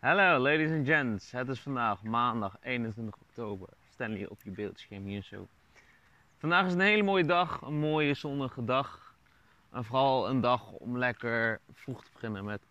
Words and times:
Hallo 0.00 0.38
ladies 0.38 0.70
and 0.70 0.86
gents, 0.86 1.30
het 1.30 1.48
is 1.48 1.60
vandaag 1.60 2.02
maandag 2.02 2.56
21 2.62 3.14
oktober. 3.20 3.68
Stanley 3.90 4.26
op 4.26 4.42
je 4.42 4.50
beeldscherm 4.50 5.04
hier 5.04 5.22
zo. 5.22 5.46
Vandaag 6.38 6.66
is 6.66 6.72
een 6.72 6.80
hele 6.80 7.02
mooie 7.02 7.24
dag, 7.24 7.60
een 7.60 7.78
mooie 7.78 8.14
zonnige 8.14 8.64
dag. 8.64 9.14
En 9.72 9.84
vooral 9.84 10.28
een 10.28 10.40
dag 10.40 10.70
om 10.70 10.98
lekker 10.98 11.60
vroeg 11.72 12.04
te 12.04 12.10
beginnen 12.12 12.44
met 12.44 12.62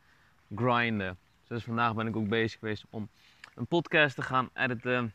grinden. 0.56 1.18
Dus 1.48 1.64
vandaag 1.64 1.96
ben 1.96 2.08
ik 2.08 2.16
ook 2.16 2.28
bezig 2.28 2.60
geweest 2.60 2.86
om 2.90 3.10
een 3.56 3.68
podcast 3.68 4.16
te 4.16 4.22
gaan 4.22 4.50
editen. 4.54 5.14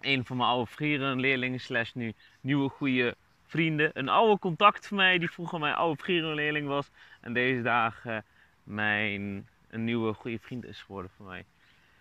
Een 0.00 0.24
van 0.24 0.36
mijn 0.36 0.48
oude 0.48 0.70
vrienden, 0.70 1.20
leerlingen 1.20 1.60
slash 1.60 1.92
nu 1.92 2.14
nieuwe 2.40 2.68
goede 2.68 3.14
vrienden. 3.46 3.90
Een 3.94 4.08
oude 4.08 4.38
contact 4.38 4.86
van 4.86 4.96
mij 4.96 5.18
die 5.18 5.30
vroeger 5.30 5.58
mijn 5.58 5.74
oude 5.74 6.02
vriendenleerling 6.02 6.66
was. 6.66 6.90
En 7.20 7.32
deze 7.32 7.62
dagen 7.62 8.24
mijn 8.62 9.46
een 9.72 9.84
nieuwe 9.84 10.12
goede 10.12 10.38
vriend 10.38 10.64
is 10.64 10.82
geworden 10.82 11.10
voor 11.16 11.26
mij. 11.26 11.44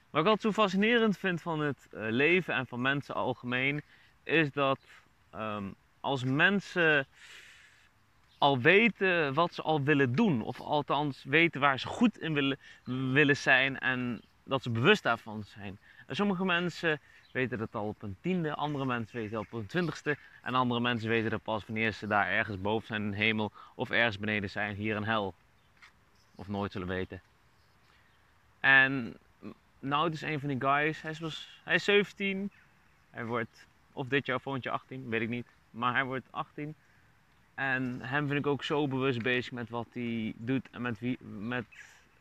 Wat 0.10 0.22
ik 0.22 0.28
altijd 0.28 0.54
zo 0.54 0.62
fascinerend 0.62 1.18
vind 1.18 1.42
van 1.42 1.60
het 1.60 1.88
eh, 1.92 2.02
leven 2.10 2.54
en 2.54 2.68
van 2.68 2.82
mensen 2.82 3.16
algemeen, 3.16 3.82
is 4.24 4.52
dat 4.52 4.80
ehm, 5.30 5.66
als 6.00 6.24
mensen 6.24 7.08
al 8.38 8.60
weten 8.60 9.34
wat 9.34 9.54
ze 9.54 9.62
al 9.62 9.82
willen 9.82 10.16
doen, 10.16 10.42
of 10.42 10.60
althans 10.60 11.24
weten 11.24 11.62
waar 11.62 11.80
ze 11.80 11.88
goed 11.88 12.20
in 12.20 12.34
willen, 12.34 12.60
willen 13.14 13.38
zijn 13.38 13.80
en 13.80 14.22
dat 14.44 14.64
ze 14.64 14.70
bewust 14.70 15.04
daarvan 15.04 15.44
zijn. 15.44 15.80
En 16.08 16.16
sommige 16.16 16.46
mensen 16.46 17.00
weten 17.32 17.58
dat 17.58 17.76
al 17.76 17.88
op 17.88 18.02
een 18.02 18.18
tiende, 18.22 18.56
andere 18.56 18.86
mensen 18.86 19.16
weten 19.16 19.32
dat 19.32 19.46
op 19.46 19.54
een 19.54 19.66
twintigste 19.66 20.18
en 20.42 20.56
andere 20.56 20.80
mensen 20.80 21.10
weten 21.10 21.30
dat 21.30 21.44
pas 21.44 21.66
wanneer 21.66 21.92
ze 21.92 22.08
daar 22.08 22.28
ergens 22.28 22.62
boven 22.62 22.88
zijn 22.88 23.02
in 23.02 23.12
de 23.12 23.18
hemel 23.18 23.52
of 23.76 23.90
ergens 23.90 24.20
beneden 24.20 24.50
zijn 24.50 24.76
hier 24.76 24.96
in 24.96 25.04
hel. 25.04 25.34
Of 26.36 26.48
nooit 26.48 26.72
zullen 26.72 26.88
weten. 26.88 27.22
En 28.62 29.18
nou, 29.80 30.12
is 30.12 30.22
een 30.22 30.40
van 30.40 30.50
die 30.50 30.62
guys. 30.62 31.02
Hij 31.02 31.12
is, 31.12 31.60
hij 31.64 31.76
is 31.76 31.84
17. 31.84 32.52
Hij 33.10 33.26
wordt, 33.26 33.68
of 33.94 34.08
dit 34.08 34.26
jaar 34.26 34.36
of 34.36 34.42
volgend 34.42 34.64
jaar 34.64 34.74
18, 34.74 35.10
weet 35.10 35.22
ik 35.22 35.30
niet. 35.30 35.48
Maar 35.72 35.94
hij 35.94 36.04
wordt 36.04 36.28
18. 36.30 36.76
En 37.56 38.02
hem 38.02 38.28
vind 38.28 38.40
ik 38.40 38.48
ook 38.48 38.64
zo 38.64 38.88
bewust 38.88 39.22
bezig 39.22 39.52
met 39.52 39.70
wat 39.70 39.88
hij 39.94 40.34
doet 40.36 40.70
en 40.72 40.82
met, 40.82 41.00
wie, 41.00 41.18
met, 41.40 41.66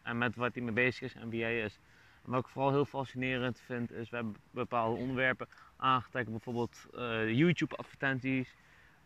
en 0.03 0.19
met 0.19 0.37
wat 0.37 0.55
hij 0.55 0.63
mee 0.63 0.73
bezig 0.73 1.03
is 1.03 1.15
en 1.15 1.29
wie 1.29 1.43
hij 1.43 1.61
is. 1.61 1.79
En 2.25 2.31
wat 2.31 2.41
ik 2.41 2.49
vooral 2.49 2.71
heel 2.71 2.85
fascinerend 2.85 3.61
vind, 3.67 3.93
is 3.93 4.11
we 4.11 4.17
hebben 4.17 4.37
bepaalde 4.51 5.01
onderwerpen 5.01 5.47
aangetrokken. 5.77 6.33
Bijvoorbeeld 6.33 6.87
uh, 6.95 7.33
YouTube-advertenties. 7.33 8.55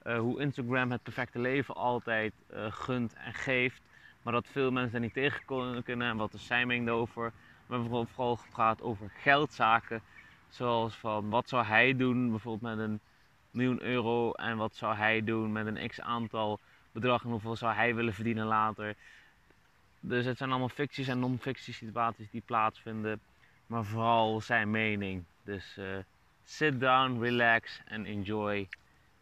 Uh, 0.06 0.18
hoe 0.18 0.40
Instagram 0.40 0.90
het 0.90 1.02
perfecte 1.02 1.38
leven 1.38 1.74
altijd 1.74 2.32
uh, 2.54 2.72
gunt 2.72 3.14
en 3.14 3.34
geeft. 3.34 3.80
Maar 4.24 4.32
dat 4.32 4.46
veel 4.50 4.70
mensen 4.70 4.92
daar 4.92 5.00
niet 5.00 5.12
tegen 5.12 5.82
kunnen 5.84 6.08
en 6.08 6.16
wat 6.16 6.34
is 6.34 6.46
zijn 6.46 6.66
mening 6.66 6.88
over. 6.88 7.32
We 7.66 7.74
hebben 7.74 8.08
vooral 8.08 8.36
gepraat 8.36 8.82
over 8.82 9.10
geldzaken. 9.10 10.02
Zoals 10.48 10.94
van 10.94 11.30
wat 11.30 11.48
zou 11.48 11.64
hij 11.64 11.96
doen 11.96 12.30
bijvoorbeeld 12.30 12.76
met 12.76 12.86
een 12.88 13.00
miljoen 13.50 13.82
euro 13.82 14.32
en 14.32 14.56
wat 14.56 14.76
zou 14.76 14.94
hij 14.96 15.24
doen 15.24 15.52
met 15.52 15.66
een 15.66 15.88
x 15.88 16.00
aantal 16.00 16.60
bedrag 16.92 17.24
en 17.24 17.30
hoeveel 17.30 17.56
zou 17.56 17.74
hij 17.74 17.94
willen 17.94 18.14
verdienen 18.14 18.46
later. 18.46 18.94
Dus 20.00 20.24
het 20.24 20.36
zijn 20.36 20.50
allemaal 20.50 20.68
ficties 20.68 21.08
en 21.08 21.18
non-fictie 21.18 21.74
situaties 21.74 22.30
die 22.30 22.42
plaatsvinden, 22.44 23.20
maar 23.66 23.84
vooral 23.84 24.40
zijn 24.40 24.70
mening. 24.70 25.24
Dus 25.42 25.76
uh, 25.78 25.96
sit 26.44 26.80
down, 26.80 27.20
relax 27.20 27.80
and 27.90 28.06
enjoy 28.06 28.68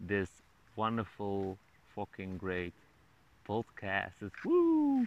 this 0.06 0.30
wonderful 0.74 1.58
fucking 1.92 2.40
great 2.40 2.81
podcast. 3.52 4.16
It's 4.20 4.44
woo! 4.44 5.06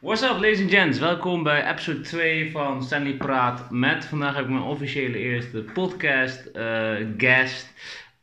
What's 0.00 0.22
up, 0.22 0.40
ladies 0.40 0.60
and 0.60 0.70
gents? 0.70 0.98
Welkom 0.98 1.42
bij 1.42 1.70
episode 1.70 2.00
2 2.00 2.50
van 2.50 2.82
Stanley 2.82 3.16
Praat 3.16 3.70
met. 3.70 4.04
Vandaag 4.04 4.34
heb 4.34 4.44
ik 4.44 4.50
mijn 4.50 4.62
officiële 4.62 5.18
eerste 5.18 5.62
podcast 5.62 6.50
uh, 6.54 6.94
guest. 7.16 7.72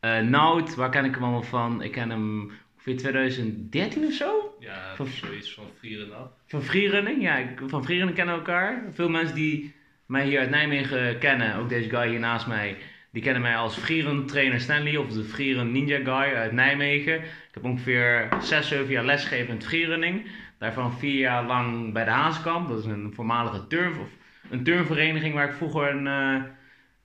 Uh, 0.00 0.18
Nout, 0.18 0.74
waar 0.74 0.90
ken 0.90 1.04
ik 1.04 1.14
hem 1.14 1.22
allemaal 1.22 1.42
van? 1.42 1.82
Ik 1.82 1.92
ken 1.92 2.10
hem 2.10 2.52
ongeveer 2.80 2.96
2013 2.96 4.04
of 4.04 4.12
zo? 4.12 4.56
Ja, 4.60 4.94
van, 4.96 5.06
zoiets 5.06 5.54
van 5.54 5.64
Vrieren 5.78 6.16
af. 6.16 6.28
Van 6.46 6.62
Freerunning, 6.62 7.22
ja. 7.22 7.44
Van 7.66 7.84
Freerunning 7.84 8.16
kennen 8.16 8.34
elkaar. 8.34 8.82
Veel 8.92 9.08
mensen 9.08 9.34
die 9.34 9.74
mij 10.06 10.26
hier 10.26 10.40
uit 10.40 10.50
Nijmegen 10.50 11.18
kennen, 11.18 11.56
ook 11.56 11.68
deze 11.68 11.88
guy 11.88 12.08
hier 12.08 12.18
naast 12.18 12.46
mij, 12.46 12.76
die 13.12 13.22
kennen 13.22 13.42
mij 13.42 13.56
als 13.56 13.78
Vrieren 13.78 14.26
trainer 14.26 14.60
Stanley 14.60 14.96
of 14.96 15.08
de 15.08 15.24
Vrieren 15.24 15.72
Ninja 15.72 15.96
Guy 15.96 16.34
uit 16.34 16.52
Nijmegen. 16.52 17.14
Ik 17.14 17.50
heb 17.54 17.64
ongeveer 17.64 18.28
6, 18.40 18.68
7 18.68 18.90
jaar 18.90 19.04
lesgegeven 19.04 19.48
in 19.48 19.54
het 19.54 19.66
freerunning. 19.66 20.26
Daarvan 20.58 20.98
vier 20.98 21.18
jaar 21.18 21.44
lang 21.46 21.92
bij 21.92 22.04
de 22.04 22.10
Haaskamp. 22.10 22.68
Dat 22.68 22.78
is 22.78 22.84
een 22.84 23.12
voormalige 23.14 23.66
turf 23.66 23.98
of 23.98 24.08
een 24.50 24.64
turnvereniging 24.64 25.34
waar 25.34 25.48
ik 25.48 25.54
vroeger 25.54 25.90
een 25.90 26.06
uh, 26.06 26.42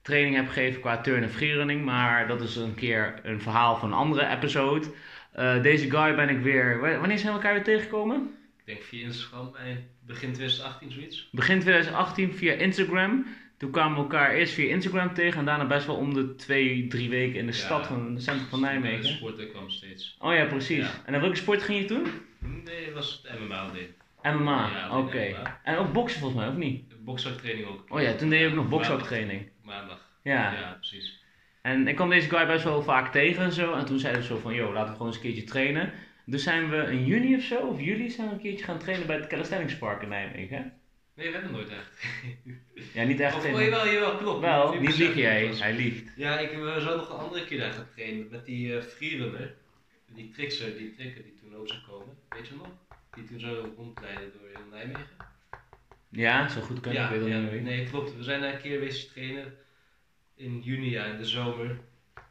training 0.02 0.36
heb 0.36 0.48
gegeven 0.48 0.82
qua 0.82 1.02
turn 1.02 1.24
en 1.24 1.30
freerunning. 1.30 1.86
Maar 1.86 2.28
dat 2.28 2.42
is 2.42 2.56
een 2.56 2.76
keer 2.76 3.20
een 3.24 3.42
verhaal 3.42 3.76
van 3.76 3.92
een 3.92 3.98
andere 3.98 4.28
episode. 4.28 4.88
Uh, 5.40 5.62
deze 5.62 5.90
guy 5.92 6.16
ben 6.16 6.30
ik 6.30 6.40
weer. 6.40 6.80
Wanneer 6.80 7.18
zijn 7.18 7.30
we 7.34 7.38
elkaar 7.38 7.54
weer 7.54 7.64
tegengekomen? 7.64 8.36
Ik 8.58 8.66
denk 8.66 8.84
via 8.84 9.06
Instagram, 9.06 9.52
begin 10.06 10.34
2018 10.34 10.92
zoiets. 10.92 11.30
Begin 11.32 11.60
2018 11.60 12.34
via 12.34 12.54
Instagram. 12.54 13.26
Toen 13.58 13.72
kwamen 13.72 13.96
we 13.96 14.02
elkaar 14.02 14.34
eerst 14.34 14.54
via 14.54 14.70
Instagram 14.70 15.14
tegen 15.14 15.40
en 15.40 15.46
daarna 15.46 15.66
best 15.66 15.86
wel 15.86 15.96
om 15.96 16.14
de 16.14 16.36
twee, 16.36 16.88
drie 16.88 17.10
weken 17.10 17.40
in 17.40 17.46
de 17.46 17.52
ja, 17.52 17.58
stad 17.58 17.88
van 17.88 18.14
het 18.14 18.24
centrum 18.24 18.48
van 18.48 18.62
Nijmegen. 18.62 19.02
De 19.02 19.08
sporten 19.08 19.52
kwam 19.52 19.70
steeds. 19.70 20.16
Oh 20.20 20.34
ja, 20.34 20.46
precies. 20.46 20.86
Ja. 20.86 21.02
En 21.06 21.12
naar 21.12 21.22
welke 21.22 21.36
sport 21.36 21.64
ging 21.64 21.80
je 21.80 21.86
toen? 21.86 22.08
Nee, 22.64 22.92
was 22.94 23.22
het 23.24 23.40
MMA 23.40 23.72
deed. 23.72 23.90
MMA, 24.34 24.70
ja, 24.70 24.98
oké. 24.98 25.08
Okay. 25.08 25.36
En 25.64 25.78
ook 25.78 25.94
boksen 25.94 26.20
volgens 26.20 26.42
mij, 26.42 26.50
of 26.50 26.56
niet? 26.56 27.04
Boksaktraining 27.04 27.68
ook. 27.68 27.86
Oh 27.90 28.02
ja, 28.02 28.14
toen 28.14 28.30
deed 28.30 28.40
je 28.40 28.48
ook 28.48 28.54
nog 28.54 28.70
boksaktraining. 28.70 29.50
Maandag. 29.64 30.00
Ja. 30.24 30.54
Ja, 30.54 30.74
precies. 30.74 31.24
En 31.66 31.88
ik 31.88 31.96
kwam 31.96 32.10
deze 32.10 32.30
guy 32.30 32.46
best 32.46 32.64
wel 32.64 32.84
vaak 32.84 33.12
tegen 33.12 33.44
en 33.44 33.52
zo. 33.52 33.74
En 33.74 33.86
toen 33.86 34.00
zeiden 34.00 34.22
we 34.22 34.28
zo 34.28 34.38
van, 34.38 34.54
joh, 34.54 34.74
laten 34.74 34.90
we 34.90 34.92
gewoon 34.92 35.08
eens 35.08 35.16
een 35.16 35.22
keertje 35.22 35.44
trainen. 35.44 35.94
Dus 36.26 36.44
zijn 36.44 36.70
we 36.70 36.78
in 36.78 37.06
juni 37.06 37.36
of 37.36 37.44
zo, 37.44 37.58
of 37.58 37.82
juli, 37.82 38.10
zijn 38.10 38.28
we 38.28 38.34
een 38.34 38.40
keertje 38.42 38.66
gaan 38.66 38.80
trainen 38.80 39.08
bij 39.08 39.16
het 39.16 39.28
Calisthenics 39.28 39.80
in 40.02 40.08
Nijmegen? 40.08 40.74
Nee, 41.16 41.28
we 41.28 41.34
hebben 41.34 41.52
nooit 41.52 41.70
echt. 41.70 42.04
ja, 42.94 43.04
niet 43.04 43.20
echt. 43.20 43.36
Of 43.36 43.48
je 43.48 43.70
wel, 43.70 43.88
jawel, 43.88 44.16
klopt. 44.16 44.42
Wel, 44.42 44.80
niet 44.80 44.98
lieg 44.98 45.16
jij, 45.16 45.48
hij 45.48 45.74
liegt. 45.74 46.12
Ja, 46.16 46.40
ik 46.40 46.50
we 46.50 46.82
zo 46.82 46.96
nog 46.96 47.10
een 47.10 47.18
andere 47.18 47.46
keer 47.46 47.60
daar 47.60 47.74
gaan 47.74 47.88
trainen 47.96 48.28
met 48.32 48.46
die 48.46 48.68
uh, 48.68 48.82
freerunner. 48.82 49.54
Die 50.06 50.30
trickser, 50.30 50.78
die 50.78 50.94
tricker 50.96 51.24
die 51.24 51.36
toen 51.42 51.56
ook 51.56 51.68
zou 51.68 51.80
komen. 51.90 52.18
Weet 52.30 52.48
je 52.48 52.54
nog? 52.56 52.70
Die 53.16 53.24
toen 53.24 53.40
zo 53.40 53.74
rondleiden 53.78 54.32
door 54.32 54.48
heel 54.54 54.70
Nijmegen. 54.72 55.08
Ja, 56.10 56.48
zo 56.48 56.62
goed 56.62 56.80
kan 56.80 56.94
ja, 56.94 57.10
ik 57.10 57.20
weet 57.20 57.30
ja, 57.30 57.40
niet 57.40 57.52
meer. 57.52 57.62
Nee, 57.62 57.86
klopt. 57.86 58.18
We 58.18 58.24
zijn 58.24 58.42
daar 58.42 58.54
een 58.54 58.62
keer 58.62 58.74
geweest 58.74 59.12
trainen 59.12 59.54
in 60.36 60.62
juni, 60.62 60.90
ja, 60.90 61.04
in 61.04 61.18
de 61.18 61.26
zomer. 61.26 61.80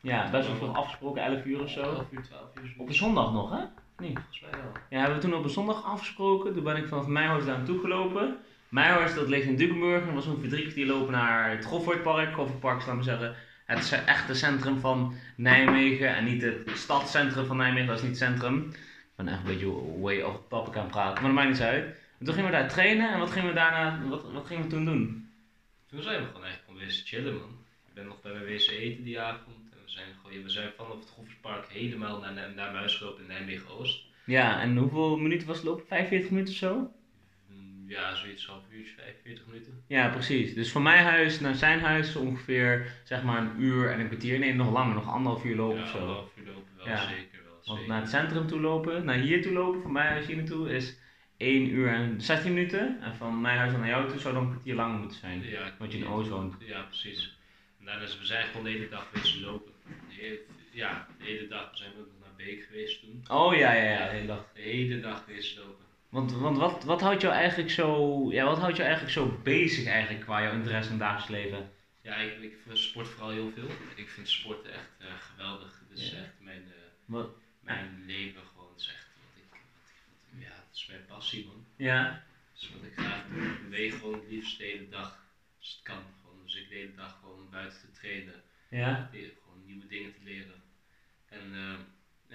Ja, 0.00 0.31
best 0.31 0.59
wel 0.60 0.75
afgesproken, 0.75 1.22
11 1.22 1.44
uur 1.44 1.62
of 1.62 1.70
zo. 1.70 1.82
11 1.82 2.04
uur, 2.10 2.22
12 2.22 2.42
uur. 2.62 2.75
Op 2.76 2.88
een 2.88 2.94
zondag 2.94 3.32
nog, 3.32 3.50
hè? 3.50 3.65
Nee. 3.97 4.12
Volgens 4.12 4.41
mij 4.41 4.50
wel. 4.50 4.72
Ja, 4.91 4.98
hebben 4.98 5.16
we 5.16 5.22
toen 5.22 5.34
op 5.34 5.44
een 5.44 5.50
zondag 5.50 5.84
afgesproken. 5.84 6.54
Toen 6.54 6.65
ben 6.65 6.76
ik 6.76 6.88
vanaf 6.88 7.06
Meijhorst 7.06 7.47
daar 7.47 7.56
naartoe 7.56 7.81
gelopen. 7.81 8.37
Meijhorst, 8.69 9.15
dat 9.15 9.28
ligt 9.28 9.47
in 9.47 9.56
Dukenburg. 9.56 10.04
Dat 10.04 10.15
was 10.15 10.26
ongeveer 10.26 10.48
drie 10.48 10.62
kwartier 10.62 10.87
lopen 10.87 11.12
naar 11.12 11.50
het 11.50 11.65
Goffertpark. 11.65 12.34
Goffertpark 12.34 12.78
laten 12.78 12.97
we 12.97 13.03
zeggen, 13.03 13.34
het 13.66 14.03
echte 14.06 14.34
centrum 14.34 14.78
van 14.78 15.15
Nijmegen. 15.36 16.16
En 16.16 16.25
niet 16.25 16.42
het 16.42 16.71
stadscentrum 16.75 17.47
van 17.47 17.56
Nijmegen, 17.56 17.86
dat 17.86 17.97
is 17.97 18.03
niet 18.03 18.21
het 18.21 18.31
centrum. 18.31 18.69
Ik 18.69 19.25
ben 19.25 19.28
echt 19.28 19.38
een 19.38 19.44
beetje 19.44 20.00
way 20.00 20.21
off 20.21 20.38
topic 20.48 20.76
aan 20.76 20.82
het 20.82 20.91
praten, 20.91 21.22
maar 21.22 21.32
dat 21.32 21.42
maakt 21.42 21.48
niet 21.48 21.69
uit. 21.69 21.84
En 22.19 22.25
toen 22.25 22.34
gingen 22.34 22.50
we 22.50 22.56
daar 22.56 22.69
trainen 22.69 23.12
en 23.12 23.19
wat 23.19 23.31
gingen 23.31 23.48
we 23.48 23.54
daarna, 23.54 24.09
wat, 24.09 24.32
wat 24.32 24.47
gingen 24.47 24.62
we 24.62 24.69
toen 24.69 24.84
doen? 24.84 25.30
Toen 25.86 26.03
zijn 26.03 26.21
we 26.21 26.27
gewoon 26.27 26.47
echt 26.47 26.60
gewoon 26.65 26.80
weer 26.80 27.03
chillen 27.04 27.34
man. 27.34 27.53
Ik 27.94 28.00
ben 28.00 28.08
nog 28.08 28.20
bij 28.20 28.32
mijn 28.32 28.44
wc 28.44 28.68
eten 28.70 29.04
die 29.04 29.20
avond. 29.20 29.56
En 29.72 29.78
we 29.84 29.91
zijn, 29.91 30.06
gewoon, 30.22 30.42
we 30.42 30.48
zijn 30.50 30.70
vanaf 30.76 30.98
het 30.98 31.08
Goffertpark 31.08 31.68
helemaal 31.68 32.20
naar, 32.20 32.32
naar, 32.32 32.54
naar 32.54 32.72
Muis 32.72 32.94
gelopen 32.96 33.22
in 33.22 33.28
Nijmegen-Oost. 33.28 34.04
Ja, 34.24 34.60
en 34.60 34.76
hoeveel 34.76 35.16
minuten 35.16 35.46
was 35.46 35.56
het 35.56 35.66
lopen? 35.66 35.86
45 35.86 36.30
minuten 36.30 36.52
of 36.52 36.58
zo? 36.58 36.91
Ja, 37.86 38.14
zoiets 38.14 38.46
half 38.46 38.62
uurtje, 38.70 38.94
45 38.96 39.46
minuten. 39.46 39.82
Ja, 39.86 40.08
precies. 40.08 40.54
Dus 40.54 40.72
van 40.72 40.82
mijn 40.82 41.04
huis 41.04 41.41
naar 41.41 41.54
zijn 41.54 41.80
huis 41.80 42.16
ongeveer 42.16 42.92
zeg 43.04 43.22
maar 43.22 43.38
een 43.42 43.60
uur 43.62 43.91
en 43.91 44.00
een 44.00 44.06
kwartier. 44.08 44.38
Nee, 44.38 44.54
nog 44.54 44.72
langer, 44.72 44.94
nog 44.94 45.08
anderhalf 45.12 45.44
uur 45.44 45.56
lopen 45.56 45.76
ja, 45.78 45.82
of 45.82 45.88
zo. 45.91 45.98
anderhalf 45.98 46.30
uur 46.36 46.46
lopen, 46.46 46.76
wel 46.76 46.86
Ja. 46.86 47.08
zeker 47.08 47.41
wel. 47.44 47.52
Want 47.64 47.78
zeker. 47.78 47.86
naar 47.92 48.00
het 48.00 48.10
centrum 48.10 48.46
toe 48.46 48.60
lopen, 48.60 49.04
naar 49.04 49.16
hier 49.18 49.42
toe 49.42 49.52
lopen, 49.52 49.82
van 49.82 49.92
mijn 49.92 50.08
huis 50.08 50.26
hier 50.26 50.36
naartoe, 50.36 50.70
is 50.74 50.96
1 51.36 51.68
uur 51.68 51.88
en 51.88 52.20
16 52.20 52.54
minuten. 52.54 53.00
En 53.00 53.14
van 53.16 53.41
mijn 53.41 53.58
huis 53.58 53.72
naar 53.72 53.86
jou 53.88 54.08
toe 54.10 54.18
zou 54.18 54.34
dan 54.34 54.42
een 54.44 54.50
kwartier 54.50 54.74
langer 54.74 54.98
moeten 54.98 55.18
zijn. 55.18 55.42
Ja, 55.42 55.72
Want 55.78 55.92
je 55.92 55.98
in 55.98 56.06
Oost 56.06 56.28
woont. 56.30 56.54
Ja, 56.58 56.82
precies. 56.82 57.36
Daarna 57.84 58.03
is 58.03 58.19
we 58.19 58.27
zijn 58.27 58.47
gewoon 58.47 58.65
de 58.65 58.71
hele 58.71 58.89
dag 58.89 59.09
geweest 59.13 59.41
lopen. 59.41 59.72
Hele- 60.09 60.41
ja, 60.71 61.07
de 61.19 61.25
hele 61.25 61.47
dag. 61.48 61.71
We 61.71 61.77
zijn 61.77 61.91
ook 61.91 61.97
nog 62.07 62.21
naar 62.21 62.34
Beek 62.36 62.63
geweest 62.65 63.01
toen. 63.01 63.25
Oh 63.28 63.54
ja, 63.54 63.72
ja, 63.72 63.83
ja, 63.92 64.04
de 64.09 64.15
hele 64.15 64.27
dag. 64.27 64.45
De 64.54 64.60
hele 64.60 65.01
dag 65.01 65.25
geweest 65.25 65.57
lopen. 65.57 65.84
Want, 66.09 66.33
want 66.33 66.59
wat, 66.59 66.84
wat 66.84 67.01
houdt 67.01 67.22
jou 67.22 67.34
eigenlijk 67.34 67.71
zo, 67.71 68.19
ja, 68.33 68.45
wat 68.45 68.59
houdt 68.59 68.77
jou 68.77 68.89
eigenlijk 68.89 69.19
zo 69.19 69.41
bezig 69.42 69.86
eigenlijk 69.86 70.25
qua 70.25 70.42
jouw 70.42 70.53
interesse 70.53 70.91
in 70.92 70.97
het 70.98 71.04
dagelijks 71.09 71.31
leven? 71.45 71.71
Ja, 72.03 72.15
ik, 72.16 72.41
ik 72.42 72.57
sport 72.72 73.09
vooral 73.09 73.31
heel 73.31 73.51
veel. 73.54 73.69
Ik 73.95 74.09
vind 74.09 74.28
sport 74.28 74.66
echt 74.66 74.89
eh, 74.98 75.07
geweldig. 75.21 75.83
Is 75.95 76.10
Ja. 76.10 76.16
echt 76.19 76.33
mijn, 76.41 76.65
eh, 77.09 77.21
mijn 77.60 78.03
leven 78.07 78.41
gewoon. 78.53 78.69
Het 78.72 78.80
is 78.80 78.87
echt 78.89 79.07
wat 79.16 79.42
ik, 79.42 79.51
wat 79.51 79.89
ik 79.89 79.97
wat, 80.30 80.42
ja, 80.42 80.54
het 80.69 80.77
is 80.77 80.87
mijn 80.87 81.04
passie 81.07 81.47
man. 81.47 81.65
Ja. 81.77 82.03
Dat 82.53 82.63
is 82.63 82.71
wat 82.75 82.83
ik 82.84 82.92
graag 83.04 83.22
doe. 83.33 83.42
Ik 83.45 83.63
beweeg 83.63 83.98
gewoon 83.98 84.15
het 84.15 84.30
liefst 84.30 84.59
de 84.59 84.65
hele 84.65 84.89
dag. 84.89 85.19
Als 85.60 85.71
het 85.72 85.83
kan. 85.83 86.03
Dus 86.54 86.62
ik 86.62 86.68
de 86.68 86.74
hele 86.74 86.95
dag 86.95 87.18
gewoon 87.21 87.48
buiten 87.51 87.80
te 87.80 87.91
trainen. 87.91 88.42
Ja. 88.71 89.09
Leren, 89.12 89.30
gewoon 89.42 89.65
nieuwe 89.66 89.86
dingen 89.86 90.12
te 90.12 90.21
leren. 90.24 90.62
En 91.28 91.54
eh, 91.54 91.74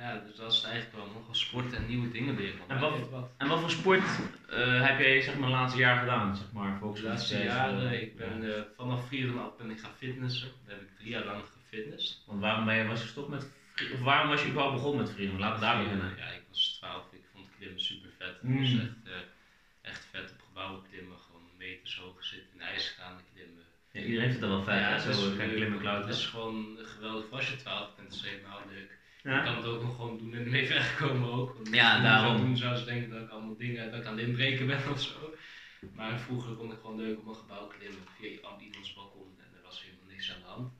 ja, 0.01 0.17
dus 0.19 0.35
dat 0.35 0.51
is 0.51 0.57
het 0.57 0.65
eigenlijk 0.65 0.95
wel. 0.95 1.05
Nog 1.13 1.25
wel 1.25 1.35
sporten 1.35 1.77
en 1.77 1.87
nieuwe 1.87 2.11
dingen 2.11 2.35
leren. 2.35 2.59
En 2.67 2.79
wat- 2.79 3.09
wat? 3.09 3.29
En 3.37 3.47
wat 3.47 3.59
voor 3.59 3.69
sport 3.69 4.03
eh, 4.49 4.87
heb 4.87 4.99
jij 4.99 5.21
zeg 5.21 5.37
maar 5.37 5.49
de 5.49 5.55
laatste 5.55 5.79
jaar 5.79 5.99
gedaan, 5.99 6.35
zeg 6.37 6.51
maar? 6.51 6.71
De 6.73 6.79
Volgens 6.79 7.01
laatste 7.01 7.35
mij, 7.35 7.43
jaren, 7.45 7.89
eh, 7.91 8.01
ik 8.01 8.15
ben 8.17 8.55
eh, 8.55 8.61
vanaf 8.75 9.07
vrienden 9.07 9.41
af 9.43 9.57
ben 9.57 9.69
ik 9.69 9.79
gaan 9.79 9.95
fitnessen. 9.97 10.49
Daar 10.65 10.75
heb 10.75 10.83
ik 10.89 10.95
drie 10.97 11.09
jaar 11.09 11.25
lang 11.25 11.43
gefitnessd. 11.61 12.23
Want 12.25 12.41
waarom 12.41 12.65
ben 12.65 12.75
je, 12.75 12.87
was 12.87 12.97
je 12.99 13.03
gestopt 13.05 13.29
met 13.29 13.47
of 13.93 13.99
waarom 13.99 14.29
was 14.29 14.41
je 14.41 14.47
überhaupt 14.49 14.75
begonnen 14.75 15.01
met 15.05 15.11
vrienden? 15.13 15.39
Laten 15.39 15.59
we 15.59 15.65
daar 15.65 15.83
beginnen. 15.83 16.17
Ja, 16.17 16.25
ik 16.27 16.43
was 16.47 16.75
12, 16.79 17.13
ik 17.13 17.23
vond 17.33 17.47
klimmen 17.57 17.81
super 17.81 18.09
vet. 18.17 18.27
Het 18.27 18.43
Mm. 18.43 18.59
was 18.59 18.71
echt, 18.71 18.95
eh, 19.05 19.11
echt 19.81 20.05
vet 20.11 20.31
op 20.31 20.41
gebouwen 20.47 20.81
klimmen, 20.89 21.17
gewoon 21.17 21.41
meters 21.57 21.97
hoog 21.97 22.23
zitten, 22.25 22.53
in 22.53 22.61
ijskranen 22.61 23.17
klimmen. 23.17 23.28
Ja, 23.99 24.05
iedereen 24.05 24.29
vindt 24.29 24.41
dat 24.41 24.49
wel 24.49 24.63
vet, 24.63 24.73
hè? 24.73 24.91
het 24.91 25.01
Zo 25.01 25.09
is 25.09 25.17
gaan 25.17 25.95
Het 26.01 26.09
is 26.15 26.25
gewoon 26.25 26.77
geweldig. 26.81 27.29
Als 27.31 27.49
je 27.49 27.55
12 27.55 27.95
bent, 27.95 28.13
is 28.13 28.21
helemaal 28.21 28.61
leuk. 28.69 28.97
Je 29.23 29.29
Ja? 29.29 29.43
kan 29.43 29.55
het 29.55 29.65
ook 29.65 29.81
nog 29.83 29.95
gewoon 29.95 30.17
doen 30.17 30.33
en 30.33 30.43
ermee 30.43 30.67
wegkomen 30.67 31.31
ook. 31.31 31.53
Want 31.53 31.73
Ja, 31.75 32.01
daarom. 32.01 32.35
zou 32.35 32.45
doen 32.47 32.57
zou 32.57 32.75
ze 32.77 32.85
denken 32.85 33.09
dat 33.09 33.21
ik 33.21 33.29
allemaal 33.29 33.57
dingen, 33.57 33.91
dat 33.91 33.99
ik 33.99 34.05
aan 34.05 34.17
het 34.17 34.27
inbreken 34.27 34.67
ben 34.67 34.79
of 34.93 35.01
zo. 35.01 35.33
Maar 35.95 36.19
vroeger 36.19 36.53
kon 36.55 36.71
ik 36.71 36.77
gewoon 36.81 36.97
leuk 37.01 37.17
op 37.19 37.27
een 37.27 37.35
gebouw 37.35 37.67
klimmen 37.67 37.99
via 38.19 38.39
iemands 38.59 38.93
balkon 38.93 39.27
en 39.37 39.55
er 39.57 39.63
was 39.63 39.81
helemaal 39.83 40.07
niks 40.07 40.33
aan 40.33 40.39
de 40.41 40.47
hand. 40.47 40.73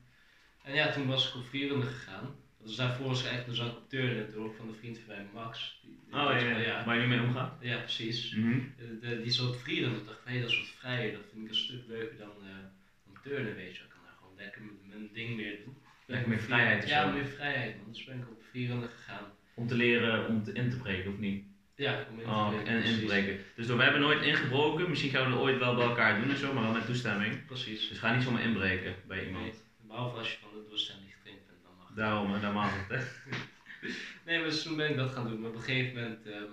En 0.62 0.74
ja, 0.74 0.92
toen 0.92 1.06
was 1.06 1.28
ik 1.28 1.34
op 1.34 1.46
vierende 1.46 1.86
gegaan. 1.86 2.34
Dus 2.64 2.76
daarvoor 2.76 3.06
was 3.06 3.20
ik 3.22 3.26
eigenlijk 3.28 3.58
dus 3.58 3.68
ook 3.68 3.76
op 3.76 3.88
turnen 3.88 4.32
door 4.32 4.54
van 4.54 4.66
de 4.66 4.72
vriend 4.74 4.98
van 4.98 5.14
mij, 5.14 5.26
Max. 5.34 5.78
Die, 5.82 6.00
die 6.06 6.14
Oh 6.14 6.40
ja, 6.40 6.56
ja. 6.58 6.84
Waar 6.84 7.00
je 7.00 7.06
mee 7.06 7.20
omgaat? 7.20 7.56
ja, 7.60 7.78
precies. 7.78 8.34
Mhm. 8.34 8.60
De- 9.00 9.20
die 9.22 9.30
zat 9.30 9.48
op 9.48 9.56
vierende. 9.60 9.98
Ik 9.98 10.06
dacht, 10.06 10.20
hey, 10.24 10.40
dat 10.40 10.50
is 10.50 10.58
wat 10.58 10.66
vrijer. 10.78 11.12
Dat 11.12 11.22
vind 11.32 11.42
ik 11.44 11.48
een 11.48 11.54
stuk 11.56 11.82
leuker 11.88 12.18
dan, 12.18 12.28
eh, 12.42 12.48
dan 12.48 12.79
turnen, 13.22 13.54
weet 13.54 13.76
je. 13.76 13.82
Ik 13.82 13.88
kan 13.88 14.00
daar 14.04 14.14
gewoon 14.18 14.36
lekker 14.36 14.62
mijn, 14.88 15.10
ding 15.12 15.36
meer 15.36 15.56
doen. 15.64 15.76
Lekker 16.06 16.28
meer 16.28 16.40
vrijheid 16.40 16.88
Ja, 16.88 17.06
zo. 17.06 17.12
meer 17.12 17.26
vrijheid, 17.26 17.76
man. 17.76 17.92
Dus 17.92 18.04
ben 18.04 18.18
ik 18.18 18.28
op 18.28 18.42
vierende 18.50 18.88
gegaan. 18.88 19.24
Om 19.54 19.66
te 19.66 19.74
leren 19.74 20.26
om 20.26 20.42
te, 20.44 20.52
in 20.52 20.70
te 20.70 20.76
breken, 20.76 21.12
of 21.12 21.18
niet? 21.18 21.44
Ja, 21.74 22.06
om 22.10 22.18
in 22.18 22.24
te 22.24 22.30
Oh, 22.30 22.48
breken, 22.48 22.66
en 22.66 22.76
in 22.76 22.82
te 22.82 22.88
precies. 22.90 23.06
breken. 23.06 23.44
Dus 23.56 23.66
we 23.66 23.82
hebben 23.82 24.00
nooit 24.00 24.22
ingebroken, 24.22 24.88
misschien 24.88 25.10
gaan 25.10 25.24
we 25.26 25.30
het 25.32 25.40
ooit 25.40 25.58
wel 25.58 25.74
bij 25.74 25.84
elkaar 25.86 26.20
doen 26.20 26.30
en 26.30 26.36
zo, 26.36 26.52
maar 26.52 26.62
wel 26.62 26.72
met 26.72 26.86
toestemming. 26.86 27.46
Precies. 27.46 27.88
Dus 27.88 27.98
ga 27.98 28.14
niet 28.14 28.22
zomaar 28.22 28.42
inbreken 28.42 28.94
bij 29.06 29.26
iemand. 29.26 29.44
Nee, 29.44 29.54
behalve 29.86 30.18
als 30.18 30.30
je 30.32 30.38
van 30.42 30.50
de 30.52 30.64
doorstelling 30.68 31.12
getraind 31.14 31.46
bent, 31.46 31.58
dan 31.62 31.72
mag 31.78 31.86
het. 31.88 31.96
Daarom, 31.96 32.32
hè, 32.32 32.40
daar 32.40 32.52
mag 32.52 32.86
het, 32.88 32.98
hè. 32.98 33.06
Nee, 34.26 34.38
maar 34.38 34.48
dus 34.48 34.62
toen 34.62 34.76
ben 34.76 34.90
ik 34.90 34.96
dat 34.96 35.10
gaan 35.12 35.28
doen. 35.28 35.40
Maar 35.40 35.50
op 35.50 35.56
een 35.56 35.62
gegeven 35.62 35.94
moment, 35.94 36.26
ehm, 36.26 36.50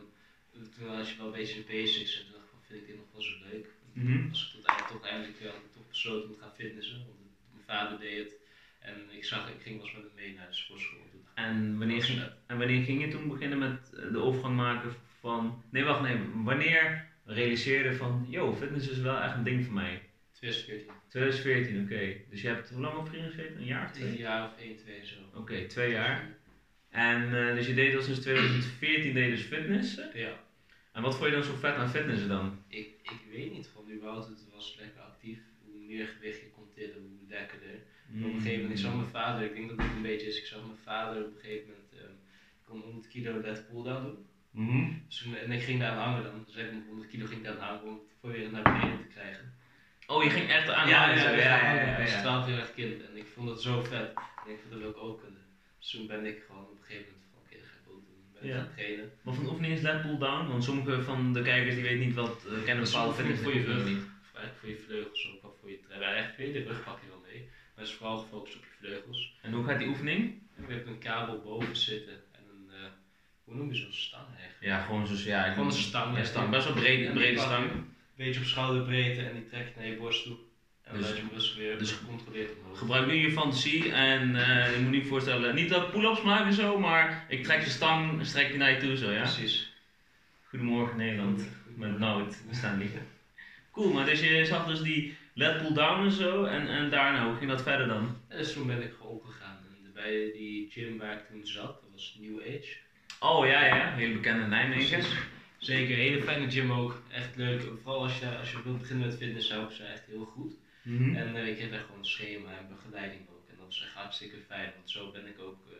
toen 0.77 0.87
was 0.97 1.11
je 1.11 1.17
wel 1.17 1.25
een 1.25 1.31
beetje 1.31 1.63
basics 1.67 2.17
en 2.19 2.23
toen 2.23 2.31
dacht 2.33 2.43
ik 2.45 2.49
van, 2.51 2.59
vind 2.67 2.81
ik 2.81 2.87
dit 2.87 2.95
nog 2.95 3.05
wel 3.11 3.21
zo 3.21 3.33
leuk. 3.51 3.67
Dus 4.29 4.41
ik 4.45 4.51
tot 4.55 4.65
eigenlijk 4.65 4.87
toch 5.01 5.05
eindelijk 5.11 5.39
wel 5.39 5.53
besloten 5.97 6.29
om 6.29 6.35
te 6.35 6.41
gaan 6.41 6.55
fitnessen. 6.55 6.97
Want 6.97 7.17
mijn 7.51 7.65
vader 7.65 7.99
deed 7.99 8.17
het. 8.17 8.35
En 8.79 8.95
ik 9.11 9.25
zag, 9.25 9.49
ik 9.49 9.61
ging 9.61 9.77
wel 9.77 9.85
eens 9.85 9.95
met 9.95 10.03
hem 10.03 10.15
mee 10.15 10.33
naar 10.33 10.47
de 10.47 10.53
sportschool. 10.53 10.99
En 11.33 11.77
wanneer, 11.77 12.03
ging, 12.03 12.21
en 12.45 12.57
wanneer 12.57 12.83
ging 12.83 13.01
je 13.01 13.07
toen 13.07 13.27
beginnen 13.27 13.57
met 13.57 13.93
eh, 13.93 14.11
de 14.11 14.19
overgang 14.19 14.55
maken 14.55 14.95
van... 15.19 15.63
Nee, 15.69 15.83
wacht, 15.83 16.01
nee. 16.01 16.17
Wanneer 16.43 17.07
realiseerde 17.25 17.95
van... 17.95 18.25
Yo, 18.29 18.55
fitness 18.55 18.89
is 18.89 18.97
wel 18.97 19.19
echt 19.19 19.35
een 19.35 19.43
ding 19.43 19.65
voor 19.65 19.73
mij. 19.73 20.01
2014. 20.31 20.93
2014, 21.09 21.83
oké. 21.83 22.15
Dus 22.29 22.41
je 22.41 22.47
hebt 22.47 22.69
hoe 22.69 22.81
lang 22.81 22.97
op 22.97 23.07
vrienden 23.07 23.31
gezeten? 23.31 23.57
Een 23.57 23.65
jaar 23.65 23.85
of 23.85 23.91
twee? 23.91 24.07
Een 24.07 24.17
jaar 24.17 24.47
of 24.47 24.59
1, 24.59 24.77
2 24.77 25.05
zo. 25.05 25.15
Oké, 25.33 25.65
twee 25.65 25.91
jaar. 25.91 26.37
En 26.89 27.47
eh, 27.47 27.55
dus 27.55 27.67
je 27.67 27.73
deed 27.73 27.95
al 27.95 28.01
sinds 28.01 28.19
2014 28.19 29.13
deed 29.13 29.29
dus 29.29 29.41
fitnessen. 29.41 30.09
Ja. 30.13 30.45
En 30.91 31.01
wat 31.01 31.15
vond 31.15 31.29
je 31.29 31.35
dan 31.35 31.43
zo 31.43 31.55
vet 31.55 31.75
aan 31.75 31.89
fitnessen 31.89 32.27
dan? 32.27 32.63
Ik, 32.67 32.87
ik 33.03 33.21
weet 33.31 33.51
niet 33.51 33.67
van 33.67 33.91
überhaupt, 33.91 34.27
het 34.27 34.45
was 34.53 34.75
lekker 34.79 34.96
meer 35.87 36.07
gewicht 36.07 36.39
je 36.39 36.49
kon 36.49 36.69
tillen, 36.75 36.95
hoe 37.01 37.27
lekkerder. 37.29 37.75
Op 37.75 38.23
een 38.23 38.41
gegeven 38.41 38.61
moment, 38.61 38.79
ik 38.79 38.85
zag 38.85 38.95
mijn 38.95 39.07
vader, 39.09 39.45
ik 39.45 39.53
denk 39.55 39.69
dat 39.69 39.77
het 39.77 39.95
een 39.95 40.01
beetje 40.01 40.27
is, 40.27 40.37
ik 40.39 40.45
zag 40.45 40.61
mijn 40.65 40.77
vader 40.83 41.25
op 41.25 41.33
een 41.35 41.39
gegeven 41.41 41.67
moment, 41.69 41.91
ehm, 41.93 42.15
ik 42.59 42.63
kon 42.65 42.79
100 42.81 43.07
kilo 43.07 43.41
lat 43.41 43.67
pull-down 43.69 44.03
doen. 44.03 44.25
Mhm. 44.51 44.93
Dus 45.07 45.17
toen- 45.21 45.35
en 45.35 45.51
ik 45.51 45.61
ging 45.63 45.79
daar 45.79 45.91
aan 45.91 46.03
hangen 46.11 46.23
dan, 46.23 46.43
dus 46.45 46.55
ik 46.55 46.73
met 46.73 46.85
100 46.87 47.09
kilo 47.09 47.25
ging 47.25 47.39
ik 47.39 47.45
daar 47.45 47.57
aan 47.59 47.67
hangen 47.67 47.87
om 47.87 47.93
het 47.93 48.19
proberen 48.19 48.51
naar 48.51 48.63
beneden 48.63 48.99
te 49.01 49.07
krijgen. 49.13 49.53
Oh, 50.07 50.23
je 50.23 50.29
ging 50.29 50.49
echt 50.49 50.69
aan 50.69 50.87
ja, 50.87 50.99
hangen 50.99 51.15
ja, 51.23 51.29
ja, 51.31 51.37
ja, 51.37 51.73
ja, 51.73 51.81
Ik 51.91 51.97
ja, 51.97 52.01
was 52.03 52.11
ja. 52.11 52.21
12 52.21 52.47
jaar 52.49 52.71
kind 52.75 53.01
en 53.09 53.17
ik 53.17 53.25
vond 53.33 53.49
het 53.49 53.61
zo 53.61 53.81
vet. 53.83 54.13
En 54.45 54.51
ik 54.53 54.57
vond 54.59 54.71
dat 54.71 54.79
wil 54.79 54.89
ik 54.89 54.97
ook 54.97 55.21
kunnen. 55.21 55.41
Dus 55.79 55.89
toen 55.89 56.07
ben 56.07 56.25
ik 56.25 56.43
gewoon 56.47 56.63
op 56.63 56.77
een 56.77 56.83
gegeven 56.85 57.05
moment 57.11 57.25
van, 57.31 57.39
oké, 57.41 57.55
dat 57.57 57.65
ga 57.67 57.75
ik 57.83 57.89
ook 57.93 58.03
doen. 58.07 58.21
Ben 58.33 58.43
ik 58.43 58.49
Ja. 58.49 58.55
gaan 58.57 58.73
trainen. 58.75 59.11
Wat 59.23 59.35
voor 59.35 59.45
oefening 59.49 59.73
is 59.73 59.81
lat 59.81 60.01
pull 60.01 60.17
down? 60.17 60.47
Want 60.47 60.63
sommige 60.63 61.01
van 61.03 61.33
de 61.33 61.41
kijkers 61.41 61.73
die 61.75 61.83
weten 61.83 61.99
niet 61.99 62.15
wat, 62.15 62.45
eh, 62.45 62.63
kennen 62.63 62.83
Dat 62.83 62.93
bepaalde 62.93 63.13
fitness 63.13 63.41
voor 63.41 63.53
je 63.53 63.59
niet. 63.59 64.03
Of 64.21 64.33
eigenlijk 64.33 64.57
voor 64.59 64.69
je 64.69 64.77
vleugels, 64.85 65.36
voor 65.75 65.97
je 65.97 66.05
echt 66.05 66.35
hele 66.35 66.63
rug 66.63 66.83
pak 66.83 66.99
je 67.01 67.07
wel 67.07 67.23
mee. 67.31 67.39
Maar 67.41 67.83
het 67.83 67.87
is 67.87 67.93
vooral 67.93 68.17
gefocust 68.17 68.55
op 68.55 68.63
je 68.63 68.69
vleugels. 68.79 69.33
En 69.41 69.51
hoe 69.53 69.63
gaat 69.65 69.79
die 69.79 69.87
oefening? 69.87 70.41
En 70.55 70.63
je 70.67 70.73
hebt 70.73 70.87
een 70.87 70.99
kabel 70.99 71.41
boven 71.41 71.75
zitten 71.75 72.13
en 72.31 72.43
een, 72.49 72.69
eh, 72.73 72.89
hoe 73.43 73.55
noem 73.55 73.67
je 73.69 73.75
zo'n 73.75 73.91
stang 73.91 74.27
eigenlijk? 74.39 74.63
Ja, 74.63 74.81
gewoon 74.81 75.05
zoals 75.07 75.23
ja, 75.23 75.51
Gewoon 75.51 75.65
een 75.65 75.71
stang. 75.73 76.17
Ja, 76.17 76.23
stang. 76.23 76.49
Best 76.49 76.65
wel 76.65 76.73
brede 76.73 77.19
je 77.19 77.37
stang. 77.37 77.71
Een 77.71 77.93
beetje 78.15 78.39
op 78.39 78.45
schouderbreedte 78.45 79.21
en 79.21 79.33
die 79.33 79.45
trek 79.45 79.67
je 79.67 79.73
naar 79.79 79.87
je 79.87 79.95
borst 79.97 80.23
toe. 80.23 80.37
En 80.83 80.93
dan 80.93 81.01
Dus- 81.01 81.17
je 81.17 81.23
rustig 81.33 81.55
weer 81.55 81.77
dus- 81.77 81.91
gecontroleerd 81.91 82.51
omhoog. 82.57 82.77
Gebruik 82.77 83.07
nu 83.07 83.13
je 83.13 83.31
fantasie 83.31 83.91
en 83.91 84.35
eh, 84.35 84.75
je 84.75 84.81
moet 84.81 84.91
niet 84.91 85.07
voorstellen, 85.07 85.55
niet 85.55 85.69
dat 85.69 85.91
pull-ups 85.91 86.21
maken 86.21 86.53
zo, 86.53 86.79
maar 86.79 87.25
ik 87.27 87.43
trek 87.43 87.63
de 87.63 87.69
stang, 87.69 88.25
strek 88.25 88.49
die 88.49 88.57
naar 88.57 88.71
je 88.71 88.77
toe 88.77 88.97
zo, 88.97 89.11
ja? 89.11 89.21
Precies. 89.21 89.71
Goedemorgen 90.43 90.97
Nederland, 90.97 91.49
met 91.75 91.99
Nout, 91.99 92.43
we 92.47 92.55
staan 92.55 92.77
niet. 92.77 92.91
Cool, 93.71 93.93
maar 93.93 94.05
dus 94.05 94.19
je 94.19 94.45
zag 94.45 94.67
dus 94.67 94.81
die 94.81 95.17
lat 95.37 95.57
pull 95.61 95.73
down 95.73 96.03
en 96.03 96.11
zo 96.11 96.43
en, 96.43 96.67
en 96.67 96.89
daarna, 96.89 97.27
hoe 97.27 97.35
ging 97.35 97.49
dat 97.49 97.61
verder 97.61 97.87
dan? 97.87 98.21
En 98.27 98.37
dus 98.37 98.53
toen 98.53 98.67
ben 98.67 98.81
ik 98.81 98.93
gewoon 98.97 99.11
opgegaan. 99.11 99.57
En 99.83 99.93
bij 99.93 100.31
die 100.33 100.69
gym 100.71 100.97
waar 100.97 101.13
ik 101.13 101.27
toen 101.27 101.47
zat, 101.47 101.81
dat 101.81 101.89
was 101.91 102.17
New 102.19 102.39
Age. 102.39 102.75
Oh 103.19 103.47
ja, 103.47 103.65
ja, 103.65 103.93
hele 103.93 104.13
bekende 104.13 104.45
Nijmegen. 104.45 104.99
Precies. 104.99 105.17
Zeker, 105.57 105.91
een 105.91 106.01
hele 106.01 106.21
fijne 106.21 106.51
gym 106.51 106.71
ook. 106.71 107.01
Echt 107.11 107.35
leuk. 107.35 107.61
Vooral 107.83 108.01
als 108.03 108.19
je, 108.19 108.37
als 108.37 108.51
je 108.51 108.63
wilt 108.63 108.79
beginnen 108.79 109.07
met 109.07 109.17
fitness, 109.17 109.49
helpen 109.49 109.75
ze 109.75 109.83
echt 109.83 110.05
heel 110.05 110.25
goed. 110.25 110.53
Mhm. 110.81 111.15
En 111.15 111.35
eh, 111.35 111.47
ik 111.47 111.55
kreeg 111.55 111.69
daar 111.69 111.79
gewoon 111.79 111.99
een 111.99 112.05
schema 112.05 112.57
en 112.57 112.67
begeleiding 112.69 113.21
ook. 113.29 113.49
En 113.49 113.55
dat 113.57 113.65
was 113.65 113.81
echt 113.81 113.93
hartstikke 113.93 114.37
fijn, 114.47 114.71
want 114.75 114.89
zo 114.89 115.11
ben 115.11 115.27
ik 115.27 115.39
ook, 115.39 115.65
eh, 115.65 115.77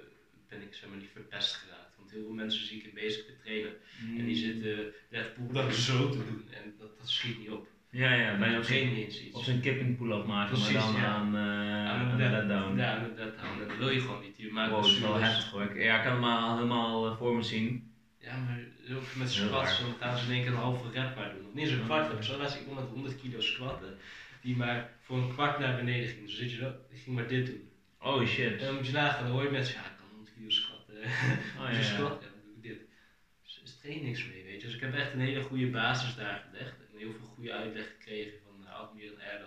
ben 0.50 0.62
ik 0.62 0.74
zeg 0.74 0.90
maar 0.90 0.98
niet 0.98 1.10
verpest 1.14 1.56
geraakt. 1.56 1.96
Want 1.98 2.12
heel 2.12 2.24
veel 2.24 2.34
mensen 2.34 2.66
zie 2.66 2.78
ik 2.80 2.86
in 2.86 2.94
bezig 2.94 3.26
te 3.26 3.38
trainen 3.44 3.74
en 4.18 4.26
die 4.26 4.36
zitten 4.36 4.94
net 5.10 5.34
pull 5.34 5.72
zo 5.72 6.10
te 6.10 6.18
doen 6.18 6.48
en 6.52 6.76
dat, 6.80 6.98
dat 6.98 7.10
schiet 7.10 7.40
niet 7.40 7.50
op. 7.50 7.68
Ja, 7.98 8.14
ja, 8.14 8.38
Bij 8.38 8.58
op 8.58 8.64
zijn, 8.64 9.06
op 9.32 9.44
zijn 9.44 9.60
kipping 9.62 9.98
pull-up 9.98 10.26
maken, 10.26 10.54
Precies, 10.56 10.74
maar 10.74 10.84
dan 10.84 11.02
ja. 11.02 11.06
aan, 11.08 11.36
eh 11.36 11.42
Aan 11.42 11.88
aan 11.88 12.10
een 12.10 12.18
de 12.18 12.24
dead- 12.24 12.32
let 12.32 12.48
down. 12.48 12.78
Ja, 12.78 12.96
aan 12.96 13.04
de. 13.16 13.22
En 13.22 13.68
dat 13.68 13.78
wil 13.78 13.90
je 13.90 14.00
gewoon 14.00 14.22
niet. 14.22 14.38
Je 14.38 14.52
maakt 14.52 14.72
Wow, 14.72 14.82
dat 14.82 14.92
is 14.92 15.00
wel 15.00 15.16
heftig 15.20 15.50
hoor. 15.52 15.62
Ik- 15.64 15.84
Ja, 15.84 15.98
ik 15.98 16.04
kan 16.04 16.12
het 16.12 16.22
maar 16.22 16.54
helemaal 16.56 17.06
eh, 17.12 17.18
voor 17.18 17.36
me 17.36 17.44
zien. 17.44 17.92
Ja, 18.20 18.38
maar 18.38 18.60
ook 18.96 19.16
met 19.16 19.32
squats, 19.32 19.80
dan 19.80 19.94
gaan 20.00 20.18
ze 20.18 20.26
in 20.26 20.32
één 20.32 20.42
keer 20.44 20.52
een 20.52 20.58
halve 20.58 20.90
rep 20.92 21.16
maar 21.16 21.34
doen. 21.34 21.48
Of 21.48 21.54
niet 21.54 21.70
een 21.70 21.84
kwart 21.86 22.12
rep. 22.12 22.24
Zo 22.24 22.38
was 22.38 22.60
iemand 22.60 22.80
met 22.80 22.90
100 22.90 23.22
kilo 23.22 23.40
squatten, 23.42 23.98
die 24.42 24.56
maar 24.56 24.90
voor 25.02 25.18
een 25.18 25.34
kwart 25.34 25.60
naar 25.60 25.76
beneden 25.76 26.08
ging. 26.10 26.26
Dus 26.26 26.38
zit 26.38 26.52
je 26.52 26.60
wel, 26.60 26.76
die 26.90 27.00
ging 27.00 27.16
maar 27.16 27.28
dit 27.28 27.46
doen. 27.46 27.70
Oh 28.00 28.26
shit. 28.26 28.60
En 28.60 28.66
dan 28.66 28.76
moet 28.76 28.86
je 28.88 28.94
nagaan, 28.94 29.24
dan 29.24 29.32
hoor 29.32 29.44
je 29.44 29.50
mensen, 29.50 29.76
ja, 29.76 29.82
ik 29.86 29.92
kan 29.98 30.08
100 30.12 30.34
kilo 30.36 30.50
squatten. 30.50 30.96
Oh, 31.60 31.68
Als 31.68 31.78
ja, 31.78 31.84
squat, 31.94 32.18
ja, 32.22 32.28
dan 32.30 32.40
doe 32.46 32.56
ik 32.56 32.62
dit. 32.64 32.80
Dus 33.44 33.80
er 33.84 33.90
is 33.90 34.02
niks 34.02 34.26
mee, 34.28 34.44
weet 34.44 34.62
je. 34.62 34.68
Dus 34.68 34.76
ik 34.76 34.82
heb 34.82 34.94
echt 34.96 35.14
een 35.14 35.20
hele 35.20 35.42
goede 35.42 35.68
basis 35.68 36.16
daar 36.16 36.46
gelegd. 36.52 36.76
Heel 36.98 37.12
veel 37.12 37.26
goede 37.36 37.54
uitleg 37.54 37.88
gekregen 37.98 38.40
van 38.46 38.64
uh, 38.64 38.80
Admir 38.80 39.14
en 39.14 39.32
Erdo. 39.32 39.46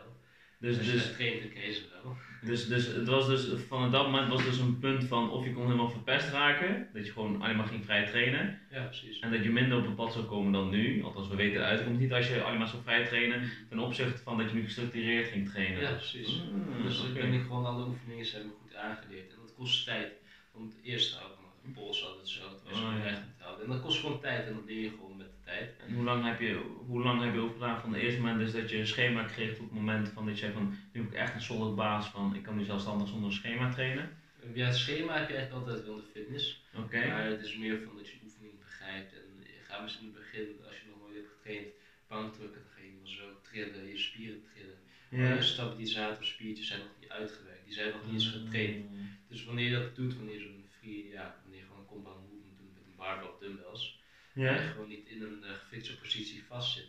Dus, 0.60 0.76
dus, 0.76 0.86
ze 1.16 1.88
wel. 2.02 2.16
dus, 2.42 2.68
dus 2.68 2.86
het 2.86 3.08
was 3.08 3.26
dus, 3.26 3.48
van 3.68 3.90
dat 3.90 4.04
moment 4.06 4.28
was 4.28 4.44
dus 4.44 4.58
een 4.58 4.78
punt 4.78 5.04
van 5.04 5.30
of 5.30 5.44
je 5.44 5.52
kon 5.52 5.64
helemaal 5.64 5.90
verpest 5.90 6.30
raken, 6.30 6.88
dat 6.92 7.06
je 7.06 7.12
gewoon 7.12 7.42
alleen 7.42 7.56
maar 7.56 7.66
ging 7.66 7.84
vrij 7.84 8.06
trainen, 8.06 8.60
Ja, 8.70 8.84
precies. 8.84 9.18
en 9.18 9.30
dat 9.30 9.42
je 9.42 9.50
minder 9.50 9.78
op 9.78 9.84
het 9.84 9.94
pad 9.94 10.12
zou 10.12 10.24
komen 10.24 10.52
dan 10.52 10.70
nu, 10.70 11.02
althans 11.02 11.28
we 11.28 11.36
weten 11.36 11.58
de 11.58 11.64
uitkomst 11.64 12.00
niet 12.00 12.12
als 12.12 12.28
je 12.28 12.42
alleen 12.42 12.58
maar 12.58 12.68
zou 12.68 12.82
vrij 12.82 13.04
trainen, 13.06 13.50
ten 13.68 13.78
opzichte 13.78 14.22
van 14.22 14.38
dat 14.38 14.48
je 14.48 14.54
nu 14.54 14.64
gestructureerd 14.64 15.28
ging 15.28 15.48
trainen. 15.50 15.80
Ja, 15.80 15.92
precies. 15.92 16.40
Ah, 16.78 16.82
Dus 16.84 17.02
ik 17.02 17.10
oké. 17.10 17.20
ben 17.20 17.32
ik 17.32 17.42
gewoon 17.42 17.66
alle 17.66 17.86
oefeningen 17.86 18.26
zijn 18.26 18.46
me 18.46 18.52
goed 18.62 18.74
aangeleerd. 18.74 19.30
En 19.30 19.38
dat 19.40 19.54
kost 19.54 19.84
tijd. 19.84 20.12
Want 20.52 20.72
het 20.72 21.22
ook 21.24 21.40
nog 21.40 21.52
een 21.64 21.72
pols 21.72 22.06
altijd 22.06 22.28
zo, 22.28 22.42
het 22.48 22.62
was 22.64 22.78
gewoon 22.78 22.96
ja. 22.96 23.02
recht 23.02 23.22
te 23.38 23.42
houden. 23.42 23.64
En 23.64 23.70
dat 23.72 23.82
kost 23.82 24.00
gewoon 24.00 24.20
tijd 24.20 24.46
en 24.46 24.54
dat 24.54 24.64
leer 24.64 24.82
je 24.82 24.90
gewoon 24.90 25.18
tijd. 25.50 25.76
En 25.86 25.94
hoe 25.94 26.04
lang 26.04 26.24
heb 26.24 26.40
je, 26.40 26.54
hoe 26.86 27.02
lang 27.02 27.22
heb 27.22 27.34
je 27.34 27.40
over 27.40 27.54
gedaan 27.54 27.80
van 27.80 27.92
het 27.92 28.02
eerste 28.02 28.20
moment 28.20 28.38
dus 28.38 28.52
dat 28.52 28.70
je 28.70 28.78
een 28.78 28.86
schema 28.86 29.22
kreeg 29.24 29.50
tot 29.50 29.64
het 29.64 29.72
moment 29.72 30.08
van 30.08 30.24
dat 30.26 30.34
je 30.34 30.40
zei 30.40 30.52
van 30.52 30.76
nu 30.92 31.00
heb 31.00 31.10
ik 31.10 31.16
echt 31.16 31.34
een 31.34 31.42
solid 31.42 31.74
baas 31.74 32.06
van 32.06 32.34
ik 32.34 32.42
kan 32.42 32.56
nu 32.56 32.64
zelfstandig 32.64 33.08
zonder 33.08 33.32
schema 33.32 33.72
trainen? 33.72 34.18
Ja, 34.54 34.66
het 34.66 34.76
schema 34.76 35.18
heb 35.18 35.28
je 35.28 35.34
eigenlijk 35.34 35.66
altijd 35.66 35.86
wel 35.86 35.96
in 35.96 36.02
de 36.04 36.10
fitness. 36.10 36.64
Oké. 36.76 37.06
Maar 37.06 37.26
het 37.26 37.42
is 37.42 37.56
meer 37.56 37.80
van 37.84 37.96
dat 37.96 38.08
je 38.08 38.18
de 38.18 38.24
oefening 38.24 38.58
begrijpt. 38.58 39.12
En 39.12 39.20
je 39.38 39.64
gaat 39.68 39.82
misschien 39.82 40.06
in 40.06 40.14
het 40.14 40.22
begin, 40.22 40.46
als 40.66 40.76
je 40.76 40.88
nog 40.88 40.98
nooit 41.00 41.26
getraind. 41.34 41.68
Bankdrukken, 42.08 42.60
dan 42.62 42.70
ga 42.74 42.80
je 42.82 43.16
zo 43.16 43.40
trillen, 43.42 43.86
je 43.86 43.98
spieren 43.98 44.42
trillen. 44.52 44.78
Ja. 45.10 45.34
Je 45.34 45.42
stabilisatorspiertjes 45.42 46.66
zijn 46.66 46.80
nog 46.80 46.94
niet 47.00 47.08
uitgewerkt, 47.08 47.64
die 47.64 47.74
zijn 47.74 47.90
nog 47.90 48.04
niet 48.04 48.14
eens 48.14 48.28
getraind. 48.28 48.86
Dus 49.28 49.44
wanneer 49.44 49.68
je 49.70 49.78
dat 49.78 49.96
doet, 49.96 50.16
wanneer 50.16 50.34
je 50.34 50.40
zo'n 50.40 50.64
free, 50.78 51.08
ja, 51.08 51.40
wanneer 51.42 51.60
je 51.60 51.66
gewoon 51.66 51.80
een 51.80 51.86
compound 51.94 52.20
movement 52.20 52.58
doet 52.58 52.74
met 52.74 52.82
een 52.86 52.96
barbell 52.96 53.28
of 53.28 53.38
dumbbells, 53.38 53.99
Ja. 54.32 54.56
gewoon 54.56 54.88
niet 54.88 55.06
in 55.06 55.22
een 55.22 55.40
uh, 55.42 55.50
gefikte 55.50 55.96
positie 55.96 56.44
vastzit, 56.44 56.88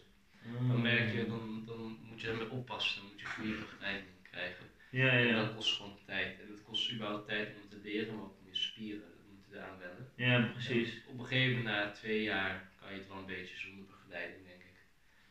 dan 0.68 0.82
merk 0.82 1.14
je, 1.14 1.26
dan, 1.28 1.64
dan 1.66 1.98
moet 2.02 2.22
je 2.22 2.28
ermee 2.28 2.50
oppassen, 2.50 3.02
dan 3.02 3.10
moet 3.10 3.20
je 3.20 3.26
goede 3.26 3.58
begeleiding 3.60 4.10
krijgen. 4.22 4.66
Ja, 4.90 5.14
ja, 5.14 5.28
En 5.28 5.36
dat 5.36 5.56
kost 5.56 5.76
gewoon 5.76 5.98
tijd. 6.06 6.40
En 6.40 6.48
het 6.48 6.62
kost 6.64 6.92
überhaupt 6.92 7.28
tijd 7.28 7.56
om 7.62 7.70
te 7.70 7.80
leren, 7.84 8.16
maar 8.16 8.24
ook 8.24 8.38
om 8.40 8.48
je 8.48 8.56
spieren 8.56 9.04
te 9.50 9.56
eraan 9.58 9.78
wennen. 9.78 10.08
Ja, 10.16 10.52
precies. 10.52 10.94
En 10.94 11.12
op 11.14 11.20
een 11.20 11.26
gegeven 11.26 11.58
moment, 11.58 11.76
na 11.76 11.92
twee 11.92 12.22
jaar, 12.24 12.70
kan 12.80 12.92
je 12.92 12.98
het 12.98 13.08
wel 13.08 13.18
een 13.18 13.26
beetje 13.26 13.58
zonder 13.58 13.86
begeleiding, 13.86 14.46
denk 14.48 14.62
ik. 14.62 14.78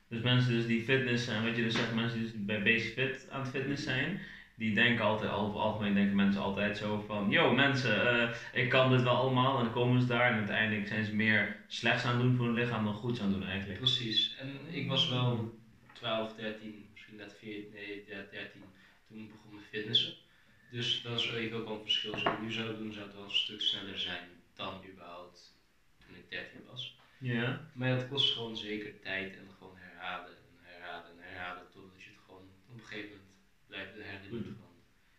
Dus 0.08 0.20
mensen 0.20 0.52
dus 0.52 0.66
die 0.66 0.82
fitness 0.82 1.24
zijn, 1.24 1.44
wat 1.44 1.56
je 1.56 1.62
dus 1.62 1.74
zegt, 1.74 1.94
mensen 1.94 2.18
die 2.18 2.32
dus 2.32 2.44
bij 2.44 2.62
Basic 2.62 2.92
Fit 2.92 3.28
aan 3.30 3.40
het 3.40 3.50
fitness 3.50 3.82
zijn, 3.82 4.20
die 4.60 4.74
denken 4.74 5.04
altijd, 5.04 5.30
over 5.30 5.54
het 5.54 5.62
algemeen 5.62 5.94
denken 5.94 6.16
mensen 6.16 6.42
altijd 6.42 6.76
zo 6.76 7.04
van, 7.06 7.30
yo 7.30 7.54
mensen, 7.54 8.20
eh, 8.20 8.36
ik 8.52 8.68
kan 8.68 8.90
dit 8.90 9.02
wel 9.02 9.14
allemaal 9.14 9.58
en 9.58 9.64
dan 9.64 9.72
komen 9.72 10.00
ze 10.00 10.06
daar 10.06 10.30
en 10.30 10.38
uiteindelijk 10.38 10.88
zijn 10.88 11.04
ze 11.04 11.14
meer 11.14 11.56
slechts 11.66 12.04
aan 12.04 12.14
het 12.14 12.22
doen 12.22 12.36
voor 12.36 12.46
hun 12.46 12.54
lichaam 12.54 12.84
dan 12.84 12.94
goeds 12.94 13.20
aan 13.20 13.32
het 13.32 13.40
doen 13.40 13.48
eigenlijk. 13.48 13.78
Precies. 13.78 14.36
En 14.38 14.60
ik 14.70 14.88
was 14.88 15.08
wel 15.08 15.58
12, 15.92 16.34
13, 16.34 16.88
misschien 16.92 17.16
net 17.16 17.36
14, 17.38 17.72
nee, 17.72 18.04
ja, 18.06 18.24
13, 18.30 18.62
toen 19.08 19.18
ik 19.18 19.30
begon 19.30 19.54
met 19.54 19.64
fitnessen. 19.70 20.14
Dus 20.70 21.02
dat 21.02 21.18
is 21.18 21.30
even 21.32 21.58
ook 21.58 21.64
wel 21.64 21.74
een 21.74 21.82
verschil. 21.82 22.12
Als 22.12 22.22
ik 22.22 22.40
nu 22.40 22.52
zou 22.52 22.76
doen, 22.76 22.92
zou 22.92 23.06
het 23.06 23.14
wel 23.14 23.24
een 23.24 23.30
stuk 23.30 23.60
sneller 23.60 23.98
zijn 23.98 24.28
dan 24.54 24.74
überhaupt 24.90 25.54
toen 26.06 26.16
ik 26.16 26.30
13 26.30 26.60
was. 26.70 26.96
Ja. 27.18 27.70
Maar 27.72 27.88
het 27.88 28.08
kost 28.08 28.32
gewoon 28.32 28.56
zeker 28.56 29.00
tijd 29.00 29.36
en 29.36 29.48
gewoon 29.58 29.76
herhalen 29.76 30.30
en 30.30 30.58
herhalen 30.62 31.10
en 31.10 31.22
herhalen 31.22 31.62
totdat 31.72 32.02
je 32.02 32.08
het 32.10 32.18
gewoon 32.26 32.48
op 32.68 32.74
een 32.74 32.86
gegeven 32.86 33.20
blijft 33.70 33.92
herinneren. 33.92 34.56
Van, 34.58 34.68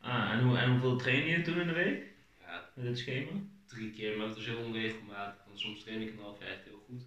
Ah, 0.10 0.32
en, 0.32 0.40
hoe, 0.40 0.58
en 0.58 0.70
hoeveel 0.70 0.96
train 0.96 1.26
je 1.26 1.42
toen 1.42 1.60
in 1.60 1.68
de 1.68 1.74
week 1.74 2.04
ja, 2.40 2.70
met 2.76 2.86
dit 2.86 2.98
schema? 2.98 3.32
drie 3.66 3.92
keer, 3.92 4.18
maar 4.18 4.28
het 4.28 4.36
was 4.36 4.46
heel 4.46 4.58
onregelmatig. 4.66 5.44
Want 5.46 5.60
soms 5.60 5.80
train 5.84 6.02
ik 6.02 6.12
een 6.12 6.20
half 6.20 6.40
jaar 6.40 6.50
echt 6.50 6.64
heel 6.64 6.84
goed. 6.88 7.02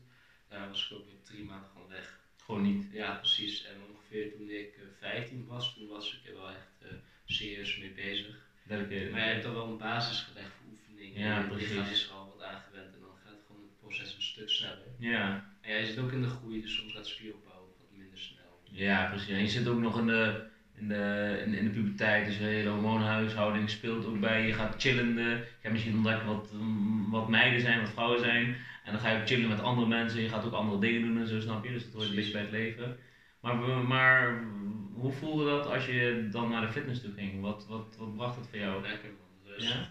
Daarna 0.48 0.68
was 0.68 0.90
ik 0.90 0.96
ook 0.96 1.06
weer 1.06 1.22
drie 1.22 1.44
maanden 1.44 1.68
gewoon 1.72 1.88
weg. 1.88 2.20
Gewoon 2.44 2.62
niet. 2.62 2.86
Ja, 2.92 3.14
precies. 3.14 3.64
En 3.64 3.76
ongeveer 3.90 4.32
toen 4.36 4.48
ik 4.48 4.76
eh, 4.76 4.82
15 4.98 5.46
was, 5.46 5.74
toen 5.74 5.88
was 5.88 6.12
ik 6.14 6.28
er 6.28 6.34
wel 6.34 6.48
echt 6.48 6.72
eh, 6.82 6.88
serieus 7.24 7.76
mee 7.78 7.90
bezig. 7.92 8.36
Dedicated. 8.62 9.10
Maar 9.10 9.20
je 9.20 9.32
hebt 9.32 9.42
dan 9.42 9.54
wel 9.54 9.66
een 9.68 9.78
basis 9.78 10.20
gelegd 10.20 10.50
voor 10.50 10.66
oefeningen. 10.70 11.20
Ja, 11.20 11.38
je 11.40 11.46
precies. 11.46 11.68
lichaam 11.68 11.90
is 11.90 12.06
er 12.06 12.12
al 12.12 12.26
wat 12.36 12.42
aangewend 12.46 12.94
en 12.94 13.00
dan 13.00 13.16
gaat 13.24 13.40
gewoon 13.46 13.62
het 13.62 13.78
proces 13.80 14.14
een 14.14 14.22
stuk 14.22 14.50
sneller. 14.50 14.86
Ja. 14.98 15.54
En 15.60 15.70
jij 15.70 15.84
zit 15.84 15.98
ook 15.98 16.12
in 16.12 16.22
de 16.22 16.28
groei, 16.28 16.60
dus 16.60 16.74
soms 16.74 16.92
gaat 16.92 17.06
spieropbouw 17.06 17.74
wat 17.78 17.90
minder 17.98 18.18
snel. 18.18 18.60
Ja, 18.70 19.08
precies. 19.08 19.28
En 19.28 19.40
je 19.40 19.48
zit 19.48 19.66
ook 19.68 19.80
nog 19.80 19.98
in 19.98 20.06
de, 20.06 20.46
in 20.76 20.88
de, 20.88 21.42
in, 21.46 21.54
in 21.54 21.64
de 21.64 21.70
puberteit, 21.70 22.26
dus 22.26 22.38
de 22.38 22.44
hele 22.44 22.68
hormoonhuishouding 22.68 23.70
speelt 23.70 24.04
ook 24.06 24.20
bij. 24.20 24.46
Je 24.46 24.52
gaat 24.52 24.80
chillen, 24.80 25.18
eh, 25.18 25.24
je 25.24 25.46
gaat 25.62 25.72
misschien 25.72 25.94
ontdekken 25.96 26.26
wat, 26.26 26.52
mm, 26.52 27.10
wat 27.10 27.28
meiden 27.28 27.60
zijn, 27.60 27.80
wat 27.80 27.90
vrouwen 27.90 28.18
zijn. 28.20 28.56
En 28.84 28.92
dan 28.92 29.00
ga 29.00 29.10
je 29.10 29.20
ook 29.20 29.26
chillen 29.26 29.48
met 29.48 29.60
andere 29.60 29.86
mensen, 29.86 30.20
je 30.22 30.28
gaat 30.28 30.44
ook 30.44 30.52
andere 30.52 30.80
dingen 30.80 31.00
doen 31.02 31.18
en 31.18 31.26
zo, 31.26 31.40
snap 31.40 31.64
je? 31.64 31.70
Dus 31.70 31.84
dat 31.84 31.92
hoort 31.92 32.08
een 32.08 32.14
beetje 32.14 32.32
bij 32.32 32.40
het 32.40 32.50
leven. 32.50 32.98
Maar, 33.40 33.56
maar 33.86 34.44
hoe 34.92 35.12
voelde 35.12 35.44
dat 35.44 35.66
als 35.66 35.86
je 35.86 36.28
dan 36.30 36.50
naar 36.50 36.60
de 36.66 36.72
fitness 36.72 37.00
toe 37.00 37.12
ging? 37.12 37.40
Wat, 37.40 37.66
wat, 37.66 37.96
wat 37.98 38.14
bracht 38.14 38.36
dat 38.36 38.48
voor 38.48 38.58
jou? 38.58 38.82
Lekker 38.82 39.10
man, 39.10 39.52
rust, 39.52 39.68
Ja? 39.68 39.86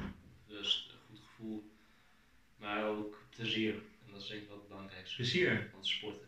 rust, 0.47 0.91
een 0.91 0.97
goed 1.07 1.19
gevoel. 1.25 1.71
Maar 2.59 2.83
ook 2.85 3.21
plezier. 3.35 3.73
En 3.73 4.11
dat 4.11 4.21
is 4.21 4.27
denk 4.27 4.41
ik 4.41 4.47
wel 4.47 4.57
het 4.57 4.67
belangrijkste 4.67 5.15
Plezier? 5.15 5.67
van 5.71 5.85
sporten. 5.85 6.27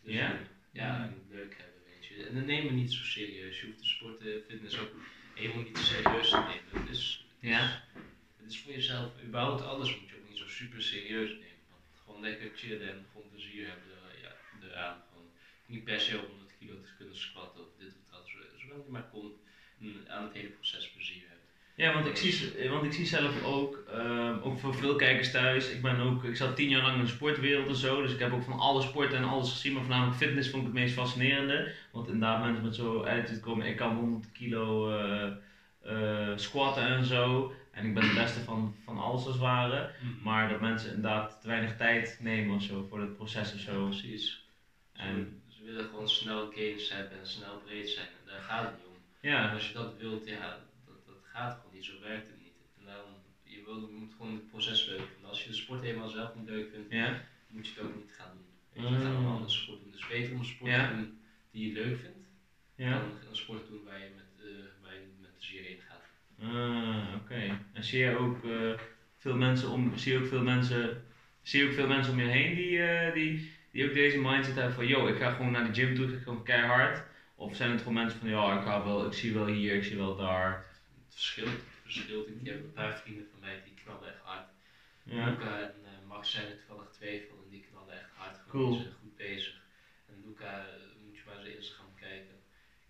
Ja? 0.00 0.36
Ja, 0.72 1.04
en 1.04 1.14
leuk 1.28 1.56
hebben, 1.58 1.81
je. 2.16 2.26
En 2.26 2.34
dan 2.34 2.44
neem 2.44 2.64
het 2.64 2.74
niet 2.74 2.92
zo 2.92 3.04
serieus. 3.04 3.60
Je 3.60 3.66
hoeft 3.66 3.78
de 3.78 3.86
sporten, 3.86 4.42
fitness 4.48 4.78
ook 4.78 4.92
helemaal 5.34 5.62
niet 5.62 5.78
serieus 5.78 6.28
te 6.30 6.36
nemen. 6.36 6.82
Het 6.86 6.96
is, 6.96 7.24
Ja. 7.40 7.84
het 8.42 8.50
is 8.50 8.60
voor 8.60 8.72
jezelf, 8.72 9.12
überhaupt 9.24 9.62
alles 9.62 10.00
moet 10.00 10.08
je 10.08 10.16
ook 10.16 10.28
niet 10.28 10.38
zo 10.38 10.48
super 10.48 10.82
serieus 10.82 11.28
nemen. 11.30 11.66
Want 11.70 11.82
gewoon 12.04 12.20
lekker 12.20 12.50
chillen 12.54 12.88
en 12.88 13.06
gewoon 13.12 13.28
plezier 13.30 13.66
hebben 13.68 13.88
er, 13.90 14.22
ja, 14.22 14.36
eraan. 14.68 15.02
Gewoon 15.08 15.30
niet 15.66 15.84
per 15.84 16.00
se 16.00 16.16
100 16.16 16.50
kilo 16.58 16.80
te 16.80 16.90
kunnen 16.96 17.16
squatten 17.16 17.60
of 17.64 17.70
dit 17.78 17.88
of 17.88 18.10
dat. 18.10 18.28
zo- 18.28 18.58
Zolang 18.58 18.84
je 18.84 18.90
maar 18.90 19.08
komt 19.10 19.36
en 19.80 20.04
aan 20.08 20.24
het 20.24 20.32
hele 20.32 20.48
proces 20.48 20.90
plezier. 20.90 21.24
Ja, 21.74 21.92
want 21.92 22.06
ik 22.06 22.16
zie, 22.16 22.68
want 22.70 22.84
ik 22.84 22.92
zie 22.92 23.06
zelf 23.06 23.44
ook, 23.44 23.82
ehm, 23.88 24.38
ook 24.42 24.58
voor 24.58 24.74
veel 24.74 24.96
kijkers 24.96 25.30
thuis, 25.30 25.70
ik, 25.70 25.82
ben 25.82 26.00
ook, 26.00 26.24
ik 26.24 26.36
zat 26.36 26.56
tien 26.56 26.68
jaar 26.68 26.82
lang 26.82 26.96
in 26.96 27.02
de 27.04 27.10
sportwereld 27.10 27.68
en 27.68 27.74
zo, 27.76 28.02
dus 28.02 28.12
ik 28.12 28.18
heb 28.18 28.32
ook 28.32 28.42
van 28.42 28.58
alle 28.58 28.82
sporten 28.82 29.18
en 29.18 29.24
alles 29.24 29.50
gezien, 29.50 29.72
maar 29.72 29.82
voornamelijk 29.82 30.16
fitness 30.16 30.50
vond 30.50 30.62
ik 30.62 30.68
het 30.68 30.78
meest 30.78 30.94
fascinerende. 30.94 31.72
Want 31.90 32.06
inderdaad, 32.06 32.42
mensen 32.42 32.64
met 32.64 32.74
zo 32.74 33.00
attitude 33.00 33.40
komen, 33.40 33.66
ik 33.66 33.76
kan 33.76 33.94
100 33.94 34.32
kilo 34.32 34.90
eh, 34.98 35.32
eh, 35.82 36.36
squatten 36.36 36.86
en 36.86 37.04
zo, 37.04 37.52
en 37.70 37.86
ik 37.86 37.94
ben 37.94 38.02
de 38.02 38.14
beste 38.14 38.40
van, 38.40 38.76
van 38.84 38.98
alles 38.98 39.24
als 39.24 39.34
het 39.34 39.42
ware. 39.42 39.90
Maar 40.22 40.48
dat 40.48 40.60
mensen 40.60 40.88
inderdaad 40.88 41.40
te 41.40 41.46
weinig 41.46 41.76
tijd 41.76 42.16
nemen 42.20 42.54
of 42.54 42.62
zo 42.62 42.86
voor 42.88 43.00
het 43.00 43.16
proces 43.16 43.54
of 43.54 43.60
zo. 43.60 43.84
Precies. 43.84 44.44
En 44.92 45.42
ze 45.48 45.64
willen 45.64 45.84
gewoon 45.84 46.08
snel 46.08 46.50
gains 46.54 46.92
hebben 46.92 47.18
en 47.18 47.26
snel 47.26 47.56
breed 47.64 47.88
zijn. 47.88 48.06
En 48.06 48.32
daar 48.32 48.40
gaat 48.40 48.62
het 48.62 48.76
niet 48.76 48.86
om. 48.86 48.94
En 49.20 49.30
ja, 49.30 49.52
als 49.52 49.66
je 49.68 49.74
dat 49.74 49.96
wilt, 49.96 50.26
ja, 50.26 50.58
gaat 51.32 51.54
gewoon 51.56 51.74
niet. 51.74 51.84
Zo 51.84 51.92
werkt 52.00 52.26
het 52.26 52.38
niet. 52.42 52.52
En 52.78 52.84
daarom, 52.84 53.12
je, 53.42 53.62
wil, 53.64 53.80
je 53.88 53.94
moet 54.00 54.12
gewoon 54.16 54.32
het 54.32 54.48
proces 54.48 54.86
leuk 54.86 55.00
vinden. 55.12 55.28
Als 55.28 55.42
je 55.44 55.48
de 55.50 55.56
sport 55.56 55.82
helemaal 55.82 56.08
zelf 56.08 56.34
niet 56.34 56.48
leuk 56.48 56.70
vindt, 56.72 56.92
ja, 56.92 57.20
moet 57.48 57.66
je 57.66 57.72
het 57.74 57.84
ook 57.84 57.94
niet 57.96 58.12
gaan 58.18 58.30
doen. 58.34 58.46
Weet 58.72 58.92
je, 58.98 59.04
dan 59.04 59.16
een 59.16 59.26
andere 59.26 59.50
sport 59.50 59.80
doen. 59.82 59.90
Dus 59.90 60.06
beter 60.06 60.32
om 60.32 60.38
een 60.38 60.44
sport 60.44 60.70
Ja. 60.70 60.88
te 60.88 60.94
doen 60.94 61.20
die 61.50 61.66
je 61.66 61.72
leuk 61.72 61.98
vindt, 62.00 62.26
ja. 62.74 62.90
dan 62.90 63.10
een 63.30 63.36
sport 63.36 63.68
doen 63.68 63.84
waar 63.84 63.98
je 63.98 64.10
met, 64.16 64.46
eh, 64.46 64.64
waar 64.82 64.94
je 64.94 65.00
met 65.20 65.34
plezier 65.36 65.62
heen 65.62 65.80
gaat. 65.88 66.00
Ah, 66.40 67.14
oké. 67.22 67.58
En 67.72 67.84
zie 67.84 67.98
je 67.98 68.16
ook 68.16 68.44
eh, 68.44 68.78
veel 69.16 69.36
mensen 69.36 69.68
om, 69.70 69.96
zie 69.98 70.12
je 70.12 70.18
ook 70.18 70.26
veel 70.26 70.42
mensen, 70.42 71.04
zie 71.42 71.60
je 71.62 71.66
ook 71.68 71.74
veel 71.74 71.86
mensen 71.86 72.12
om 72.12 72.18
je 72.20 72.26
heen 72.26 72.54
die, 72.54 72.82
eh, 72.82 73.14
die, 73.14 73.52
die 73.70 73.86
ook 73.88 73.94
deze 73.94 74.18
mindset 74.20 74.54
hebben 74.54 74.74
van, 74.74 74.86
yo, 74.86 75.06
ik 75.06 75.16
ga 75.16 75.30
gewoon 75.30 75.50
naar 75.52 75.72
de 75.72 75.74
gym 75.80 75.94
toe, 75.94 76.06
ik 76.06 76.14
ga 76.16 76.22
gewoon 76.22 76.44
keihard. 76.44 77.02
Of 77.34 77.56
zijn 77.56 77.70
het 77.70 77.78
gewoon 77.78 77.94
mensen 77.94 78.18
van, 78.18 78.28
ja, 78.28 78.58
ik 78.58 78.64
ga 78.64 78.84
wel, 78.84 79.06
ik 79.06 79.12
zie 79.12 79.32
wel 79.34 79.46
hier, 79.46 79.74
ik 79.74 79.84
zie 79.84 79.96
wel 79.96 80.16
daar. 80.16 80.66
Het 81.12 81.20
verschilt. 81.20 81.60
Verschilt. 81.82 82.28
Ik 82.28 82.46
heb 82.46 82.54
een 82.54 82.72
paar 82.72 82.98
vrienden 82.98 83.26
van 83.30 83.40
mij 83.40 83.62
die 83.64 83.74
knallen 83.74 84.08
echt 84.08 84.20
hard. 84.22 84.48
Ja. 85.02 85.28
Luca 85.30 85.60
en 85.60 85.74
eh, 85.84 86.06
Max 86.08 86.30
zijn 86.30 86.46
er 86.50 86.56
toevallig 86.58 86.90
twee 86.90 87.26
van 87.28 87.38
en 87.44 87.50
die 87.50 87.64
knallen 87.70 87.94
echt 88.00 88.10
hard. 88.14 88.36
Gewoon, 88.48 88.66
Cool. 88.66 88.80
Zijn 88.80 88.92
goed 89.00 89.16
bezig. 89.16 89.60
En 90.08 90.22
Luca, 90.26 90.66
eh, 90.66 90.74
moet 91.04 91.16
je 91.16 91.22
maar 91.26 91.38
eens 91.44 91.54
Instagram 91.56 91.94
kijken. 91.94 92.34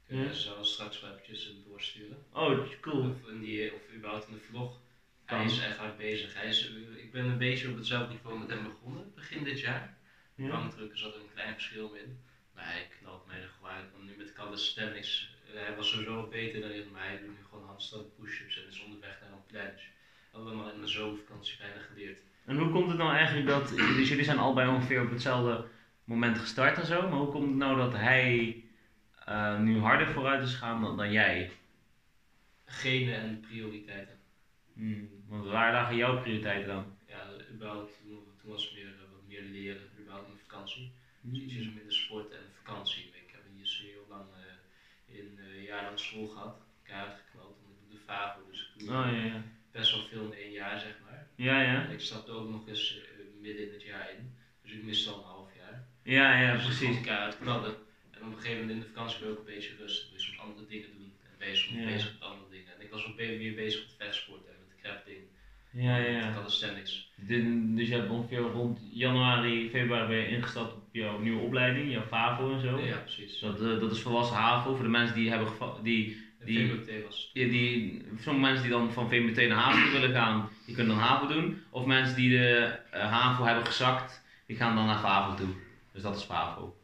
Ik 0.06 0.16
Ja. 0.16 0.22
uh, 0.24 0.30
zal 0.30 0.64
straks 0.64 1.00
wel 1.00 1.10
eventjes 1.10 1.50
doorsturen. 1.66 2.24
Oh, 2.32 2.68
cool. 2.80 3.10
Of, 3.10 3.28
in 3.28 3.40
die, 3.40 3.74
of 3.74 3.80
überhaupt 3.94 4.26
in 4.28 4.34
de 4.34 4.40
vlog. 4.40 4.80
Kan. 5.24 5.36
Hij 5.38 5.46
is 5.46 5.58
echt 5.58 5.76
hard 5.76 5.96
bezig. 5.96 6.34
Hij 6.34 6.48
is, 6.48 6.68
eh, 6.70 6.96
ik 7.04 7.12
ben 7.12 7.24
een 7.24 7.38
beetje 7.38 7.68
op 7.70 7.76
hetzelfde 7.76 8.12
niveau 8.12 8.38
met 8.38 8.48
hem 8.48 8.62
begonnen, 8.64 9.12
begin 9.14 9.44
dit 9.44 9.60
jaar. 9.60 9.96
Ja. 10.34 10.48
Bankdrukken 10.48 10.98
zat 10.98 11.14
er 11.14 11.20
een 11.20 11.32
klein 11.34 11.52
verschil 11.52 11.92
in. 11.92 12.24
Maar 12.54 12.64
hij 12.64 12.88
knalt 12.98 13.26
mij 13.26 13.40
er 13.40 13.48
gewoon 13.48 14.04
nu 14.04 14.16
met 14.16 14.32
calisthenics, 14.32 15.34
uh, 15.41 15.41
hij 15.54 15.76
was 15.76 15.90
sowieso 15.90 16.16
wat 16.16 16.30
beter 16.30 16.60
daarin, 16.60 16.90
maar 16.92 17.06
hij 17.06 17.18
doet 17.18 17.28
nu 17.28 17.44
gewoon 17.48 17.66
handstand 17.66 18.16
push-ups 18.16 18.62
en 18.62 18.68
is 18.68 18.82
onderweg 18.84 19.18
naar 19.20 19.32
een 19.32 19.46
planche. 19.46 19.86
Allemaal 20.32 20.70
in 20.70 20.78
mijn 20.78 20.90
zomervakantie 20.90 21.58
bijna 21.58 21.80
geleerd. 21.80 22.18
En 22.44 22.58
hoe 22.58 22.70
komt 22.70 22.88
het 22.88 22.98
nou 22.98 23.14
eigenlijk 23.14 23.46
dat, 23.46 23.68
dus 23.98 24.08
jullie 24.08 24.24
zijn 24.24 24.38
allebei 24.38 24.68
ongeveer 24.68 25.02
op 25.02 25.10
hetzelfde 25.10 25.64
moment 26.04 26.38
gestart 26.38 26.78
en 26.78 26.86
zo, 26.86 27.08
maar 27.08 27.18
hoe 27.18 27.32
komt 27.32 27.48
het 27.48 27.56
nou 27.56 27.76
dat 27.76 27.92
hij 27.92 28.64
eh, 29.24 29.58
nu 29.58 29.78
harder 29.78 30.08
vooruit 30.08 30.42
is 30.42 30.52
gegaan 30.52 30.82
dan, 30.82 30.96
dan 30.96 31.12
jij? 31.12 31.50
Genen 32.64 33.14
en 33.14 33.40
prioriteiten. 33.40 34.18
Hmm, 34.74 35.08
Want 35.28 35.46
waar 35.46 35.72
lagen 35.72 35.96
jouw 35.96 36.20
prioriteiten 36.20 36.68
dan? 36.68 36.96
Ja, 37.08 37.26
überhaupt, 37.52 37.98
toen, 38.02 38.24
toen 38.40 38.50
was 38.50 38.64
het 38.64 38.74
meer, 38.74 38.86
eh, 38.86 39.10
wat 39.12 39.26
meer 39.26 39.42
leren, 39.42 39.82
überhaupt 40.00 40.26
mijn 40.26 40.40
vakantie. 40.46 40.92
Hmm. 41.20 41.32
Dus 41.32 41.42
ietsjes 41.42 41.66
minder 41.66 41.92
sport 41.92 42.30
en 42.30 42.44
vakantie. 42.62 43.02
Ik 43.04 43.30
heb 43.32 43.42
hier 43.54 43.66
zo 43.66 43.82
heel 43.84 44.06
lang 44.08 44.26
eh, 44.32 45.18
in 45.18 45.38
eh, 45.38 45.56
een 45.56 45.61
jaar 45.72 45.82
lang 45.82 45.98
school 45.98 46.26
gehad, 46.26 46.56
keihard 46.82 47.14
geknald, 47.26 47.56
want 47.62 47.72
ik 47.72 47.88
doe 47.90 47.98
de 47.98 48.04
FAVO, 48.04 48.40
dus 48.50 48.60
ik 48.74 48.78
doe 48.80 48.88
Oh 48.88 49.06
ja, 49.12 49.24
ja. 49.24 49.42
best 49.70 49.90
wel 49.92 50.02
veel 50.02 50.24
in 50.24 50.38
één 50.38 50.50
jaar 50.52 50.78
zeg 50.80 50.94
maar. 51.04 51.26
Ja, 51.34 51.62
ja. 51.62 51.84
En 51.84 51.90
ik 51.92 52.00
stapte 52.00 52.32
ook 52.32 52.48
nog 52.48 52.68
eens 52.68 52.96
eh, 53.00 53.24
midden 53.40 53.66
in 53.66 53.72
het 53.72 53.82
jaar 53.82 54.10
in, 54.16 54.34
dus 54.62 54.72
ik 54.72 54.82
miste 54.82 55.10
al 55.10 55.18
een 55.18 55.24
half 55.24 55.50
jaar. 55.56 55.86
Ja, 56.02 56.40
ja, 56.42 56.52
dus 56.52 56.60
ik 56.62 56.66
precies. 56.66 56.94
kon 56.94 57.02
keihard 57.04 57.38
knallen. 57.38 57.74
En 58.10 58.22
op 58.22 58.26
een 58.32 58.40
gegeven 58.40 58.60
moment 58.60 58.70
in 58.76 58.80
de 58.80 58.92
vakantie 58.94 59.20
wil 59.24 59.32
ik 59.32 59.38
een 59.38 59.44
beetje 59.54 59.76
rust, 59.76 60.02
wil 60.10 60.18
je 60.18 60.24
soms 60.24 60.38
andere 60.38 60.66
dingen 60.66 60.90
doen 60.96 61.12
en 61.24 61.38
ben 61.38 61.48
je 61.48 61.56
soms 61.56 61.78
Ja. 61.78 61.84
bezig 61.84 62.12
met 62.12 62.22
andere 62.22 62.50
dingen. 62.50 62.74
En 62.74 62.80
ik 62.80 62.90
was 62.90 63.04
ook 63.06 63.16
meer 63.16 63.54
bezig 63.54 63.80
met 63.86 63.94
vechtsport 63.98 64.46
en 64.46 64.54
met 64.60 64.68
de 64.76 64.82
crafting, 64.82 65.20
Ja, 65.72 65.96
ja, 65.96 66.10
ja. 66.18 66.32
calisthenics. 66.34 67.10
De- 67.16 67.74
Dus 67.74 67.88
je 67.88 67.94
hebt 67.94 68.10
ongeveer 68.10 68.38
rond 68.38 68.78
januari, 68.92 69.68
februari 69.70 70.06
ben 70.08 70.16
je 70.16 70.28
ingestapt 70.28 70.72
op 70.72 70.82
jouw 70.92 71.18
nieuwe 71.18 71.40
opleiding, 71.40 71.90
jouw 71.92 72.02
FAVO 72.02 72.52
en 72.52 72.60
zo. 72.60 72.78
Ja, 72.78 72.96
precies. 72.96 73.38
Dat, 73.40 73.54
eh, 73.60 73.80
dat 73.80 73.92
is 73.92 74.00
volwassen 74.00 74.36
HAVO 74.36 74.74
voor 74.74 74.84
de 74.84 74.90
mensen 74.90 75.14
die 75.16 75.30
hebben 75.30 75.48
die, 75.82 76.16
die- 76.44 76.66
VBT 76.68 77.04
was 77.04 77.30
die, 77.32 77.48
die, 77.50 78.02
sommige 78.20 78.46
mensen 78.46 78.62
die 78.62 78.72
dan 78.72 78.92
van 78.92 79.08
VMT 79.08 79.36
naar 79.48 79.58
HAVO 79.58 79.90
willen 79.92 80.12
gaan, 80.12 80.48
die 80.66 80.74
kunnen 80.74 80.96
dan 80.96 81.04
HAVO 81.04 81.26
doen. 81.26 81.62
Of 81.70 81.84
mensen 81.84 82.16
die 82.16 82.30
de 82.30 82.78
eh, 82.90 83.10
HAVO 83.12 83.44
hebben 83.44 83.66
gezakt, 83.66 84.24
die 84.46 84.56
gaan 84.56 84.74
dan 84.76 84.86
naar 84.86 84.98
FAVO 84.98 85.34
toe. 85.34 85.54
Dus 85.92 86.02
dat 86.02 86.16
is 86.16 86.22
FAVO. 86.24 86.76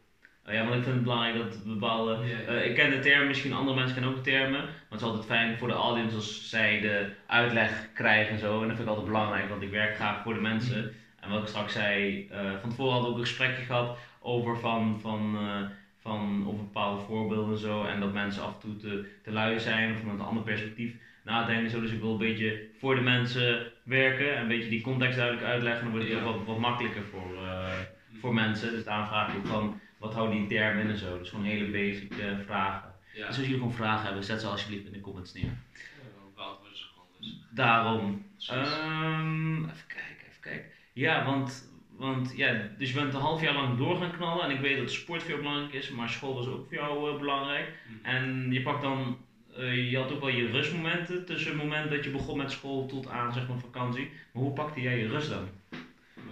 Oh 0.49 0.55
ja, 0.55 0.61
want 0.63 0.75
ik 0.75 0.83
vind 0.83 0.95
het 0.95 1.03
belangrijk 1.03 1.37
dat 1.37 1.63
bepaalde. 1.65 2.17
Eh, 2.47 2.65
ik 2.65 2.75
ken 2.75 2.89
de 2.91 2.99
term, 2.99 3.27
misschien 3.27 3.53
andere 3.53 3.75
mensen 3.75 3.93
kennen 3.95 4.11
ook 4.11 4.23
de 4.23 4.31
termen. 4.31 4.59
Maar 4.61 4.71
het 4.89 5.01
is 5.01 5.05
altijd 5.07 5.25
fijn 5.25 5.57
voor 5.57 5.67
de 5.67 5.73
audience 5.73 6.15
als 6.15 6.49
zij 6.49 6.79
de 6.81 7.09
uitleg 7.27 7.87
krijgen 7.93 8.33
en 8.33 8.39
zo. 8.39 8.53
En 8.61 8.67
dat 8.67 8.77
vind 8.77 8.79
ik 8.79 8.87
altijd 8.87 9.05
belangrijk, 9.05 9.49
want 9.49 9.61
ik 9.61 9.69
werk 9.71 9.95
graag 9.95 10.21
voor 10.23 10.33
de 10.33 10.39
mensen. 10.41 10.93
En 11.19 11.29
wat 11.29 11.41
ik 11.41 11.47
straks 11.47 11.73
zei, 11.73 12.27
eh, 12.31 12.39
van 12.61 12.69
tevoren 12.69 12.91
hadden 12.91 13.09
we 13.09 13.15
ook 13.15 13.21
een 13.21 13.27
gesprekje 13.27 13.63
gehad 13.65 13.97
over 14.19 14.57
van, 14.59 14.99
van, 15.01 15.35
eh, 15.37 15.69
van 16.01 16.43
over 16.47 16.63
bepaalde 16.63 17.01
voorbeelden 17.01 17.53
en 17.53 17.59
zo. 17.59 17.83
En 17.83 17.99
dat 17.99 18.13
mensen 18.13 18.43
af 18.43 18.53
en 18.53 18.59
toe 18.59 18.75
te, 18.77 19.09
te 19.23 19.31
lui 19.31 19.59
zijn 19.59 19.91
of 19.91 19.99
vanuit 19.99 20.19
een 20.19 20.25
ander 20.25 20.43
perspectief 20.43 20.93
nadenken. 21.23 21.69
Zo. 21.69 21.81
Dus 21.81 21.91
ik 21.91 22.01
wil 22.01 22.11
een 22.11 22.17
beetje 22.17 22.61
voor 22.79 22.95
de 22.95 23.01
mensen 23.01 23.71
werken 23.83 24.35
en 24.35 24.41
een 24.41 24.47
beetje 24.47 24.69
die 24.69 24.81
context 24.81 25.17
duidelijk 25.17 25.45
uitleggen. 25.47 25.81
Dan 25.83 25.91
wordt 25.91 26.07
het 26.07 26.17
Ja. 26.17 26.23
ook 26.23 26.35
wat, 26.35 26.45
wat 26.45 26.59
makkelijker 26.59 27.03
voor, 27.11 27.37
voor 28.19 28.33
mensen. 28.33 28.71
Dus 28.71 28.83
daarom 28.83 29.07
vraag 29.07 29.29
ik 29.29 29.37
ook 29.37 29.45
van, 29.47 29.79
wat 29.99 30.13
houden 30.13 30.37
die 30.37 30.47
termen 30.47 30.83
in 30.83 30.89
en 30.89 30.97
zo. 30.97 31.17
Dus 31.19 31.29
gewoon 31.29 31.45
hele 31.45 31.71
basic 31.71 32.17
eh, 32.17 32.39
vragen. 32.45 32.93
Ja, 33.13 33.27
Dus 33.27 33.27
als 33.27 33.45
jullie 33.45 33.53
gewoon 33.59 33.73
vragen 33.73 34.05
hebben, 34.05 34.23
zet 34.23 34.41
ze 34.41 34.47
alsjeblieft 34.47 34.85
in 34.85 34.91
de 34.91 34.99
comments 34.99 35.33
neer. 35.33 35.51
dan 36.35 36.57
ze 36.71 36.83
gewoon. 36.83 37.07
Dus. 37.19 37.37
Daarom. 37.49 38.25
Ehm, 38.47 39.63
even 39.63 39.87
kijken, 39.87 40.27
even 40.29 40.41
kijken. 40.41 40.69
Ja, 40.93 41.25
want, 41.25 41.69
want 41.97 42.33
ja, 42.35 42.67
dus 42.77 42.89
je 42.89 42.95
bent 42.95 43.13
een 43.13 43.19
half 43.19 43.41
jaar 43.41 43.53
lang 43.53 43.77
door 43.77 43.97
gaan 43.97 44.11
knallen. 44.11 44.43
En 44.43 44.51
ik 44.51 44.59
weet 44.59 44.77
dat 44.77 44.91
sport 44.91 45.21
voor 45.21 45.29
jou 45.31 45.41
belangrijk 45.41 45.73
is, 45.73 45.89
maar 45.89 46.09
school 46.09 46.33
was 46.33 46.47
ook 46.47 46.67
voor 46.67 46.77
jou 46.77 47.13
eh, 47.13 47.19
belangrijk. 47.19 47.73
Mhm. 47.87 48.05
En 48.05 48.51
je 48.51 48.61
pakt 48.61 48.81
dan, 48.81 49.17
eh, 49.57 49.91
je 49.91 49.97
had 49.97 50.11
ook 50.11 50.19
wel 50.19 50.29
je 50.29 50.47
rustmomenten 50.51 51.25
tussen 51.25 51.51
het 51.51 51.61
moment 51.63 51.89
dat 51.89 52.03
je 52.03 52.09
begon 52.09 52.37
met 52.37 52.51
school 52.51 52.85
tot 52.85 53.07
aan 53.07 53.33
zeg 53.33 53.47
maar 53.47 53.59
vakantie. 53.59 54.11
Maar 54.33 54.43
hoe 54.43 54.53
pakte 54.53 54.81
jij 54.81 54.97
je 54.97 55.07
rust 55.07 55.29
dan? 55.29 55.49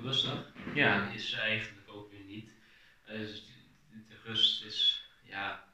Rustig. 0.03 0.53
Ja. 0.73 1.09
Is 1.09 1.33
eigenlijk 1.33 1.89
ook 1.89 2.11
weer 2.11 2.35
niet. 2.35 2.55
Dus 3.07 3.46
rust 4.27 4.63
is, 4.63 5.03
ja, 5.23 5.67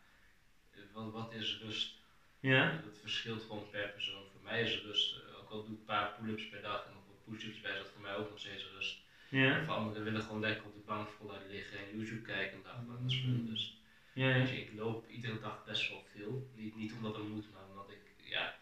wat, 0.94 1.12
wat 1.12 1.34
is 1.34 1.60
rust? 1.62 2.02
Ja? 2.40 2.82
Dat 2.86 2.98
verschilt 3.02 3.42
gewoon 3.42 3.70
per 3.70 3.90
persoon. 3.90 4.24
Voor 4.32 4.44
mij 4.44 4.62
is 4.62 4.82
rust, 4.82 5.16
eh, 5.16 5.40
ook 5.40 5.50
al 5.50 5.64
doe 5.64 5.74
ik 5.74 5.80
een 5.80 5.86
paar 5.86 6.14
pull-ups 6.14 6.50
per 6.50 6.62
dag 6.62 6.86
en 6.86 6.94
nog 6.94 7.04
wat 7.08 7.24
push-ups 7.24 7.62
bij, 7.62 7.72
is 7.72 7.78
dat 7.78 7.90
voor 7.90 8.02
mij 8.02 8.16
ook 8.16 8.30
nog 8.30 8.40
steeds 8.40 8.66
rust. 8.76 8.98
Ja? 9.30 9.64
Voor 9.66 9.74
anderen 9.74 10.04
willen 10.04 10.22
gewoon 10.22 10.42
lekker 10.42 10.66
op 10.66 10.74
de 10.74 10.82
bank 10.86 11.10
voluit 11.10 11.50
liggen 11.50 11.78
en 11.78 11.98
YouTube 11.98 12.22
kijken 12.22 12.58
een 12.58 12.64
dag. 12.64 12.76
Dat 12.88 13.12
is 13.12 13.22
hun 13.22 13.48
rust. 13.50 13.74
Ja, 14.14 14.30
ja. 14.30 14.36
Je, 14.36 14.62
ik 14.62 14.74
loop 14.74 15.10
iedere 15.10 15.40
dag 15.40 15.66
best 15.66 15.90
wel 15.90 16.04
veel. 16.16 16.52
Niet, 16.56 16.76
niet 16.76 16.94
omdat 16.94 17.16
het 17.16 17.28
moet, 17.28 17.52
maar 17.54 17.68
omdat 17.70 17.90
ik, 17.90 18.30
ja, 18.30 18.60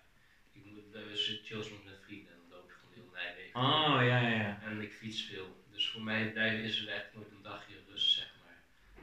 ik 0.51 0.65
moet, 0.65 0.95
uh, 0.95 1.01
chills 1.43 1.69
met 1.69 1.83
mijn 1.83 1.95
vrienden 2.05 2.33
en 2.33 2.39
dan 2.39 2.57
loop 2.57 2.69
ik 2.69 2.75
gewoon 2.75 2.93
heel 2.93 3.12
Nijmegen. 3.13 3.60
Oh, 3.60 4.05
ja, 4.10 4.19
ja, 4.19 4.29
ja. 4.29 4.62
En 4.62 4.81
ik 4.81 4.93
fiets 4.93 5.21
veel. 5.21 5.65
Dus 5.71 5.89
voor 5.89 6.01
mij 6.01 6.27
is 6.63 6.81
er 6.81 6.88
echt 6.88 7.13
nooit 7.13 7.31
een 7.31 7.41
dagje. 7.41 7.75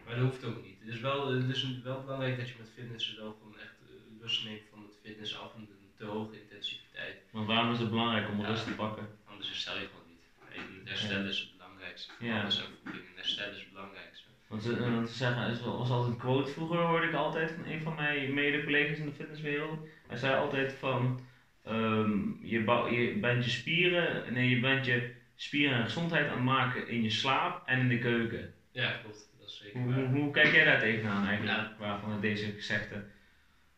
Maar 0.08 0.16
dat 0.16 0.26
hoeft 0.26 0.44
ook 0.44 0.62
niet. 0.62 0.78
Het 0.80 0.88
is 0.88 1.00
wel, 1.00 1.28
het 1.32 1.48
is 1.48 1.80
wel 1.82 2.00
belangrijk 2.00 2.38
dat 2.38 2.48
je 2.48 2.54
met 2.58 2.70
fitness 2.74 3.16
wel 3.16 3.36
gewoon 3.38 3.58
echt 3.58 3.76
eh, 3.82 4.20
rust 4.20 4.44
neemt 4.44 4.62
van 4.70 4.78
het 4.82 4.98
fitness 5.02 5.38
af 5.38 5.54
en 5.54 5.60
een 5.60 5.90
te 5.96 6.04
hoge 6.04 6.40
intensiteit. 6.40 7.16
Want 7.30 7.46
waarom 7.46 7.72
is 7.72 7.78
het 7.78 7.90
belangrijk 7.90 8.28
om 8.28 8.40
Ja. 8.40 8.46
rust 8.46 8.64
te 8.64 8.74
pakken? 8.74 9.06
Anders 9.24 9.48
herstel 9.48 9.78
je 9.78 9.86
gewoon 9.86 10.08
niet. 10.08 10.88
Herstel 10.88 11.24
is 11.24 11.38
het 11.38 11.50
belangrijkste. 11.56 12.12
Ja. 12.18 12.40
Alles 12.40 12.58
en 12.58 12.64
voeding 12.82 13.04
en 13.06 13.12
herstel 13.14 13.50
is 13.50 13.58
het 13.58 13.72
belangrijkste. 13.72 14.26
Want 14.48 14.62
ze, 14.62 14.76
eh, 14.76 15.02
ze 15.04 15.14
zeggen, 15.14 15.42
er 15.42 15.76
was 15.76 15.90
altijd 15.90 16.12
een 16.12 16.20
quote 16.20 16.50
vroeger, 16.50 16.78
hoorde 16.78 17.06
ik 17.06 17.14
altijd 17.14 17.50
van 17.50 17.64
een 17.66 17.82
van 17.82 17.94
mijn 17.94 18.34
mede-collega's 18.34 18.98
in 18.98 19.06
de 19.06 19.12
fitnesswereld. 19.12 19.78
Hij 20.06 20.16
zei 20.16 20.36
altijd 20.36 20.72
van, 20.72 21.20
ehm, 21.64 22.46
je, 22.46 22.64
bouw, 22.64 22.88
je 22.88 23.18
bent 23.18 23.44
je 23.44 23.50
spieren, 23.50 24.32
nee, 24.32 24.48
je 24.48 24.60
bent 24.60 24.84
je 24.86 25.14
spieren 25.36 25.76
en 25.78 25.84
gezondheid 25.84 26.26
aan 26.28 26.34
het 26.34 26.44
maken 26.44 26.88
in 26.88 27.02
je 27.02 27.10
slaap 27.10 27.66
en 27.66 27.78
in 27.78 27.88
de 27.88 27.98
keuken. 27.98 28.54
Ja, 28.72 28.90
klopt. 28.92 29.28
Is 29.74 29.92
zeker 29.92 30.04
Hoe, 30.08 30.30
kijk 30.30 30.52
jij 30.52 30.64
daar 30.64 30.78
tegenaan 30.78 31.24
eigenlijk, 31.24 31.56
Ja. 31.56 31.74
waarvan 31.78 32.20
deze 32.20 32.50
gezegde? 32.56 33.02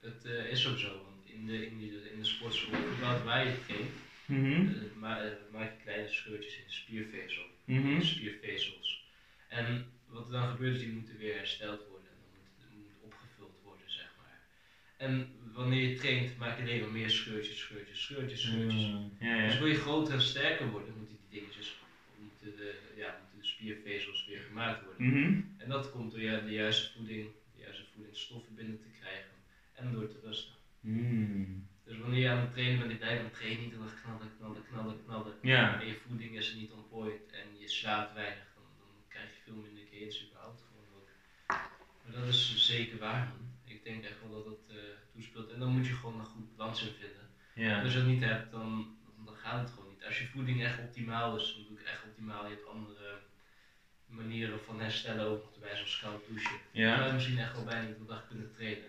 Het 0.01 0.25
eh, 0.25 0.51
is 0.51 0.67
ook 0.67 0.79
zo, 0.79 1.01
want 1.03 1.27
in 1.27 1.47
de, 1.47 1.65
in 1.67 1.79
de, 1.79 2.11
in 2.13 2.19
de 2.19 2.25
sportschool, 2.25 2.75
waar 3.01 3.23
waar 3.23 3.45
je 3.45 3.59
traint, 3.67 3.91
Mhm, 4.25 4.67
eh, 4.69 4.93
ma- 4.95 5.19
eh, 5.21 5.31
maak 5.51 5.71
je 5.71 5.83
kleine 5.83 6.09
scheurtjes 6.09 6.57
in 6.57 6.63
de 6.65 6.71
spiervezel. 6.73 7.43
mhm, 7.65 7.99
de 7.99 8.05
spiervezels. 8.05 9.03
En 9.49 9.85
wat 10.05 10.27
er 10.27 10.33
dan 10.33 10.47
gebeurt 10.47 10.73
is, 10.73 10.79
die 10.79 10.89
moeten 10.89 11.17
weer 11.17 11.35
hersteld 11.35 11.85
worden. 11.89 12.09
En 12.09 12.17
dan 12.21 12.29
moet, 12.35 12.47
het 12.57 12.71
moet 12.73 12.97
opgevuld 13.01 13.59
worden, 13.63 13.91
zeg 13.91 14.09
maar. 14.17 14.39
En 14.97 15.29
wanneer 15.53 15.81
je 15.81 15.93
traint, 15.93 16.37
maak 16.37 16.57
je 16.57 16.63
alleen 16.63 16.81
maar 16.81 16.89
meer 16.89 17.11
scheurtjes, 17.11 17.59
scheurtjes, 17.59 18.01
scheurtjes, 18.03 18.41
scheurtjes. 18.41 18.85
Mm, 18.87 19.15
Ja, 19.19 19.45
Dus 19.45 19.57
wil 19.57 19.67
je 19.67 19.75
groter 19.75 20.13
en 20.15 20.21
sterker 20.21 20.67
worden, 20.69 20.95
moeten 20.97 21.17
die 21.29 21.39
dingetjes, 21.41 21.75
moeten 22.19 22.55
de, 22.55 22.75
ja, 22.97 23.15
spiervezels 23.61 24.27
weer 24.27 24.41
gemaakt 24.41 24.85
worden. 24.85 25.07
Mhm, 25.07 25.41
En 25.57 25.69
dat 25.69 25.91
komt 25.91 26.11
door 26.11 26.21
ja, 26.21 26.41
de 26.41 26.51
juiste 26.53 26.93
voeding, 26.97 27.29
de 27.55 27.61
juiste 27.61 27.85
voedingsstoffen 27.95 28.55
binnen 28.55 28.79
te 28.79 28.89
krijgen 29.01 29.31
en 29.75 29.93
door 29.93 30.09
te 30.09 30.21
rusten. 30.23 30.55
mm. 30.81 31.69
Dus 31.85 31.99
wanneer 31.99 32.21
je 32.21 32.29
aan 32.29 32.39
het 32.41 32.53
trainen 32.53 32.79
bent, 32.79 32.91
ik 32.91 32.99
blijf 32.99 33.19
aan 33.19 33.25
het 33.25 33.35
trainen 33.35 33.63
niet 33.63 33.73
knallen, 33.73 33.93
knallen, 34.03 34.31
knallen, 34.39 34.65
knallen, 34.69 34.97
knallen. 35.05 35.35
Ja. 35.43 35.81
En 35.81 35.87
je 35.87 35.95
voeding 36.07 36.37
is 36.39 36.55
niet 36.55 36.71
on 36.73 36.89
point 36.89 37.31
en 37.31 37.59
je 37.59 37.69
slaapt 37.69 38.15
weinig, 38.15 38.47
dan, 38.55 38.65
dan 38.79 38.95
krijg 39.09 39.29
je 39.35 39.43
veel 39.45 39.55
minder 39.55 39.85
gains 39.91 40.27
überhaupt 40.27 40.63
gewoon 40.69 40.87
ook. 40.97 41.09
Maar 42.03 42.13
dat 42.21 42.29
is 42.29 42.67
zeker 42.67 42.99
waar 42.99 43.27
man. 43.29 43.49
Ik 43.65 43.85
denk 43.85 44.05
echt 44.05 44.21
wel 44.21 44.31
dat 44.31 44.45
dat 44.45 44.77
eh, 44.77 44.83
toespeelt. 45.13 45.51
En 45.51 45.59
dan 45.59 45.73
moet 45.77 45.87
je 45.87 45.93
gewoon 45.93 46.19
een 46.19 46.25
goed 46.35 46.57
balans 46.57 46.83
in 46.83 46.93
vinden. 47.01 47.27
Ja. 47.55 47.83
Als 47.83 47.93
je 47.93 47.99
dat 47.99 48.09
niet 48.09 48.23
hebt, 48.25 48.51
dan, 48.51 48.97
dan 49.25 49.35
gaat 49.35 49.61
het 49.61 49.71
gewoon 49.71 49.89
niet. 49.89 50.05
Als 50.05 50.19
je 50.19 50.27
voeding 50.27 50.63
echt 50.63 50.79
optimaal 50.79 51.37
is, 51.39 51.55
dan 51.55 51.65
doe 51.69 51.79
ik 51.81 51.87
echt 51.87 52.05
optimaal. 52.05 52.45
Je 52.49 52.55
hebt 52.55 52.67
andere 52.67 53.19
manieren 54.11 54.61
van 54.67 54.81
herstellen 54.81 55.27
ook 55.27 55.43
nog 55.45 55.59
bij 55.61 55.77
zo'n 55.77 56.01
koud 56.11 56.21
douchen. 56.29 56.57
Ja. 56.71 56.93
Ik 56.95 57.01
zou 57.01 57.13
misschien 57.13 57.39
echt 57.39 57.55
wel 57.55 57.65
bijna 57.65 57.87
de 57.87 58.07
dag 58.07 58.27
kunnen 58.27 58.53
trainen. 58.57 58.89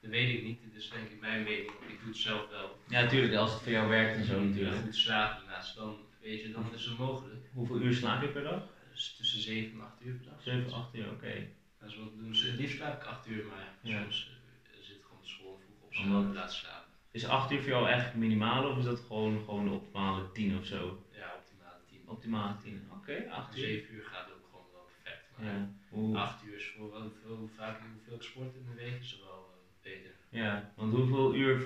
Dat 0.00 0.10
weet 0.10 0.34
ik 0.36 0.42
niet, 0.42 0.62
dit 0.62 0.74
is 0.82 0.90
denk 0.90 1.08
ik 1.10 1.20
mijn 1.20 1.42
mening, 1.42 1.66
want 1.78 1.90
ik 1.90 1.98
doe 1.98 2.08
het 2.08 2.16
zelf 2.16 2.50
wel. 2.50 2.78
Ja, 2.88 3.00
natuurlijk, 3.02 3.34
als 3.34 3.52
het 3.52 3.62
voor 3.62 3.72
jou 3.72 3.88
werkt 3.88 4.16
en 4.16 4.24
zo 4.24 4.40
natuurlijk. 4.44 4.76
goed 4.82 4.96
slapen 4.96 5.44
daarnaast, 5.44 5.76
dan 5.76 5.96
weet 6.20 6.42
je, 6.42 6.52
dan 6.52 6.74
is 6.74 6.84
het 6.84 6.98
mogelijk. 6.98 7.46
Hoeveel 7.52 7.80
uur 7.80 7.94
slaap 7.94 8.22
je 8.22 8.28
per 8.28 8.42
dag? 8.42 8.62
Dus 8.92 9.14
tussen 9.16 9.40
7 9.40 9.72
en 9.72 9.84
8 9.84 9.92
uur 10.04 10.14
per 10.14 10.24
dag. 10.30 10.42
7, 10.42 10.72
8 10.72 10.94
uur, 10.94 11.10
oké. 11.10 11.46
Dat 11.80 11.88
is 11.90 11.96
wat 11.96 12.16
doen. 12.18 12.28
Het 12.32 12.58
liefst 12.58 12.76
slaap 12.76 13.02
ik 13.02 13.08
8 13.08 13.26
uur, 13.28 13.44
maar 13.44 13.68
Ja. 13.80 14.02
soms 14.02 14.30
eh, 14.62 14.70
zit 14.82 14.96
gewoon 15.02 15.20
de 15.22 15.28
school 15.28 15.60
vroeg 15.64 15.82
op, 15.82 15.94
zodat 15.94 16.24
ik 16.28 16.34
laat 16.34 16.52
slapen. 16.52 16.92
Is 17.10 17.26
8 17.26 17.50
uur 17.52 17.60
voor 17.60 17.68
jou 17.70 17.88
echt 17.88 18.14
minimaal 18.14 18.70
of 18.70 18.78
is 18.78 18.84
dat 18.84 19.00
gewoon, 19.00 19.44
gewoon 19.44 19.64
de 19.64 19.70
optimale 19.70 20.32
10 20.32 20.58
of 20.58 20.66
zo? 20.66 21.04
Ja, 21.12 21.34
optimale 21.38 21.78
10. 21.88 22.02
Optimale 22.06 22.56
10, 22.62 22.88
oké, 22.92 23.26
8 23.30 23.56
uur. 23.56 23.62
7 23.64 23.94
uur 23.94 24.04
gaat 24.04 24.26
ook 24.32 24.44
gewoon 24.50 24.66
wel 24.72 24.88
perfect. 25.02 25.23
Maar 25.36 25.46
Ja. 25.46 25.68
Hoe, 25.88 26.16
8 26.16 26.44
uur 26.46 26.56
is 26.56 26.72
voor 26.78 26.90
veel, 27.22 27.36
hoe 27.36 27.48
vaak 27.56 27.80
hoeveel 27.92 28.14
ik 28.14 28.22
sport 28.22 28.54
in 28.54 28.66
de 28.68 28.82
week 28.82 29.00
is 29.00 29.12
er 29.12 29.18
wel 29.24 29.50
eh, 29.54 29.92
beter. 29.92 30.10
ja, 30.28 30.72
want 30.74 30.92
hoeveel 30.92 31.34
uur, 31.34 31.62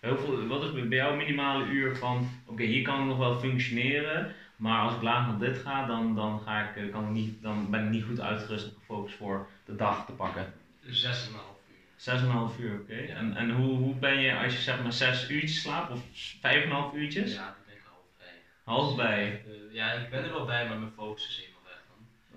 hoeveel, 0.00 0.46
wat 0.46 0.62
is 0.62 0.88
bij 0.88 0.98
jou 0.98 1.16
minimale 1.16 1.64
uur 1.64 1.96
van, 1.96 2.28
oké, 2.46 2.62
hier 2.62 2.82
kan 2.82 3.00
ik 3.00 3.06
nog 3.06 3.18
wel 3.18 3.38
functioneren, 3.38 4.34
maar 4.56 4.80
als 4.82 4.94
ik 4.94 5.02
laag 5.02 5.26
naar 5.26 5.38
dit 5.38 5.58
ga, 5.58 5.86
dan, 5.86 6.14
dan, 6.14 6.40
ga 6.40 6.68
ik, 6.68 6.76
eh, 6.76 6.92
kan 6.92 7.04
ik 7.04 7.10
niet, 7.10 7.42
dan 7.42 7.70
ben 7.70 7.84
ik 7.84 7.90
niet 7.90 8.04
goed 8.04 8.20
uitgerust 8.20 8.64
en 8.64 8.74
gefocust 8.78 9.16
voor 9.16 9.48
de 9.64 9.76
dag 9.76 10.06
te 10.06 10.12
pakken. 10.12 10.52
Dus 10.80 11.00
6,5 11.00 11.58
uur. 11.70 11.86
6,5 11.96 12.58
uur, 12.60 12.80
oké. 12.80 12.94
En, 12.94 13.36
en 13.36 13.50
hoe, 13.50 13.76
hoe 13.76 13.94
ben 13.94 14.20
je 14.20 14.38
als 14.38 14.52
je 14.52 14.60
zeg 14.60 14.82
maar 14.82 14.92
6 14.92 15.30
uurtjes 15.30 15.60
slaapt 15.60 15.92
of 15.92 16.00
5,5 16.00 16.94
uurtjes? 16.94 17.32
Ja, 17.34 17.44
daar 17.44 17.56
ben 17.66 17.74
ik 17.74 17.82
half 17.84 18.06
bij. 18.18 18.42
Half 18.64 18.96
bij, 18.96 19.42
Eh, 19.46 19.74
ja, 19.74 19.92
ik 19.92 20.10
ben 20.10 20.24
er 20.24 20.32
wel 20.32 20.44
bij, 20.44 20.68
maar 20.68 20.78
mijn 20.78 20.92
focus 20.92 21.28
is 21.28 21.36
helemaal 21.36 21.57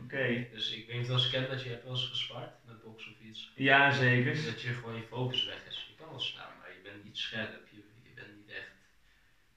oké. 0.04 0.48
Dus 0.52 0.72
ik 0.72 0.88
weet 0.88 0.98
niet 1.02 1.12
of 1.12 1.24
je 1.24 1.30
kent 1.30 1.50
dat 1.50 1.64
je 1.64 1.70
hebt 1.70 1.84
wel 1.84 1.94
eens 1.94 2.08
gespart 2.08 2.52
met 2.66 2.84
boksen 2.84 3.12
of 3.12 3.20
iets. 3.20 3.52
Ja, 3.56 3.92
zeker. 3.92 4.34
Dat 4.46 4.62
je 4.62 4.68
gewoon 4.74 4.96
je 4.96 5.02
focus 5.02 5.46
weg 5.46 5.66
is. 5.70 5.86
Je 5.90 5.96
kan 6.04 6.10
wel 6.10 6.20
slaan, 6.20 6.52
maar 6.60 6.70
je 6.70 6.80
bent 6.84 7.04
niet 7.04 7.18
scherp. 7.18 7.68
Je, 7.72 7.78
je 8.04 8.12
bent 8.16 8.28
niet 8.38 8.50
echt 8.56 8.72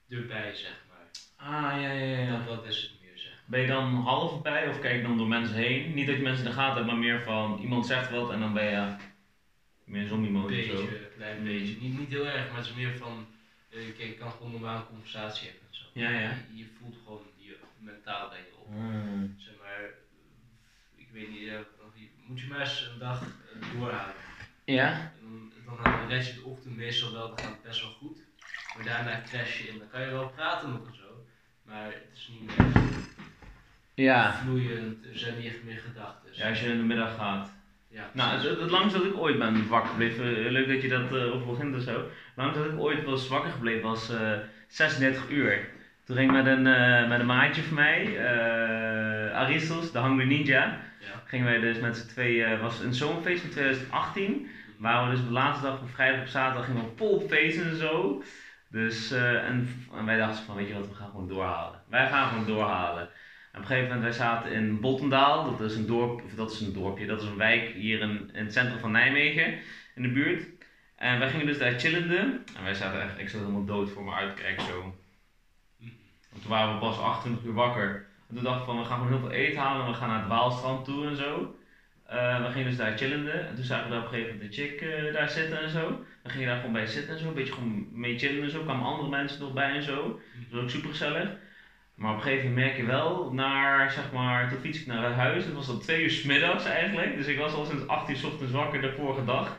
erbij, 0.09 0.55
zeg 0.55 0.83
maar. 0.89 1.03
Ah, 1.35 1.81
ja, 1.81 1.91
ja, 1.91 2.17
ja. 2.19 2.37
Dat, 2.37 2.45
dat 2.55 2.65
is 2.65 2.81
het 2.81 2.91
meer, 3.01 3.17
zeg 3.17 3.31
maar. 3.31 3.43
Ben 3.45 3.61
je 3.61 3.67
dan 3.67 3.93
half 3.95 4.41
bij 4.41 4.67
of 4.69 4.79
kijk 4.79 4.95
je 4.95 5.01
dan 5.01 5.17
door 5.17 5.27
mensen 5.27 5.55
heen? 5.55 5.93
Niet 5.93 6.07
dat 6.07 6.15
je 6.15 6.21
mensen 6.21 6.43
in 6.45 6.49
de 6.49 6.55
gaten 6.55 6.75
hebt, 6.75 6.87
maar 6.87 6.97
meer 6.97 7.21
van 7.21 7.59
iemand 7.61 7.85
zegt 7.85 8.09
wat 8.09 8.31
en 8.31 8.39
dan 8.39 8.53
ben 8.53 8.65
je 8.65 8.95
meer 9.83 10.07
zombie 10.07 10.31
mode 10.31 10.57
of 10.57 10.63
zo. 10.65 10.71
beetje, 10.75 10.97
een 11.05 11.11
klein 11.15 11.37
Mm. 11.37 11.43
beetje. 11.43 11.75
Niet, 11.79 11.97
niet 11.99 12.09
heel 12.09 12.27
erg, 12.27 12.47
maar 12.47 12.57
het 12.57 12.65
is 12.65 12.73
meer 12.73 12.97
van, 12.97 13.27
eh, 13.69 13.77
kijk, 13.97 14.09
je 14.09 14.13
kan 14.13 14.31
gewoon 14.31 14.51
normaal 14.51 14.75
een 14.77 14.87
conversatie 14.87 15.47
hebben 15.47 15.67
en 15.69 15.75
zo. 15.75 15.83
Ja, 15.93 16.09
ja. 16.09 16.29
Je, 16.51 16.57
je 16.57 16.65
voelt 16.79 16.95
gewoon, 17.03 17.21
je, 17.35 17.57
mentaal 17.79 18.29
ben 18.29 18.37
je 18.37 18.55
op. 18.57 18.67
Hmm. 18.67 19.35
Zeg 19.37 19.53
ik 19.53 19.54
weet 21.15 21.29
niet, 21.29 21.47
eh, 21.47 21.55
moet 22.27 22.39
je 22.41 22.47
maar 22.47 22.59
eens 22.59 22.89
een 22.93 22.99
dag 22.99 23.21
eh, 23.21 23.71
doorhouden. 23.73 24.13
Ja? 24.65 25.11
Dan, 25.21 25.51
dan 25.65 26.07
red 26.09 26.27
je 26.27 26.33
de 26.33 26.43
ochtend 26.43 26.75
meestal 26.77 27.11
wel, 27.13 27.27
dan 27.27 27.37
gaat 27.39 27.47
het 27.49 27.61
best 27.61 27.81
wel 27.81 27.91
goed. 27.91 28.17
Maar 28.75 28.85
daarna 28.85 29.21
crash 29.29 29.57
je 29.61 29.67
in. 29.67 29.77
Dan 29.79 29.87
kan 29.91 30.01
je 30.01 30.07
wel 30.11 30.29
praten 30.35 30.69
nog 30.69 30.87
en 30.87 30.95
zo. 30.95 31.25
Maar 31.63 31.85
het 31.85 32.07
is 32.13 32.29
niet 32.31 32.57
meer 32.57 32.83
Ja. 33.93 34.33
vloeiend, 34.33 35.05
er 35.05 35.17
zijn 35.17 35.37
niet 35.37 35.45
echt 35.45 35.63
meer 35.63 35.77
gedachten. 35.87 36.29
Ja, 36.31 36.49
als 36.49 36.59
je 36.61 36.67
in 36.69 36.77
de 36.77 36.83
middag 36.83 37.15
gaat. 37.15 37.51
Ja, 37.87 38.09
Nou, 38.13 38.31
het, 38.33 38.43
het, 38.43 38.59
het 38.59 38.69
langst 38.71 38.95
dat 38.95 39.05
ik 39.05 39.17
ooit 39.17 39.39
ben 39.39 39.67
wakker 39.67 39.89
gebleven, 39.89 40.45
eh, 40.45 40.51
leuk 40.51 40.67
dat 40.67 40.81
je 40.81 40.87
dat 40.87 41.13
eh 41.15 41.33
over 41.33 41.47
begint 41.47 41.73
en 41.75 41.81
zo. 41.81 41.97
Het 42.03 42.11
langst 42.35 42.55
dat 42.57 42.65
ik 42.65 42.79
ooit 42.79 43.03
was 43.03 43.27
wakker 43.27 43.51
gebleven 43.51 43.83
was 43.83 44.09
eh 44.09 44.31
36 44.67 45.29
uur. 45.29 45.69
Toen 46.03 46.15
ging 46.15 46.29
ik 46.29 46.43
met 46.43 46.45
een, 46.45 46.61
met 47.09 47.19
een 47.19 47.25
maatje 47.25 47.63
van 47.63 47.75
mij, 47.75 48.17
eh 48.17 49.35
Aristos, 49.35 49.91
de 49.91 49.99
Hungry 49.99 50.27
Ninja, 50.27 50.63
Ja. 50.65 50.81
Gingen 51.35 51.51
wij 51.51 51.71
dus 51.71 51.79
met 51.79 51.97
z'n 51.97 52.07
tweeën, 52.07 52.59
was 52.59 52.79
een 52.79 52.93
zomerfeest 52.93 53.43
in 53.43 53.49
2018. 53.49 54.47
Waar 54.77 55.05
we 55.05 55.11
dus 55.11 55.19
op 55.19 55.27
de 55.27 55.33
laatste 55.33 55.65
dag 55.65 55.77
van 55.77 55.87
vrijdag 55.87 56.21
op 56.21 56.27
zaterdag 56.27 56.65
gingen 56.65 56.83
we 56.83 56.95
volop 56.95 57.29
feesten 57.29 57.69
en 57.69 57.75
zo. 57.75 58.23
Dus, 58.69 59.11
eh, 59.11 59.47
en, 59.47 59.85
en 59.93 60.05
wij 60.05 60.17
dachten 60.17 60.45
van, 60.45 60.55
weet 60.55 60.67
je 60.67 60.73
wat, 60.73 60.87
we 60.87 60.93
gaan 60.93 61.09
gewoon 61.09 61.27
doorhalen. 61.27 61.81
Wij 61.89 62.07
gaan 62.07 62.29
gewoon 62.29 62.45
doorhalen. 62.45 63.01
En 63.01 63.09
op 63.51 63.57
een 63.59 63.65
gegeven 63.65 63.83
moment, 63.83 64.03
wij 64.03 64.11
zaten 64.11 64.51
in 64.51 64.79
Bottendaal, 64.79 65.57
dat 65.57 65.71
is 65.71 65.75
een 65.75 65.85
dorp, 65.85 66.23
of 66.23 66.33
dat 66.33 66.51
is 66.51 66.61
een 66.61 66.73
dorpje, 66.73 67.05
dat 67.05 67.21
is 67.21 67.27
een 67.27 67.37
wijk 67.37 67.73
hier 67.73 67.99
in, 67.99 68.29
in 68.33 68.43
het 68.43 68.53
centrum 68.53 68.79
van 68.79 68.91
Nijmegen, 68.91 69.59
in 69.95 70.01
de 70.01 70.11
buurt. 70.11 70.47
En 70.95 71.19
wij 71.19 71.29
gingen 71.29 71.45
dus 71.45 71.57
daar 71.57 71.79
chillende. 71.79 72.41
En 72.57 72.63
wij 72.63 72.73
zaten 72.73 73.01
echt, 73.01 73.19
ik 73.19 73.29
zat 73.29 73.39
helemaal 73.41 73.65
dood 73.65 73.89
voor 73.89 74.03
me 74.03 74.13
uit 74.13 74.35
te 74.35 74.41
kijken 74.41 74.65
zo. 74.65 74.81
Want 76.29 76.41
toen 76.41 76.51
waren 76.51 76.73
we 76.73 76.79
pas 76.79 76.99
28 76.99 77.45
uur 77.45 77.53
wakker. 77.53 78.07
En 78.35 78.41
toen 78.41 78.51
dachten 78.51 78.67
we 78.67 78.71
van, 78.73 78.83
we 78.83 78.89
gaan 78.89 78.97
gewoon 78.97 79.19
heel 79.19 79.27
veel 79.27 79.37
eten 79.37 79.61
halen 79.61 79.85
en 79.85 79.91
we 79.91 79.97
gaan 79.97 80.09
naar 80.09 80.19
het 80.19 80.27
Waalstrand 80.27 80.85
toe 80.85 81.07
en 81.07 81.15
zo. 81.15 81.55
Eh, 82.05 82.45
we 82.45 82.51
gingen 82.51 82.67
dus 82.67 82.77
daar 82.77 82.97
chillende. 82.97 83.31
En 83.31 83.55
toen 83.55 83.63
zagen 83.63 83.83
we 83.83 83.89
daar 83.89 83.99
op 83.99 84.05
een 84.05 84.13
gegeven 84.13 84.35
moment 84.35 84.57
een 84.57 84.63
chick 84.63 84.81
eh, 84.81 85.13
daar 85.13 85.29
zitten 85.29 85.61
en 85.61 85.69
zo. 85.69 85.87
Dan 86.23 86.31
ging 86.31 86.39
je 86.39 86.45
daar 86.45 86.57
gewoon 86.57 86.73
bij 86.73 86.85
zitten 86.85 87.13
en 87.13 87.19
zo. 87.19 87.27
Een 87.27 87.33
beetje 87.33 87.53
gewoon 87.53 87.87
mee 87.91 88.17
chillen 88.19 88.43
en 88.43 88.49
zo. 88.49 88.63
kwamen 88.63 88.85
andere 88.85 89.09
mensen 89.09 89.39
nog 89.39 89.53
bij 89.53 89.75
en 89.75 89.83
zo. 89.83 90.19
Dat 90.33 90.51
was 90.51 90.61
ook 90.61 90.69
super 90.69 90.89
gezellig. 90.89 91.29
Maar 91.95 92.11
op 92.11 92.17
een 92.17 92.23
gegeven 92.23 92.47
moment 92.47 92.65
merk 92.65 92.77
je 92.77 92.85
wel, 92.85 93.33
naar, 93.33 93.91
zeg 93.91 94.11
maar, 94.11 94.49
toen 94.49 94.59
fiets 94.59 94.79
ik 94.79 94.87
naar 94.87 95.11
huis. 95.11 95.45
Het 95.45 95.53
was 95.53 95.69
al 95.69 95.77
twee 95.77 96.03
uur 96.03 96.09
's 96.11 96.23
middags 96.23 96.65
eigenlijk. 96.65 97.15
Dus 97.15 97.27
ik 97.27 97.37
was 97.37 97.53
al 97.53 97.65
sinds 97.65 97.87
8 97.87 98.09
uur 98.09 98.15
's 98.15 98.23
ochtends 98.23 98.51
wakker 98.51 98.81
de 98.81 98.91
vorige 98.91 99.25
dag. 99.25 99.57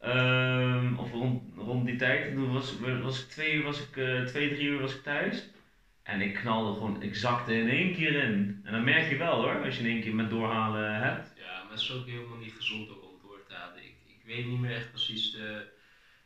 Ehm, 0.00 0.96
of 0.96 1.12
rond, 1.12 1.42
rond 1.56 1.86
die 1.86 1.96
tijd. 1.96 2.34
Toen 2.34 2.52
was, 2.52 2.74
was 3.02 3.22
ik 3.22 3.28
twee 3.28 3.52
uur, 3.52 3.62
was 3.62 3.80
ik, 3.80 3.96
eh, 3.96 4.22
twee, 4.22 4.54
drie 4.54 4.66
uur 4.66 4.80
was 4.80 4.94
ik 4.94 5.02
thuis. 5.02 5.48
En 6.06 6.20
ik 6.20 6.34
knalde 6.34 6.72
gewoon, 6.72 7.02
ik 7.02 7.16
zakte 7.16 7.54
in 7.54 7.68
één 7.68 7.94
keer 7.94 8.14
in. 8.14 8.60
En 8.64 8.72
dan 8.72 8.84
merk 8.84 9.08
je 9.10 9.16
wel 9.16 9.42
hoor, 9.42 9.64
als 9.64 9.76
je 9.76 9.80
in 9.80 9.90
één 9.90 10.02
keer 10.02 10.14
met 10.14 10.30
doorhalen 10.30 10.94
hebt. 11.02 11.32
Ja, 11.36 11.62
maar 11.62 11.70
het 11.70 11.80
is 11.80 11.92
ook 11.92 12.06
helemaal 12.06 12.36
niet 12.36 12.52
gezond 12.52 12.90
ook 12.90 13.02
om 13.02 13.18
door 13.22 13.42
te 13.46 13.54
halen. 13.54 13.84
Ik, 13.84 13.96
ik 14.06 14.22
weet 14.24 14.46
niet 14.46 14.60
meer 14.60 14.74
echt 14.74 14.90
precies 14.90 15.32
de, 15.32 15.66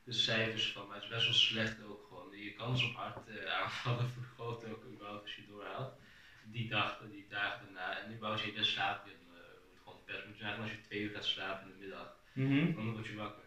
de 0.04 0.12
cijfers 0.12 0.72
van, 0.72 0.86
maar 0.86 0.94
het 0.94 1.04
is 1.04 1.10
best 1.10 1.24
wel 1.24 1.34
slecht 1.34 1.84
ook 1.84 2.06
gewoon. 2.08 2.38
Je 2.38 2.52
kans 2.52 2.84
op 2.84 2.94
hartaanvallen 2.94 4.10
vergroot 4.18 4.64
ook 4.64 4.84
überhaupt 4.92 5.22
als 5.22 5.36
je 5.36 5.46
doorhaalt. 5.48 5.92
Die 6.44 6.68
dag, 6.68 7.02
die 7.10 7.26
dagen 7.28 7.64
daarna. 7.64 7.98
En 7.98 8.10
nu 8.10 8.18
wou 8.18 8.46
je 8.46 8.52
de 8.52 8.64
slaap 8.64 9.06
in, 9.06 9.20
uh, 9.28 9.38
wordt 9.64 9.82
gewoon 9.82 9.98
best 10.06 10.26
moet 10.26 10.36
je 10.36 10.42
zeggen, 10.42 10.62
als 10.62 10.70
je 10.70 10.80
twee 10.80 11.02
uur 11.02 11.10
gaat 11.14 11.24
slapen 11.24 11.66
in 11.66 11.72
de 11.72 11.78
middag, 11.78 12.16
dan 12.74 12.92
word 12.92 13.06
je 13.06 13.16
wakker. 13.16 13.44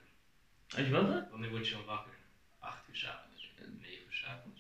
Als 0.77 0.85
je 0.85 0.91
wat? 0.91 1.29
Wanneer 1.29 1.49
word 1.49 1.67
je 1.67 1.73
dan 1.73 1.85
wakker? 1.85 2.13
Acht 2.59 2.89
uur 2.89 2.95
s'avonds, 2.95 3.51
negen 3.57 4.05
uur 4.05 4.13
s'avonds. 4.13 4.52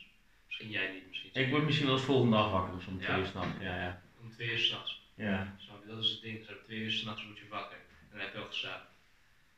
Misschien 0.63 0.83
jij 0.85 0.93
niet, 0.93 1.07
misschien. 1.07 1.29
Ik 1.33 1.49
word 1.49 1.63
misschien 1.65 1.85
wel 1.87 1.95
eens 1.95 2.05
volgende 2.05 2.35
dag 2.37 2.51
wakker, 2.51 2.75
dus 2.77 2.85
om 2.87 2.99
Ja. 2.99 3.05
twee 3.05 3.19
uur 3.19 3.25
s'nachts. 3.27 3.59
Ja, 3.61 3.75
ja. 3.81 4.01
Om 4.21 4.31
twee 4.31 4.51
uur 4.51 4.57
s'nachts. 4.59 5.01
Ja. 5.15 5.55
Snap 5.57 5.81
je? 5.83 5.87
Dat 5.87 6.03
is 6.03 6.09
het 6.11 6.21
ding. 6.21 6.39
Dus 6.39 6.49
om 6.57 6.63
twee 6.63 6.79
uur 6.79 6.91
s'nachts 6.91 7.25
word 7.25 7.37
je 7.37 7.47
wakker. 7.49 7.77
En 7.77 8.07
dan 8.11 8.19
heb 8.19 8.33
je 8.33 8.39
al 8.39 8.45
geslapen. 8.47 8.87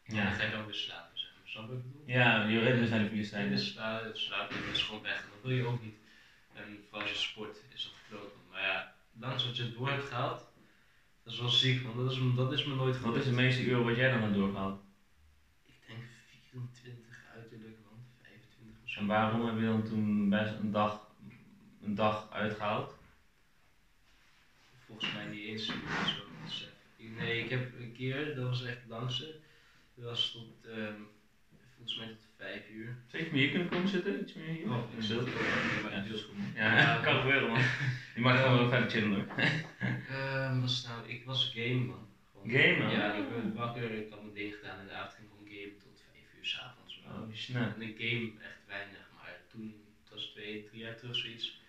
En 0.03 0.15
Ja. 0.15 0.23
dan 0.23 0.33
ga 0.33 0.43
je 0.45 0.51
dan 0.51 0.65
weer 0.65 0.75
slapen, 0.75 1.19
zeg 1.19 1.29
maar. 1.37 1.47
Snap 1.49 1.63
je 1.63 1.69
wat 1.69 1.77
ik 1.77 1.91
bedoel? 1.91 2.03
Ja, 2.15 2.45
je 2.47 2.59
ritmes 2.59 2.89
zijn 2.89 3.03
de 3.03 3.09
vier. 3.09 3.49
Dus 3.49 3.71
slapen, 3.71 4.19
slapen 4.19 4.55
is 4.71 4.83
gewoon 4.83 5.01
weg. 5.01 5.17
En 5.23 5.29
dat 5.33 5.41
wil 5.41 5.51
je 5.57 5.65
ook 5.65 5.81
niet. 5.83 5.95
En 6.53 6.83
vooral 6.89 7.01
als 7.01 7.11
je 7.11 7.17
sport 7.17 7.57
is 7.73 7.83
dat 7.83 7.93
kloten. 8.09 8.39
Maar 8.51 8.61
ja, 8.61 8.95
dankzij 9.13 9.47
dat 9.47 9.57
je 9.57 9.63
het 9.63 9.73
door 9.77 9.89
hebt 9.89 10.03
gehaald, 10.03 10.39
dat 11.23 11.33
is 11.33 11.39
wel 11.39 11.49
ziek, 11.49 11.83
want 11.83 11.95
dat 11.95 12.11
is, 12.11 12.17
me- 12.19 12.35
dat 12.35 12.51
is 12.53 12.65
me 12.65 12.75
nooit 12.75 12.93
Wat 12.95 13.01
gelukt. 13.03 13.17
is 13.25 13.25
de 13.29 13.35
meeste 13.41 13.61
uur 13.63 13.83
wat 13.83 13.95
jij 13.95 14.11
dan 14.11 14.21
aan 14.21 14.33
doorgaat? 14.33 14.77
Ik 15.65 15.73
denk 15.87 15.99
24 16.51 17.05
uiterlijk, 17.35 17.77
man. 17.85 17.99
25 18.21 18.83
of 18.83 18.84
zo. 18.84 18.84
En 18.95 19.05
waarom 19.05 19.45
heb 19.45 19.57
je 19.57 19.65
dan 19.65 19.83
toen 19.83 20.29
best 20.29 20.53
een 20.59 20.71
dag, 20.71 21.07
een 21.81 21.95
dag 21.95 22.27
uitgehaald? 22.29 22.93
Volgens 24.85 25.13
mij 25.13 25.25
niet 25.25 25.47
eens 25.47 25.65
zo. 25.65 25.73
Ik- 26.97 27.15
Nee, 27.15 27.39
ik 27.43 27.49
heb 27.49 27.73
een 27.79 27.91
keer, 27.91 28.35
dat 28.35 28.47
was 28.47 28.63
echt 28.63 28.77
het 28.81 28.89
langste. 28.89 29.35
Dat 29.95 30.05
was 30.05 30.31
tot, 30.31 30.65
ehm, 30.71 30.99
volgens 31.75 31.97
mij 31.97 32.07
tot 32.07 32.25
5 32.37 32.69
uur. 32.69 32.97
Zou 33.07 33.23
je 33.23 33.29
hier 33.29 33.49
kunnen 33.49 33.69
komen 33.69 33.87
zitten? 33.87 34.19
Iets 34.21 34.33
meer 34.33 34.45
hier? 34.45 34.69
Oh, 34.69 34.91
in 34.99 35.07
beeld? 35.07 35.27
Ja, 35.27 35.33
Ja, 35.91 36.01
heel 36.01 36.17
goed. 36.17 36.35
Ja, 36.55 36.99
kan 37.03 37.15
gebeuren 37.21 37.49
man. 37.49 37.59
Je 38.15 38.21
mag 38.21 38.41
gewoon 38.41 38.57
wel 38.57 38.69
verder 38.69 38.89
chillen 38.89 39.13
hoor. 39.13 39.25
Ehm, 40.09 40.59
was 40.61 40.83
nou, 40.83 41.07
ik 41.07 41.25
was 41.25 41.51
game 41.53 41.73
man. 41.85 42.07
Gamen? 42.47 42.89
Ja, 42.91 43.13
ik 43.13 43.29
ben 43.29 43.53
wakker, 43.53 43.91
ik 43.91 44.09
had 44.09 44.21
mijn 44.21 44.33
ding 44.33 44.55
gedaan 44.55 44.79
en 44.79 44.85
de 44.85 44.91
avond 44.93 45.13
ging 45.13 45.27
ik 45.27 45.33
gewoon 45.33 45.47
game 45.59 45.77
tot 45.77 46.03
5 46.11 46.33
uur 46.37 46.45
s'avonds. 46.45 46.99
Oh, 47.05 47.33
snap. 47.33 47.75
En 47.75 47.81
ik 47.81 47.95
game 47.97 48.31
echt 48.41 48.64
weinig, 48.67 49.09
maar 49.15 49.41
toen, 49.47 49.85
het 50.03 50.09
was 50.13 50.25
twee, 50.25 50.63
drie 50.63 50.81
jaar 50.81 50.95
terug 50.95 51.15
zoiets. 51.15 51.59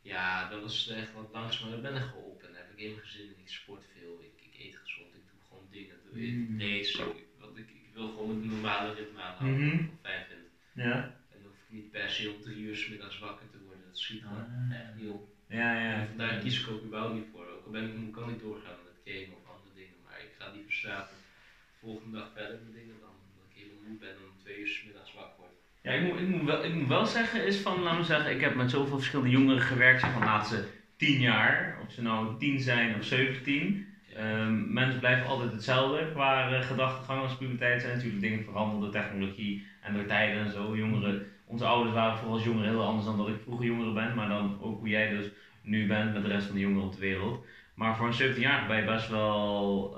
Ja, 0.00 0.48
dat 0.48 0.60
was 0.60 0.88
echt 0.88 1.12
wat 1.12 1.32
maar 1.32 1.52
ik 1.74 1.82
ben 1.82 1.94
er 1.94 2.00
geholpen. 2.00 2.48
En 2.48 2.54
heb 2.54 2.70
ik 2.78 2.86
game 2.86 3.00
gezin 3.00 3.26
en 3.34 3.38
ik 3.40 3.48
sport 3.48 3.84
veel, 3.96 4.20
ik, 4.22 4.44
ik 4.52 4.60
eet 4.60 4.76
gezond, 4.76 5.14
ik 5.14 5.20
doe 5.30 5.40
gewoon 5.48 5.66
dingen. 5.70 5.96
Ik 6.12 6.32
Mm. 6.32 6.56
lees, 6.56 6.94
ik, 6.94 7.16
ik, 7.54 7.70
ik 7.70 7.92
wil 7.92 8.08
gewoon 8.08 8.30
een 8.30 8.46
normale 8.46 8.94
ritme 8.94 9.20
aanhouden, 9.20 9.60
Mhm. 9.66 9.76
wat 9.76 9.84
ik 9.84 10.00
fijn 10.02 10.26
vind. 10.26 10.40
Ja? 10.74 10.94
En 11.04 11.38
dan 11.42 11.42
hoef 11.42 11.56
ik 11.66 11.70
niet 11.70 11.90
per 11.90 12.10
se 12.10 12.30
om 12.30 12.40
drie 12.42 12.56
uur 12.56 12.76
's 12.76 12.88
middags 12.88 13.18
wakker 13.18 13.50
te 13.50 13.58
worden, 13.64 13.84
dat 13.86 13.98
schiet 13.98 14.22
gewoon 14.22 14.70
Ah. 14.70 14.80
echt 14.80 14.94
niet 14.94 15.08
op. 15.10 15.28
Ja, 15.46 15.80
ja. 15.84 15.94
En 16.00 16.08
vandaar 16.08 16.38
kies 16.40 16.60
ik 16.60 16.68
ook 16.68 16.82
überhaupt 16.82 17.14
niet 17.14 17.28
voor. 17.32 17.46
Ook 17.46 17.64
al 17.64 17.70
ben 17.70 18.06
ik, 18.06 18.12
kan 18.12 18.30
ik 18.30 18.40
doorgaan 18.40 18.78
met 18.84 19.14
gamen 19.14 19.36
of 19.36 19.46
andere 19.46 19.74
dingen, 19.74 19.96
maar 20.04 20.20
ik 20.20 20.32
ga 20.38 20.50
liever 20.52 20.72
slapen. 20.72 21.16
De 21.16 21.78
volgende 21.80 22.18
dag 22.18 22.32
verder 22.32 22.60
met 22.64 22.74
dingen 22.74 23.00
dan 23.00 23.14
dat 23.36 23.44
ik 23.50 23.56
helemaal 23.62 23.82
moe 23.88 23.98
ben 23.98 24.10
en 24.10 24.22
om 24.32 24.38
twee 24.38 24.58
uur 24.58 24.68
's 24.68 24.82
middags 24.84 25.12
wakker. 25.14 25.41
Ja, 25.82 25.92
ik 25.92 26.02
moet, 26.02 26.20
ik, 26.20 26.28
moet 26.28 26.44
wel, 26.44 26.64
ik 26.64 26.74
moet 26.74 26.88
wel 26.88 27.06
zeggen, 27.06 27.46
is 27.46 27.56
van, 27.56 27.82
laten 27.82 27.98
we 27.98 28.04
zeggen, 28.04 28.30
ik 28.30 28.40
heb 28.40 28.54
met 28.54 28.70
zoveel 28.70 28.96
verschillende 28.96 29.30
jongeren 29.30 29.62
gewerkt, 29.62 30.00
zeg 30.00 30.12
van 30.12 30.20
de 30.20 30.26
laatste 30.26 30.64
10 30.96 31.20
jaar, 31.20 31.78
of 31.84 31.92
ze 31.92 32.02
nou 32.02 32.38
10 32.38 32.60
zijn 32.60 32.96
of 32.96 33.04
17. 33.04 33.86
Ehm, 34.16 34.72
mensen 34.72 35.00
blijven 35.00 35.26
altijd 35.26 35.52
hetzelfde 35.52 36.10
qua 36.12 36.50
uh, 36.50 36.60
gedachtegang 36.60 37.22
als 37.22 37.36
puberteit 37.36 37.80
zijn 37.80 37.94
natuurlijk 37.94 38.22
dingen 38.22 38.44
veranderen, 38.44 38.80
door 38.80 39.02
technologie 39.02 39.66
en 39.80 39.94
door 39.94 40.06
tijden 40.06 40.44
en 40.44 40.50
zo. 40.50 40.76
Jongeren, 40.76 41.26
onze 41.46 41.64
ouders 41.64 41.94
waren 41.94 42.18
vooral 42.18 42.34
als 42.34 42.44
jongeren 42.44 42.68
heel 42.68 42.84
anders 42.84 43.06
dan 43.06 43.16
dat 43.16 43.28
ik 43.28 43.40
vroeger 43.42 43.66
jongeren 43.66 43.94
ben, 43.94 44.14
maar 44.14 44.28
dan 44.28 44.58
ook 44.60 44.78
hoe 44.78 44.88
jij 44.88 45.10
dus 45.10 45.26
nu 45.62 45.86
bent 45.86 46.12
met 46.12 46.22
de 46.22 46.28
rest 46.28 46.46
van 46.46 46.54
de 46.54 46.60
jongeren 46.60 46.86
op 46.86 46.94
de 46.94 47.00
wereld. 47.00 47.44
Maar 47.74 47.96
voor 47.96 48.06
een 48.06 48.34
17-jarige 48.34 48.66
ben 48.66 48.76
je 48.76 48.84
best 48.84 49.08
wel, 49.08 49.96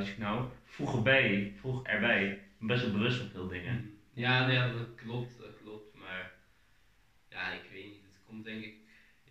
ik 0.00 0.18
nou, 0.18 0.44
vroeg 0.64 0.96
erbij, 0.96 1.52
vroeg 1.60 1.82
erbij, 1.82 2.38
best 2.58 2.82
wel 2.82 2.92
bewust 2.92 3.18
van 3.18 3.28
veel 3.32 3.48
dingen. 3.48 3.91
Ja, 4.14 4.46
nee, 4.46 4.56
ja, 4.56 4.66
dat 4.72 4.94
klopt, 4.96 5.38
dat 5.38 5.54
klopt, 5.62 5.94
maar 5.94 6.32
ja, 7.30 7.50
ik 7.50 7.70
weet 7.72 7.84
niet. 7.84 8.02
Het 8.12 8.20
komt 8.26 8.44
denk 8.44 8.62
ik, 8.64 8.74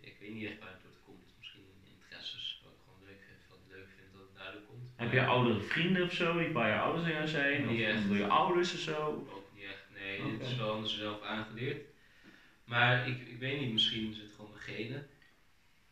ik 0.00 0.16
weet 0.20 0.34
niet 0.34 0.44
echt 0.46 0.58
waar 0.58 0.68
het 0.70 0.82
door 0.82 1.00
komt. 1.04 1.34
Misschien 1.38 1.62
interesses, 1.92 2.60
wat 2.64 2.72
ik 2.72 2.78
gewoon 2.84 3.00
leuk 3.08 3.20
vind, 3.26 3.38
wat 3.48 3.58
ik 3.66 3.76
leuk 3.76 3.88
vind 3.96 4.12
dat 4.12 4.22
het 4.22 4.36
daardoor 4.36 4.62
komt. 4.62 4.90
Heb 4.96 5.12
je 5.12 5.24
oudere 5.24 5.60
vrienden 5.60 6.04
of 6.04 6.12
zo, 6.12 6.38
die 6.38 6.48
bij 6.48 6.68
je 6.68 6.78
ouders 6.78 7.04
aan 7.04 7.12
jou 7.12 7.28
zijn? 7.28 7.66
Niet 7.66 7.80
Of 7.80 7.86
echt. 7.86 8.06
door 8.08 8.16
je 8.16 8.26
ouders 8.26 8.72
of 8.74 8.80
zo? 8.80 9.26
Ook 9.32 9.48
niet 9.54 9.64
echt, 9.64 9.84
nee, 9.94 10.30
dit 10.38 10.46
is 10.46 10.56
wel 10.56 10.74
aan 10.74 10.80
mezelf 10.80 11.22
aangeleerd. 11.22 11.80
Maar 12.64 13.08
ik, 13.08 13.20
ik 13.28 13.38
weet 13.38 13.60
niet, 13.60 13.72
misschien 13.72 14.10
is 14.10 14.18
het 14.18 14.32
gewoon 14.36 14.50
mijn 14.50 14.62
genen. 14.62 15.06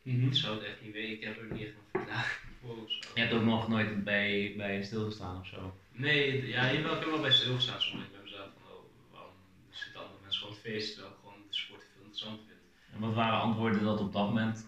Ik 0.03 0.35
zou 0.35 0.55
het 0.55 0.65
echt 0.65 0.81
niet 0.83 0.93
weten, 0.93 1.13
ik 1.17 1.25
heb 1.25 1.39
er 1.39 1.53
niet 1.53 1.63
echt 1.67 1.75
een 1.75 1.91
verklaring 1.91 2.39
voor 2.61 2.83
of 2.85 2.91
zo. 2.91 2.99
Je 3.15 3.21
hebt 3.21 3.33
ook 3.33 3.45
nog 3.45 3.69
nooit 3.69 4.05
bij, 4.05 4.55
bij 4.57 4.83
stilgestaan 4.83 5.41
of 5.41 5.47
zo? 5.47 5.75
Nee, 5.93 6.47
ja, 6.49 6.73
jawel, 6.73 6.95
ik 6.95 7.01
heb 7.01 7.11
wel 7.11 7.21
bij 7.21 7.31
stilgestaan 7.31 7.81
soms. 7.81 8.03
Ik 8.05 8.11
ben 8.13 8.23
mezelf 8.23 8.49
van, 8.63 8.73
oh, 8.73 8.83
waarom 9.13 9.33
zitten 9.71 10.01
andere 10.01 10.21
mensen 10.23 10.41
gewoon 10.41 10.57
aan 10.57 10.60
het 10.60 10.60
feest 10.71 10.93
terwijl 10.93 11.15
ik 11.15 11.21
gewoon 11.21 11.43
de 11.49 11.55
sport 11.55 11.83
veel 11.93 12.03
interessant 12.03 12.41
vind. 12.47 12.61
En 12.95 13.01
wat 13.01 13.15
waren 13.15 13.41
antwoorden 13.41 13.83
dat 13.85 14.01
op 14.01 14.13
dat 14.13 14.27
moment 14.29 14.59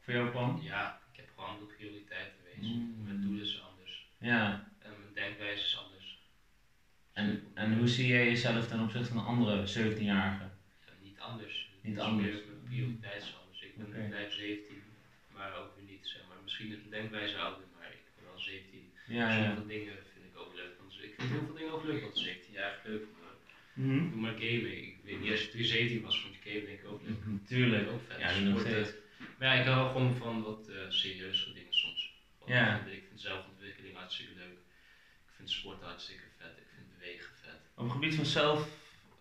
voor 0.00 0.14
jou 0.14 0.30
kwam? 0.30 0.60
Ja, 0.62 1.00
ik 1.12 1.16
heb 1.16 1.28
gewoon 1.34 1.50
andere 1.50 1.72
prioriteiten 1.76 2.32
geweest. 2.38 2.74
Mm. 2.74 3.04
Mijn 3.04 3.20
doel 3.22 3.40
is 3.40 3.62
anders. 3.70 4.06
Ja. 4.18 4.68
En 4.78 4.90
mijn 5.00 5.14
denkwijze 5.14 5.64
is 5.64 5.78
anders. 5.84 6.18
En, 7.12 7.50
en 7.54 7.78
hoe 7.78 7.88
zie 7.88 8.06
jij 8.06 8.24
jezelf 8.24 8.68
ten 8.68 8.80
opzichte 8.80 9.12
van 9.12 9.24
andere 9.24 9.56
17-jarigen? 9.76 10.50
Ja, 10.86 10.92
niet 11.00 11.18
anders. 11.18 11.70
Niet 11.80 11.98
anders. 11.98 12.30
Mijn 12.30 12.62
prioriteit 12.64 13.22
is 13.22 13.34
anders. 13.40 13.62
Ik 13.62 13.76
ben 13.76 14.08
blijf 14.08 14.32
17, 14.32 14.82
maar 15.34 15.56
ook 15.56 15.76
weer 15.76 15.84
niet. 15.84 16.06
Zeg 16.06 16.22
maar. 16.28 16.36
Misschien 16.42 16.70
is 16.72 16.78
mijn 16.78 16.90
denkwijze 16.90 17.38
ouder, 17.38 17.64
maar 17.78 17.90
ik 17.92 18.02
ben 18.14 18.24
wel 18.24 18.38
17. 18.38 18.92
Ja, 19.06 19.36
ja. 19.36 19.44
Sommige 19.44 19.66
dingen 19.66 19.96
vind 20.12 20.24
ik 20.30 20.36
ook 20.38 20.54
leuk. 20.54 20.78
Want 20.78 20.92
ik 20.92 21.14
vind 21.16 21.30
heel 21.30 21.44
veel 21.46 21.54
dingen 21.54 21.72
ook 21.72 21.84
leuk, 21.84 22.02
want 22.02 22.18
17 22.18 22.52
jaar 22.52 22.80
leuk. 22.84 23.04
Mhm. 23.72 24.08
doe 24.10 24.20
maar 24.20 24.32
gamen. 24.32 24.76
Ik 24.76 24.96
weet 25.02 25.20
niet, 25.20 25.30
als 25.30 25.40
je 25.40 25.48
toen 25.48 25.64
17 25.64 26.00
was, 26.00 26.20
vond 26.20 26.34
je 26.34 26.50
gamen 26.50 26.66
denk 26.66 26.78
ik 26.80 26.86
ook 26.88 27.00
leuk. 27.02 27.46
Tuurlijk. 27.46 27.88
Ook 27.88 28.00
vet. 28.08 28.18
Ja, 28.20 28.38
nu 28.38 28.48
nog 28.48 28.60
steeds. 28.60 28.90
Maar 29.38 29.54
ja, 29.54 29.60
ik 29.60 29.66
hou 29.66 29.86
gewoon 29.90 30.14
van 30.14 30.42
wat 30.42 30.68
eh 30.68 30.76
serieuzere 30.88 31.52
dingen 31.52 31.72
soms. 31.74 32.12
Want 32.38 32.50
Ja. 32.50 32.74
Ik 32.74 32.80
vind- 32.82 32.96
Ik 32.96 33.04
vind 33.08 33.20
zelfontwikkeling 33.20 33.96
hartstikke 33.96 34.32
leuk. 34.36 34.58
Ik 35.26 35.32
vind 35.36 35.50
sport 35.50 35.82
hartstikke 35.82 36.22
vet. 36.38 36.56
Ik 36.56 36.66
vind 36.74 36.98
bewegen 36.98 37.30
vet. 37.42 37.60
Op 37.74 37.84
het 37.84 37.92
gebied 37.92 38.14
van 38.14 38.24
zelf, 38.26 38.68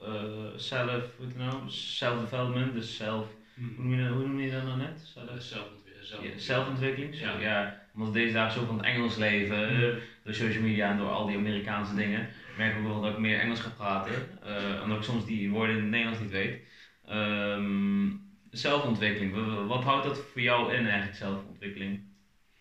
eh 0.02 0.48
zelf, 0.56 1.04
hoe 1.16 1.26
heet 1.26 1.36
het 1.36 1.38
nou? 1.38 1.70
Self-development, 1.70 2.74
dus 2.74 2.96
zelf, 2.96 3.28
hoe 3.56 3.66
noem 3.78 3.94
je 3.94 4.04
dat, 4.04 4.14
hoe 4.14 4.28
noem 4.28 4.40
je 4.40 4.52
dat 4.52 4.64
nou 4.64 4.78
net? 4.78 5.00
Zelf, 5.14 5.30
Eh, 5.30 5.38
zelfontwi- 5.38 5.90
zelf- 6.02 6.24
Ja, 6.24 6.38
zelfontwikkeling. 6.38 7.20
Ja. 7.20 7.40
ja. 7.40 7.80
omdat 7.94 8.14
deze 8.14 8.34
dagen 8.34 8.60
zo 8.60 8.66
van 8.66 8.78
het 8.78 8.86
Engels 8.86 9.16
leven, 9.18 10.00
door 10.24 10.34
social 10.34 10.64
media 10.64 10.92
en 10.92 10.98
door 10.98 11.10
al 11.10 11.26
die 11.26 11.38
Amerikaanse 11.38 11.96
dingen, 11.96 12.30
merk 12.58 12.72
ik 12.72 12.78
ook 12.80 12.86
wel 12.88 13.02
dat 13.02 13.12
ik 13.14 13.18
meer 13.20 13.40
Engels 13.40 13.60
ga 13.60 13.70
praten. 13.70 14.42
eh 14.42 14.80
omdat 14.84 14.98
ik 14.98 15.04
soms 15.04 15.26
die 15.26 15.50
woorden 15.50 15.76
in 15.76 15.82
het 15.82 15.90
Nederlands 15.90 16.20
niet 16.20 16.30
weet. 16.30 16.66
Ehm, 17.06 18.10
zelfontwikkeling, 18.50 19.32
wa- 19.34 19.46
wa- 19.46 19.66
wat 19.66 19.84
houdt 19.84 20.04
dat 20.04 20.18
voor 20.20 20.42
jou 20.42 20.74
in 20.74 20.86
eigenlijk, 20.86 21.16
zelfontwikkeling? 21.18 22.00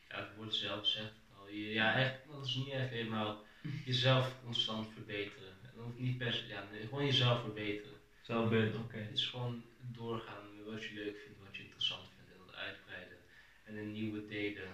Ja, 0.09 0.16
het 0.16 0.35
woord 0.37 0.55
zelf 0.55 0.87
zegt 0.87 1.12
al, 1.38 1.48
je, 1.48 1.72
ja, 1.72 1.94
echt, 1.94 2.12
dat 2.31 2.46
is 2.46 2.55
niet 2.55 2.72
echt 2.72 2.88
helemaal 2.88 3.42
jezelf 3.85 4.35
constant 4.44 4.87
verbeteren. 4.92 5.48
En 5.62 5.70
dat 5.74 5.83
hoeft 5.85 5.98
niet 5.98 6.18
per 6.18 6.33
se, 6.33 6.46
ja, 6.48 6.64
nee, 6.70 6.81
gewoon 6.83 7.05
jezelf 7.05 7.40
verbeteren. 7.40 7.92
Zelfbeeld, 8.22 8.76
oké. 8.76 8.96
Het 8.96 9.11
is 9.18 9.26
gewoon 9.26 9.62
doorgaan 9.92 10.42
met 10.57 10.64
wat 10.64 10.85
je 10.85 10.94
leuk 10.94 11.16
vindt, 11.24 11.38
wat 11.38 11.57
je 11.57 11.62
interessant 11.62 12.09
vindt 12.14 12.31
en 12.31 12.37
dat 12.46 12.55
uitbreiden. 12.55 13.16
En 13.64 13.76
een 13.76 13.92
nieuwe 13.92 14.24
delen, 14.26 14.68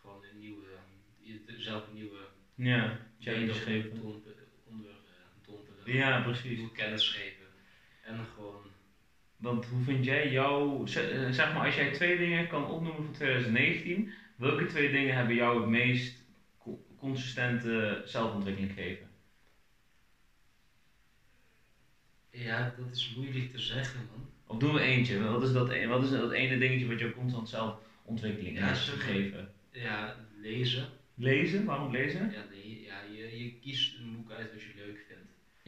gewoon 0.00 0.24
een 0.30 0.38
nieuwe, 0.38 0.66
jezelf 1.46 1.86
een 1.86 1.94
nieuwe 1.94 2.18
Ja, 2.54 2.96
challenge 3.18 3.52
geven. 3.52 3.90
Ja, 5.94 6.20
precies. 6.22 6.56
Nieuwe 6.56 6.72
kennis 6.72 7.08
geven. 7.08 7.46
En 8.00 8.24
gewoon, 8.24 8.70
Want 9.36 9.64
hoe 9.64 9.80
vind 9.80 10.04
jij 10.04 10.30
jouw, 10.30 10.84
eh, 10.84 11.30
zeg 11.32 11.52
maar 11.52 11.64
als 11.64 11.74
jij 11.74 11.90
twee 11.92 12.16
dingen 12.16 12.46
kan 12.46 12.66
opnoemen 12.66 13.02
van 13.02 13.12
2019, 13.12 14.10
welke 14.36 14.64
twee 14.64 14.90
dingen 14.90 15.14
hebben 15.14 15.34
jou 15.34 15.56
het 15.60 15.68
meest 15.68 16.24
co- 16.58 16.82
consistente 16.96 18.00
zelfontwikkeling 18.04 18.72
gegeven? 18.72 19.10
ja, 22.30 22.72
dat 22.76 22.90
is 22.90 23.08
moeilijk 23.14 23.50
te 23.50 23.58
zeggen 23.58 24.06
man. 24.10 24.26
Of 24.46 24.56
doen 24.56 24.72
we 24.72 24.80
eentje? 24.80 25.18
Wat 25.18 25.42
is 25.42 25.52
dat, 25.52 25.68
e- 25.68 25.86
wat 25.86 26.02
is 26.02 26.10
dat 26.10 26.30
ene 26.30 26.56
dingetje 26.56 26.86
wat 26.86 26.98
jou 26.98 27.10
constant 27.10 27.48
zelfontwikkeling 27.48 28.56
Ja, 28.56 28.66
heeft 28.66 28.88
gegeven? 28.88 29.48
Ja, 29.70 30.14
lezen. 30.30 30.88
Lezen? 31.14 31.64
Waarom 31.64 31.90
lezen? 31.90 32.30
Ja, 32.30 32.42
nee, 32.42 32.82
ja 32.82 33.00
je, 33.00 33.36
je 33.38 33.50
kiest 33.60 33.94
een 33.94 34.12
boek 34.12 34.30
uit 34.30 34.50
wat 34.50 34.60
je 34.62 34.74
leuk 34.74 34.96
vindt. 34.96 35.07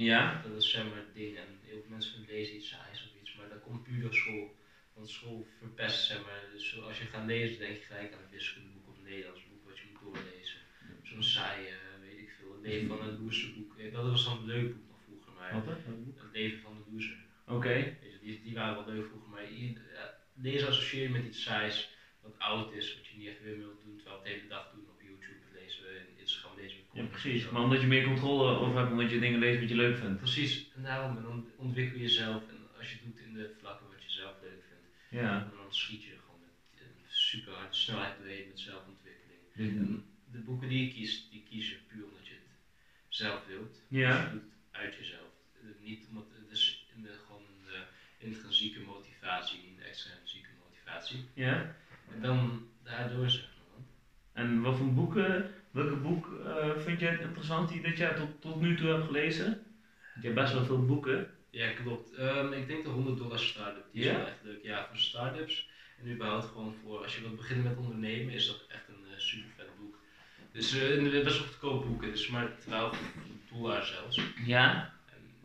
Ja? 0.04 0.42
Dat 0.42 0.62
is 0.62 0.70
zeg 0.70 0.84
maar 0.84 0.96
het 0.96 1.14
ding. 1.14 1.36
En 1.36 1.48
heel 1.62 1.80
veel 1.80 1.90
mensen 1.90 2.24
lezen 2.28 2.56
iets 2.56 2.68
saais 2.68 3.02
of 3.04 3.20
iets, 3.20 3.34
maar 3.34 3.48
dat 3.48 3.60
komt 3.60 3.82
puur 3.82 4.00
door 4.02 4.14
school. 4.14 4.56
Want 4.94 5.10
school 5.10 5.46
verpest, 5.58 6.06
zeg 6.06 6.20
maar. 6.24 6.42
Dus 6.52 6.80
als 6.82 6.98
je 6.98 7.04
gaat 7.04 7.26
lezen, 7.26 7.58
denk 7.58 7.76
je 7.76 7.82
gelijk 7.82 8.12
aan 8.12 8.22
een 8.22 8.30
wiskundeboek 8.30 8.88
of 8.88 8.96
een 8.96 9.10
Nederlands 9.10 9.48
boek 9.48 9.64
wat 9.68 9.78
je 9.78 9.84
moet 9.90 10.00
doorlezen. 10.00 10.60
Zo'n 11.02 11.22
saai, 11.22 11.66
eh, 11.66 11.74
weet 12.00 12.18
ik 12.18 12.30
veel, 12.38 12.52
het 12.52 12.62
leven 12.62 12.88
van 12.88 13.00
een 13.08 13.22
loserboek. 13.24 13.78
Eh, 13.78 13.92
Dat 13.92 14.10
was 14.10 14.24
dan 14.24 14.38
een 14.38 14.46
leuk 14.46 14.74
boek 14.74 14.88
nog 14.88 15.00
vroeger, 15.04 15.32
maar 15.32 15.52
Wat 15.54 15.76
het 16.22 16.32
leven 16.32 16.60
van 16.60 16.74
de 16.76 16.90
loser. 16.92 17.16
Oké. 17.46 17.96
Die, 18.22 18.42
die 18.42 18.54
waren 18.54 18.84
wel 18.84 18.94
leuk 18.94 19.06
vroeger, 19.06 19.30
maar 19.30 19.52
ja, 19.52 20.18
lezen 20.34 20.68
associeer 20.68 21.02
je 21.02 21.08
met 21.08 21.24
iets 21.24 21.42
saais, 21.42 21.90
wat 22.22 22.38
oud 22.38 22.72
is, 22.72 22.94
wat 22.96 23.06
je 23.06 23.16
niet 23.18 23.28
echt 23.28 23.42
weer 23.42 23.58
wilt 23.58 23.80
doen, 23.84 23.96
terwijl 23.96 24.16
het 24.16 24.24
de 24.24 24.32
hele 24.32 24.48
dag 24.48 24.70
doen 24.74 24.88
op 24.88 25.02
YouTube 25.02 25.44
lezen, 25.52 25.82
we 25.82 26.04
in 26.08 26.18
Instagram 26.18 26.56
lezen. 26.56 26.78
we 26.78 26.80
Ja, 26.92 27.05
precies. 27.05 27.48
Maar 27.50 27.62
omdat 27.62 27.81
je 27.81 27.87
meer 27.87 28.05
controle 28.05 28.57
over 28.59 28.79
hebt, 28.79 28.90
omdat 28.90 29.11
je 29.11 29.18
dingen 29.18 29.38
leest 29.38 29.61
wat 29.61 29.68
je 29.68 29.74
leuk 29.74 29.96
vindt. 29.96 30.18
Precies, 30.18 30.70
en 30.74 30.83
daarom 30.83 31.16
en 31.16 31.44
ontwikkel 31.57 31.96
je 31.96 32.03
jezelf 32.03 32.48
en 32.48 32.57
als 32.79 32.90
je 32.90 32.94
het 32.96 33.05
doet 33.05 33.18
in 33.26 33.33
de 33.35 33.55
vlakken 33.61 33.87
wat 33.88 34.03
je 34.03 34.11
zelf 34.11 34.35
leuk 34.42 34.62
vindt, 34.68 34.85
Ja. 35.11 35.38
dan 35.57 35.74
schiet 35.74 36.03
je 36.03 36.11
gewoon 36.24 36.40
met 36.40 36.81
een 36.81 36.94
super 37.09 37.53
harde 37.53 37.74
snelheid 37.74 38.16
doorheen 38.18 38.48
met 38.48 38.61
zelfontwikkeling. 38.61 39.38
Dus- 39.55 39.68
En 39.68 40.05
de 40.33 40.38
boeken 40.38 40.68
die 40.68 40.85
je 40.87 40.92
kiest, 40.92 41.31
die 41.31 41.42
kies 41.50 41.70
je 41.70 41.76
puur 41.88 42.05
omdat 42.05 42.26
je 42.26 42.33
het 42.35 42.42
zelf 43.09 43.46
wilt. 43.46 43.83
Ja. 43.88 44.11
Dus 44.16 44.24
je 44.24 44.31
doet 44.33 44.42
het 44.42 44.81
uit 44.83 44.94
jezelf. 44.94 45.29
Eh, 45.55 45.68
Niet 45.83 46.07
omdat 46.09 46.26
het 46.40 46.50
is 46.50 46.87
in 46.96 47.03
de, 47.03 47.12
gewoon 47.26 47.42
de 47.66 47.83
intrinsieke 48.18 48.81
motivatie, 48.81 49.61
niet 49.66 49.79
de 49.79 49.85
extrinsieke 49.85 50.48
motivatie. 50.64 51.24
Ja. 51.35 51.76
En 52.14 52.20
dan 52.22 52.68
daardoor 52.83 53.31
zeg 53.31 53.40
maar. 53.57 53.85
En 54.44 54.61
wat 54.61 54.76
voor 54.76 54.92
boeken, 54.94 55.50
welke 55.70 55.96
boek 55.96 56.40
eh, 56.46 56.70
vind 56.76 57.00
jij 57.00 57.11
het 57.11 57.20
interessant 57.20 57.68
die 57.68 57.83
dat 57.83 57.96
jij 57.96 58.14
tot, 58.14 58.40
tot 58.40 58.61
nu 58.61 58.76
toe 58.76 58.88
hebt 58.88 59.04
gelezen? 59.04 59.62
Je 60.20 60.26
hebt 60.26 60.35
best 60.35 60.52
wel 60.52 60.64
veel 60.64 60.85
boeken. 60.87 61.30
Ja, 61.50 61.70
klopt. 61.70 62.14
Ehm, 62.14 62.52
ik 62.52 62.68
denk 62.68 62.85
de 62.85 62.90
100 62.90 63.18
dollar 63.18 63.38
start-up, 63.38 63.85
die 63.92 64.04
is 64.04 64.11
wel 64.11 64.26
echt 64.26 64.42
leuk. 64.42 64.62
Ja, 64.62 64.87
voor 64.88 64.98
start-ups 64.98 65.68
en 66.02 66.12
überhaupt 66.12 66.44
gewoon 66.44 66.74
voor 66.83 67.02
als 67.02 67.16
je 67.16 67.20
wilt 67.20 67.37
beginnen 67.37 67.64
met 67.64 67.76
ondernemen, 67.76 68.35
is 68.35 68.46
dat 68.46 68.64
echt 68.68 68.88
een 68.88 69.20
super 69.20 69.50
vet 69.56 69.66
boek. 69.80 69.98
Dus 70.52 70.78
eh, 70.78 70.96
en 70.96 71.11
best 71.11 71.38
wel 71.38 71.46
goedkoop 71.46 71.87
boeken, 71.87 72.11
dus 72.11 72.28
maar 72.28 72.59
12 72.59 72.98
dollar 73.52 73.85
zelfs. 73.85 74.20
Ja. 74.46 74.92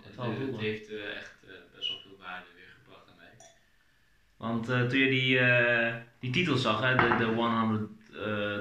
En, 0.04 0.12
12 0.12 0.36
eh, 0.36 0.46
het 0.46 0.58
heeft 0.58 0.90
eh, 0.90 1.16
echt 1.16 1.36
eh, 1.44 1.54
best 1.76 1.90
wel 1.90 2.00
veel 2.00 2.18
waarde 2.20 2.46
weer 2.56 2.74
gebracht 2.84 3.10
aan 3.10 3.18
mij. 3.18 3.48
Want 4.38 4.70
eh, 4.70 4.86
toen 4.86 5.00
je 5.00 5.10
die, 5.10 5.40
eh, 5.40 5.96
die 6.20 6.32
titel 6.32 6.58
zag, 6.58 6.82
hè, 6.82 6.96
de, 6.96 7.16
de 7.18 7.26
100 7.26 7.82
eh, 7.82 7.88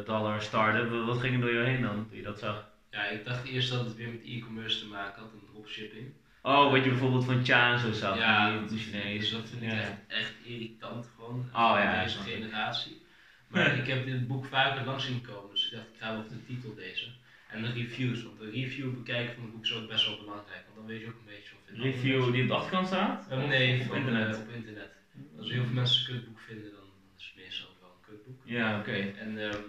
dollar 0.05 0.43
startup, 0.43 0.91
wat 1.07 1.19
ging 1.19 1.35
er 1.35 1.41
door 1.41 1.51
je 1.53 1.59
heen 1.65 1.83
dan 1.83 2.07
toen 2.09 2.17
je 2.17 2.23
dat 2.23 2.39
zag? 2.39 2.69
Ja, 2.91 3.05
ik 3.05 3.25
dacht 3.25 3.45
eerst 3.45 3.71
dat 3.71 3.85
het 3.85 3.95
weer 3.97 4.09
met 4.09 4.23
e-commerce 4.25 4.79
te 4.79 4.87
maken 4.87 5.23
had 5.23 5.33
en 5.33 5.45
dropshipping. 5.53 6.13
Oh, 6.43 6.71
wat 6.71 6.83
je 6.85 6.89
bijvoorbeeld 6.91 7.25
van 7.25 7.45
Cha 7.45 7.73
en 7.73 7.79
zo 7.79 7.93
zag. 7.93 8.17
Ja, 8.19 8.61
die, 8.67 8.79
Chinees. 8.79 9.19
dus 9.21 9.31
dat 9.31 9.49
vind 9.49 9.63
ik 9.63 9.71
Ja. 9.71 9.79
echt, 9.81 9.93
echt 10.07 10.33
irritant 10.43 11.07
gewoon. 11.15 11.49
Oh, 11.53 11.71
van 11.71 11.81
ja, 11.81 12.03
Deze 12.03 12.19
generatie. 12.19 13.03
Maar 13.49 13.77
ik 13.77 13.87
heb 13.87 14.05
dit 14.05 14.27
boek 14.27 14.45
vaker 14.47 14.85
langs 14.85 15.05
zien 15.07 15.21
komen, 15.21 15.51
dus 15.51 15.65
ik 15.65 15.71
dacht 15.73 15.87
ik 15.93 15.97
ga 15.99 16.11
wel 16.13 16.25
even 16.25 16.37
de 16.37 16.45
titel 16.45 16.75
lezen. 16.77 17.13
En 17.49 17.63
de 17.63 17.71
reviews, 17.73 18.23
want 18.23 18.39
de 18.39 18.51
review 18.51 18.95
bekijken 18.95 19.35
van 19.35 19.43
het 19.43 19.53
boek 19.53 19.65
is 19.65 19.73
ook 19.73 19.89
best 19.89 20.07
wel 20.07 20.19
belangrijk, 20.19 20.63
want 20.65 20.77
dan 20.77 20.87
weet 20.87 21.01
je 21.01 21.07
ook 21.07 21.19
een 21.19 21.25
beetje 21.35 21.55
of 21.55 21.61
het 21.67 21.79
Review 21.79 22.33
die 22.33 22.43
op 22.43 22.49
de 22.49 22.55
achterkant 22.55 22.87
staat? 22.87 23.27
Eh, 23.31 23.47
nee, 23.49 23.81
op 23.81 23.87
van, 23.87 23.97
internet. 23.97 24.35
eh, 24.35 24.41
op 24.43 24.49
internet. 24.49 24.91
Als 25.39 25.51
heel 25.51 25.65
veel 25.65 25.73
mensen 25.75 26.01
een 26.01 26.07
kutboek 26.15 26.41
vinden, 26.41 26.71
dan 26.73 26.85
is 27.19 27.25
het 27.35 27.45
meestal 27.45 27.69
wel 27.81 27.89
een 27.99 28.07
kutboek. 28.09 28.34
Ja, 28.45 28.79
oké. 28.79 28.93
En 29.19 29.39
ehm, 29.51 29.61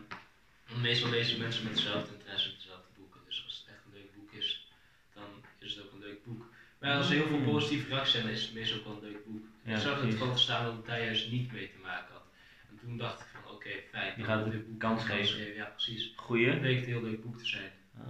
meestal 0.82 1.10
lezen 1.10 1.40
mensen 1.40 1.64
met 1.64 1.76
dezelfde 1.76 2.14
interesse 2.18 2.56
dezelfde 2.56 2.88
boeken. 2.98 3.22
Dus 3.26 3.44
als 3.46 3.58
het 3.66 3.76
echt 3.76 3.86
een 3.86 3.94
leuk 4.00 4.16
boek 4.16 4.32
is, 4.32 4.68
dan 5.14 5.24
is 5.60 5.76
het 5.76 5.86
ook 5.86 5.92
een 5.92 6.00
leuk 6.00 6.24
boek. 6.26 6.50
Maar 6.80 6.98
als 6.98 7.10
er 7.10 7.16
heel 7.16 7.28
veel 7.28 7.38
Mm. 7.38 7.46
positieve 7.46 7.88
reacties 7.90 8.14
zijn, 8.22 8.28
is 8.28 8.42
het 8.42 8.54
meestal 8.54 8.78
ook 8.80 8.86
wel 8.86 8.96
een 8.96 9.02
leuk 9.12 9.26
boek. 9.26 9.44
Ja, 9.64 9.76
ik 9.76 9.82
zag 9.82 10.02
het 10.02 10.14
gewoon 10.16 10.40
staan 10.40 10.66
dat 10.66 10.76
het 10.76 10.86
daar 10.86 11.04
juist 11.04 11.32
niet 11.32 11.52
mee 11.52 11.70
te 11.70 11.78
maken 11.82 12.14
had. 12.14 12.26
En 12.70 12.78
toen 12.80 12.98
dacht 12.98 13.20
ik 13.22 13.28
van 13.44 13.52
oké, 13.52 13.70
fijn. 13.92 14.14
Je 14.18 14.24
gaat 14.24 14.44
het 14.44 14.52
dit 14.52 14.68
boek 14.68 14.80
kans 14.80 15.04
geven. 15.04 15.54
Ja, 15.54 15.66
precies. 15.66 16.14
Goeie. 16.16 16.50
Het 16.50 16.60
bleek 16.60 16.78
een 16.80 16.86
heel 16.86 17.02
leuk 17.04 17.24
boek 17.24 17.38
te 17.38 17.46
zijn. 17.46 17.72
Ah, 17.98 18.08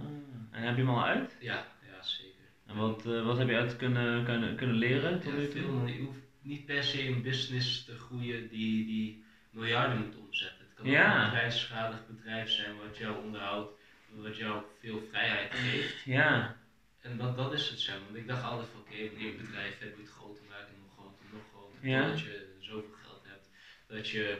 en 0.50 0.62
heb 0.62 0.76
je 0.76 0.82
hem 0.82 0.90
al 0.90 1.04
uit? 1.04 1.36
Ja, 1.40 1.66
ja 1.86 2.02
zeker. 2.02 2.32
En 2.66 2.76
wat, 2.76 3.06
eh, 3.06 3.24
wat 3.24 3.38
heb 3.38 3.48
je 3.48 3.56
uit 3.56 3.76
kunnen, 3.76 4.24
kunnen, 4.24 4.56
kunnen 4.56 4.76
leren 4.76 5.20
tot 5.20 5.36
nu 5.36 5.50
veel, 5.50 5.62
toe? 5.62 5.92
je 5.92 5.98
hoeft 6.02 6.18
niet 6.40 6.66
per 6.66 6.84
se 6.84 7.06
een 7.06 7.22
business 7.22 7.84
te 7.84 7.98
groeien 7.98 8.48
die, 8.48 8.86
die 8.86 9.24
miljarden 9.50 9.98
moet 9.98 10.16
omzetten. 10.16 10.55
Kan 10.76 10.86
Ja. 10.86 11.24
een 11.24 11.30
kleinschalig 11.30 12.06
bedrijf 12.06 12.50
zijn 12.50 12.76
wat 12.76 12.96
jou 12.98 13.24
onderhoudt, 13.24 13.70
wat 14.08 14.36
jou 14.36 14.62
veel 14.80 15.02
vrijheid 15.10 15.54
geeft. 15.54 16.04
Ja, 16.04 16.56
En 17.00 17.16
dat, 17.16 17.36
dat 17.36 17.52
is 17.52 17.68
het 17.68 17.80
maar. 17.80 17.98
Want 18.04 18.16
ik 18.16 18.26
dacht 18.26 18.42
altijd 18.42 18.68
van 18.72 18.80
oké, 18.80 18.96
wanneer 19.06 19.26
je 19.26 19.30
een 19.38 19.44
bedrijf 19.46 19.78
hebt, 19.78 19.96
moet 19.96 20.06
het 20.06 20.14
groter 20.14 20.44
maken, 20.50 20.74
nog 20.82 20.92
groter, 20.96 21.24
nog 21.32 21.42
groter. 21.52 21.88
Ja. 21.88 22.00
Totdat 22.02 22.20
je 22.20 22.56
zoveel 22.60 22.94
geld 23.04 23.22
hebt, 23.26 23.48
dat 23.88 24.08
je, 24.08 24.38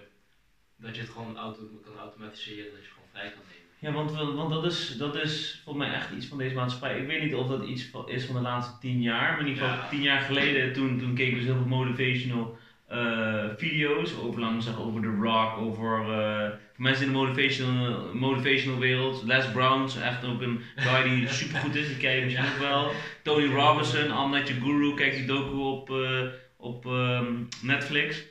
dat 0.76 0.94
je 0.94 1.00
het 1.00 1.10
gewoon 1.10 1.36
auto, 1.36 1.62
kan 1.84 1.96
automatiseren, 1.98 2.72
dat 2.72 2.84
je 2.84 2.90
gewoon 2.90 3.08
vrij 3.12 3.30
kan 3.30 3.42
nemen. 3.50 3.64
ja 3.78 3.92
want, 3.92 4.34
want 4.34 4.50
dat, 4.50 4.64
is, 4.72 4.96
dat 4.96 5.16
is 5.16 5.60
volgens 5.64 5.84
mij 5.86 5.94
echt 5.94 6.10
iets 6.10 6.26
van 6.26 6.38
deze 6.38 6.54
maatschappij. 6.54 7.00
Ik 7.00 7.06
weet 7.06 7.22
niet 7.22 7.34
of 7.34 7.48
dat 7.48 7.64
iets 7.66 7.90
is 8.06 8.24
van 8.24 8.34
de 8.34 8.40
laatste 8.40 8.78
tien 8.80 9.00
jaar, 9.02 9.30
maar 9.32 9.40
in 9.40 9.46
ieder 9.46 9.62
geval 9.62 9.78
Ja. 9.82 9.88
tien 9.88 10.02
jaar 10.02 10.20
geleden, 10.20 10.72
toen, 10.72 10.98
toen 10.98 11.14
keken 11.14 11.32
we 11.32 11.38
dus 11.38 11.48
heel 11.48 11.56
veel 11.62 11.76
motivational 11.76 12.58
eh, 12.86 13.44
video's 13.56 14.14
over, 14.22 14.62
zeggen, 14.62 14.84
over 14.84 15.00
The 15.00 15.16
Rock, 15.20 15.56
over 15.58 16.10
eh, 16.10 16.50
mensen 16.76 17.06
in 17.06 17.12
de 17.12 17.18
motivational, 17.18 18.14
motivational 18.14 18.78
wereld. 18.78 19.22
Les 19.24 19.50
Brown 19.50 19.84
is 19.84 19.96
echt 19.96 20.24
ook 20.24 20.40
een 20.40 20.60
guy 20.76 21.02
die 21.02 21.28
supergoed 21.42 21.74
is, 21.74 21.86
die 21.86 21.96
ken 21.96 22.14
je 22.16 22.22
misschien 22.24 22.44
Ja. 22.44 22.52
ook 22.52 22.58
wel. 22.58 22.90
Tony 23.22 23.46
Robinson, 23.46 24.04
I'm 24.04 24.30
Not 24.30 24.48
Your 24.48 24.62
Guru, 24.62 24.94
kijk 24.94 25.14
die 25.14 25.26
docu 25.26 25.56
op, 25.56 25.90
eh, 25.90 26.20
op 26.56 26.86
ehm, 26.86 27.32
Netflix. 27.62 28.22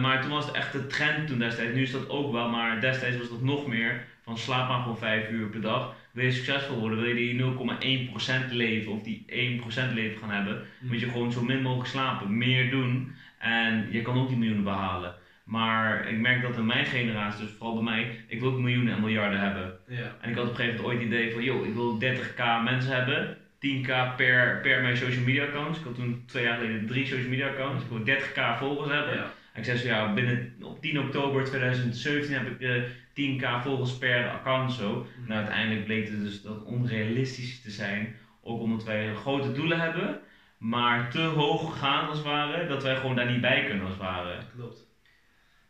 Maar 0.00 0.20
toen 0.20 0.30
was 0.30 0.46
het 0.46 0.54
echt 0.54 0.72
de 0.72 0.86
trend 0.86 1.26
toen 1.26 1.38
destijds. 1.38 1.74
Nu 1.74 1.82
is 1.82 1.90
dat 1.90 2.08
ook 2.08 2.32
wel, 2.32 2.48
maar 2.48 2.80
destijds 2.80 3.16
was 3.18 3.28
dat 3.28 3.42
nog 3.42 3.66
meer. 3.66 4.04
Van 4.24 4.38
slaap 4.38 4.68
maar 4.68 4.80
gewoon 4.80 4.98
5 4.98 5.30
uur 5.30 5.46
per 5.48 5.60
dag. 5.60 5.94
Wil 6.12 6.24
je 6.24 6.32
succesvol 6.32 6.78
worden, 6.78 6.98
wil 7.00 7.08
je 7.08 7.14
die 7.14 7.34
0,1% 7.34 8.52
leven 8.52 8.92
of 8.92 9.02
die 9.02 9.24
1% 9.26 9.92
leven 9.94 10.18
gaan 10.18 10.30
hebben, 10.30 10.62
moet 10.80 11.00
je 11.00 11.08
gewoon 11.10 11.32
zo 11.32 11.42
min 11.42 11.62
mogelijk 11.62 11.88
slapen, 11.88 12.38
meer 12.38 12.70
doen. 12.70 13.12
En 13.42 13.86
je 13.90 14.02
kan 14.02 14.18
ook 14.18 14.28
die 14.28 14.36
miljoenen 14.36 14.64
behalen. 14.64 15.14
Maar 15.44 16.08
ik 16.08 16.18
merk 16.18 16.42
dat 16.42 16.56
in 16.56 16.66
mijn 16.66 16.86
generatie, 16.86 17.44
dus 17.44 17.54
vooral 17.58 17.74
bij 17.74 17.84
mij, 17.84 18.24
ik 18.26 18.40
wil 18.40 18.50
ook 18.50 18.58
miljoenen 18.58 18.94
en 18.94 19.00
miljarden 19.00 19.40
hebben. 19.40 19.78
Ja. 19.88 20.16
En 20.20 20.30
ik 20.30 20.36
had 20.36 20.44
op 20.44 20.50
een 20.50 20.56
gegeven 20.56 20.80
moment 20.80 20.94
ooit 20.94 20.98
het 20.98 21.06
idee 21.06 21.32
van, 21.32 21.42
joh, 21.42 21.66
ik 21.66 21.74
wil 21.74 22.00
30k 22.00 22.62
mensen 22.64 22.96
hebben. 22.96 23.36
10k 23.66 24.16
per, 24.16 24.60
per 24.62 24.82
mijn 24.82 24.96
social 24.96 25.24
media 25.24 25.44
accounts. 25.44 25.78
Ik 25.78 25.84
had 25.84 25.94
toen 25.94 26.22
twee 26.26 26.44
jaar 26.44 26.58
geleden 26.58 26.86
drie 26.86 27.06
social 27.06 27.28
media 27.28 27.48
accounts. 27.48 27.84
Ik 27.84 27.90
wil 27.90 28.16
30k 28.16 28.58
volgers 28.58 28.92
hebben. 28.92 29.14
Ja. 29.14 29.30
En 29.52 29.58
ik 29.58 29.64
zei 29.64 29.78
zo, 29.78 29.86
ja, 29.86 30.12
binnen, 30.12 30.54
op 30.62 30.80
10 30.80 31.00
oktober 31.00 31.44
2017 31.44 32.34
heb 32.34 32.46
ik 32.46 32.60
eh 32.60 32.82
10k 33.14 33.62
volgers 33.62 33.98
per 33.98 34.28
account 34.28 34.72
zo. 34.72 35.06
Nou, 35.26 35.40
uiteindelijk 35.40 35.84
bleek 35.84 36.08
het 36.08 36.20
dus 36.20 36.42
dat 36.42 36.64
onrealistisch 36.64 37.62
te 37.62 37.70
zijn. 37.70 38.14
Ook 38.42 38.60
omdat 38.60 38.84
wij 38.84 39.14
grote 39.14 39.52
doelen 39.52 39.80
hebben, 39.80 40.20
maar 40.62 41.10
te 41.10 41.20
hoog 41.20 41.78
gaan 41.78 42.08
als 42.08 42.16
het 42.16 42.26
ware, 42.26 42.66
dat 42.66 42.82
wij 42.82 42.96
gewoon 42.96 43.16
daar 43.16 43.30
niet 43.30 43.40
bij 43.40 43.64
kunnen 43.64 43.82
als 43.82 43.90
het 43.90 44.02
ware. 44.02 44.38
Klopt. 44.54 44.86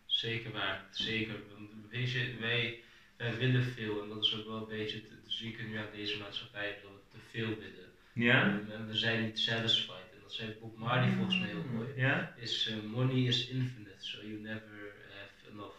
Zeker 0.07 0.53
waar, 0.53 0.87
zeker. 0.91 1.35
Want 1.57 1.71
weet 1.91 2.11
je, 2.11 2.37
wij, 2.41 2.81
wij 3.17 3.37
willen 3.37 3.63
veel 3.65 4.03
en 4.03 4.09
dat 4.09 4.25
is 4.25 4.37
ook 4.39 4.47
wel 4.47 4.57
een 4.57 4.77
beetje 4.77 4.97
het 4.97 5.11
het 5.11 5.33
zieke 5.33 5.63
nu 5.63 5.77
aan 5.77 5.93
deze 5.95 6.19
maatschappij, 6.19 6.79
dat 6.83 6.91
we 6.91 7.19
te 7.19 7.25
veel 7.31 7.49
willen. 7.49 7.89
Ja? 8.13 8.43
En 8.43 8.87
we 8.89 8.97
zijn 8.97 9.23
niet 9.25 9.39
satisfied. 9.39 10.13
En 10.13 10.19
dat 10.23 10.33
zei 10.33 10.57
Bob 10.61 10.77
Marley 10.77 11.13
volgens 11.13 11.39
mij 11.39 11.49
heel 11.49 11.65
mooi. 11.73 11.89
Ja? 11.97 12.35
Is 12.37 12.69
eh, 12.69 12.91
money 12.91 13.23
is 13.23 13.49
infinite, 13.49 14.07
so 14.07 14.19
you 14.21 14.41
never 14.41 14.95
have 15.19 15.53
enough. 15.53 15.77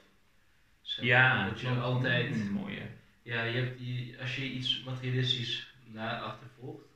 Ja. 0.82 1.49
Dat 1.49 1.60
je 1.60 1.67
altijd, 1.67 2.36
Mm, 2.36 2.52
mooi 2.52 2.78
hè. 2.78 2.88
Ja, 3.23 3.43
je 3.43 3.58
hebt 3.58 3.78
die, 3.78 4.19
als 4.19 4.36
je 4.36 4.43
iets 4.43 4.84
materialistisch 4.84 5.73
naar 5.86 6.21
achtervolgt, 6.21 6.93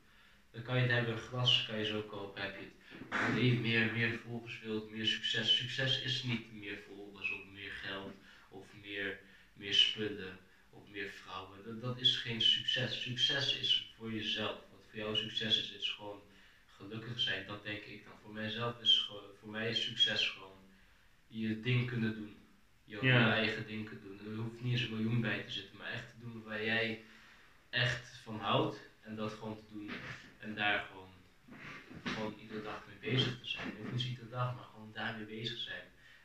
dan 0.51 0.61
kan 0.61 0.75
je 0.75 0.81
het 0.81 0.91
hebben, 0.91 1.17
glas 1.17 1.65
kan 1.67 1.77
je 1.77 1.85
zo 1.85 2.01
kopen, 2.01 2.41
heb 2.41 2.55
je 2.59 2.65
het. 2.65 3.09
Maar 3.09 3.31
meer, 3.61 3.91
meer 3.93 4.19
volgers 4.25 4.59
wilt, 4.59 4.89
meer 4.89 5.05
succes. 5.05 5.55
Succes 5.57 6.01
is 6.01 6.23
niet 6.23 6.53
meer 6.53 6.77
volgers 6.87 7.31
of 7.31 7.45
meer 7.51 7.71
geld 7.71 8.13
of 8.49 8.65
meer, 8.81 9.19
meer 9.53 9.73
spullen 9.73 10.37
of 10.69 10.89
meer 10.89 11.09
vrouwen. 11.09 11.63
Dat, 11.65 11.81
dat 11.81 11.99
is 11.99 12.17
geen 12.17 12.41
succes. 12.41 13.01
Succes 13.01 13.57
is 13.59 13.93
voor 13.97 14.13
jezelf. 14.13 14.57
Wat 14.71 14.85
voor 14.89 14.99
jou 14.99 15.15
succes 15.15 15.57
is, 15.57 15.71
is 15.71 15.89
gewoon 15.91 16.21
gelukkig 16.75 17.19
zijn. 17.19 17.47
Dat 17.47 17.63
denk 17.63 17.83
ik 17.83 18.03
dan. 18.05 18.13
Voor 18.21 18.33
mijzelf 18.33 18.81
is 18.81 18.97
gewoon, 18.97 19.23
voor 19.39 19.49
mij 19.49 19.69
is 19.69 19.83
succes 19.83 20.29
gewoon 20.29 20.57
je 21.27 21.59
ding 21.61 21.87
kunnen 21.87 22.13
doen. 22.15 22.35
Je, 22.83 22.97
Ja. 23.01 23.27
je 23.27 23.33
eigen 23.33 23.67
ding 23.67 23.85
kunnen 23.89 24.17
doen. 24.17 24.31
Er 24.33 24.37
hoeft 24.41 24.61
niet 24.61 24.71
eens 24.71 24.81
een 24.81 24.95
miljoen 24.95 25.21
bij 25.21 25.43
te 25.43 25.51
zitten, 25.51 25.77
maar 25.77 25.91
echt 25.91 26.09
te 26.09 26.19
doen 26.19 26.43
waar 26.43 26.63
jij 26.65 27.03
echt 27.69 28.19
van 28.23 28.39
houdt. 28.39 28.77
En 29.01 29.15
dat 29.15 29.33
gewoon 29.33 29.55
te 29.57 29.73
doen. 29.73 29.91
En 30.39 30.55
daar 30.55 30.79
gewoon, 30.91 31.09
gewoon 32.03 32.33
iedere 32.41 32.61
dag 32.63 32.83
mee 32.87 33.11
bezig 33.13 33.39
te 33.39 33.47
zijn. 33.47 33.67
Niet 33.91 34.03
iedere 34.05 34.29
dag, 34.29 34.55
maar 34.55 34.63
gewoon 34.63 34.91
daarmee 34.93 35.25
bezig 35.25 35.57
zijn. 35.57 35.83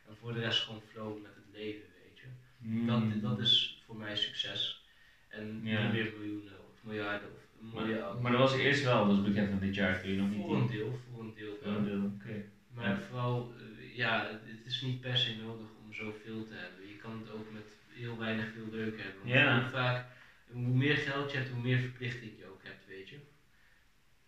En 0.08 0.16
voor 0.16 0.32
de 0.32 0.40
rest 0.40 0.60
gewoon 0.62 0.82
flow 0.92 1.22
met 1.22 1.34
het 1.34 1.44
leven, 1.52 1.84
weet 2.04 2.18
je. 2.18 2.26
Hmm. 2.60 2.86
Dat, 2.86 3.30
dat 3.30 3.38
is 3.38 3.82
voor 3.86 3.96
mij 3.96 4.16
succes. 4.16 4.84
En 5.28 5.60
Ja. 5.62 5.82
niet 5.82 5.92
meer 5.92 6.12
miljoenen 6.18 6.58
of 6.70 6.82
miljarden 6.82 7.28
of 7.28 7.40
Maar, 7.74 8.20
maar 8.20 8.32
dat 8.32 8.40
was 8.40 8.54
eerst 8.56 8.84
wel, 8.84 9.06
dus 9.06 9.22
bekend 9.22 9.48
van 9.50 9.58
dit 9.58 9.74
jaar 9.74 9.98
kun 10.00 10.10
je 10.10 10.16
nog 10.16 10.28
niet 10.30 10.44
Voor 10.44 10.56
een 10.56 10.66
deel, 10.66 10.98
voor 11.12 11.22
een 11.24 11.34
deel. 11.34 11.56
Voor 11.62 11.72
een 11.72 11.84
deel, 11.84 12.04
oké. 12.04 12.44
Maar 12.74 13.00
vooral, 13.00 13.54
eh, 13.58 13.96
ja, 13.96 14.26
het 14.44 14.66
is 14.66 14.80
niet 14.82 15.00
per 15.00 15.16
se 15.16 15.36
nodig 15.36 15.66
om 15.84 15.92
zoveel 15.94 16.44
te 16.44 16.54
hebben. 16.54 16.88
Je 16.88 16.96
kan 16.96 17.18
het 17.18 17.30
ook 17.30 17.52
met 17.52 17.66
heel 17.88 18.18
weinig 18.18 18.46
veel 18.54 18.66
leuk 18.70 18.96
hebben. 19.02 19.18
Want 19.20 19.30
Ja. 19.34 19.60
heel 19.60 19.70
vaak, 19.70 20.06
hoe 20.50 20.60
meer 20.76 20.96
geld 20.96 21.30
je 21.30 21.36
hebt, 21.36 21.50
hoe 21.50 21.62
meer 21.62 21.78
verplichting 21.78 22.32
je 22.38 22.46
ook 22.46 22.62
hebt, 22.64 22.86
weet 22.86 23.08
je. 23.08 23.18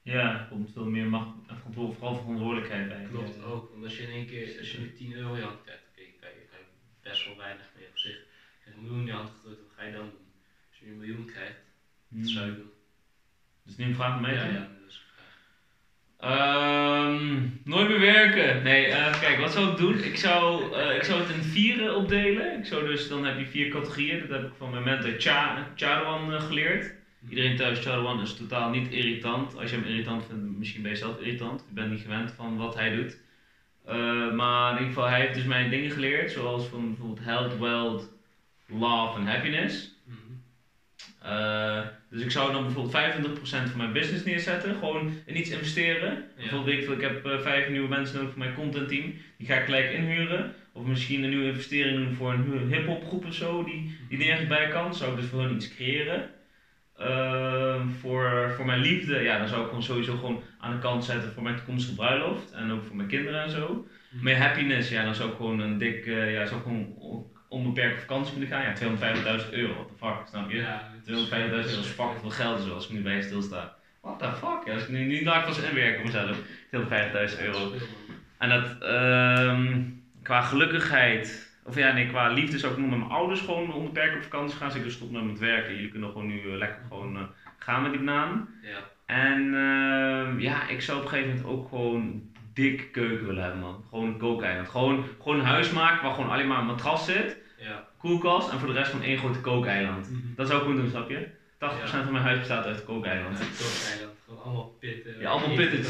Ja, 0.04 0.38
er 0.38 0.46
komt 0.48 0.72
veel 0.72 0.84
meer 0.84 1.06
macht 1.06 1.32
en 1.46 1.56
vooral 1.56 1.92
verantwoordelijkheid 1.92 2.88
bij. 2.88 3.02
Klopt 3.02 3.36
Ja. 3.36 3.42
ook, 3.42 3.70
want 3.70 3.84
als 3.84 3.96
je 3.96 4.02
in 4.02 4.08
één 4.08 4.26
keer, 4.26 4.58
als 4.58 4.70
je 4.70 4.78
nu 4.78 4.92
10 4.92 5.12
euro 5.12 5.32
in 5.32 5.38
je 5.38 5.44
hand 5.44 5.62
krijgt, 5.62 5.82
oké, 5.90 6.02
kan, 6.20 6.28
je, 6.28 6.34
je 6.34 6.64
best 7.02 7.24
wel 7.24 7.36
weinig 7.36 7.70
mee 7.74 7.86
op 7.88 7.98
zich. 7.98 8.16
Als 8.16 8.64
je 8.64 8.70
een 8.70 8.80
miljoen 8.80 8.98
in 9.00 9.06
je 9.06 9.12
hand 9.12 9.30
gedrukt, 9.30 9.60
wat 9.60 9.70
ga 9.76 9.82
je 9.82 9.92
dan 9.92 10.10
doen? 10.10 10.26
Als 10.70 10.78
je 10.78 10.86
een 10.90 10.96
miljoen 10.96 11.24
krijgt, 11.24 11.56
wat 12.08 12.28
zou 12.28 12.44
je 12.44 12.50
Hmm. 12.50 12.60
doen? 12.60 12.70
Dus 13.62 13.76
nu 13.76 13.84
een 13.84 13.94
vraag 13.94 14.20
mij 14.20 14.32
ja, 14.32 14.44
ja, 14.44 14.68
dat 14.78 14.88
is. 14.88 15.02
Ehm, 16.16 17.40
nooit 17.64 17.88
meer 17.88 17.98
werken. 17.98 18.62
Nee, 18.62 18.86
eh, 18.86 19.20
kijk, 19.20 19.38
wat 19.38 19.52
zou 19.52 19.70
ik 19.70 19.76
doen? 19.76 20.02
Ik 20.04 20.16
zou, 20.16 20.74
eh, 20.76 20.94
ik 20.96 21.02
zou 21.02 21.20
het 21.20 21.28
in 21.28 21.42
vieren 21.42 21.94
opdelen. 21.96 22.58
Ik 22.58 22.64
zou 22.64 22.84
dus, 22.84 23.08
dan 23.08 23.24
heb 23.24 23.38
je 23.38 23.46
vier 23.46 23.68
categorieën. 23.68 24.18
Dat 24.18 24.28
heb 24.28 24.42
ik 24.42 24.54
van 24.56 24.70
mijn 24.70 24.82
mentor 24.82 25.14
Cha 25.18 25.68
eh, 25.76 26.40
geleerd. 26.40 26.92
Iedereen 27.28 27.56
thuis, 27.56 27.80
Chadawan 27.80 28.20
is 28.20 28.34
totaal 28.34 28.70
niet 28.70 28.92
irritant. 28.92 29.58
Als 29.58 29.70
je 29.70 29.76
hem 29.76 29.84
irritant 29.86 30.24
vindt, 30.26 30.58
misschien 30.58 30.82
ben 30.82 30.90
je 30.90 30.96
zelf 30.96 31.18
irritant. 31.18 31.64
Je 31.68 31.74
bent 31.74 31.90
niet 31.90 32.00
gewend 32.00 32.32
van 32.32 32.56
wat 32.56 32.74
hij 32.74 32.94
doet. 32.94 33.18
Eh, 33.84 34.32
maar 34.32 34.70
in 34.70 34.78
ieder 34.78 34.94
geval, 34.94 35.08
hij 35.08 35.20
heeft 35.20 35.34
dus 35.34 35.44
mij 35.44 35.68
dingen 35.68 35.90
geleerd. 35.90 36.30
Zoals 36.30 36.66
van 36.66 36.86
bijvoorbeeld 36.86 37.24
health, 37.24 37.58
wealth, 37.58 38.10
love 38.66 39.18
en 39.18 39.26
happiness. 39.26 39.90
Mhm. 40.04 40.18
Eh, 41.32 41.80
dus 42.10 42.22
ik 42.22 42.30
zou 42.30 42.52
dan 42.52 42.62
bijvoorbeeld 42.62 42.94
25% 42.94 43.70
van 43.70 43.78
mijn 43.78 43.92
business 43.92 44.24
neerzetten, 44.24 44.74
gewoon 44.74 45.12
in 45.26 45.38
iets 45.38 45.50
investeren. 45.50 46.24
Bijvoorbeeld, 46.36 46.64
weet 46.64 46.88
ik, 46.88 46.94
ik 46.94 47.00
heb 47.00 47.26
eh, 47.26 47.38
vijf 47.38 47.68
nieuwe 47.68 47.88
mensen 47.88 48.16
nodig 48.16 48.30
voor 48.30 48.38
mijn 48.38 48.54
content 48.54 48.88
team, 48.88 49.14
die 49.38 49.46
ga 49.46 49.54
ik 49.56 49.64
gelijk 49.64 49.92
inhuren. 49.92 50.54
Of 50.72 50.84
misschien 50.84 51.22
een 51.22 51.30
nieuwe 51.30 51.46
investering 51.46 51.96
doen 51.96 52.14
voor 52.14 52.32
een 52.32 52.72
hip-hop 52.72 53.06
groep 53.06 53.24
of 53.24 53.34
zo, 53.34 53.64
die, 53.64 53.96
die 54.08 54.18
nergens 54.18 54.48
bij 54.48 54.68
kan. 54.68 54.94
Zou 54.94 55.10
ik 55.10 55.16
dus 55.16 55.26
voor 55.26 55.42
hun 55.42 55.54
iets 55.54 55.74
creëren. 55.74 56.30
Ehm, 56.98 57.88
voor, 58.00 58.52
voor 58.56 58.66
mijn 58.66 58.80
liefde, 58.80 59.20
ja, 59.22 59.38
dan 59.38 59.48
zou 59.48 59.60
ik 59.60 59.66
gewoon 59.68 59.82
sowieso 59.82 60.16
gewoon 60.16 60.42
aan 60.58 60.72
de 60.72 60.78
kant 60.78 61.04
zetten 61.04 61.32
voor 61.32 61.42
mijn 61.42 61.56
toekomstige 61.56 61.94
bruiloft 61.94 62.50
en 62.50 62.70
ook 62.70 62.84
voor 62.84 62.96
mijn 62.96 63.08
kinderen 63.08 63.42
en 63.42 63.50
zo. 63.50 63.86
Mhm. 64.10 64.24
Mijn 64.24 64.36
happiness, 64.36 64.88
ja, 64.90 65.04
dan 65.04 65.14
zou 65.14 65.30
ik 65.30 65.36
gewoon 65.36 65.58
een 65.60 65.78
dik, 65.78 66.06
eh, 66.06 66.32
ja, 66.32 66.46
zou 66.46 66.56
ik 66.60 66.66
gewoon 66.66 66.94
on- 66.98 67.26
onbeperkt 67.48 67.94
op 67.94 68.00
vakantie 68.00 68.32
kunnen 68.32 68.48
gaan. 68.50 68.62
Ja, 68.62 68.72
250.000 68.72 69.52
euro, 69.52 69.72
what 69.74 69.88
the 69.88 69.94
fuck, 69.96 70.26
snap 70.28 70.50
je? 70.50 70.56
Ja, 70.56 70.88
het 70.92 71.00
is- 71.00 71.02
250.000 71.04 71.70
euro 71.76 71.86
is 71.86 71.94
fucking 71.94 72.20
veel 72.20 72.30
geld 72.30 72.60
zo 72.60 72.74
als 72.74 72.84
ik 72.84 72.90
nu 72.92 73.02
bij 73.02 73.16
je 73.16 73.22
stilsta. 73.22 73.74
What 74.00 74.18
the 74.18 74.24
fuck? 74.32 74.60
Ja, 74.66 74.72
als 74.72 74.82
ik 74.82 74.88
nu, 74.88 75.04
nu 75.04 75.24
laat 75.24 75.44
pas 75.44 75.62
inwerken 75.62 75.98
op 75.98 76.04
mezelf. 76.04 76.38
250.000 76.70 77.40
euro. 77.42 77.72
En 78.38 78.48
dat, 78.48 78.78
ehm, 78.82 79.82
qua 80.22 80.40
gelukkigheid, 80.40 81.53
of 81.64 81.76
ja 81.76 81.92
nee, 81.92 82.06
qua 82.08 82.28
liefde 82.28 82.58
zou 82.58 82.72
ik 82.72 82.78
nog 82.78 82.90
met 82.90 82.98
mijn 82.98 83.10
ouders 83.10 83.40
gewoon 83.40 83.72
onbeperkt 83.72 84.16
op 84.16 84.22
vakantie 84.22 84.56
gaan. 84.56 84.66
Als 84.66 84.76
ik 84.76 84.82
dus 84.82 84.92
stop 84.94 85.10
met 85.10 85.24
het 85.24 85.38
werken. 85.38 85.74
Jullie 85.74 85.90
kunnen 85.90 86.10
gewoon 86.10 86.26
nu 86.26 86.40
eh, 86.40 86.56
lekker 86.56 86.82
gewoon 86.88 87.16
eh, 87.16 87.22
gaan 87.58 87.82
met 87.82 87.90
die 87.92 88.00
banaan. 88.00 88.48
Ja. 88.62 88.78
En 89.06 89.54
ehm, 89.54 90.40
ja, 90.40 90.68
ik 90.68 90.80
zou 90.80 90.98
op 90.98 91.04
een 91.04 91.10
gegeven 91.10 91.30
moment 91.30 91.48
ook 91.48 91.68
gewoon 91.68 92.22
dik 92.54 92.92
keuken 92.92 93.26
willen 93.26 93.42
hebben 93.42 93.60
man. 93.60 93.84
Gewoon 93.88 94.06
een 94.06 94.18
kookeiland. 94.18 94.68
Gewoon, 94.68 95.04
gewoon 95.22 95.38
een 95.38 95.44
huis 95.44 95.70
maken 95.70 96.04
waar 96.04 96.14
gewoon 96.14 96.30
alleen 96.30 96.46
maar 96.46 96.58
een 96.58 96.66
matras 96.66 97.04
zit, 97.04 97.36
Ja. 97.58 97.88
koelkast 97.98 98.50
en 98.50 98.58
voor 98.58 98.68
de 98.68 98.74
rest 98.74 98.90
van 98.90 99.02
één 99.02 99.18
grote 99.18 99.40
kookeiland. 99.40 100.10
Dat 100.36 100.46
zou 100.46 100.58
ik 100.58 100.64
gewoon 100.66 100.80
doen, 100.80 100.90
snap 100.90 101.08
je? 101.10 101.26
80% 101.58 102.04
van 102.04 102.12
mijn 102.12 102.24
huis 102.24 102.38
bestaat 102.38 102.64
uit 102.64 102.84
kookeiland. 102.84 103.38
Ja, 103.38 103.44
kookeiland. 103.44 104.18
Gewoon 104.24 104.42
allemaal 104.42 104.76
pitten. 104.80 105.20
Ja, 105.20 105.30
allemaal 105.30 105.56
pitten. 105.56 105.80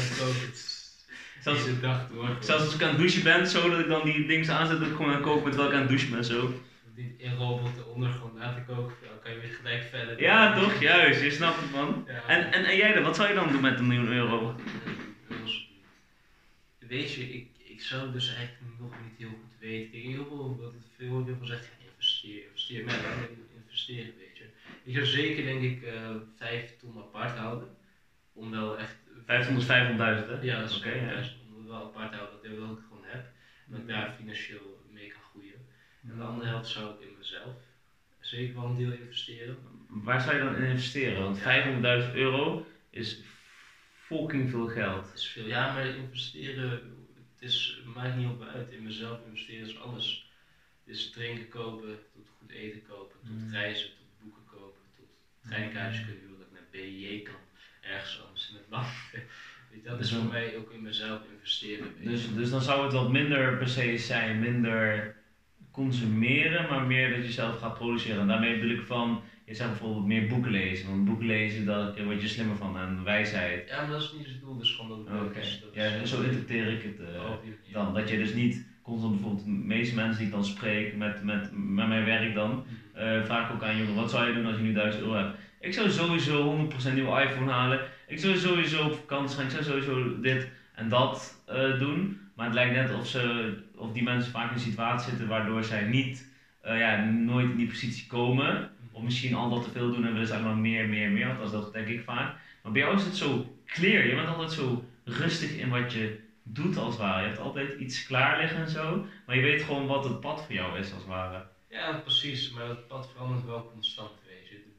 Zelfs- 1.39 1.79
door. 2.11 2.37
Zelfs 2.39 2.63
als 2.65 2.75
ik 2.75 2.81
aan 2.81 2.89
het 2.89 2.97
douchen 2.97 3.23
ben, 3.23 3.47
zo 3.47 3.69
dat 3.69 3.79
ik 3.79 3.87
dan 3.87 4.05
die 4.05 4.27
dingen 4.27 4.57
aanzet, 4.57 4.79
dat 4.79 4.87
ik 4.87 4.95
gewoon 4.95 5.13
aan 5.13 5.21
koken 5.21 5.43
met 5.43 5.55
welke 5.55 5.73
aan 5.73 5.79
het 5.79 5.89
douchen 5.89 6.11
ben, 6.11 6.25
zo. 6.25 6.53
Niet 6.95 7.13
in 7.17 7.33
robotten 7.35 7.87
onder 7.93 8.09
gewoon 8.09 8.37
laten 8.37 8.65
koken. 8.65 8.95
Dan 9.01 9.19
kan 9.19 9.31
je 9.31 9.39
weer 9.39 9.53
gelijk 9.53 9.83
verder. 9.83 10.21
Ja, 10.21 10.59
toch? 10.59 10.81
Juist, 10.81 11.21
je 11.21 11.31
snapt 11.31 11.61
het 11.61 11.71
man. 11.71 12.03
Ja. 12.07 12.27
En, 12.27 12.51
en, 12.51 12.65
en 12.65 12.75
jij 12.75 12.93
dan, 12.93 13.03
wat 13.03 13.15
zou 13.15 13.27
je 13.27 13.33
dan 13.35 13.51
doen 13.51 13.61
met 13.61 13.79
een 13.79 13.87
miljoen 13.87 14.07
euro? 14.07 14.55
Weet 16.87 17.13
je, 17.13 17.33
ik, 17.33 17.47
ik 17.57 17.81
zou 17.81 18.11
dus 18.11 18.27
eigenlijk 18.35 18.79
nog 18.79 18.91
niet 19.03 19.17
heel 19.17 19.27
goed 19.27 19.59
weten. 19.59 19.91
Kijk, 19.91 20.03
heel 20.03 20.25
veel, 20.25 20.57
wat 20.61 20.71
het 20.73 20.87
veel 20.97 21.25
heel 21.25 21.35
veel 21.37 21.47
zegt, 21.47 21.69
investeer, 21.89 22.43
investeer. 22.43 22.85
Maar 22.85 22.95
investeren, 23.63 24.13
weet 24.17 24.37
je. 24.37 24.45
Ik 24.83 24.93
zou 24.93 25.05
zeker 25.05 25.43
denk 25.43 25.61
ik 25.61 25.83
eh 25.83 26.09
5 26.37 26.77
ton 26.79 26.97
apart 26.97 27.37
houden. 27.37 27.67
Om 28.35 28.51
wel 28.51 28.77
echt... 28.77 28.95
500, 29.25 29.65
500.000 29.65 29.67
hè? 30.29 30.41
Ja, 30.41 30.59
dat 30.59 30.69
is 30.69 30.77
Oké, 30.77 30.89
wel 30.89 31.09
ja. 31.09 31.15
best. 31.15 31.35
Om 31.49 31.57
het 31.57 31.67
wel 31.67 31.83
apart 31.83 32.11
te 32.11 32.17
houden, 32.17 32.37
dat 32.41 32.51
ik 32.51 32.77
ik 32.77 32.83
gewoon 32.87 33.03
heb. 33.05 33.25
Dat 33.67 33.79
ik 33.79 33.87
daar 33.87 34.13
financieel 34.17 34.85
mee 34.89 35.07
kan 35.07 35.21
groeien. 35.21 35.65
En 36.07 36.17
de 36.17 36.23
andere 36.23 36.47
helft 36.47 36.67
zou 36.69 36.93
ik 36.93 36.99
in 36.99 37.15
mezelf 37.17 37.55
zeker 38.19 38.55
wel 38.55 38.65
een 38.65 38.75
deel 38.75 38.91
investeren. 38.91 39.57
Waar 39.87 40.21
zou 40.21 40.35
je 40.35 40.43
dan 40.43 40.55
in 40.55 40.69
investeren? 40.69 41.21
Want 41.21 41.39
500.000 42.09 42.13
euro 42.15 42.65
is 42.89 43.19
fucking 43.93 44.49
veel 44.49 44.67
geld. 44.67 45.11
Is 45.13 45.27
veel. 45.27 45.45
Ja, 45.47 45.73
maar 45.73 45.85
investeren, 45.85 46.69
het 47.33 47.41
is, 47.41 47.81
maakt 47.93 48.15
niet 48.15 48.27
op 48.27 48.41
uit. 48.41 48.71
In 48.71 48.83
mezelf 48.83 49.19
investeren 49.25 49.67
is 49.67 49.79
alles. 49.79 50.29
Dus 50.83 51.11
drinken 51.11 51.47
kopen, 51.47 51.97
tot 52.13 52.29
goed 52.37 52.51
eten 52.51 52.81
kopen, 52.81 53.19
tot 53.19 53.29
Mm. 53.29 53.51
reizen, 53.51 53.89
tot 53.89 54.05
boeken 54.19 54.43
kopen, 54.45 54.81
tot 54.95 55.05
treinkaartjes 55.47 56.05
kunnen 56.05 56.21
huren, 56.21 56.37
dat 56.37 56.47
ik 56.47 56.53
naar 56.53 56.67
BJ 56.71 57.21
kan. 57.21 57.35
Ergens 57.93 58.21
anders 58.27 58.49
in 58.49 58.55
het 58.55 58.65
land. 58.69 58.87
Dat 59.83 59.99
is 59.99 60.09
Dus 60.09 60.17
voor 60.19 60.31
mij 60.31 60.55
ook 60.57 60.71
in 60.71 60.81
mezelf 60.81 61.19
investeren. 61.33 61.87
Dus, 62.03 62.33
dus 62.33 62.49
dan 62.49 62.61
zou 62.61 62.83
het 62.83 62.93
wat 62.93 63.09
minder 63.11 63.57
per 63.57 63.67
se 63.67 63.97
zijn, 63.97 64.39
minder 64.39 65.15
consumeren, 65.71 66.69
maar 66.69 66.81
meer 66.85 67.09
dat 67.15 67.25
je 67.25 67.31
zelf 67.31 67.59
gaat 67.59 67.73
produceren. 67.73 68.21
En 68.21 68.27
daarmee 68.27 68.59
bedoel 68.59 68.77
ik 68.77 68.85
van, 68.85 69.21
je 69.45 69.53
zegt 69.53 69.69
bijvoorbeeld 69.69 70.05
meer 70.05 70.27
boeken 70.27 70.51
lezen. 70.51 70.89
Want 70.89 71.05
boeken 71.05 71.25
lezen, 71.25 71.65
daar 71.65 72.03
word 72.03 72.21
je 72.21 72.27
slimmer 72.27 72.55
van 72.55 72.77
en 72.77 73.03
wijsheid. 73.03 73.69
Ja, 73.69 73.81
maar 73.81 73.91
dat 73.91 74.01
is 74.01 74.11
niet 74.17 74.25
het 74.27 74.39
doel, 74.39 74.57
dus 74.57 74.71
gewoon 74.75 75.05
dat 75.05 75.35
is. 75.35 75.59
Dat 75.61 75.69
ja, 75.73 75.83
is- 75.85 76.09
zo 76.09 76.21
interpreteer 76.21 76.67
ik 76.67 76.81
het 76.83 76.99
eh, 76.99 77.25
Oh, 77.25 77.37
dan. 77.71 77.93
Dat 77.93 78.09
je 78.09 78.17
dus 78.17 78.33
niet 78.33 78.65
constant 78.81 79.11
bijvoorbeeld, 79.13 79.43
de 79.45 79.51
meeste 79.51 79.95
mensen 79.95 80.17
die 80.17 80.25
ik 80.25 80.31
dan 80.31 80.45
spreek 80.45 80.95
met, 80.95 81.23
met, 81.23 81.49
met 81.51 81.87
mijn 81.87 82.05
werk 82.05 82.33
dan, 82.33 82.49
Mhm. 82.51 82.97
eh, 83.03 83.23
vraag 83.25 83.49
ik 83.49 83.55
ook 83.55 83.63
aan 83.63 83.77
jongen, 83.77 83.95
wat 83.95 84.09
zou 84.09 84.27
je 84.27 84.33
doen 84.33 84.45
als 84.45 84.55
je 84.55 84.61
nu 84.61 84.73
1000 84.73 85.03
euro 85.03 85.15
hebt? 85.15 85.37
Ik 85.65 85.73
zou 85.73 85.89
sowieso 85.89 86.67
100% 86.89 86.93
nieuwe 86.93 87.21
iPhone 87.21 87.51
halen. 87.51 87.79
Ik 88.07 88.19
zou 88.19 88.37
sowieso 88.37 88.85
op 88.85 88.95
vakantie 88.95 89.37
gaan. 89.37 89.45
Ik 89.45 89.51
zou 89.51 89.63
sowieso 89.63 90.19
dit 90.19 90.47
en 90.75 90.89
dat 90.89 91.41
eh, 91.45 91.79
doen. 91.79 92.19
Maar 92.35 92.45
het 92.45 92.55
lijkt 92.55 92.73
net 92.73 92.99
of, 92.99 93.07
ze, 93.07 93.53
of 93.75 93.91
die 93.91 94.03
mensen 94.03 94.31
vaak 94.31 94.49
in 94.49 94.53
een 94.53 94.59
situatie 94.59 95.09
zitten 95.09 95.27
waardoor 95.27 95.63
zij 95.63 95.83
niet, 95.87 96.31
eh, 96.61 96.79
ja, 96.79 97.03
nooit 97.05 97.49
in 97.49 97.57
die 97.57 97.67
positie 97.67 98.07
komen. 98.07 98.71
Of 98.91 99.01
misschien 99.01 99.35
al 99.35 99.49
wat 99.49 99.63
te 99.63 99.69
veel 99.69 99.91
doen 99.91 100.05
en 100.05 100.11
willen 100.11 100.27
ze 100.27 100.35
alleen 100.35 100.61
meer, 100.61 100.87
meer, 100.87 101.09
meer. 101.09 101.37
Want 101.37 101.51
dat 101.51 101.73
denk 101.73 101.87
ik 101.87 102.03
vaak. 102.03 102.35
Maar 102.61 102.71
bij 102.71 102.81
jou 102.81 102.95
is 102.95 103.03
het 103.03 103.15
zo 103.15 103.57
clear. 103.65 104.07
Je 104.07 104.15
bent 104.15 104.27
altijd 104.27 104.51
zo 104.51 104.85
rustig 105.03 105.57
in 105.57 105.69
wat 105.69 105.93
je 105.93 106.19
doet 106.43 106.77
als 106.77 106.93
het 106.93 107.03
ware. 107.03 107.21
Je 107.21 107.27
hebt 107.27 107.39
altijd 107.39 107.79
iets 107.79 108.05
klaar 108.05 108.39
liggen 108.41 108.59
en 108.59 108.69
zo. 108.69 109.05
Maar 109.25 109.35
je 109.35 109.41
weet 109.41 109.63
gewoon 109.63 109.87
wat 109.87 110.03
het 110.03 110.19
pad 110.19 110.45
voor 110.45 110.55
jou 110.55 110.79
is 110.79 110.93
als 110.93 111.01
het 111.01 111.11
ware. 111.11 111.45
Ja, 111.69 111.93
precies, 111.93 112.51
maar 112.51 112.67
het 112.67 112.87
pad 112.87 113.09
verandert 113.11 113.45
wel 113.45 113.71
constant, 113.73 114.11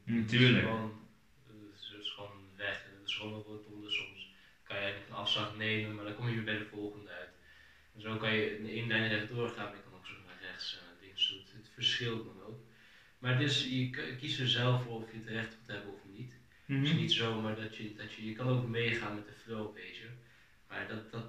Het 0.07 0.15
Natuurlijk. 0.15 0.57
is 0.57 0.63
gewoon, 0.63 1.07
het 1.47 1.55
is- 1.79 1.89
het 1.91 2.01
is 2.01 2.09
gewoon 2.11 2.37
weg, 2.55 2.83
het 2.97 3.07
is 3.07 3.15
gewoon 3.15 3.33
een 3.33 3.41
rotonde 3.43 3.89
soms. 3.91 4.27
Kan 4.63 4.77
je 4.81 4.93
een 5.07 5.13
afslag 5.13 5.55
nemen, 5.57 5.95
maar 5.95 6.05
dan 6.05 6.15
kom 6.15 6.27
je 6.27 6.33
weer 6.35 6.43
bij 6.43 6.57
de 6.57 6.65
volgende 6.65 7.09
uit. 7.09 7.29
En 7.95 8.01
zo 8.01 8.17
kan 8.17 8.33
je 8.33 8.57
in 8.57 8.69
één 8.69 8.87
lijn 8.87 9.07
rechtdoor 9.09 9.49
gaan, 9.49 9.65
maar 9.65 9.75
je 9.75 9.81
kan 9.83 9.93
ook 9.99 10.05
zo 10.05 10.13
naar 10.25 10.37
rechts. 10.41 10.77
en 10.79 10.95
dingen. 10.99 11.15
Dus 11.15 11.29
het, 11.53 11.69
verschilt 11.73 12.25
dan 12.25 12.41
ook. 12.43 12.59
Maar 13.19 13.31
het 13.33 13.41
is, 13.41 13.63
je 13.63 14.15
kiest 14.19 14.39
er 14.39 14.47
zelf 14.47 14.83
voor 14.83 14.95
of 15.03 15.11
je 15.11 15.17
het 15.17 15.27
recht 15.27 15.55
wilt 15.55 15.67
hebben 15.67 15.93
of 15.93 15.99
niet. 16.05 16.33
Mhm. 16.65 16.79
Het 16.79 16.89
is 16.89 16.95
niet 16.95 17.11
zomaar 17.11 17.55
dat 17.55 17.75
je, 17.75 17.93
dat 17.95 18.13
je, 18.13 18.25
je 18.25 18.33
kan 18.33 18.47
ook 18.47 18.67
meegaan 18.67 19.15
met 19.15 19.25
de 19.27 19.33
flow, 19.43 19.75
weet 19.75 19.95
je. 19.95 20.07
Maar 20.67 20.87
dat, 20.87 21.11
dat, 21.11 21.25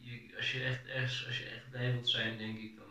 je, 0.00 0.32
als 0.36 0.52
je 0.52 0.62
echt 0.62 0.86
ergens, 0.86 1.26
als 1.26 1.38
je 1.38 1.44
echt 1.44 1.70
blij 1.70 1.92
wilt 1.92 2.08
zijn, 2.08 2.38
denk 2.38 2.58
ik, 2.58 2.76
dan, 2.76 2.90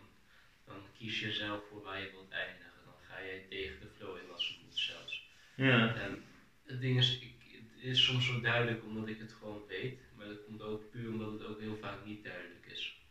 dan 0.66 0.76
kies 0.98 1.20
je 1.20 1.32
zelf 1.34 1.64
voor 1.70 1.82
waar 1.82 2.02
je 2.02 2.12
wilt 2.12 2.30
eindigen. 2.32 2.72
Dan 2.86 2.94
ga 3.08 3.20
je 3.20 3.46
tegen 3.50 3.80
de 3.80 3.88
flow 3.98 4.18
in 4.18 4.32
als 4.32 4.48
het 4.48 4.58
moet 4.66 4.78
zelfs. 4.78 5.22
Ja. 5.68 5.96
En 5.96 6.24
het 6.66 6.82
ding 6.82 6.98
is, 6.98 7.20
ik, 7.20 7.34
het 7.52 7.84
is 7.84 8.04
soms 8.06 8.26
zo 8.26 8.40
duidelijk 8.42 8.84
omdat 8.84 9.08
ik 9.08 9.20
het 9.20 9.34
gewoon 9.34 9.62
weet, 9.68 10.00
maar 10.16 10.28
dat 10.28 10.44
komt 10.46 10.62
ook 10.62 10.90
puur 10.92 11.10
omdat 11.12 11.32
het 11.32 11.44
ook 11.44 11.60
heel 11.60 11.76
vaak 11.82 12.06
niet 12.06 12.24
duidelijk 12.24 12.66
is. 12.66 13.02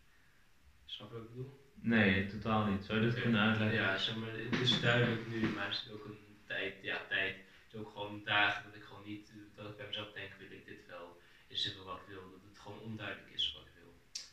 Snap 0.84 1.08
je 1.08 1.14
wat 1.14 1.22
ik 1.22 1.28
bedoel? 1.28 1.60
Nee, 1.74 2.26
totaal 2.26 2.66
niet. 2.70 2.84
Zou 2.84 3.00
je 3.00 3.10
Oké. 3.10 3.20
kunnen 3.20 3.40
uitleggen? 3.40 3.76
Ja, 3.78 3.98
zeg 3.98 4.16
maar, 4.16 4.32
het 4.32 4.60
is 4.60 4.80
duidelijk 4.80 5.26
nu, 5.28 5.40
maar 5.48 5.66
er 5.68 5.74
zit 5.74 5.92
ook 5.92 6.04
een 6.04 6.18
tijd, 6.46 6.74
ja, 6.82 7.06
tijd. 7.08 7.34
Het 7.36 7.72
is 7.72 7.78
ook 7.80 7.90
gewoon 7.90 8.24
dagen 8.24 8.64
dat 8.64 8.74
ik 8.74 8.82
gewoon 8.82 9.04
niet, 9.06 9.32
dat 9.54 9.68
ik 9.70 9.76
bij 9.76 9.86
mezelf 9.86 10.12
denk, 10.12 10.32
wil 10.38 10.50
ik 10.50 10.64
dit 10.66 10.86
wel, 10.86 11.20
is 11.46 11.62
dit 11.62 11.74
wel 11.74 11.84
wat 11.84 12.00
ik 12.00 12.06
wil, 12.08 12.30
dat 12.30 12.40
het 12.50 12.58
gewoon 12.58 12.78
onduidelijk 12.78 13.30
is 13.32 13.52
wat 13.56 13.66
ik 13.66 13.72
wil. 13.82 13.92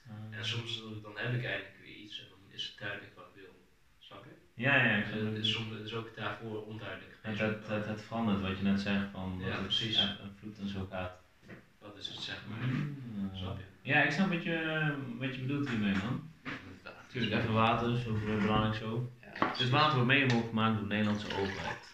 Ah. 0.09 0.38
En 0.38 0.45
soms 0.45 0.82
dan- 0.82 1.01
dan 1.01 1.17
heb 1.17 1.34
ik 1.34 1.43
eigenlijk 1.43 1.78
weer 1.82 1.95
iets 1.95 2.20
en 2.20 2.26
dan 2.30 2.39
is 2.51 2.63
het 2.67 2.78
duidelijk 2.78 3.15
wat 3.15 3.28
ik 3.28 3.41
wil. 3.41 3.55
Snap 3.99 4.24
je? 4.26 4.32
Ja, 4.60 4.76
ja, 4.76 5.01
snap 5.03 5.20
het 5.26 5.38
is, 5.43 5.51
soms, 5.51 5.74
het 5.74 5.86
is 5.86 5.93
ook 5.93 6.16
daarvoor 6.16 6.66
onduidelijk 6.66 7.18
Het, 7.22 7.39
het, 7.39 7.68
het, 7.68 7.86
het 7.86 8.01
verandert 8.01 8.41
wat 8.41 8.57
je 8.57 8.64
net 8.64 8.80
zegt 8.80 9.05
van 9.12 9.39
dat 9.39 9.47
Ja, 9.47 9.57
precies. 9.62 9.97
een 9.97 10.32
vloed 10.39 10.60
en 10.60 10.68
zo 10.70 10.88
gaat. 10.91 11.12
Wat 11.80 11.97
is 11.97 12.07
het, 12.07 12.18
zeg 12.18 12.38
maar? 12.49 12.68
Mm. 12.68 13.30
Snap 13.34 13.57
je? 13.57 13.64
Ja, 13.89 14.03
ik 14.03 14.12
snap 14.12 14.30
wat 14.30 14.43
je, 14.43 14.93
wat 15.20 15.36
je 15.36 15.41
bedoelt 15.41 15.70
hiermee 15.70 15.93
man. 15.93 16.30
Natuurlijk 17.07 17.41
even 17.41 17.53
water, 17.53 17.93
is 17.97 18.07
ook 18.07 18.20
weer 18.24 18.38
belangrijk 18.38 18.76
zo. 18.76 19.12
Ja, 19.22 19.53
Dus 19.57 19.70
water 19.70 19.93
wordt 19.93 20.07
mede 20.07 20.26
mogelijk 20.26 20.47
gemaakt 20.47 20.74
door 20.74 20.88
de 20.88 20.93
Nederlandse 20.93 21.28
overheid. 21.38 21.93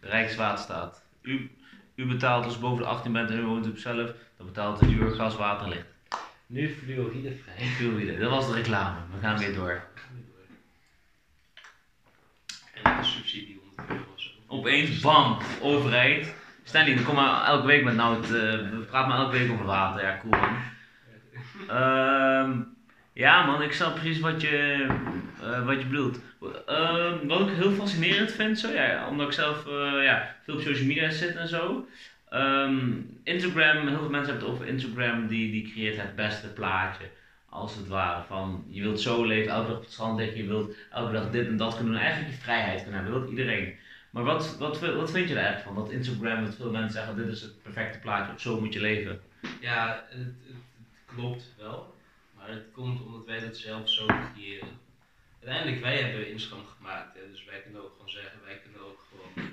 De 0.00 0.06
Rijkswaterstaat. 0.08 1.04
U, 1.22 1.50
u 1.94 2.06
betaalt 2.06 2.44
als 2.44 2.54
je 2.54 2.60
boven 2.60 2.82
de 2.82 2.88
18 2.88 3.12
bent 3.12 3.30
en 3.30 3.38
u 3.38 3.42
woont 3.42 3.66
op 3.68 3.78
zelf, 3.78 4.12
dan 4.36 4.46
betaalt 4.46 4.80
het 4.80 4.90
uur 4.90 5.10
gas, 5.10 5.36
water, 5.36 5.68
licht. 5.68 5.86
Nu 6.46 6.68
fluoridevrij. 6.74 7.56
Fluoride, 7.58 8.18
dat 8.18 8.30
was 8.30 8.46
de 8.46 8.54
reclame. 8.54 8.98
We 9.14 9.20
gaan 9.20 9.38
weer 9.38 9.54
door. 9.54 9.90
En 12.82 12.82
de 12.82 12.91
subsidie 13.04 13.60
100 13.76 13.90
euro 13.90 14.12
of 14.14 14.20
zo. 14.20 14.30
Opeens, 14.46 15.00
bam, 15.00 15.38
overheid. 15.60 16.34
Stanley, 16.64 16.94
dan 16.94 17.04
kom 17.04 17.14
maar 17.14 17.44
elke 17.44 17.66
week 17.66 17.84
met 17.84 17.94
nou 17.94 18.16
het, 18.16 18.24
eh, 18.24 18.70
we 18.70 18.84
praten 18.90 19.08
maar 19.08 19.18
elke 19.18 19.38
week 19.38 19.52
over 19.52 19.64
water. 19.64 20.02
Ja, 20.02 20.18
cool 20.20 20.40
man. 20.40 20.56
Ehm, 21.68 22.60
ja 23.12 23.46
man, 23.46 23.62
ik 23.62 23.72
snap 23.72 23.94
precies 23.94 24.20
wat 24.20 24.40
je, 24.40 24.86
eh, 25.42 25.66
wat 25.66 25.80
je 25.80 25.86
bedoelt. 25.86 26.20
Ehm, 26.66 27.26
wat 27.26 27.48
ik 27.48 27.54
heel 27.54 27.70
fascinerend 27.70 28.32
vind, 28.32 28.58
zo, 28.58 28.68
ja, 28.68 29.08
omdat 29.08 29.26
ik 29.26 29.32
zelf 29.32 29.66
eh, 29.66 30.04
ja, 30.04 30.36
veel 30.44 30.54
op 30.54 30.60
social 30.60 30.86
media 30.86 31.10
zit 31.10 31.36
en 31.36 31.48
zo. 31.48 31.86
Ehm, 32.28 32.90
Instagram, 33.24 33.88
heel 33.88 33.98
veel 33.98 34.10
mensen 34.10 34.30
hebben 34.30 34.48
het 34.48 34.54
over 34.54 34.66
Instagram, 34.66 35.26
die, 35.26 35.50
die 35.50 35.72
creëert 35.72 35.96
het 35.96 36.16
beste 36.16 36.52
plaatje. 36.52 37.04
Als 37.52 37.74
het 37.74 37.88
ware, 37.88 38.24
van 38.24 38.64
je 38.68 38.82
wilt 38.82 39.00
zo 39.00 39.24
leven, 39.24 39.52
elke 39.52 39.66
dag 39.66 39.76
op 39.76 39.82
het 39.82 39.92
strand 39.92 40.18
liggen, 40.18 40.36
je 40.36 40.46
wilt 40.46 40.74
elke 40.90 41.12
dag 41.12 41.30
dit 41.30 41.46
en 41.46 41.56
dat 41.56 41.74
kunnen 41.74 41.92
doen. 41.92 42.02
Eigenlijk 42.02 42.34
je 42.34 42.40
vrijheid 42.40 42.82
kunnen 42.82 43.02
hebben, 43.02 43.20
dat 43.20 43.30
iedereen. 43.30 43.76
Maar 44.10 44.24
wat, 44.24 44.56
wat, 44.58 44.80
wat 44.80 45.10
vind 45.10 45.28
je 45.28 45.34
er 45.34 45.44
eigenlijk 45.44 45.74
van? 45.74 45.84
Dat 45.84 45.92
Instagram, 45.92 46.44
dat 46.44 46.54
veel 46.54 46.70
mensen 46.70 46.92
zeggen, 46.92 47.16
dit 47.16 47.26
is 47.26 47.42
het 47.42 47.62
perfecte 47.62 47.98
plaatje, 47.98 48.32
of 48.34 48.40
zo 48.40 48.60
moet 48.60 48.72
je 48.72 48.80
leven. 48.80 49.20
Ja, 49.60 50.06
het, 50.08 50.18
het, 50.18 50.56
klopt 51.04 51.54
wel. 51.56 51.94
Maar 52.36 52.48
het 52.48 52.64
komt 52.72 53.04
omdat 53.04 53.26
wij 53.26 53.40
dat 53.40 53.56
zelf 53.56 53.90
zo 53.90 54.06
creëren. 54.06 54.68
Uiteindelijk, 55.40 55.82
wij 55.82 55.96
hebben 56.02 56.30
Instagram 56.30 56.66
gemaakt. 56.76 57.14
Hè, 57.14 57.30
dus 57.30 57.44
wij 57.44 57.60
kunnen 57.60 57.82
ook 57.82 57.92
gewoon 57.92 58.10
zeggen, 58.10 58.40
wij 58.44 58.58
kunnen 58.62 58.80
ook 58.88 59.06
gewoon 59.08 59.50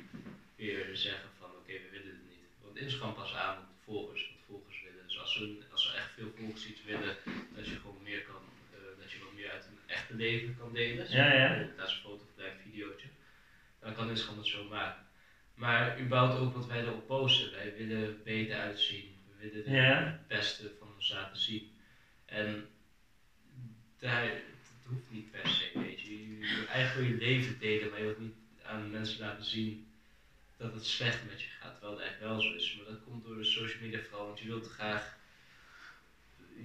weer 0.55 0.89
zeggen 0.93 1.29
van 1.39 1.49
oké, 1.49 1.73
we 1.73 1.89
willen 1.91 2.15
het 2.17 2.29
niet. 2.29 2.45
Want 2.63 2.77
Instagram 2.77 3.13
past 3.13 3.35
aan 3.35 3.57
volgers, 3.85 4.21
wat 4.31 4.45
volgers 4.47 4.81
willen. 4.83 5.07
Dus 5.07 5.19
als 5.19 5.33
ze, 5.33 5.57
als 5.71 5.83
ze 5.83 5.97
echt 5.97 6.11
veel 6.17 6.31
volgers 6.37 6.67
iets 6.67 6.83
willen, 6.83 7.15
dat 7.55 7.67
je 7.67 7.75
gewoon 7.81 8.03
meer 8.03 8.21
kan, 8.21 8.43
eh, 8.73 9.01
dat 9.01 9.11
je 9.11 9.19
wat 9.23 9.33
meer 9.35 9.51
uit 9.51 9.65
hun 9.65 9.79
echte 10.09 10.23
leven 10.23 10.57
kan 10.57 10.73
delen. 10.73 11.11
Ja, 11.11 11.33
ja. 11.33 11.67
Dat 11.77 11.87
is 11.87 11.93
een 11.93 11.99
foto 11.99 12.23
of 12.23 12.43
een 12.43 12.71
videootje. 12.71 13.07
Dan 13.79 13.93
kan 13.93 14.09
Instagram 14.09 14.37
het 14.37 14.47
zo 14.47 14.63
maken. 14.63 15.05
Maar 15.53 15.99
überhaupt 15.99 16.39
ook 16.39 16.53
wat 16.53 16.67
wij 16.67 16.81
erop 16.81 17.07
posten. 17.07 17.51
Wij 17.51 17.73
willen 17.77 18.23
beter 18.23 18.59
uitzien. 18.59 19.15
We 19.37 19.49
willen 19.49 19.71
Ja. 19.71 20.03
het 20.03 20.27
beste 20.27 20.71
van 20.79 20.87
ons 20.95 21.09
laten 21.09 21.37
zien. 21.37 21.71
En 22.25 22.67
daar, 23.99 24.23
het 24.25 24.43
hoeft 24.85 25.09
niet 25.09 25.31
per 25.31 25.47
se, 25.49 25.69
weet 25.73 26.01
je. 26.01 26.37
Je 26.39 26.55
wil 26.55 26.67
eigenlijk 26.67 27.09
je 27.09 27.25
leven 27.25 27.59
delen, 27.59 27.89
maar 27.89 27.99
je 27.99 28.05
wilt 28.05 28.19
niet 28.19 28.35
aan 28.63 28.91
mensen 28.91 29.19
laten 29.19 29.45
zien 29.45 29.87
dat 30.57 30.73
het 30.73 30.85
slecht 30.85 31.25
met 31.29 31.41
je 31.41 31.47
gaat. 31.59 31.71
Terwijl 31.71 31.93
het 31.93 32.01
eigenlijk 32.01 32.31
wel 32.31 32.41
zo 32.41 32.55
is. 32.55 32.75
Maar 32.75 32.85
dat 32.93 33.03
komt 33.03 33.23
door 33.23 33.37
de 33.37 33.43
social 33.43 33.81
media 33.81 33.99
vooral, 34.01 34.25
want 34.25 34.39
je 34.39 34.47
wilt 34.47 34.67
graag 34.67 35.17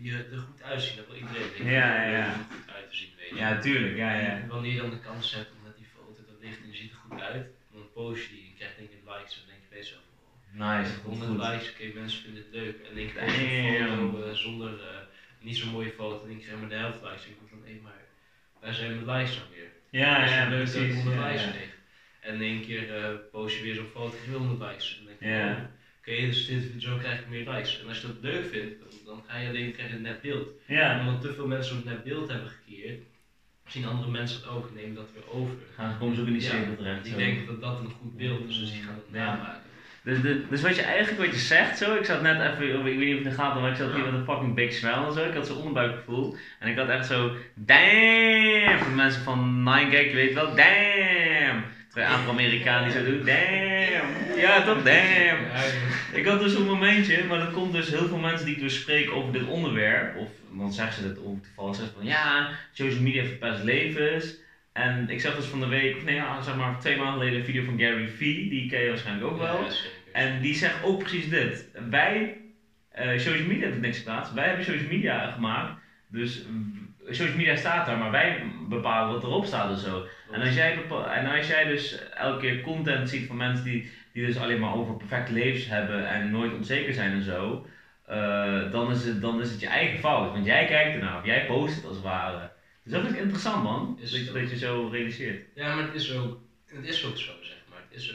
je 0.03 0.27
er 0.33 0.39
goed 0.39 0.63
uitzien. 0.63 0.97
Dat 0.97 1.07
wil 1.07 1.17
iedereen 1.17 1.43
denken. 1.57 1.65
Ja, 1.71 2.03
ja, 2.03 2.11
Je 2.11 2.17
er 2.17 2.33
goed 2.51 2.75
uit 2.75 2.91
te 2.91 2.97
zien, 2.97 3.11
weet 3.19 3.29
je. 3.29 3.35
Ja, 3.37 3.59
tuurlijk, 3.59 3.97
ja, 3.97 4.13
ja. 4.21 4.27
En 4.41 4.49
wanneer 4.49 4.73
je 4.73 4.81
dan 4.81 4.91
de 4.91 5.01
kans 5.01 5.35
hebt 5.35 5.51
om 5.57 5.63
met 5.65 5.77
die 5.77 5.87
foto 5.97 6.21
dat 6.27 6.37
ligt 6.41 6.61
en 6.63 6.69
je 6.71 6.77
ziet 6.77 6.91
er 6.91 6.97
goed 6.97 7.21
uit, 7.21 7.47
dan 7.73 7.93
post 7.95 8.23
je 8.23 8.29
die 8.29 8.43
en 8.43 8.49
je 8.49 8.55
krijgt 8.57 8.77
denk 8.79 8.91
ik 8.91 9.03
likes 9.05 9.33
en 9.35 9.41
dan 9.41 9.49
denk 9.55 9.63
je 9.71 9.77
jezelf, 9.77 10.01
oh, 10.01 10.79
Nice, 10.79 10.93
goed, 10.95 11.19
100 11.19 11.31
goed. 11.31 11.41
likes, 11.49 11.71
oké 11.73 11.99
mensen 12.01 12.23
vinden 12.23 12.43
het 12.43 12.53
leuk. 12.61 12.77
En 12.89 12.95
dan 12.95 13.03
je 13.05 13.11
post 13.13 13.37
je 13.39 13.79
een 13.79 14.11
foto 14.11 14.23
eh, 14.29 14.35
zonder, 14.35 14.73
eh, 14.89 14.97
niet 15.41 15.57
zo'n 15.57 15.71
mooie 15.71 15.91
foto, 15.99 16.19
dan 16.19 16.29
denk 16.29 16.41
je 16.43 16.57
maar 16.61 16.69
de 16.69 16.75
helft 16.85 17.03
likes. 17.03 17.25
En 17.25 17.31
ik 17.31 17.37
denk 17.39 17.51
van, 17.51 17.63
hé 17.65 17.81
maar, 17.83 18.01
waar 18.61 18.75
zijn 18.75 18.91
mijn 19.05 19.17
likes 19.19 19.37
dan 19.39 19.49
weer? 19.55 19.71
Ja, 19.91 20.25
je 20.25 20.31
ja, 20.31 20.49
leuk 20.49 20.67
dat 20.67 20.75
ik 20.75 20.81
precies. 20.83 21.03
100 21.03 21.17
Ja, 21.23 21.27
likes 21.29 21.45
ja. 21.45 21.51
kreeg. 21.51 21.73
En 22.21 22.35
in 22.35 22.41
één 22.43 22.61
keer 22.67 22.97
eh, 22.97 23.11
post 23.33 23.57
je 23.57 23.63
weer 23.63 23.75
zo'n 23.75 23.93
foto, 23.95 24.11
krijg 24.11 24.25
je 24.27 24.33
100 24.33 24.61
likes. 24.71 24.91
En 24.99 25.05
dan 25.05 25.07
denk 25.07 25.21
je, 25.21 25.39
Ja. 25.39 25.71
Oké, 26.07 26.27
dus 26.27 26.47
dit, 26.47 26.63
zo 26.79 26.97
krijg 26.97 27.21
ik 27.21 27.29
meer 27.29 27.51
likes. 27.51 27.81
En 27.81 27.89
als 27.89 28.01
je 28.01 28.07
dat 28.07 28.17
leuk 28.21 28.47
vindt, 28.47 28.79
dan, 28.79 28.89
dan 29.05 29.25
ga 29.29 29.39
je 29.39 29.49
alleen 29.49 29.73
krijg 29.73 29.91
je 29.91 29.97
een 29.97 30.03
net 30.03 30.21
beeld. 30.21 30.49
En 30.67 30.75
Ja, 30.75 31.01
omdat 31.01 31.21
te 31.21 31.33
veel 31.33 31.47
mensen 31.47 31.75
zo'n 31.75 31.93
net 31.93 32.05
beeld 32.05 32.29
hebben 32.29 32.49
gecreëerd, 32.49 33.03
zien 33.67 33.85
andere 33.87 34.11
mensen 34.11 34.41
het 34.41 34.49
ook 34.49 34.69
en 34.69 34.75
nemen 34.75 34.95
dat 34.95 35.09
weer 35.15 35.33
over. 35.33 35.55
gaan 35.77 36.15
ze 36.15 36.21
ook 36.21 36.27
in 36.27 36.33
die 36.33 36.43
cirkel 36.43 36.77
terecht. 36.77 37.03
Die 37.03 37.13
zo. 37.13 37.19
denken 37.19 37.47
dat 37.47 37.61
dat 37.61 37.81
een 37.81 37.91
goed 38.01 38.17
beeld 38.17 38.49
is, 38.49 38.59
dus 38.59 38.73
die 38.73 38.83
gaan 38.83 38.95
het 38.95 39.13
namaken. 39.13 39.63
Dus, 40.03 40.21
de, 40.21 40.49
dus 40.49 40.63
wat 40.63 40.77
je 40.77 40.83
eigenlijk 40.83 41.25
wat 41.25 41.35
je 41.35 41.47
zegt 41.47 41.79
zo, 41.79 41.95
ik 41.95 42.05
zat 42.05 42.23
net 42.23 42.41
even, 42.41 42.87
ik 42.87 42.99
weet 42.99 42.99
niet 42.99 43.09
of 43.09 43.15
het 43.15 43.25
nog 43.25 43.35
gaat, 43.35 43.61
maar 43.61 43.71
ik 43.71 43.77
zat 43.77 43.95
hier 43.95 44.05
met 44.05 44.13
een 44.13 44.25
fucking 44.25 44.55
big 44.55 44.73
smile 44.73 45.07
en 45.07 45.13
zo, 45.13 45.25
ik 45.25 45.35
had 45.35 45.47
zo'n 45.47 45.57
onderbuikgevoel. 45.57 46.37
En 46.59 46.69
ik 46.69 46.77
had 46.79 46.89
echt 46.89 47.07
zo, 47.07 47.37
damn, 47.55 48.79
voor 48.79 48.89
de 48.89 48.95
mensen 48.95 49.23
van 49.23 49.69
9gag, 49.69 50.11
je 50.11 50.15
weet 50.15 50.35
wel, 50.35 50.55
damn. 50.55 51.34
Afro-Amerikaan 51.97 52.85
die 52.85 52.93
zo 52.93 53.05
doen, 53.05 53.25
damn. 53.25 54.39
Ja 54.39 54.63
toch, 54.63 54.83
damn. 54.83 55.39
Ik 56.13 56.27
had 56.27 56.41
dus 56.41 56.55
een 56.55 56.67
momentje, 56.67 57.25
maar 57.25 57.39
dat 57.39 57.53
komt 57.53 57.73
dus 57.73 57.91
heel 57.91 58.09
veel 58.09 58.19
mensen 58.19 58.47
die 58.47 58.55
ik 58.55 58.61
dus 58.61 58.81
spreek 58.81 59.11
over 59.11 59.33
dit 59.33 59.47
onderwerp, 59.47 60.17
of 60.17 60.29
dan 60.59 60.73
zeggen 60.73 61.03
ze 61.03 61.09
het 61.09 61.19
over 61.19 61.43
toevallig, 61.43 61.75
zeggen 61.77 61.95
van 61.95 62.05
ja, 62.05 62.51
social 62.73 63.03
media 63.03 63.25
verpest 63.25 63.63
levens. 63.63 64.43
En 64.73 65.11
ik 65.11 65.21
zag 65.21 65.35
dus 65.35 65.45
van 65.45 65.61
de 65.61 65.67
week, 65.67 65.97
of 65.97 66.05
nee, 66.05 66.23
zeg 66.43 66.57
maar 66.57 66.81
twee 66.81 66.97
maanden 66.97 67.15
geleden 67.15 67.39
een 67.39 67.45
video 67.45 67.65
van 67.65 67.79
Gary 67.79 68.09
Vee, 68.09 68.49
die 68.49 68.69
ken 68.69 68.81
je 68.81 68.89
waarschijnlijk 68.89 69.27
ook 69.27 69.39
wel. 69.39 69.61
Ja. 69.61 69.71
En 70.13 70.41
die 70.41 70.55
zegt 70.55 70.83
ook 70.83 70.99
precies 70.99 71.29
dit. 71.29 71.71
Wij, 71.91 72.37
eh, 72.89 73.19
social 73.19 73.47
media 73.47 73.69
doet 73.69 73.81
niks 73.81 74.03
plaats. 74.03 74.33
Wij 74.33 74.47
hebben 74.47 74.65
social 74.65 74.89
media 74.89 75.31
gemaakt. 75.31 75.73
Dus 76.07 76.43
social 77.11 77.37
media 77.37 77.57
staat 77.57 77.87
daar, 77.87 77.99
maar 77.99 78.11
wij 78.11 78.43
bepalen 78.69 79.15
wat 79.15 79.23
erop 79.23 79.45
staat 79.45 79.71
en 79.71 79.79
zo. 79.79 80.07
En 80.31 80.41
als 80.41 80.55
jij, 80.55 80.79
en 81.15 81.27
als 81.37 81.47
jij 81.47 81.65
dus 81.65 82.09
elke 82.09 82.41
keer 82.41 82.61
content 82.61 83.09
ziet 83.09 83.27
van 83.27 83.37
mensen 83.37 83.65
die, 83.65 83.91
die 84.13 84.27
dus 84.27 84.37
alleen 84.39 84.61
maar 84.61 84.75
over 84.75 84.97
perfecte 84.97 85.33
levens 85.33 85.67
hebben 85.67 86.09
en 86.09 86.31
nooit 86.31 86.53
onzeker 86.53 86.95
zijn 86.95 87.13
en 87.13 87.23
zo, 87.23 87.67
eh, 88.07 88.71
dan, 88.71 88.91
is 88.91 89.05
het, 89.05 89.21
dan 89.21 89.41
is 89.41 89.51
het 89.51 89.61
je 89.61 89.67
eigen 89.67 89.99
fout. 89.99 90.33
Want 90.33 90.45
jij 90.47 90.67
kijkt 90.67 90.95
ernaar, 90.95 91.19
of 91.19 91.25
jij 91.27 91.47
post 91.47 91.75
het 91.75 91.85
als 91.85 91.95
het 91.97 92.05
ware. 92.05 92.51
Dus 92.83 92.93
dat 92.93 93.03
vind 93.03 93.15
ik 93.15 93.21
interessant 93.21 93.63
man, 93.63 93.99
Is 94.01 94.11
dat, 94.11 94.21
je- 94.21 94.25
het 94.27 94.35
dat 94.35 94.51
je 94.51 94.57
zo 94.57 94.89
realiseert. 94.93 95.47
Ja, 95.55 95.75
maar 95.75 95.85
het 95.85 95.95
is 95.95 96.13
ook, 96.17 96.39
het 96.67 96.85
is 96.85 97.05
ook 97.05 97.17
zo, 97.17 97.33
zeg 97.43 97.57
maar. 97.71 97.79
Het 97.89 97.99
is, 97.99 98.07
zo, 98.07 98.13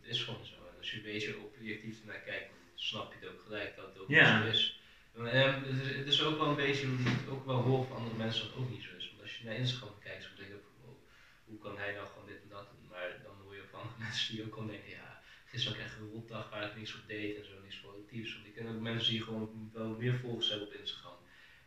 het 0.00 0.10
is 0.10 0.22
gewoon 0.22 0.44
zo. 0.44 0.52
En 0.54 0.78
als 0.78 0.90
je 0.90 0.96
een 0.96 1.02
beetje 1.02 1.34
objectief 1.38 2.00
ernaar 2.00 2.20
kijkt, 2.24 2.46
dan 2.48 2.56
snap 2.74 3.12
je 3.12 3.18
het 3.26 3.34
ook 3.34 3.42
gelijk 3.46 3.76
dat 3.76 3.84
het 3.86 3.98
ook 4.02 4.08
Ja. 4.10 4.42
zo 4.42 4.48
is. 4.48 4.77
En, 5.18 5.26
eh, 5.26 5.96
het, 5.98 6.06
is 6.06 6.22
ook 6.22 6.38
wel 6.38 6.48
een 6.48 6.62
beetje, 6.66 6.86
hoe 6.86 7.08
het 7.08 7.28
ook 7.28 7.46
wel 7.46 7.60
horen 7.60 7.86
van 7.88 7.96
andere 7.96 8.16
mensen 8.16 8.54
ook 8.56 8.70
niet 8.70 8.82
zo 8.82 8.96
is. 8.96 9.08
Want 9.08 9.22
als 9.22 9.38
je 9.38 9.44
naar 9.44 9.56
Instagram 9.56 9.98
kijkt, 9.98 10.22
dan 10.22 10.36
denk 10.36 10.48
je 10.48 10.60
van, 10.66 10.74
wow, 10.84 10.96
hoe 11.44 11.58
kan 11.58 11.78
hij 11.78 11.92
nou 11.92 12.06
gewoon 12.06 12.26
dit 12.26 12.42
en 12.42 12.48
dat 12.48 12.66
doen? 12.70 12.88
Maar 12.90 13.08
dan 13.22 13.34
hoor 13.42 13.54
je 13.54 13.66
van 13.70 13.86
mensen 14.04 14.34
die 14.34 14.44
ook 14.44 14.52
gewoon 14.52 14.68
denken, 14.68 14.90
ja, 14.90 15.22
gisteren 15.44 15.78
ook 15.78 15.84
echt 15.84 15.96
een 15.96 16.10
rotdag 16.14 16.50
waar 16.50 16.66
ik 16.66 16.76
niks 16.76 16.94
op 16.94 17.04
deed 17.06 17.36
en 17.36 17.44
zo, 17.44 17.52
niks 17.62 17.80
productiefs. 17.80 18.34
Want 18.34 18.46
ik 18.46 18.54
ken 18.54 18.68
ook 18.68 18.80
mensen 18.80 19.12
die 19.12 19.22
gewoon 19.22 19.70
wel 19.72 19.88
meer 19.88 20.14
volgers 20.14 20.48
hebben 20.48 20.66
op 20.68 20.74
Instagram. 20.74 21.18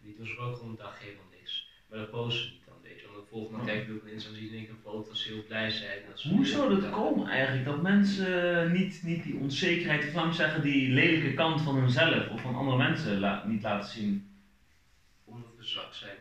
Die 0.02 0.16
doen 0.16 0.28
ze 0.28 0.38
ook 0.38 0.56
gewoon 0.56 0.70
een 0.70 0.86
dag 0.86 1.00
helemaal 1.00 1.32
niks. 1.40 1.70
Maar 1.88 2.00
dat 2.00 2.12
posten 2.12 2.52
niet 2.52 2.61
dan, 3.12 3.22
weet 3.22 3.30
je. 3.30 3.30
Want 3.30 3.30
de 3.30 3.30
volgende 3.30 3.60
Oh. 3.60 3.66
kijk 3.66 3.88
ik 3.88 3.96
op 3.96 4.06
Instagram 4.06 4.40
zie 4.48 4.62
ik 4.62 4.70
een 4.70 4.76
foto 4.84 5.08
dat 5.08 5.18
ze 5.18 5.28
heel 5.28 5.44
blij 5.48 5.70
zijn. 5.70 6.00
Hoe 6.24 6.46
zou 6.46 6.70
dat 6.80 6.90
komen 6.90 7.28
eigenlijk? 7.28 7.66
Dat 7.66 7.82
mensen 7.82 8.72
niet, 8.72 9.00
niet 9.04 9.24
die 9.24 9.36
onzekerheid, 9.36 10.06
of 10.06 10.14
laat 10.14 10.26
me 10.26 10.34
zeggen, 10.34 10.62
die 10.62 10.90
lelijke 10.90 11.34
kant 11.34 11.62
van 11.62 11.76
hunzelf 11.76 12.28
of 12.28 12.42
van 12.42 12.56
andere 12.56 12.78
mensen 12.78 13.20
la- 13.20 13.44
niet 13.46 13.62
laten 13.62 13.90
zien? 13.90 14.26
Omdat 15.24 15.56
we 15.58 15.64
zwak 15.64 15.94
zijn. 15.94 16.18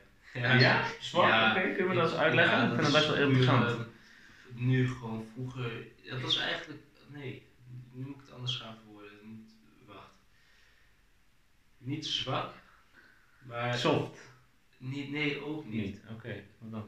Ja? 0.60 0.82
Zwak? 0.98 1.28
Ja. 1.28 1.50
Oké, 1.50 1.60
kunnen 1.60 1.88
we 1.88 1.94
dat 1.94 2.10
eens 2.10 2.18
uitleggen? 2.20 2.56
Ja, 2.56 2.62
ik 2.62 2.68
vind 2.70 2.82
dat 2.82 2.92
best 2.92 3.06
wel 3.06 3.16
interessant. 3.16 3.64
eh, 3.70 3.76
nu 4.54 4.88
gewoon 4.88 5.24
vroeger. 5.32 5.70
Dat 6.10 6.20
was 6.20 6.38
eigenlijk. 6.38 6.80
Nee, 7.08 7.42
nu 7.92 8.04
moet 8.04 8.14
ik 8.14 8.20
het 8.20 8.30
anders 8.34 8.56
gaan 8.56 8.74
verwoorden. 8.82 9.10
Niet, 9.22 9.52
wacht. 9.86 10.10
Niet 11.78 12.06
zwak, 12.06 12.52
maar. 13.42 13.74
Soft. 13.78 14.29
Niet, 14.80 15.10
nee, 15.10 15.44
ook 15.44 15.64
niet. 15.64 15.82
Niet, 15.82 16.00
oké. 16.12 16.34
Wat 16.58 16.70
dan? 16.70 16.84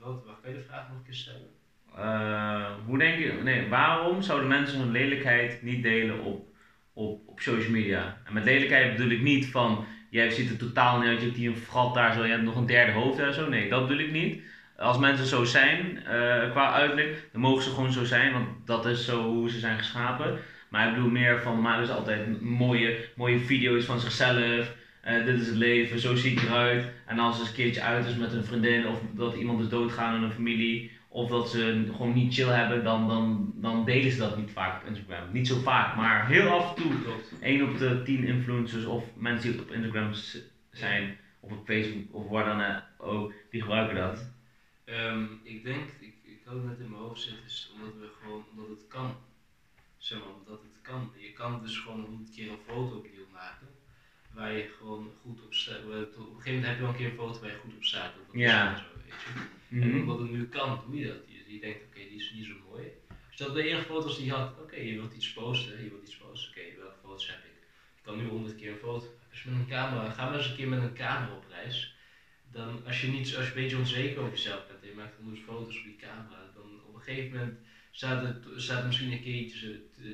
Wat, 0.00 0.24
wacht, 0.26 0.40
kan 0.40 0.50
je 0.50 0.56
de 0.56 0.62
vraag 0.62 0.88
nog 0.88 0.96
een 0.96 1.04
keer 1.04 1.14
stellen? 1.14 1.48
Eh, 1.96 2.70
hoe 2.86 2.98
denk 2.98 3.18
je, 3.18 3.32
nee, 3.42 3.68
waarom 3.68 4.22
zouden 4.22 4.48
mensen 4.48 4.78
hun 4.78 4.90
lelijkheid 4.90 5.62
niet 5.62 5.82
delen 5.82 6.20
op, 6.20 6.46
op, 6.92 7.28
op 7.28 7.40
social 7.40 7.70
media? 7.70 8.20
En 8.24 8.32
met 8.32 8.44
lelijkheid 8.44 8.96
bedoel 8.96 9.10
ik 9.10 9.20
niet 9.20 9.46
van, 9.46 9.84
jij 10.10 10.30
ziet 10.30 10.50
er 10.50 10.56
totaal 10.56 10.98
niet 10.98 11.08
uit, 11.08 11.18
je 11.18 11.24
hebt 11.24 11.36
hier 11.36 11.50
een 11.50 11.56
frat 11.56 11.94
daar 11.94 12.14
zo, 12.14 12.24
je 12.24 12.30
hebt 12.30 12.42
nog 12.42 12.56
een 12.56 12.66
derde 12.66 12.92
hoofd 12.92 13.18
daar 13.18 13.32
zo. 13.32 13.48
Nee, 13.48 13.68
dat 13.68 13.88
bedoel 13.88 14.04
ik 14.04 14.12
niet. 14.12 14.42
Als 14.76 14.98
mensen 14.98 15.26
zo 15.26 15.44
zijn, 15.44 15.96
eh, 15.98 16.50
qua 16.50 16.72
uiterlijk, 16.72 17.28
dan 17.32 17.40
mogen 17.40 17.62
ze 17.62 17.70
gewoon 17.70 17.92
zo 17.92 18.04
zijn, 18.04 18.32
want 18.32 18.48
dat 18.66 18.86
is 18.86 19.04
zo 19.04 19.22
hoe 19.22 19.50
ze 19.50 19.58
zijn 19.58 19.78
geschapen. 19.78 20.38
Maar 20.68 20.88
ik 20.88 20.94
bedoel 20.94 21.10
meer 21.10 21.42
van, 21.42 21.60
maken 21.60 21.86
ze 21.86 21.92
altijd 21.92 22.40
mooie, 22.40 23.08
mooie 23.16 23.38
video's 23.38 23.84
van 23.84 24.00
zichzelf. 24.00 24.80
Eh, 25.02 25.24
dit 25.24 25.40
is 25.40 25.46
het 25.46 25.56
leven, 25.56 25.98
zo 25.98 26.14
zie 26.14 26.32
ik 26.32 26.42
eruit. 26.42 26.92
En 27.06 27.18
als 27.18 27.38
het 27.38 27.48
een 27.48 27.54
keertje 27.54 27.82
uit 27.82 28.06
is 28.06 28.16
met 28.16 28.32
een 28.32 28.44
vriendin, 28.44 28.86
of 28.86 29.00
dat 29.12 29.34
iemand 29.34 29.60
is 29.60 29.68
doodgaan 29.68 30.16
in 30.16 30.22
een 30.22 30.32
familie, 30.32 30.90
of 31.08 31.28
dat 31.28 31.50
ze 31.50 31.88
gewoon 31.90 32.12
niet 32.14 32.34
chill 32.34 32.48
hebben, 32.48 32.84
dan, 32.84 33.08
dan, 33.08 33.52
dan 33.54 33.84
delen 33.84 34.12
ze 34.12 34.18
dat 34.18 34.36
niet 34.36 34.50
vaak 34.50 34.82
op 34.82 34.88
Instagram. 34.88 35.32
Niet 35.32 35.46
zo 35.46 35.60
vaak, 35.60 35.96
maar 35.96 36.28
heel 36.28 36.48
af 36.48 36.76
en 36.76 36.82
toe. 36.82 36.92
1 37.40 37.68
op 37.68 37.78
de 37.78 38.02
10 38.02 38.24
influencers 38.24 38.84
of 38.84 39.04
mensen 39.14 39.52
die 39.52 39.60
op 39.60 39.70
Instagram 39.70 40.12
zijn, 40.70 41.18
of 41.40 41.52
op 41.52 41.66
Facebook 41.66 42.14
of 42.14 42.28
waar 42.28 42.44
dan 42.44 42.60
eh, 42.60 42.76
ook, 42.98 43.32
die 43.50 43.60
gebruiken 43.60 43.96
dat. 43.96 44.30
Ehm, 44.84 45.24
ik 45.42 45.64
denk, 45.64 45.90
ik, 46.00 46.14
ik 46.22 46.40
had 46.44 46.54
het 46.54 46.64
net 46.64 46.78
in 46.78 46.90
mijn 46.90 47.02
hoofd 47.02 47.20
zitten, 47.20 47.44
is 47.44 47.72
omdat 47.74 47.94
we 48.00 48.08
gewoon, 48.20 48.44
omdat 48.50 48.68
het 48.68 48.86
kan. 48.88 49.14
Zeg 49.98 50.18
maar, 50.18 50.34
omdat 50.38 50.62
het 50.62 50.80
kan. 50.82 51.12
Je 51.16 51.32
kan 51.32 51.60
dus 51.62 51.78
gewoon 51.78 52.00
honderd 52.00 52.34
keer 52.34 52.50
een 52.50 52.58
foto 52.66 52.94
maken. 52.94 53.11
Waar 54.34 54.52
je 54.52 54.68
gewoon 54.78 55.12
goed 55.22 55.44
op 55.44 55.54
staat. 55.54 55.78
Op 55.84 55.90
een 55.90 56.06
gegeven 56.06 56.52
moment 56.52 56.66
heb 56.66 56.74
je 56.76 56.80
wel 56.80 56.90
een 56.90 56.96
keer 56.96 57.06
een 57.06 57.16
foto 57.16 57.40
waar 57.40 57.50
je 57.50 57.56
goed 57.56 57.74
op 57.74 57.84
staat. 57.84 58.12
of 58.28 58.36
Ja. 58.36 58.76
Zo, 58.76 58.84
weet 59.04 59.14
je. 59.68 59.80
En 59.80 60.00
omdat 60.00 60.18
het 60.18 60.30
nu 60.30 60.48
kan, 60.48 60.82
doe 60.86 60.98
je 60.98 61.06
dat. 61.06 61.16
Je, 61.26 61.52
je 61.52 61.60
denkt, 61.60 61.84
oké, 61.84 61.98
die 61.98 62.18
is 62.18 62.32
niet 62.34 62.44
zo 62.44 62.52
mooi. 62.70 62.84
Als 63.08 63.36
je 63.38 63.44
dat 63.44 63.54
de 63.54 63.62
enige 63.62 63.84
foto's 63.84 64.16
die 64.16 64.26
je 64.26 64.32
had, 64.32 64.60
oké, 64.60 64.76
je 64.76 64.94
wilt 64.94 65.14
iets 65.14 65.32
posten, 65.32 65.82
je 65.84 65.90
wilt 65.90 66.02
iets 66.02 66.16
posten, 66.16 66.50
oké, 66.50 66.76
welke 66.78 66.98
foto's 67.02 67.26
heb 67.26 67.38
ik? 67.38 67.56
Ik 67.96 68.02
kan 68.02 68.16
nu 68.16 68.28
honderd 68.28 68.56
keer 68.56 68.70
een 68.70 68.76
foto. 68.78 69.06
Als 69.30 69.42
je 69.42 69.50
met 69.50 69.58
een 69.58 69.66
camera, 69.66 70.10
ga 70.10 70.24
maar 70.24 70.38
eens 70.38 70.48
een 70.48 70.56
keer 70.56 70.68
met 70.68 70.82
een 70.82 70.94
camera 70.94 71.34
op 71.36 71.44
reis. 71.48 71.94
Dan, 72.52 72.86
als 72.86 73.00
je, 73.00 73.08
niet, 73.08 73.36
als 73.36 73.44
je 73.46 73.52
een 73.54 73.62
beetje 73.62 73.76
onzeker 73.76 74.18
over 74.18 74.32
jezelf 74.32 74.66
bent 74.66 74.82
en 74.82 74.88
je 74.88 74.94
maakt 74.94 75.16
honderd 75.16 75.40
foto's 75.40 75.78
op 75.78 75.84
die 75.84 75.96
camera, 75.96 76.50
dan 76.54 76.80
op 76.86 76.94
een 76.94 77.00
gegeven 77.00 77.38
moment 77.38 77.58
staat 77.90 78.22
er, 78.24 78.60
staat 78.60 78.80
er 78.80 78.86
misschien 78.86 79.12
een 79.12 79.22
keer 79.22 79.34
iets, 79.34 79.64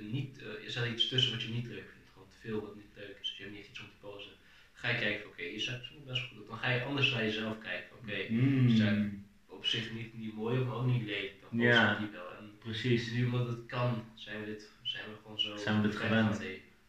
niet, 0.00 0.40
er 0.40 0.70
staat 0.70 0.86
iets 0.86 1.08
tussen 1.08 1.32
wat 1.32 1.42
je 1.42 1.48
niet 1.48 1.66
leuk 1.66 1.88
vindt. 1.92 2.08
Gewoon 2.12 2.28
te 2.28 2.36
veel 2.40 2.60
wat 2.60 2.74
niet 2.76 2.92
leuk 2.94 3.16
is. 3.20 3.28
Dus 3.28 3.36
je 3.36 3.42
hebt 3.42 3.54
niet 3.54 3.60
echt 3.60 3.70
iets 3.70 3.80
om 3.80 3.86
te 3.86 4.06
posten. 4.06 4.32
Dan 4.32 4.67
ga 4.80 4.88
je 4.88 4.98
kijken, 4.98 5.20
van, 5.22 5.30
oké, 5.30 5.42
je 5.42 5.60
staat 5.60 5.78
misschien 5.78 6.04
best 6.06 6.22
goed 6.28 6.38
op. 6.40 6.48
Dan 6.48 6.58
ga 6.58 6.70
je 6.70 6.82
anders 6.82 7.10
naar 7.12 7.22
jezelf 7.24 7.58
kijken. 7.58 7.96
Oké, 8.02 8.32
Mm, 8.32 8.68
zijn- 8.76 9.26
op 9.46 9.64
zich 9.66 9.92
niet, 9.92 10.14
niet 10.14 10.34
mooi, 10.34 10.58
maar 10.58 10.74
ook 10.76 10.86
niet 10.86 11.02
lelijk. 11.04 11.34
Dan 11.50 11.60
Ja. 11.60 11.92
ik 11.92 11.98
die 11.98 12.08
wel. 12.08 12.30
En 12.38 12.52
precies. 12.58 13.10
nu 13.12 13.24
omdat 13.24 13.46
het 13.46 13.66
kan, 13.66 14.04
zijn 14.14 14.40
we, 14.40 14.46
dit, 14.46 14.70
zijn 14.82 15.04
we 15.04 15.10
gewoon 15.22 15.40
zo 15.40 15.56
Zijn 15.56 15.82
we 15.82 15.88
dit 15.88 15.96
gewend. 15.96 16.36
van. 16.36 16.46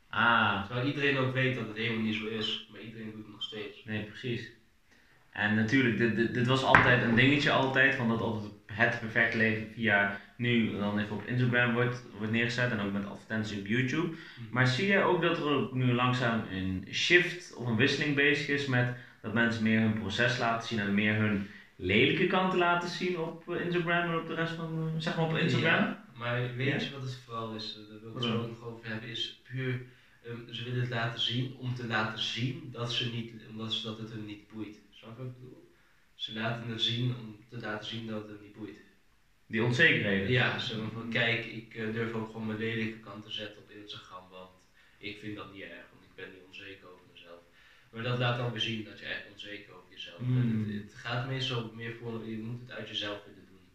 Ah, 0.10 0.66
Terwijl 0.66 0.88
iedereen 0.88 1.18
ook 1.18 1.34
weet 1.34 1.56
dat 1.56 1.68
het 1.68 1.78
helemaal 1.78 2.04
niet 2.04 2.16
zo 2.16 2.26
is, 2.26 2.68
maar 2.72 2.82
iedereen 2.82 3.12
doet 3.12 3.24
het 3.24 3.32
nog 3.32 3.44
steeds. 3.44 3.84
nee, 3.86 4.04
precies. 4.04 4.52
En 5.30 5.56
natuurlijk, 5.56 5.98
dit, 5.98 6.16
dit, 6.16 6.34
dit 6.34 6.48
was 6.48 6.64
altijd 6.64 7.04
een 7.04 7.16
dingetje 7.16 7.52
altijd, 7.52 7.96
van 7.96 8.08
dat 8.10 8.22
altijd 8.22 8.52
het 8.74 9.00
perfecte 9.00 9.38
leven 9.38 9.68
via 9.74 10.20
nu 10.36 10.78
dan 10.78 11.00
even 11.00 11.16
op 11.16 11.26
Instagram 11.26 11.74
wordt, 11.74 12.04
wordt 12.18 12.32
neergezet 12.32 12.72
en 12.72 12.80
ook 12.80 12.92
met 12.92 13.06
advertenties 13.06 13.60
op 13.60 13.68
YouTube. 13.68 14.16
Maar 14.52 14.68
zie 14.68 14.88
je 14.88 15.02
ook 15.02 15.22
dat 15.22 15.38
er 15.38 15.44
ook 15.44 15.74
nu 15.74 15.94
langzaam 15.94 16.44
een 16.52 16.88
shift 16.92 17.54
of 17.56 17.68
een 17.68 17.76
wisseling 17.76 18.16
bezig 18.16 18.48
is 18.48 18.66
met 18.66 18.96
dat 19.22 19.34
mensen 19.34 19.64
meer 19.64 19.80
hun 19.80 19.94
proces 20.00 20.38
laten 20.38 20.68
zien 20.68 20.80
en 20.80 20.94
meer 20.94 21.16
hun 21.16 21.48
lelijke 21.76 22.28
kanten 22.28 22.60
laten 22.60 22.90
zien 22.90 23.18
op 23.18 23.50
Instagram 23.50 24.10
en 24.10 24.20
op 24.20 24.28
de 24.28 24.34
rest 24.34 24.54
van, 24.54 24.92
eh, 24.96 25.02
zeg 25.02 25.16
maar 25.16 25.26
op 25.26 25.38
Instagram? 25.38 25.74
Ja, 25.86 26.06
maar 26.16 26.56
weet 26.56 26.68
Ja? 26.68 26.74
je 26.88 26.92
wat 26.92 27.02
het 27.02 27.20
vooral 27.26 27.56
is, 27.56 27.78
eh, 27.80 27.90
daar 27.90 28.00
wil 28.00 28.10
ik 28.10 28.16
het 28.16 28.24
zo 28.24 28.48
nog 28.48 28.64
over 28.64 28.88
hebben, 28.88 29.10
is 29.10 29.42
puur, 29.52 29.82
ehm, 30.26 30.54
ze 30.54 30.64
willen 30.64 30.80
het 30.80 30.90
laten 30.90 31.20
zien 31.22 31.56
om 31.58 31.76
te 31.76 31.88
laten 31.88 32.20
zien 32.24 32.70
dat, 32.72 32.94
ze 32.94 33.10
niet, 33.14 33.32
omdat 33.50 33.74
ze, 33.74 33.84
dat 33.84 33.98
het 33.98 34.12
hun 34.12 34.26
niet 34.26 34.48
boeit. 34.54 34.80
Snap 34.92 35.18
je 35.18 35.24
wat 35.24 35.32
ik 35.32 35.40
bedoel? 35.40 35.59
Ze 36.20 36.34
laten 36.34 36.70
het 36.70 36.82
zien 36.82 37.16
om 37.16 37.46
te 37.50 37.58
laten 37.58 37.88
zien 37.88 38.08
dat 38.08 38.28
het 38.28 38.42
niet 38.42 38.54
boeit. 38.54 38.78
Die 39.46 39.64
onzekerheden. 39.64 40.32
Ja, 40.32 40.60
zo 40.60 40.90
van 40.94 41.10
kijk, 41.10 41.46
ik 41.46 41.76
eh, 41.76 41.94
durf 41.94 42.14
ook 42.14 42.32
gewoon 42.32 42.48
mijn 42.48 42.60
lelijke 42.60 43.00
kant 43.00 43.24
te 43.24 43.32
zetten 43.32 43.58
op 43.58 43.70
Instagram, 43.70 44.30
want 44.30 44.50
ik 44.98 45.20
vind 45.20 45.36
dat 45.36 45.54
niet 45.54 45.62
erg, 45.62 45.86
want 45.92 46.04
ik 46.04 46.16
ben 46.16 46.30
niet 46.30 46.46
onzeker 46.48 46.88
over 46.88 47.06
mezelf. 47.14 47.40
Maar 47.92 48.04
dat 48.04 48.18
laat 48.18 48.38
dan 48.38 48.52
weer 48.52 48.62
zien 48.62 48.84
dat 48.84 49.00
je 49.00 49.06
echt 49.06 49.32
onzeker 49.32 49.74
over 49.74 49.92
jezelf 49.92 50.18
bent. 50.18 50.54
Mm. 50.54 50.74
Het, 50.74 50.84
het 50.84 50.94
gaat 50.94 51.28
meestal 51.28 51.72
meer 51.76 51.96
voor, 51.96 52.30
je 52.30 52.38
moet 52.38 52.62
het 52.62 52.72
uit 52.72 52.88
jezelf 52.88 53.24
willen 53.26 53.48
doen. 53.50 53.68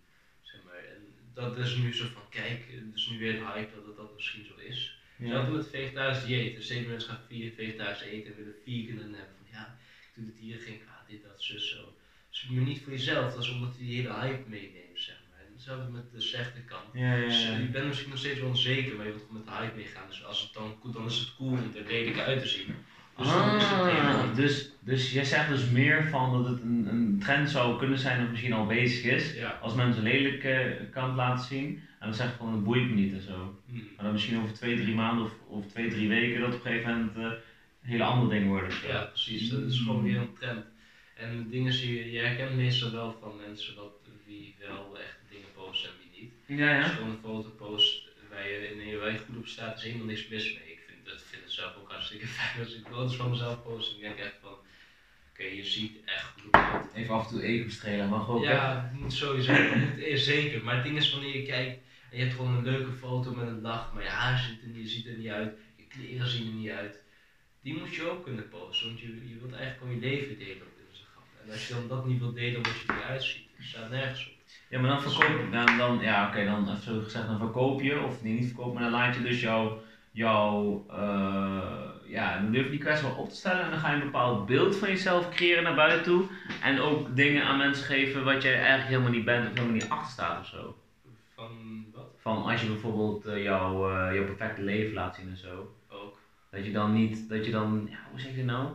Zeg 0.43 0.63
maar. 0.65 0.85
En 0.85 1.03
dat 1.35 1.59
is 1.59 1.77
nu 1.77 1.95
zo 1.95 2.07
van, 2.13 2.29
kijk, 2.29 2.65
het 2.71 2.95
is 2.95 3.09
nu 3.09 3.19
weer 3.19 3.35
een 3.35 3.53
hype 3.53 3.75
dat 3.75 3.87
het 3.87 3.97
dat 3.97 4.15
misschien 4.15 4.45
zo 4.45 4.57
is. 4.57 4.99
Ja. 5.17 5.29
Zelfs 5.29 5.51
met 5.51 5.69
vegetarisch 5.69 6.25
dieet. 6.25 6.57
Dus 6.57 6.65
steeds 6.65 6.87
mensen 6.87 7.11
gaan 7.11 7.25
vier 7.29 7.53
vegetarisch 7.53 8.01
eten 8.01 8.31
en 8.31 8.37
willen 8.37 8.57
vegan 8.65 8.99
en 8.99 9.15
hebben 9.15 9.37
van 9.37 9.51
ja, 9.51 9.79
ik 10.07 10.15
doe 10.15 10.27
het 10.27 10.39
hier 10.39 10.61
geen 10.61 10.81
kwaad, 10.85 11.09
dit, 11.09 11.23
dat, 11.23 11.43
zus, 11.43 11.71
zo. 11.71 11.94
Dus 12.35 12.47
maar 12.51 12.65
niet 12.65 12.81
voor 12.83 12.93
jezelf, 12.93 13.33
dat 13.35 13.43
is 13.43 13.51
omdat 13.51 13.75
je 13.79 13.85
die 13.85 13.97
hele 13.97 14.15
hype 14.21 14.49
meeneemt, 14.49 14.99
zeg 15.09 15.17
maar. 15.31 15.41
En 15.47 15.53
hetzelfde 15.55 15.91
met 15.93 16.13
de 16.13 16.21
slechte 16.21 16.61
kant. 16.61 16.83
Ja, 16.93 17.15
ja, 17.15 17.25
Dus, 17.27 17.45
eh, 17.45 17.59
je 17.59 17.69
bent 17.69 17.87
misschien 17.87 18.11
nog 18.11 18.19
steeds 18.19 18.41
wel 18.41 18.49
onzeker, 18.49 18.97
maar 18.97 19.05
je 19.07 19.11
wilt 19.13 19.25
gewoon 19.27 19.43
met 19.45 19.53
de 19.55 19.61
hype 19.61 19.77
meegaan. 19.77 20.09
Dus 20.09 20.25
als 20.25 20.41
het 20.43 20.53
dan, 20.53 20.93
dan 20.93 21.07
is 21.07 21.19
het 21.19 21.35
cool 21.37 21.51
om 21.51 21.59
er 21.75 21.87
lelijk 21.87 22.19
uit 22.19 22.41
te 22.41 22.49
zien. 22.49 22.67
Dus 23.19 23.27
dan 23.29 23.57
is 23.57 23.63
het 23.65 23.85
helemaal 23.91 24.19
Ah, 24.21 24.27
niet. 24.27 24.37
dus, 24.37 24.71
dus 24.81 25.13
jij 25.13 25.25
zegt 25.25 25.49
dus 25.49 25.71
meer 25.71 26.05
van 26.09 26.33
dat 26.33 26.51
het 26.51 26.63
een, 26.63 26.87
een 26.91 27.19
trend 27.19 27.51
zou 27.51 27.79
kunnen 27.79 27.99
zijn 27.99 28.25
of 28.25 28.31
misschien 28.31 28.53
al 28.53 28.67
bezig 28.67 29.05
is. 29.13 29.35
Ja. 29.35 29.59
Als 29.63 29.75
mensen 29.75 30.07
een 30.07 30.13
lelijke 30.13 30.89
kant 30.93 31.17
laten 31.17 31.45
zien 31.45 31.67
en 32.01 32.07
dan 32.07 32.15
zeggen 32.15 32.37
van 32.39 32.53
het 32.53 32.65
boeit 32.65 32.89
me 32.89 32.95
niet 32.95 33.13
en 33.13 33.23
zo. 33.23 33.61
Hm. 33.71 33.75
Maar 33.77 34.05
dan 34.05 34.13
misschien 34.13 34.39
over 34.39 34.55
twee, 34.55 34.77
drie 34.77 34.95
maanden 34.95 35.25
of, 35.25 35.33
of 35.49 35.67
twee, 35.67 35.89
drie 35.91 36.09
weken 36.09 36.41
dat 36.41 36.55
op 36.55 36.65
een 36.65 36.71
gegeven 36.71 36.91
moment 36.91 37.17
eh, 37.17 37.23
een 37.23 37.89
hele 37.91 38.05
ander 38.05 38.29
ding 38.39 38.47
wordt. 38.49 38.75
Ja, 38.87 39.03
precies. 39.03 39.49
Dat 39.51 39.63
is 39.63 39.79
gewoon 39.79 40.03
weer 40.03 40.17
een 40.17 40.35
trend. 40.39 40.65
En 41.15 41.43
de 41.43 41.49
dingen 41.49 41.73
zie 41.73 41.95
je, 41.95 42.11
je 42.13 42.19
herkent 42.19 42.55
meestal 42.57 42.91
wel 42.91 43.17
van 43.21 43.37
mensen 43.37 43.75
wat, 43.75 43.93
wie 44.27 44.55
wel 44.59 44.99
echt 44.99 45.19
dingen 45.31 45.53
posten 45.55 45.91
en 45.91 45.97
wie 45.99 46.21
niet. 46.21 46.59
Ja, 46.61 46.77
Als 46.77 46.87
ja. 46.87 46.91
je 46.91 46.97
gewoon 46.97 47.11
een 47.11 47.19
foto 47.23 47.49
post 47.49 48.09
waar 48.31 48.49
je, 48.49 48.69
in 48.69 48.87
je 48.87 48.97
wijk 48.97 49.21
goed 49.21 49.37
op 49.37 49.47
staat, 49.47 49.77
is 49.77 49.83
helemaal 49.83 50.07
niks 50.07 50.29
mis 50.29 50.45
mee. 50.45 50.73
Ik 50.73 50.83
vind, 50.87 51.05
dat 51.05 51.23
vind 51.23 51.43
het 51.43 51.53
zelf 51.53 51.77
ook 51.77 51.91
hartstikke 51.91 52.27
fijn 52.37 52.65
als 52.65 52.75
ik 52.75 52.87
foto's 52.87 53.17
van 53.17 53.31
mezelf 53.31 53.63
post. 53.63 53.95
Ik 53.95 54.01
denk 54.01 54.19
echt 54.19 54.35
van, 54.41 54.57
oké, 55.31 55.45
je 55.45 55.65
ziet 55.65 56.05
echt 56.05 56.41
goed 56.41 56.53
uit. 56.53 56.87
Even 56.95 57.15
af 57.15 57.27
en 57.27 57.33
toe 57.33 57.43
ego 57.43 57.69
strelen 57.69 58.09
mag 58.09 58.29
ook. 58.29 58.45
Ja, 58.45 58.93
moet 58.95 59.13
sowieso. 59.13 59.53
Het 59.53 60.11
moet, 60.11 60.21
zeker. 60.21 60.65
Maar 60.65 60.75
het 60.75 60.85
ding 60.85 60.97
is 60.97 61.13
wanneer 61.13 61.37
je 61.37 61.47
kijkt 61.47 61.83
en 62.11 62.17
je 62.19 62.25
hebt 62.25 62.37
gewoon 62.37 62.55
een 62.57 62.65
leuke 62.65 62.93
foto 62.93 63.35
met 63.35 63.47
een 63.47 63.61
lach, 63.61 63.93
maar 63.93 64.03
je 64.03 64.09
haar 64.09 64.39
ziet 64.39 64.63
er 64.63 64.69
niet, 64.69 64.89
ziet 64.91 65.07
er 65.07 65.17
niet 65.17 65.29
uit, 65.29 65.59
je 65.77 65.87
kleren 65.87 66.27
zien 66.29 66.47
er 66.47 66.53
niet 66.53 66.71
uit. 66.71 67.03
Die 67.61 67.79
moet 67.79 67.95
je 67.95 68.11
ook 68.11 68.25
kunnen 68.25 68.49
posten, 68.49 68.87
want 68.87 69.01
je, 69.01 69.07
je 69.07 69.39
wilt 69.39 69.53
eigenlijk 69.53 69.79
gewoon 69.79 69.95
je 69.95 70.01
leven 70.01 70.39
delen. 70.39 70.74
En 71.45 71.51
als 71.51 71.69
je 71.69 71.75
dan 71.75 71.89
dat 71.89 72.07
niet 72.07 72.19
wilt 72.19 72.35
delen 72.35 72.57
omdat 72.57 72.73
je 72.73 72.87
er 72.87 72.95
niet 72.95 73.05
uitziet, 73.05 73.47
dat 73.57 73.67
staat 73.67 73.91
nergens 73.91 74.27
op. 74.27 74.33
Ja, 74.69 74.81
maar 74.81 74.91
dan 74.91 75.03
verkoop 75.03 75.41
je, 75.41 75.51
dan, 75.51 75.77
dan, 75.79 75.99
ja 76.01 76.29
oké, 76.29 76.45
dan 76.45 76.71
even 76.71 76.83
zo 76.83 77.01
gezegd, 77.01 77.27
dan 77.27 77.39
verkoop 77.39 77.81
je, 77.81 78.01
of 78.01 78.23
niet, 78.23 78.39
niet 78.39 78.47
verkoop, 78.47 78.75
maar 78.75 78.83
dan 78.83 78.93
laat 78.93 79.15
je 79.15 79.23
dus 79.23 79.41
jouw, 79.41 79.83
jouw 80.11 80.85
eh, 80.91 81.85
ja, 82.07 82.41
dan 82.41 82.53
durf 82.53 82.65
je 82.65 82.71
die 82.71 82.79
kwestie 82.79 83.09
wel 83.09 83.17
op 83.17 83.29
te 83.29 83.37
stellen 83.37 83.65
en 83.65 83.71
dan 83.71 83.79
ga 83.79 83.91
je 83.91 83.97
een 83.97 84.11
bepaald 84.11 84.47
beeld 84.47 84.77
van 84.77 84.89
jezelf 84.89 85.29
creëren 85.29 85.63
naar 85.63 85.75
buiten 85.75 86.03
toe 86.03 86.25
en 86.63 86.81
ook 86.81 87.17
dingen 87.17 87.45
aan 87.45 87.59
mensen 87.59 87.85
geven 87.85 88.25
wat 88.25 88.43
jij 88.43 88.55
eigenlijk 88.55 88.89
helemaal 88.89 89.11
niet 89.11 89.25
bent 89.25 89.47
of 89.47 89.55
helemaal 89.55 89.75
niet 89.75 89.89
achter 89.89 90.13
staat 90.13 90.41
of 90.41 90.47
zo. 90.47 90.77
Van 91.35 91.87
wat? 91.93 92.11
Van 92.19 92.43
als 92.43 92.61
je 92.61 92.67
bijvoorbeeld 92.67 93.27
eh, 93.27 93.43
jouw, 93.43 93.91
eh, 93.91 94.15
jouw 94.15 94.25
perfecte 94.25 94.63
leven 94.63 94.95
laat 94.95 95.15
zien 95.15 95.29
en 95.29 95.37
zo, 95.37 95.75
Ook. 95.89 96.19
dat 96.51 96.65
je 96.65 96.73
dan 96.73 96.93
niet, 96.93 97.29
dat 97.29 97.45
je 97.45 97.51
dan, 97.51 97.87
ja, 97.91 97.99
hoe 98.11 98.21
zeg 98.21 98.37
je 98.37 98.45
nou? 98.45 98.67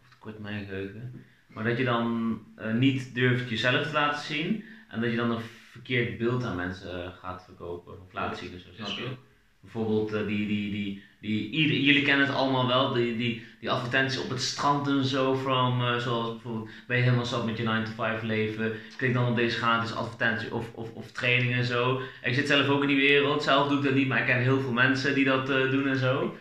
Of 0.00 0.18
kort 0.18 0.38
mijn 0.38 0.64
geheugen. 0.64 1.24
Maar 1.56 1.64
dat 1.64 1.78
je 1.78 1.84
dan 1.84 2.38
eh, 2.56 2.72
niet 2.72 3.14
durft 3.14 3.48
jezelf 3.50 3.86
te 3.86 3.92
laten 3.92 4.24
zien 4.24 4.64
en 4.88 5.00
dat 5.00 5.10
je 5.10 5.16
dan 5.16 5.30
een 5.30 5.40
verkeerd 5.70 6.18
beeld 6.18 6.44
aan 6.44 6.56
mensen 6.56 7.04
eh, 7.04 7.10
gaat 7.20 7.44
verkopen 7.44 8.00
of 8.00 8.12
laten 8.12 8.36
zien. 8.36 8.50
Dus, 8.50 8.64
zo, 8.64 8.70
snap 8.74 8.96
je? 8.98 9.16
Bijvoorbeeld 9.60 10.12
eh, 10.12 10.26
die, 10.26 10.46
die, 10.46 10.70
die, 10.70 11.02
die, 11.20 11.50
ieder- 11.50 11.76
jullie 11.76 12.02
kennen 12.02 12.26
het 12.26 12.34
allemaal 12.36 12.66
wel, 12.66 12.92
die, 12.92 13.16
die, 13.16 13.42
die 13.60 13.70
advertenties 13.70 14.20
op 14.20 14.28
het 14.30 14.42
strand 14.42 14.86
en 14.88 15.04
zo, 15.04 15.36
from, 15.36 16.00
zoals 16.00 16.30
bijvoorbeeld 16.32 16.70
ben 16.86 16.96
je 16.96 17.02
helemaal 17.02 17.24
zat 17.26 17.44
met 17.44 17.56
je 17.56 17.62
9 17.62 17.84
to 17.84 17.90
5 17.92 18.22
leven, 18.22 18.72
klik 18.96 19.12
dan 19.14 19.28
op 19.28 19.36
deze 19.36 19.58
gratis 19.58 19.94
advertentie 19.94 20.54
of, 20.54 20.72
of, 20.74 20.92
of 20.92 21.10
training 21.12 21.52
en 21.54 21.64
zo. 21.64 22.00
Ik 22.22 22.34
zit 22.34 22.46
zelf 22.46 22.68
ook 22.68 22.82
in 22.82 22.88
die 22.88 22.96
wereld, 22.96 23.42
zelf 23.42 23.68
doe 23.68 23.78
ik 23.78 23.84
dat 23.84 23.94
niet, 23.94 24.08
maar 24.08 24.18
ik 24.20 24.26
ken 24.26 24.38
heel 24.42 24.60
veel 24.60 24.72
mensen 24.72 25.14
die 25.14 25.24
dat 25.24 25.46
doen 25.46 25.88
en 25.88 25.96
zo. 25.96 26.36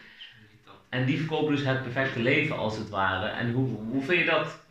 En 0.90 1.06
die 1.06 1.18
verkopen 1.18 1.56
dus 1.56 1.66
het 1.66 1.84
perfecte 1.84 2.20
leven 2.22 2.58
als 2.58 2.78
het 2.78 2.90
ware. 2.90 3.28
En 3.28 3.52
hoe, 3.52 3.68
hoe 3.68 4.04
vind 4.04 4.20
je 4.20 4.26
dat? 4.26 4.65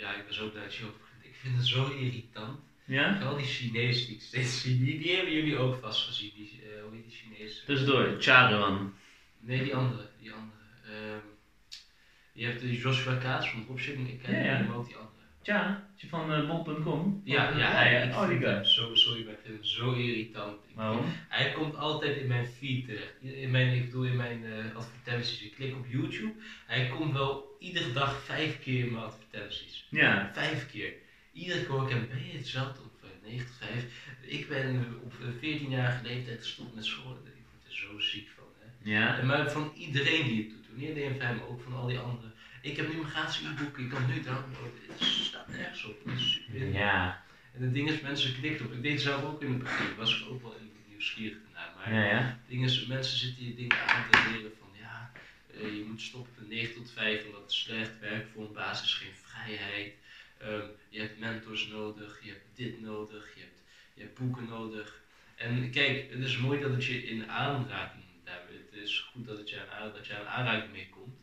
Ja, 0.00 0.14
ik 0.14 0.24
ben 0.24 0.34
zo 0.34 0.50
blij 0.50 0.62
dat 0.62 0.74
je 0.74 0.84
over 0.84 0.98
begint. 1.00 1.24
Ik 1.24 1.34
vind 1.40 1.56
het 1.56 1.66
zo 1.66 1.90
irritant. 1.90 2.58
Ja? 2.84 3.16
Vooral 3.16 3.36
die 3.36 3.46
Chinezen 3.46 4.06
die 4.06 4.16
ik 4.16 4.22
steeds 4.22 4.60
zie, 4.60 4.78
die, 4.84 4.98
die 4.98 5.14
hebben 5.16 5.32
jullie 5.32 5.56
ook 5.56 5.80
vast 5.80 6.06
gezien. 6.06 6.32
Die, 6.34 6.60
eh, 6.62 6.82
hoe 6.82 6.94
heet 6.94 7.04
die 7.04 7.12
Chinezen? 7.16 7.64
Tussendoor, 7.66 8.16
Charuan. 8.18 8.94
Nee, 9.40 9.62
die 9.62 9.74
andere. 9.74 10.08
Die 10.20 10.32
andere. 10.32 10.60
Ehm, 10.84 11.26
je 12.32 12.44
hebt 12.46 12.60
die 12.60 12.78
Joshua 12.80 13.14
Kaats 13.14 13.50
van 13.50 13.64
Dropshipping 13.64 14.18
Academy, 14.20 14.44
Ja, 14.44 14.58
ja. 14.58 14.72
ook 14.72 14.86
die 14.86 14.96
andere. 14.96 15.09
Tja, 15.42 15.88
is 15.96 16.08
van 16.08 16.32
uh, 16.32 16.48
bol.com? 16.48 17.20
Ja, 17.24 17.56
ja, 17.58 17.84
ja, 17.90 17.98
ik 18.00 18.14
Oh, 18.14 18.28
die 18.28 18.38
vind 18.38 18.42
hem 18.42 18.54
guy. 18.56 18.64
zo, 18.64 18.94
sorry, 18.94 19.20
ik 19.20 19.26
vind 19.44 19.54
hem 19.54 19.64
zo 19.64 19.92
irritant. 19.92 20.56
Waarom? 20.74 21.04
Hij 21.28 21.52
komt 21.52 21.76
altijd 21.76 22.16
in 22.16 22.26
mijn 22.26 22.46
feed 22.46 22.84
terecht. 22.84 23.14
In 23.20 23.50
mijn, 23.50 23.74
ik 23.74 23.84
bedoel 23.84 24.04
in 24.04 24.16
mijn 24.16 24.44
eh, 24.44 24.76
advertenties. 24.76 25.42
Ik 25.42 25.54
klik 25.54 25.74
op 25.74 25.86
YouTube. 25.88 26.32
Hij 26.66 26.88
komt 26.96 27.12
wel 27.12 27.56
iedere 27.58 27.92
dag 27.92 28.22
vijf 28.24 28.60
keer 28.62 28.84
in 28.84 28.92
mijn 28.92 29.04
advertenties. 29.04 29.86
Ja. 29.90 30.30
Vijf 30.34 30.70
keer. 30.70 30.92
Iedere 31.32 31.58
keer 31.60 31.68
hoor 31.68 31.82
ik 31.82 31.90
hem, 31.90 32.08
ben 32.08 32.26
je 32.32 32.36
hetzelfde 32.38 32.80
op 32.82 32.92
eh, 33.02 33.30
9 33.30 33.46
tot 33.46 33.56
5? 33.68 33.84
Ik 34.20 34.48
ben 34.48 34.98
op 35.04 35.12
eh, 35.20 35.60
14-jarige 35.60 36.02
leeftijd 36.02 36.38
gestopt 36.38 36.74
met 36.74 36.84
school. 36.84 37.12
Ik 37.12 37.18
word 37.50 37.66
er 37.66 37.74
zo 37.76 37.98
ziek 37.98 38.28
van. 38.36 38.44
Hè. 38.58 38.90
Ja. 38.90 39.18
En 39.18 39.26
Maar 39.26 39.50
van 39.50 39.72
iedereen 39.76 40.24
die 40.26 40.36
het 40.42 40.48
doet. 40.50 40.76
Niet 40.76 40.90
alleen 40.90 41.10
van 41.10 41.26
hem, 41.26 41.36
maar 41.36 41.46
ook 41.48 41.62
van 41.62 41.72
al 41.74 41.86
die 41.86 41.98
anderen. 41.98 42.29
Ik 42.62 42.76
heb 42.76 42.88
nu 42.88 42.94
mijn 42.94 43.10
gratis 43.10 43.40
e-book, 43.40 43.78
ik 43.78 43.88
kan 43.90 44.06
nu 44.06 44.20
downloaden. 44.22 44.80
Het 44.88 45.02
staat 45.02 45.48
nergens 45.48 45.84
op. 45.84 46.06
Is 46.08 46.32
super 46.32 46.72
Ja. 46.72 47.24
en 47.54 47.62
het 47.62 47.74
ding 47.74 47.90
is, 47.90 48.00
mensen 48.00 48.34
klikken 48.40 48.66
op. 48.66 48.72
Ik 48.72 48.82
deed 48.82 48.92
het 48.92 49.00
zelf 49.00 49.24
ook 49.24 49.42
in 49.42 49.48
het 49.52 49.58
begin. 49.58 49.96
Was 49.96 50.20
ik 50.20 50.28
ook 50.28 50.42
wel 50.42 50.56
nieuwsgierig 50.88 51.38
naar. 51.54 51.72
Maar 51.76 51.94
Ja, 51.94 52.04
ja. 52.04 52.18
het 52.22 52.48
ding 52.48 52.64
is, 52.64 52.86
mensen 52.86 53.18
zitten 53.18 53.44
je 53.46 53.54
dingen 53.54 53.86
aan 53.86 54.10
te 54.10 54.30
leren 54.32 54.52
van 54.58 54.68
ja, 54.80 55.12
eh, 55.54 55.76
je 55.76 55.84
moet 55.88 56.00
stoppen 56.00 56.34
van 56.34 56.48
9 56.48 56.74
tot 56.74 56.90
5 56.90 57.24
omdat 57.26 57.40
het 57.40 57.52
slecht 57.52 57.98
werkt 58.00 58.28
voor 58.34 58.44
een 58.46 58.52
basis, 58.52 58.94
geen 58.94 59.14
vrijheid. 59.22 59.94
Ehm, 60.38 60.66
je 60.88 61.00
hebt 61.00 61.18
mentors 61.18 61.66
nodig, 61.68 62.20
je 62.22 62.28
hebt 62.30 62.44
dit 62.56 62.80
nodig, 62.80 63.34
je 63.34 63.40
hebt, 63.40 63.60
je 63.94 64.00
hebt 64.02 64.18
boeken 64.18 64.44
nodig. 64.48 65.00
En 65.36 65.70
kijk, 65.70 66.10
het 66.10 66.20
is 66.20 66.36
mooi 66.38 66.60
dat 66.60 66.70
het 66.70 66.84
je 66.84 67.02
in 67.04 67.30
aanraking 67.30 68.04
daarmee, 68.24 68.56
het 68.70 68.80
is 68.82 68.98
goed 68.98 69.26
dat, 69.26 69.38
het 69.38 69.50
je 69.50 69.70
aan- 69.70 69.92
dat 69.92 70.06
je 70.06 70.14
aan 70.18 70.26
aanraking 70.26 70.72
mee 70.72 70.88
komt. 70.88 71.14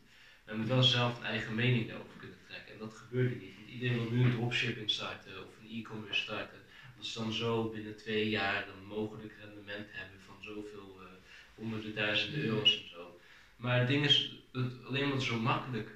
Maar 0.48 0.56
je 0.56 0.62
moet 0.62 0.72
wel 0.72 0.82
zelf 0.82 1.18
een 1.18 1.24
eigen 1.24 1.54
mening 1.54 1.88
daarover 1.88 2.18
kunnen 2.18 2.36
trekken. 2.48 2.72
En 2.72 2.78
dat 2.78 2.94
gebeurde 2.94 3.34
niet. 3.34 3.54
Want 3.56 3.68
iedereen 3.68 3.98
wil 3.98 4.10
nu 4.10 4.24
een 4.24 4.30
dropshipping 4.30 4.90
starten 4.90 5.46
of 5.46 5.52
een 5.60 5.78
e-commerce 5.78 6.20
starten. 6.20 6.60
Dat 6.96 7.06
is 7.06 7.12
dan 7.12 7.32
zo 7.32 7.70
binnen 7.70 7.96
twee 7.96 8.28
jaar 8.28 8.68
een 8.68 8.86
mogelijk 8.86 9.34
rendement 9.40 9.86
hebben 9.90 10.20
van 10.26 10.36
zoveel 10.40 11.00
eh, 11.00 11.06
honderden 11.54 11.94
duizenden 11.94 12.40
euro's 12.40 12.82
en 12.82 12.88
zo. 12.88 13.20
Maar 13.56 13.78
het 13.78 13.88
ding 13.88 14.04
is, 14.04 14.32
dat 14.52 14.84
alleen 14.86 15.04
omdat 15.04 15.18
het 15.18 15.28
zo 15.28 15.40
makkelijk, 15.40 15.90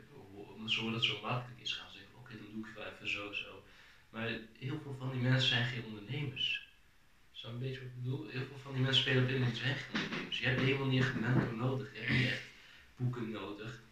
omdat 0.55 0.95
het 0.95 1.05
zo 1.05 1.21
makkelijk 1.23 1.61
is, 1.61 1.73
gaan 1.73 1.91
ze 1.91 1.97
zeggen, 1.99 2.19
oké 2.19 2.37
dan 2.37 2.47
doe 2.53 2.61
ik 2.61 2.67
het 2.67 2.75
wel 2.75 2.93
even 2.93 3.09
zo 3.09 3.33
zo. 3.33 3.63
Maar 4.11 4.29
heel 4.59 4.81
veel 4.83 4.97
van 4.99 5.11
die 5.13 5.21
mensen 5.21 5.49
zijn 5.49 5.65
geen 5.65 5.85
ondernemers. 5.85 6.69
Zo 7.31 7.49
een 7.49 7.59
beetje 7.59 7.79
wat 7.79 7.89
ik 7.89 8.03
bedoel? 8.03 8.29
Heel 8.29 8.47
veel 8.49 8.59
van 8.63 8.73
die 8.73 8.83
mensen 8.83 9.03
spelen 9.03 9.23
op 9.23 9.29
die 9.29 9.39
zijn 9.39 9.77
geen 9.77 10.01
ondernemers. 10.03 10.39
Je 10.39 10.47
hebt 10.47 10.61
helemaal 10.61 10.87
niet 10.87 11.05
een 11.05 11.21
mentor 11.21 11.55
nodig, 11.55 11.93
je 11.93 11.99
hebt 11.99 12.13
niet 12.13 12.27
echt 12.27 12.47
boeken 12.97 13.31
nodig. 13.31 13.83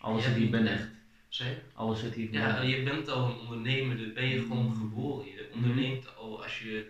Alles 0.00 0.22
Je 0.24 0.28
zit 0.28 0.38
hier 0.38 0.50
binnen. 0.50 0.90
je? 1.28 1.56
Alles 1.74 2.00
zit 2.00 2.14
hier 2.14 2.32
Ja, 2.32 2.46
binnen. 2.60 2.68
je 2.68 2.82
bent 2.82 3.08
al 3.08 3.28
een 3.30 3.38
ondernemer, 3.38 3.96
daar 3.96 4.12
ben 4.12 4.28
je 4.28 4.38
gewoon 4.40 4.74
geboren. 4.76 5.26
Je 5.26 5.50
onderneemt 5.54 6.16
al 6.16 6.42
als 6.42 6.58
je. 6.62 6.88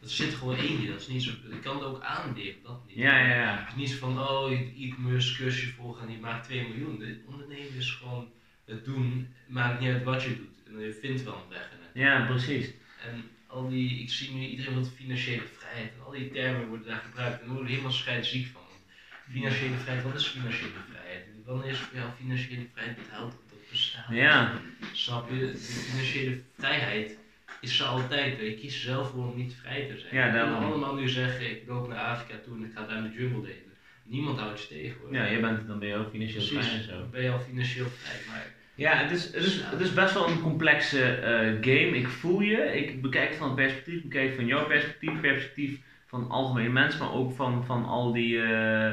Dat 0.00 0.10
zit 0.10 0.34
gewoon 0.34 0.56
in 0.56 0.80
je. 0.82 0.88
Dat 0.90 1.00
is 1.00 1.06
niet 1.08 1.22
zo. 1.22 1.30
Je 1.50 1.58
kan 1.58 1.74
het 1.76 1.84
ook 1.84 2.02
aanleren, 2.02 2.62
dat 2.62 2.80
niet. 2.86 2.96
Ja, 2.96 3.18
ja, 3.18 3.34
ja. 3.34 3.58
Het 3.58 3.68
is 3.68 3.74
niet 3.74 3.90
zo 3.90 3.96
van, 3.98 4.18
oh, 4.20 4.52
e-commerce 4.78 5.36
cursusje 5.36 5.72
volgen 5.72 6.06
en 6.06 6.12
je 6.12 6.18
maakt 6.18 6.44
2 6.44 6.68
miljoen. 6.68 6.98
De 6.98 7.20
ondernemen 7.26 7.74
is 7.76 7.90
gewoon 7.90 8.28
het 8.64 8.84
doen, 8.84 9.28
maakt 9.46 9.80
niet 9.80 9.90
uit 9.92 10.04
wat 10.04 10.22
je 10.22 10.36
doet. 10.36 10.56
En 10.66 10.80
je 10.80 10.92
vindt 10.92 11.22
wel 11.24 11.34
een 11.34 11.48
weg 11.48 11.70
in 11.72 11.78
het. 11.82 11.90
Ja, 11.94 12.26
precies. 12.26 12.70
En 13.06 13.24
al 13.46 13.68
die, 13.68 14.00
ik 14.02 14.10
zie 14.10 14.34
nu 14.34 14.46
iedereen 14.46 14.74
wil 14.74 14.84
financiële 14.84 15.42
vrijheid. 15.58 15.92
En 15.92 16.04
al 16.04 16.10
die 16.10 16.30
termen 16.30 16.68
worden 16.68 16.86
daar 16.86 17.02
gebruikt. 17.08 17.40
En 17.40 17.46
daar 17.46 17.54
word 17.54 17.64
ik 17.66 17.70
helemaal 17.70 17.92
scheidsziek 17.92 18.46
van. 18.46 18.62
Financiële 19.30 19.76
vrijheid, 19.76 20.04
wat 20.06 20.14
is 20.20 20.26
financiële 20.26 20.70
vrijheid? 20.90 21.26
Wanneer 21.48 21.70
is 21.70 21.78
voor 21.78 21.98
jou 21.98 22.10
financiële 22.20 22.66
vrijheid 22.72 22.96
betaald 22.96 23.32
op 23.32 23.42
dat 23.48 23.58
bestaan? 23.70 24.14
Ja. 24.14 24.52
Snap 24.92 25.30
je? 25.30 25.38
De 25.38 25.56
financiële 25.56 26.40
vrijheid 26.58 27.18
is 27.60 27.80
er 27.80 27.86
altijd. 27.86 28.40
Je 28.40 28.54
kiest 28.54 28.82
zelf 28.82 29.10
voor 29.10 29.26
om 29.30 29.36
niet 29.36 29.54
vrij 29.62 29.86
te 29.86 29.98
zijn. 29.98 30.14
Ja, 30.14 30.32
daarom. 30.32 30.54
kan 30.54 30.64
allemaal 30.64 30.94
nu 30.94 31.08
zeggen, 31.08 31.50
ik 31.50 31.62
loop 31.66 31.88
naar 31.88 31.98
Afrika 31.98 32.38
toe 32.44 32.56
en 32.56 32.64
ik 32.64 32.72
ga 32.74 32.86
daar 32.86 33.02
de 33.02 33.12
jungle 33.18 33.40
delen. 33.40 33.72
Niemand 34.02 34.38
houdt 34.38 34.62
je 34.62 34.68
tegen 34.68 35.00
hoor. 35.00 35.14
Ja, 35.14 35.24
je 35.24 35.40
bent, 35.40 35.66
dan 35.66 35.78
ben 35.78 35.88
je 35.88 35.94
ook 35.94 36.10
financieel 36.10 36.42
vrij 36.42 36.78
en 36.78 36.84
zo. 36.84 36.98
dan 36.98 37.10
ben 37.10 37.22
je 37.22 37.30
al 37.30 37.40
financieel 37.40 37.86
vrij. 37.86 38.20
Maar 38.28 38.46
Ja, 38.74 38.92
het 38.96 39.10
is, 39.10 39.24
het, 39.24 39.44
is, 39.44 39.60
het 39.62 39.80
is 39.80 39.94
best 39.94 40.14
wel 40.14 40.28
een 40.28 40.40
complexe 40.40 41.04
eh, 41.04 41.38
game. 41.40 41.96
Ik 41.96 42.08
voel 42.08 42.40
je. 42.40 42.56
Ik 42.56 43.02
bekijk 43.02 43.28
het 43.28 43.38
van 43.38 43.46
het 43.46 43.56
perspectief. 43.56 43.94
Ik 43.94 44.08
bekijk 44.08 44.34
van 44.34 44.46
jouw 44.46 44.66
perspectief, 44.66 45.20
perspectief 45.20 45.78
van 46.06 46.28
algemene 46.30 46.68
mens, 46.68 46.98
maar 46.98 47.12
ook 47.12 47.32
van, 47.32 47.64
van 47.64 47.84
al 47.84 48.12
die, 48.12 48.42
eh, 48.42 48.92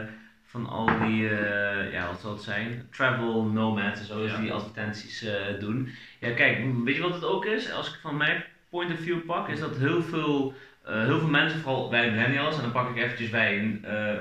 van 0.55 0.69
al 0.69 0.85
die 1.07 1.29
eh, 1.29 1.91
ja, 1.91 2.07
wat 2.07 2.19
zal 2.19 2.31
het 2.31 2.41
zijn? 2.41 2.87
Travel 2.91 3.43
nomads 3.43 3.99
en 3.99 4.05
zo, 4.05 4.23
Ja. 4.25 4.37
die 4.37 4.51
advertenties 4.51 5.23
eh, 5.23 5.33
doen. 5.59 5.89
Ja, 6.19 6.31
kijk, 6.31 6.57
weet 6.83 6.95
je 6.95 7.01
wat 7.01 7.13
het 7.13 7.25
ook 7.25 7.45
is? 7.45 7.71
Als 7.71 7.87
ik 7.87 7.99
van 8.01 8.17
mijn 8.17 8.43
point 8.69 8.91
of 8.91 8.99
view 8.99 9.25
pak, 9.25 9.47
is 9.49 9.59
dat 9.59 9.77
heel 9.77 10.01
veel, 10.03 10.53
eh, 10.85 11.03
heel 11.03 11.19
veel 11.19 11.27
mensen, 11.27 11.59
vooral 11.59 11.89
wij 11.91 12.11
millennials, 12.11 12.55
en 12.55 12.61
dan 12.61 12.71
pak 12.71 12.89
ik 12.89 13.03
eventjes 13.03 13.29
wij, 13.29 13.57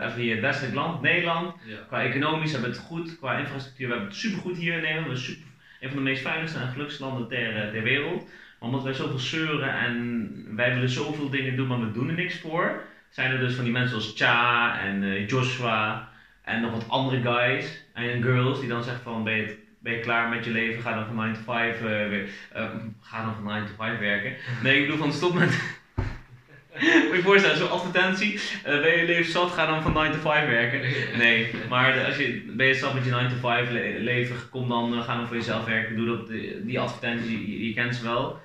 even 0.00 0.14
hier 0.20 0.32
het 0.32 0.40
westelijk 0.40 0.74
land, 0.74 1.00
Nederland. 1.02 1.54
ja. 1.64 1.76
Qua 1.88 2.02
economisch 2.02 2.52
hebben 2.52 2.70
we 2.70 2.76
het 2.76 2.84
goed, 2.86 3.18
qua 3.18 3.38
infrastructuur 3.38 3.86
we 3.86 3.92
hebben 3.92 4.10
het 4.10 4.20
supergoed 4.20 4.56
hier 4.56 4.74
in 4.74 4.82
Nederland. 4.82 5.06
We 5.08 5.16
zijn 5.16 5.36
super, 5.36 5.50
een 5.80 5.88
van 5.88 5.96
de 5.96 6.02
meest 6.04 6.22
veiligste 6.22 6.58
en 6.58 6.68
gelukkigste 6.68 7.04
landen 7.04 7.28
ter, 7.28 7.70
ter 7.72 7.82
wereld. 7.82 8.22
Maar 8.58 8.68
omdat 8.68 8.82
wij 8.82 8.92
zoveel 8.92 9.18
zeuren 9.18 9.78
en 9.78 9.96
wij 10.56 10.74
willen 10.74 10.88
zoveel 10.88 11.30
dingen 11.30 11.56
doen, 11.56 11.66
maar 11.66 11.80
we 11.80 11.92
doen 11.92 12.08
er 12.08 12.14
niks 12.14 12.38
voor, 12.40 12.82
zijn 13.10 13.30
er 13.30 13.38
dus 13.38 13.54
van 13.54 13.64
die 13.64 13.72
mensen 13.72 14.00
zoals 14.00 14.16
Cha 14.16 14.80
en 14.80 15.24
Joshua 15.26 16.12
en 16.44 16.60
nog 16.60 16.70
wat 16.70 16.88
andere 16.88 17.22
guys 17.22 17.82
en 17.92 18.22
girls 18.22 18.58
die 18.60 18.68
dan 18.68 18.82
zeggen 18.84 19.02
van 19.02 19.24
ben 19.24 19.36
je, 19.36 19.56
ben 19.78 20.00
klaar 20.00 20.28
met 20.28 20.44
je 20.44 20.50
leven, 20.50 20.82
ga 20.82 20.94
dan 20.94 21.06
van 21.06 21.14
9 21.16 21.34
to 21.34 21.40
5 21.52 21.76
eh, 21.76 21.82
weer, 21.82 22.28
eh, 22.52 22.64
ga 23.00 23.22
dan 23.24 23.34
van 23.34 23.44
9 23.44 23.66
to 23.66 23.72
5 23.78 23.98
werken. 23.98 24.32
Nee, 24.62 24.74
ik 24.76 24.82
bedoel 24.86 24.98
van 25.02 25.12
stop 25.12 25.34
met 25.34 25.58
Moet 27.06 27.14
je 27.16 27.22
voorstellen, 27.22 27.56
zo'n 27.56 27.70
advertentie. 27.70 28.40
eh, 28.64 28.80
ben 28.80 28.96
je 28.96 29.04
leven 29.04 29.32
zat, 29.32 29.50
ga 29.50 29.66
dan 29.66 29.82
van 29.82 29.92
9 29.92 30.12
to 30.12 30.18
5 30.18 30.48
werken. 30.48 30.80
Nee, 31.18 31.50
maar 31.68 32.04
als 32.04 32.16
je, 32.16 32.42
ben 32.56 32.66
je 32.66 32.74
zat 32.74 32.94
met 32.94 33.04
je 33.04 33.10
9 33.10 33.28
to 33.28 33.36
5 33.36 33.70
le- 33.70 33.98
leven, 33.98 34.36
kom 34.50 34.68
dan, 34.68 34.94
eh, 34.94 35.00
ga 35.04 35.16
dan 35.16 35.26
voor 35.26 35.36
jezelf 35.36 35.64
werken. 35.64 35.96
Doe 35.96 36.06
dat, 36.06 36.28
die, 36.28 36.64
die 36.64 36.80
advertenties, 36.80 37.30
je, 37.30 37.66
je 37.66 37.74
kent 37.74 37.94
ze 37.96 38.02
wel. 38.02 38.38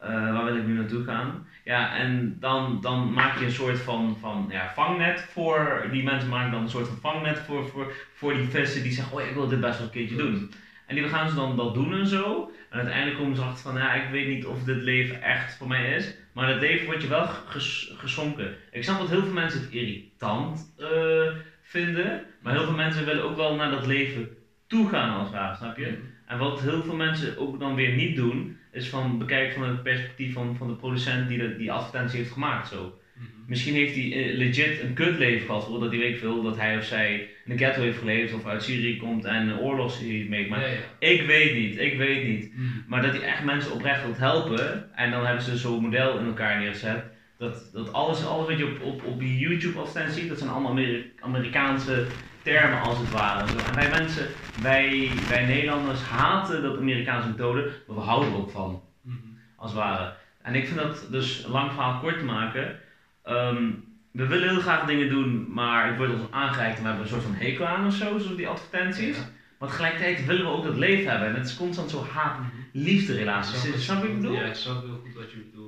Eh, 0.00 0.32
waar 0.32 0.44
wil 0.44 0.56
ik 0.56 0.66
nu 0.66 0.74
naartoe 0.74 1.04
gaan? 1.04 1.46
Ja, 1.64 1.96
en 1.96 2.36
dan, 2.40 2.78
dan 2.80 3.12
maak 3.12 3.38
je 3.38 3.44
een 3.44 3.50
soort 3.50 3.78
van, 3.78 4.16
van 4.20 4.46
ja, 4.50 4.72
vangnet 4.74 5.20
voor, 5.30 5.88
die 5.90 6.02
mensen 6.02 6.28
maken 6.28 6.50
dan 6.50 6.62
een 6.62 6.68
soort 6.68 6.86
van 6.88 6.96
vangnet 7.00 7.38
voor, 7.38 7.66
voor, 7.68 7.92
voor 8.12 8.34
die 8.34 8.44
vissen 8.48 8.82
die 8.82 8.92
zeggen, 8.92 9.16
oh 9.16 9.22
ik 9.26 9.34
wil 9.34 9.48
dit 9.48 9.60
best 9.60 9.76
wel 9.76 9.86
een 9.86 9.92
keertje 9.92 10.16
doen. 10.16 10.52
En 10.86 10.94
die 10.94 11.08
gaan 11.08 11.28
ze 11.28 11.34
dan 11.34 11.56
dat 11.56 11.74
doen 11.74 11.94
en 11.94 12.06
zo. 12.06 12.50
En 12.70 12.76
uiteindelijk 12.78 13.16
komen 13.18 13.36
ze 13.36 13.42
achter 13.42 13.62
van, 13.62 13.80
ja, 13.80 13.92
ik 13.92 14.10
weet 14.10 14.28
niet 14.28 14.46
of 14.46 14.62
dit 14.64 14.82
leven 14.82 15.22
echt 15.22 15.56
voor 15.56 15.66
mij 15.68 15.94
is. 15.96 16.14
Maar 16.32 16.48
het 16.48 16.60
leven 16.60 16.86
wordt 16.86 17.02
je 17.02 17.08
wel 17.08 17.26
ges- 17.26 17.92
geschonken. 17.96 18.54
Ik 18.70 18.82
snap 18.82 18.98
dat 18.98 19.08
heel 19.10 19.22
veel 19.22 19.32
mensen 19.32 19.60
het 19.60 19.70
irritant 19.70 20.74
eh, 20.78 21.28
vinden. 21.60 22.26
Maar 22.40 22.52
heel 22.52 22.64
veel 22.64 22.74
mensen 22.74 23.04
willen 23.04 23.24
ook 23.24 23.36
wel 23.36 23.54
naar 23.54 23.70
dat 23.70 23.86
leven 23.86 24.28
toe 24.66 24.88
gaan 24.88 25.10
als 25.10 25.22
het 25.28 25.36
ware, 25.36 25.54
snap 25.56 25.76
je? 25.76 25.98
En 26.26 26.38
wat 26.38 26.60
heel 26.60 26.82
veel 26.82 26.94
mensen 26.94 27.38
ook 27.38 27.58
dan 27.58 27.74
weer 27.74 27.94
niet 27.94 28.16
doen, 28.16 28.56
is 28.72 28.88
van 28.88 29.18
bekijken 29.18 29.54
van 29.60 29.68
het 29.68 29.82
perspectief 29.82 30.32
van, 30.32 30.56
van 30.56 30.68
de 30.68 30.74
producent 30.74 31.28
die 31.28 31.38
de, 31.38 31.56
die 31.56 31.72
advertentie 31.72 32.18
heeft 32.18 32.32
gemaakt. 32.32 32.68
Zo. 32.68 32.98
Mhm. 33.14 33.26
Misschien 33.46 33.74
heeft 33.74 33.94
hij 33.94 34.12
eh, 34.12 34.36
legit 34.36 34.80
een 34.80 34.94
kutleven 34.94 35.46
gehad, 35.46 35.64
voordat 35.64 35.90
hij 35.90 35.98
weet 35.98 36.18
veel 36.18 36.42
dat 36.42 36.56
hij 36.56 36.76
of 36.76 36.84
zij 36.84 37.28
in 37.44 37.52
een 37.52 37.58
ghetto 37.58 37.82
heeft 37.82 37.98
geleefd 37.98 38.34
of 38.34 38.46
uit 38.46 38.62
Syrië 38.62 38.96
komt 38.96 39.24
en 39.24 39.48
een 39.48 39.58
oorlog 39.58 39.98
heeft 39.98 40.28
meegemaakt. 40.28 40.62
Ja, 40.62 40.68
ja. 40.68 41.08
Ik 41.08 41.26
weet 41.26 41.54
niet, 41.54 41.78
ik 41.78 41.96
weet 41.96 42.28
niet. 42.28 42.54
Mhm. 42.54 42.64
Maar 42.86 43.02
dat 43.02 43.12
hij 43.12 43.22
echt 43.22 43.44
mensen 43.44 43.72
oprecht 43.72 44.02
wilt 44.02 44.18
helpen. 44.18 44.96
En 44.96 45.10
dan 45.10 45.24
hebben 45.24 45.44
ze 45.44 45.56
zo'n 45.56 45.82
model 45.82 46.18
in 46.18 46.26
elkaar 46.26 46.58
neergezet. 46.58 47.04
Dat, 47.38 47.70
dat 47.72 47.92
alles, 47.92 48.24
alles 48.24 48.46
wat 48.46 48.58
je 48.58 48.66
op, 48.66 48.80
op, 48.82 49.04
op 49.04 49.18
die 49.20 49.38
YouTube 49.38 49.78
advertentie 49.78 50.20
ziet, 50.20 50.28
dat 50.28 50.38
zijn 50.38 50.50
allemaal 50.50 50.70
Ameri- 50.70 51.12
Amerikaanse 51.20 52.06
termen 52.42 52.80
als 52.80 52.98
het 52.98 53.10
ware. 53.10 53.44
En 53.68 53.74
wij 53.74 53.90
mensen, 53.90 54.26
wij, 54.62 55.10
wij 55.28 55.46
Nederlanders 55.46 56.00
haten 56.02 56.62
dat 56.62 56.78
Amerikaanse 56.78 57.28
methode, 57.28 57.70
maar 57.86 57.96
we 57.96 58.02
houden 58.02 58.30
er 58.32 58.36
ook 58.38 58.50
van, 58.50 58.82
Mhm. 59.02 59.16
als 59.56 59.70
het 59.70 59.80
ware. 59.80 60.12
En 60.42 60.54
ik 60.54 60.66
vind 60.66 60.78
dat 60.80 61.06
dus, 61.10 61.44
een 61.44 61.50
lang 61.50 61.72
verhaal 61.72 62.00
kort 62.00 62.18
te 62.18 62.24
maken. 62.24 62.78
ehm, 63.24 63.64
we 64.10 64.26
willen 64.26 64.48
heel 64.48 64.60
graag 64.60 64.86
dingen 64.86 65.08
doen, 65.08 65.46
maar 65.52 65.86
het 65.88 65.96
wordt 65.96 66.12
ons 66.12 66.30
aangereikt 66.30 66.76
en 66.76 66.82
we 66.82 66.88
hebben 66.88 67.04
een 67.06 67.12
soort 67.12 67.22
van 67.22 67.34
hekel 67.34 67.66
aan 67.66 67.86
of 67.86 67.94
zo, 67.94 68.18
zo 68.18 68.34
die 68.36 68.48
advertenties. 68.48 69.16
Ja. 69.16 69.22
Maar 69.58 69.68
tegelijkertijd 69.68 70.26
willen 70.26 70.44
we 70.44 70.50
ook 70.50 70.64
dat 70.64 70.76
leven 70.76 71.10
hebben. 71.10 71.28
En 71.28 71.34
het 71.34 71.46
is 71.46 71.56
constant 71.56 71.90
zo 71.90 72.06
haat-liefde 72.12 73.14
relaties. 73.14 73.64
Ik 73.64 73.72
Snap, 73.72 73.80
snap 73.80 73.96
je 73.96 74.02
wat 74.02 74.10
ik 74.10 74.20
bedoel? 74.20 74.36
Ja, 74.36 74.44
ik 74.44 74.54
snap 74.54 74.82
heel 74.82 75.00
goed 75.04 75.14
wat 75.14 75.30
je 75.30 75.36
bedoelt. 75.38 75.59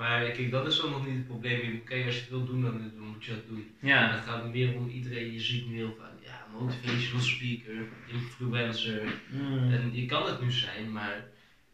Maar 0.00 0.30
kijk, 0.30 0.50
dat 0.50 0.66
is 0.66 0.82
ook 0.82 0.90
nog 0.90 1.06
niet 1.06 1.16
het 1.16 1.26
probleem. 1.26 1.84
Kijk, 1.84 2.04
als 2.06 2.14
je 2.14 2.20
het 2.20 2.30
wil 2.30 2.44
doen, 2.44 2.60
dan, 2.62 2.90
dan 2.96 3.06
moet 3.06 3.24
je 3.24 3.30
dat 3.34 3.46
doen. 3.48 3.70
En 3.80 3.88
Ja. 3.88 4.10
het 4.14 4.24
gaat 4.24 4.52
meer 4.52 4.74
om 4.74 4.88
iedereen, 4.88 5.32
je 5.32 5.40
ziet 5.40 5.66
nu 5.68 5.74
heel 5.74 5.96
vaak, 5.98 6.12
ja, 6.24 6.46
motivational 6.60 7.20
speaker, 7.24 7.74
influencer. 8.08 9.20
Mm. 9.30 9.72
En 9.72 9.94
je 9.94 10.06
kan 10.06 10.26
het 10.26 10.40
nu 10.40 10.50
zijn, 10.52 10.92
maar 10.92 11.24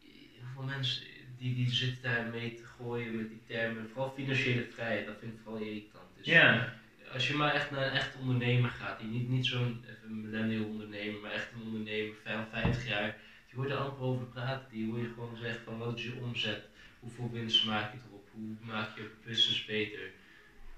heel 0.01 0.47
veel 0.53 0.63
mensen 0.63 1.03
die, 1.37 1.55
die 1.55 1.69
zitten 1.71 2.01
daar 2.11 2.25
mee 2.31 2.53
te 2.53 2.63
gooien 2.77 3.15
met 3.17 3.29
die 3.29 3.41
termen. 3.47 3.89
Vooral 3.93 4.13
financiële 4.15 4.67
vrijheid, 4.73 5.05
dat 5.05 5.15
vind 5.19 5.33
ik 5.33 5.39
vooral 5.43 5.61
irritant. 5.61 6.03
Dus 6.17 6.25
Ja, 6.25 6.73
als 7.13 7.27
je 7.27 7.33
maar 7.33 7.53
echt 7.53 7.71
naar 7.71 7.85
een 7.87 7.91
echte 8.01 8.17
ondernemer 8.17 8.69
gaat, 8.69 8.99
die 8.99 9.09
niet, 9.09 9.29
niet 9.29 9.45
zo'n 9.45 9.83
millennial 10.07 10.65
ondernemer, 10.65 11.19
maar 11.21 11.31
echt 11.31 11.51
een 11.55 11.61
ondernemer 11.61 12.13
van 12.23 12.45
50 12.51 12.87
jaar, 12.87 13.15
die 13.47 13.55
hoort 13.59 13.69
er 13.69 13.77
amper 13.77 14.03
over 14.03 14.25
praten. 14.25 14.67
Die 14.71 14.85
hoor 14.89 14.99
je 14.99 15.11
gewoon 15.13 15.37
zeggen 15.41 15.61
van 15.65 15.77
wat 15.77 15.97
is 15.97 16.03
je 16.03 16.13
omzet, 16.21 16.67
hoeveel 16.99 17.29
winst 17.33 17.65
maak 17.65 17.91
je 17.93 17.97
hoe 18.37 18.55
maak 18.73 18.95
je 18.97 19.09
business 19.25 19.65
beter. 19.65 19.99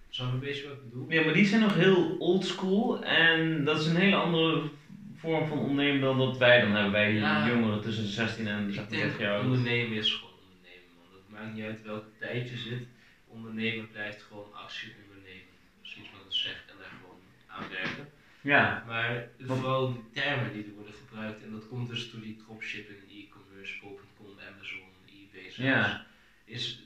Snap 0.09 0.27
je 0.27 0.33
een 0.33 0.39
beetje 0.39 0.67
wat 0.67 0.77
ik 0.77 0.83
bedoel? 0.83 1.11
Ja, 1.11 1.23
maar 1.25 1.33
die 1.33 1.45
zijn 1.45 1.61
nog 1.61 1.73
heel 1.75 2.15
oldschool 2.19 3.03
en 3.03 3.63
dat 3.63 3.79
is 3.79 3.85
een 3.85 3.95
hele 3.95 4.15
andere 4.15 4.69
vorm 5.15 5.47
van 5.47 5.59
ondernemen 5.59 6.01
dan 6.01 6.17
dat 6.17 6.37
wij 6.37 6.61
dan 6.61 6.71
hebben. 6.71 6.91
Wij 6.91 7.13
Ja. 7.13 7.47
jongeren 7.47 7.81
tussen 7.81 8.03
de 8.03 8.09
16 8.09 8.47
en 8.47 8.73
zeg 8.73 8.83
Ik 8.83 8.89
maar 8.89 8.89
denk 8.89 9.01
30 9.01 9.19
jaar 9.19 9.33
oud. 9.35 9.43
ondernemen 9.45 9.97
is 9.97 10.13
gewoon 10.13 10.33
ondernemen, 10.43 10.89
man. 10.97 11.05
Dat 11.11 11.29
maakt 11.29 11.53
niet 11.55 11.63
uit 11.65 11.81
welke 11.83 12.09
tijd 12.19 12.49
je 12.49 12.57
zit. 12.57 12.83
Ondernemen 13.27 13.91
blijft 13.91 14.21
gewoon 14.21 14.53
actie 14.53 14.91
ondernemen. 15.03 15.53
Precies 15.81 16.11
wat 16.13 16.23
het 16.23 16.33
zegt 16.33 16.63
en 16.69 16.75
daar 16.79 16.93
gewoon 17.01 17.19
aan 17.47 17.69
werken. 17.69 18.09
Ja, 18.41 18.83
Maar 18.87 19.27
vooral 19.39 19.93
die 19.93 20.03
termen 20.23 20.53
die 20.53 20.63
er 20.63 20.73
worden 20.75 20.93
gebruikt, 20.93 21.43
en 21.43 21.51
dat 21.51 21.67
komt 21.67 21.89
dus 21.89 22.11
door 22.11 22.21
die 22.21 22.35
dropshipping, 22.45 22.97
e-commerce, 23.11 23.73
bol.com, 23.81 24.25
Amazon, 24.53 24.87
eBay, 25.05 25.43
zelfs, 25.51 25.57
Ja. 25.57 26.05
is 26.45 26.83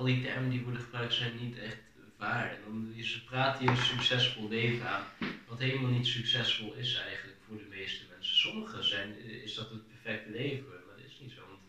al 0.00 0.06
die 0.06 0.22
termen 0.22 0.50
die 0.50 0.62
worden 0.62 0.80
gebruikt 0.80 1.14
zijn 1.14 1.32
niet 1.40 1.58
echt 1.58 1.78
waar. 2.16 2.50
En 2.50 2.58
dan 2.64 2.92
is, 2.94 3.12
ze 3.12 3.24
praten 3.24 3.64
je 3.64 3.70
een 3.70 3.76
succesvol 3.76 4.48
leven 4.48 4.88
aan, 4.88 5.02
wat 5.48 5.58
helemaal 5.58 5.90
niet 5.90 6.06
succesvol 6.06 6.74
is 6.74 6.94
eigenlijk 7.06 7.38
voor 7.46 7.56
de 7.56 7.66
meeste 7.70 8.04
mensen. 8.12 8.36
Sommigen 8.36 8.84
zijn, 8.84 9.08
is 9.44 9.54
dat 9.54 9.70
het 9.70 9.88
perfecte 9.88 10.30
leven, 10.30 10.64
maar 10.68 10.96
dat 10.96 11.06
is 11.06 11.18
niet 11.20 11.30
zo. 11.30 11.40
Want 11.40 11.60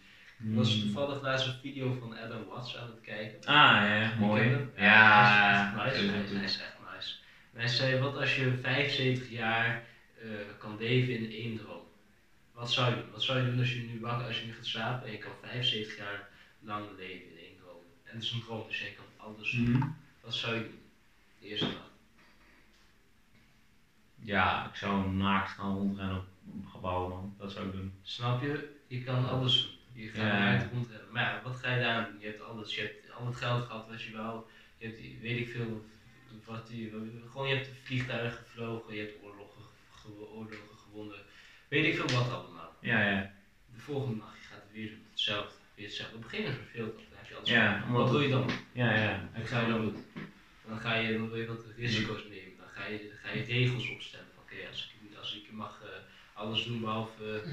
ik 0.50 0.56
was 0.56 0.80
toevallig 0.80 1.22
laatst 1.22 1.48
een 1.48 1.60
video 1.62 1.98
van 2.00 2.18
Adam 2.18 2.46
Watts 2.46 2.78
aan 2.78 2.88
het 2.88 3.02
kijken. 3.02 3.40
Hmm. 3.46 3.56
Ah, 3.56 3.88
ja, 3.88 4.16
mooi. 4.20 4.68
Ja, 4.78 5.74
hij 5.76 5.92
is 5.92 5.98
echt 5.98 6.12
nice. 6.12 6.36
Hij 6.36 6.44
is, 6.44 6.60
echt 6.60 6.78
nice. 6.94 7.16
En 7.54 7.60
hij 7.60 7.68
zei, 7.68 8.00
wat 8.00 8.16
als 8.18 8.36
je 8.36 8.58
75 8.62 9.30
jaar 9.30 9.84
eh, 10.22 10.30
kan 10.58 10.78
leven 10.80 11.16
in 11.16 11.32
één 11.32 11.58
droom? 11.58 11.84
Wat 12.54 12.72
zou 12.72 12.90
je 12.90 12.96
doen? 12.96 13.12
Wat 13.12 13.24
zou 13.24 13.40
je 13.40 13.46
doen 13.46 13.60
als 13.60 13.74
je 13.74 13.82
nu 13.82 14.00
wakker, 14.00 14.28
als 14.28 14.40
je 14.40 14.46
nu 14.46 14.54
gaat 14.54 14.66
slapen 14.66 15.06
en 15.08 15.12
je 15.12 15.18
kan 15.18 15.32
75 15.42 15.98
jaar 15.98 16.30
lang 16.60 16.86
leven? 16.98 17.41
En 18.12 18.18
het 18.18 18.24
is 18.24 18.32
een 18.32 18.64
dus 18.68 18.80
je 18.82 18.94
kan 18.96 19.06
alles 19.28 19.52
doen. 19.52 19.70
Mhm. 19.72 19.88
Wat 20.22 20.34
zou 20.34 20.56
je 20.56 20.62
doen? 20.62 20.82
De 21.40 21.48
eerste 21.48 21.66
nacht. 21.66 21.90
Ja, 24.16 24.68
ik 24.70 24.76
zou 24.76 25.10
naakt 25.10 25.50
gaan 25.52 25.76
rondrennen 25.76 26.18
op 26.18 26.66
gebouwen, 26.68 27.10
man. 27.10 27.36
Dat 27.38 27.52
zou 27.52 27.66
ik 27.66 27.72
doen. 27.72 27.94
Snap 28.02 28.42
je? 28.42 28.76
Je 28.88 29.04
kan 29.04 29.30
alles 29.30 29.62
doen. 29.62 30.04
Je 30.04 30.08
gaat 30.10 30.18
Ja. 30.18 30.40
naar 30.40 30.60
het 30.60 30.72
rondrennen. 30.72 31.12
Maar 31.12 31.24
ja, 31.24 31.42
wat 31.44 31.56
ga 31.56 31.74
je 31.74 31.82
daar 31.82 32.12
doen? 32.12 32.20
Je 32.20 32.26
hebt 32.26 32.42
alles. 32.42 32.76
Je 32.76 32.82
hebt 32.82 33.12
al 33.12 33.26
het 33.26 33.36
geld 33.36 33.66
gehad 33.66 33.88
wat 33.90 34.02
je 34.02 34.12
wou. 34.18 34.44
Je 34.78 34.86
hebt, 34.88 35.00
weet 35.22 35.40
ik 35.40 35.50
veel, 35.50 35.86
wat 36.46 36.68
die, 36.68 36.90
gewoon 37.32 37.48
je 37.48 37.56
hebt 37.56 37.70
vliegtuigen 37.84 38.44
gevlogen. 38.44 38.94
Je 38.96 39.00
hebt 39.02 39.24
oorlogen, 39.24 39.62
ge- 39.92 40.30
oorlogen 40.30 40.78
gewonnen. 40.78 41.20
Weet 41.68 41.86
ik 41.86 41.96
veel 41.96 42.18
wat 42.20 42.32
allemaal. 42.32 42.76
Ja, 42.82 43.10
ja. 43.10 43.34
De 43.74 43.80
volgende 43.80 44.16
nacht, 44.16 44.38
je 44.38 44.44
gaat 44.48 44.62
het 44.64 44.72
weer. 44.72 44.92
Hetzelfde. 45.10 45.54
Weer 45.76 45.86
hetzelfde. 45.86 46.16
Op 46.16 46.24
een 46.24 46.30
gegeven 46.30 46.52
moment 46.52 46.70
verveelt 46.70 46.96
dat. 46.96 47.11
Ja, 47.44 47.84
omdat 47.88 48.02
Wat 48.02 48.12
doe 48.12 48.22
je 48.22 48.30
dan? 48.30 48.50
Ja, 48.72 48.96
ja. 48.96 49.30
Ga 49.44 49.60
je 49.62 49.68
dan 49.72 49.82
doen? 49.82 50.06
Dan 50.68 50.80
ga 50.80 50.96
je, 50.96 51.14
dan 51.18 51.30
wil 51.30 51.38
je 51.40 51.46
wat 51.48 51.66
risico's 51.78 52.24
nemen. 52.30 52.58
Dan 52.58 52.68
ga 52.68 52.86
je, 52.86 52.98
dan 52.98 53.18
ga 53.24 53.38
je 53.38 53.44
regels 53.44 53.90
opstellen. 53.90 54.26
Van, 54.36 54.44
Oké, 54.44 54.68
als, 54.70 54.94
ik, 55.12 55.18
als 55.18 55.36
ik 55.36 55.52
mag 55.52 55.82
eh, 55.84 55.90
alles 56.34 56.64
doen 56.64 56.80
behalve 56.80 57.42
eh, 57.46 57.52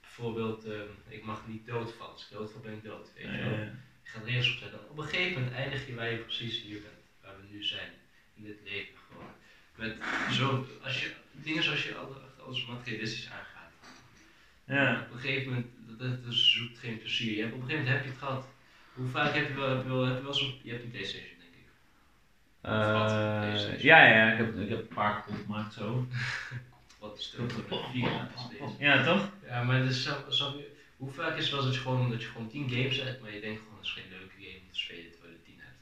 bijvoorbeeld, 0.00 0.64
eh, 0.64 0.80
ik 1.08 1.24
mag 1.24 1.46
niet 1.46 1.66
doodvallen. 1.66 2.12
Als 2.12 2.22
ik 2.30 2.36
doodval 2.36 2.60
ben 2.60 2.72
ik 2.72 2.82
dood. 2.84 3.10
Weet 3.14 3.24
Ja, 3.24 3.32
je 3.32 3.42
wel. 3.42 3.50
ja. 3.58 3.64
Je 4.02 4.10
gaat 4.10 4.24
regels 4.24 4.50
opstellen. 4.50 4.72
Dan 4.72 4.88
op 4.90 4.98
een 4.98 5.04
gegeven 5.08 5.32
moment 5.42 5.52
eindig 5.56 5.86
je 5.86 5.94
waar 5.94 6.10
je 6.10 6.16
precies 6.16 6.62
hier 6.62 6.80
bent. 6.82 6.94
Waar 7.22 7.34
we 7.40 7.46
nu 7.56 7.64
zijn. 7.64 7.90
In 8.36 8.42
dit 8.44 8.58
leven 8.64 8.94
gewoon. 9.10 9.30
Met 9.76 9.96
zo, 10.32 10.66
als 10.82 11.00
je, 11.02 11.10
dingen 11.32 11.62
zoals 11.62 11.82
je 11.84 11.94
alle- 11.94 12.44
alles 12.46 12.66
materialistisch 12.66 13.28
aangaat. 13.30 13.72
Ja. 14.64 15.06
Op 15.08 15.14
een 15.14 15.20
gegeven 15.20 15.48
moment, 15.48 15.66
dat, 15.86 15.98
dat, 15.98 16.24
dat 16.24 16.34
zoekt 16.34 16.78
geen 16.78 16.98
plezier. 16.98 17.34
Je 17.36 17.40
hebt, 17.42 17.54
op 17.54 17.60
een 17.60 17.66
gegeven 17.68 17.84
moment 17.84 18.02
heb 18.02 18.04
je 18.14 18.18
het 18.18 18.28
gehad. 18.28 18.46
Hoe 18.98 19.08
vaak 19.08 19.34
heb 19.34 19.48
je 19.48 19.54
wel, 19.54 19.68
heb 19.68 19.82
je 19.82 19.88
wel, 19.88 20.04
heb 20.04 20.16
je 20.16 20.22
wel 20.22 20.34
zo'n, 20.34 20.54
je 20.62 20.70
hebt 20.70 20.82
een 20.82 20.90
Playstation 20.90 21.38
denk 21.38 21.54
ik. 21.54 21.66
Eh, 22.60 23.38
PlayStation. 23.40 23.86
ja, 23.86 24.06
ja, 24.06 24.32
ik 24.32 24.38
heb, 24.38 24.58
ik 24.58 24.68
heb 24.68 24.78
een 24.78 24.94
paar 24.94 25.14
kapot 25.14 25.40
gemaakt 25.44 25.72
zo. 25.72 26.06
Wat 27.00 27.18
is 27.18 27.32
het? 27.36 27.52
Vier 27.92 28.10
is 28.34 28.48
deze. 28.48 28.74
Ja, 28.78 29.04
toch? 29.04 29.30
Ja, 29.44 29.62
maar 29.62 29.82
dus, 29.82 30.02
snap- 30.02 30.32
snap 30.32 30.54
je, 30.56 30.70
hoe 30.96 31.10
vaak 31.10 31.36
is 31.36 31.44
het 31.44 31.54
wel 31.54 31.64
dat 31.64 31.74
je 31.74 31.80
gewoon, 31.80 32.10
dat 32.10 32.22
je 32.22 32.28
gewoon 32.28 32.48
10 32.48 32.70
games 32.70 32.96
hebt, 33.02 33.20
maar 33.20 33.32
je 33.32 33.40
denkt 33.40 33.60
gewoon 33.60 33.74
dat 33.76 33.84
is 33.84 33.92
geen 33.92 34.08
leuke 34.10 34.34
game 34.38 34.58
om 34.58 34.72
te 34.72 34.78
spelen 34.78 35.10
terwijl 35.10 35.32
je 35.32 35.42
10 35.42 35.58
hebt. 35.58 35.76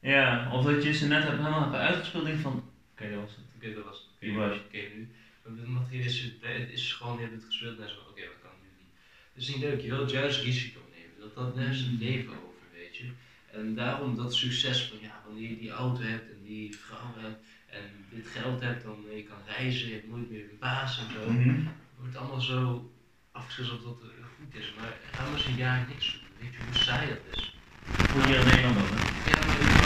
Ja, 0.00 0.52
of 0.52 0.64
dat 0.64 0.82
je 0.82 0.92
ze 0.92 1.06
net 1.06 1.22
hebt 1.22 1.36
helemaal 1.36 1.62
hebt 1.62 1.74
uitgespeeld 1.74 2.26
en 2.26 2.38
van, 2.38 2.70
oké, 2.92 3.10
dat 3.10 3.20
was 3.20 3.36
het. 3.36 3.44
Oké, 3.56 3.74
dat 3.74 3.84
was 3.84 3.96
het. 3.96 4.06
Die 4.18 4.36
was 4.36 4.56
Oké, 4.56 4.76
nu. 4.76 5.08
Het 5.42 6.04
is, 6.04 6.20
het 6.40 6.70
is 6.70 6.92
gewoon, 6.92 7.14
je 7.14 7.20
hebt 7.20 7.34
het 7.34 7.44
gespeeld 7.44 7.78
en 7.78 7.88
zo, 7.88 7.96
oké, 8.10 8.26
wat 8.26 8.38
kan 8.42 8.50
ik 8.50 8.60
nu 8.62 8.68
doen? 8.78 8.90
Het 9.32 9.42
is 9.42 9.48
niet 9.48 9.58
leuk, 9.58 9.80
je 9.80 9.88
wilt 9.88 10.10
juist 10.10 10.42
risico. 10.42 10.80
Dat, 11.20 11.34
dat, 11.34 11.56
daar 11.56 11.70
is 11.70 11.80
het 11.80 11.98
leven 11.98 12.32
over, 12.32 12.66
weet 12.72 12.96
je. 12.96 13.10
En 13.52 13.74
daarom 13.74 14.16
dat 14.16 14.34
succes 14.34 14.82
van, 14.82 14.98
ja, 15.00 15.22
wanneer 15.26 15.50
je 15.50 15.58
die 15.58 15.70
auto 15.70 16.02
hebt 16.02 16.30
en 16.30 16.42
die 16.44 16.76
vrouw 16.76 17.14
hebt 17.16 17.44
en 17.66 18.04
dit 18.10 18.26
geld 18.26 18.60
hebt, 18.60 18.82
dan 18.82 19.04
je 19.16 19.22
kan 19.22 19.36
reizen, 19.46 19.88
je 19.88 19.94
hebt 19.94 20.08
nooit 20.08 20.30
meer 20.30 20.40
een 20.50 20.58
baas 20.58 20.98
en 20.98 21.12
zo. 21.12 21.20
Het 21.20 21.98
wordt 21.98 22.16
allemaal 22.16 22.40
zo 22.40 22.90
alsof 23.34 23.82
dat 23.82 24.00
eh, 24.02 24.08
goed 24.38 24.60
is, 24.60 24.74
maar 24.78 24.96
ga 25.12 25.24
maar 25.24 25.32
eens 25.32 25.46
een 25.46 25.56
jaar 25.56 25.86
niks 25.88 26.12
doen. 26.12 26.22
Weet 26.40 26.52
je 26.52 26.58
hoe 26.64 26.82
saai 26.82 27.08
dat 27.08 27.18
is? 27.38 27.54
Voel 27.84 28.24
hier 28.24 28.38
in 28.38 28.46
Nederland 28.46 28.76
ook, 28.78 28.88
hè? 28.90 29.30
Ja, 29.30 29.46
maar 29.46 29.58
ding. 29.58 29.80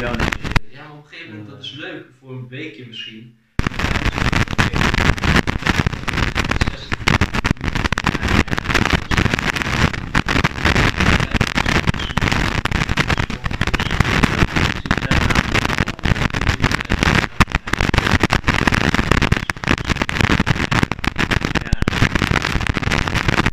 Ja, 0.00 0.10
maar 0.88 0.92
op 0.92 1.04
een 1.04 1.08
gegeven 1.08 1.30
moment, 1.30 1.48
dat 1.50 1.64
is 1.64 1.72
leuk 1.72 2.06
voor 2.18 2.32
een 2.32 2.48
weekje 2.48 2.86
misschien. 2.86 3.36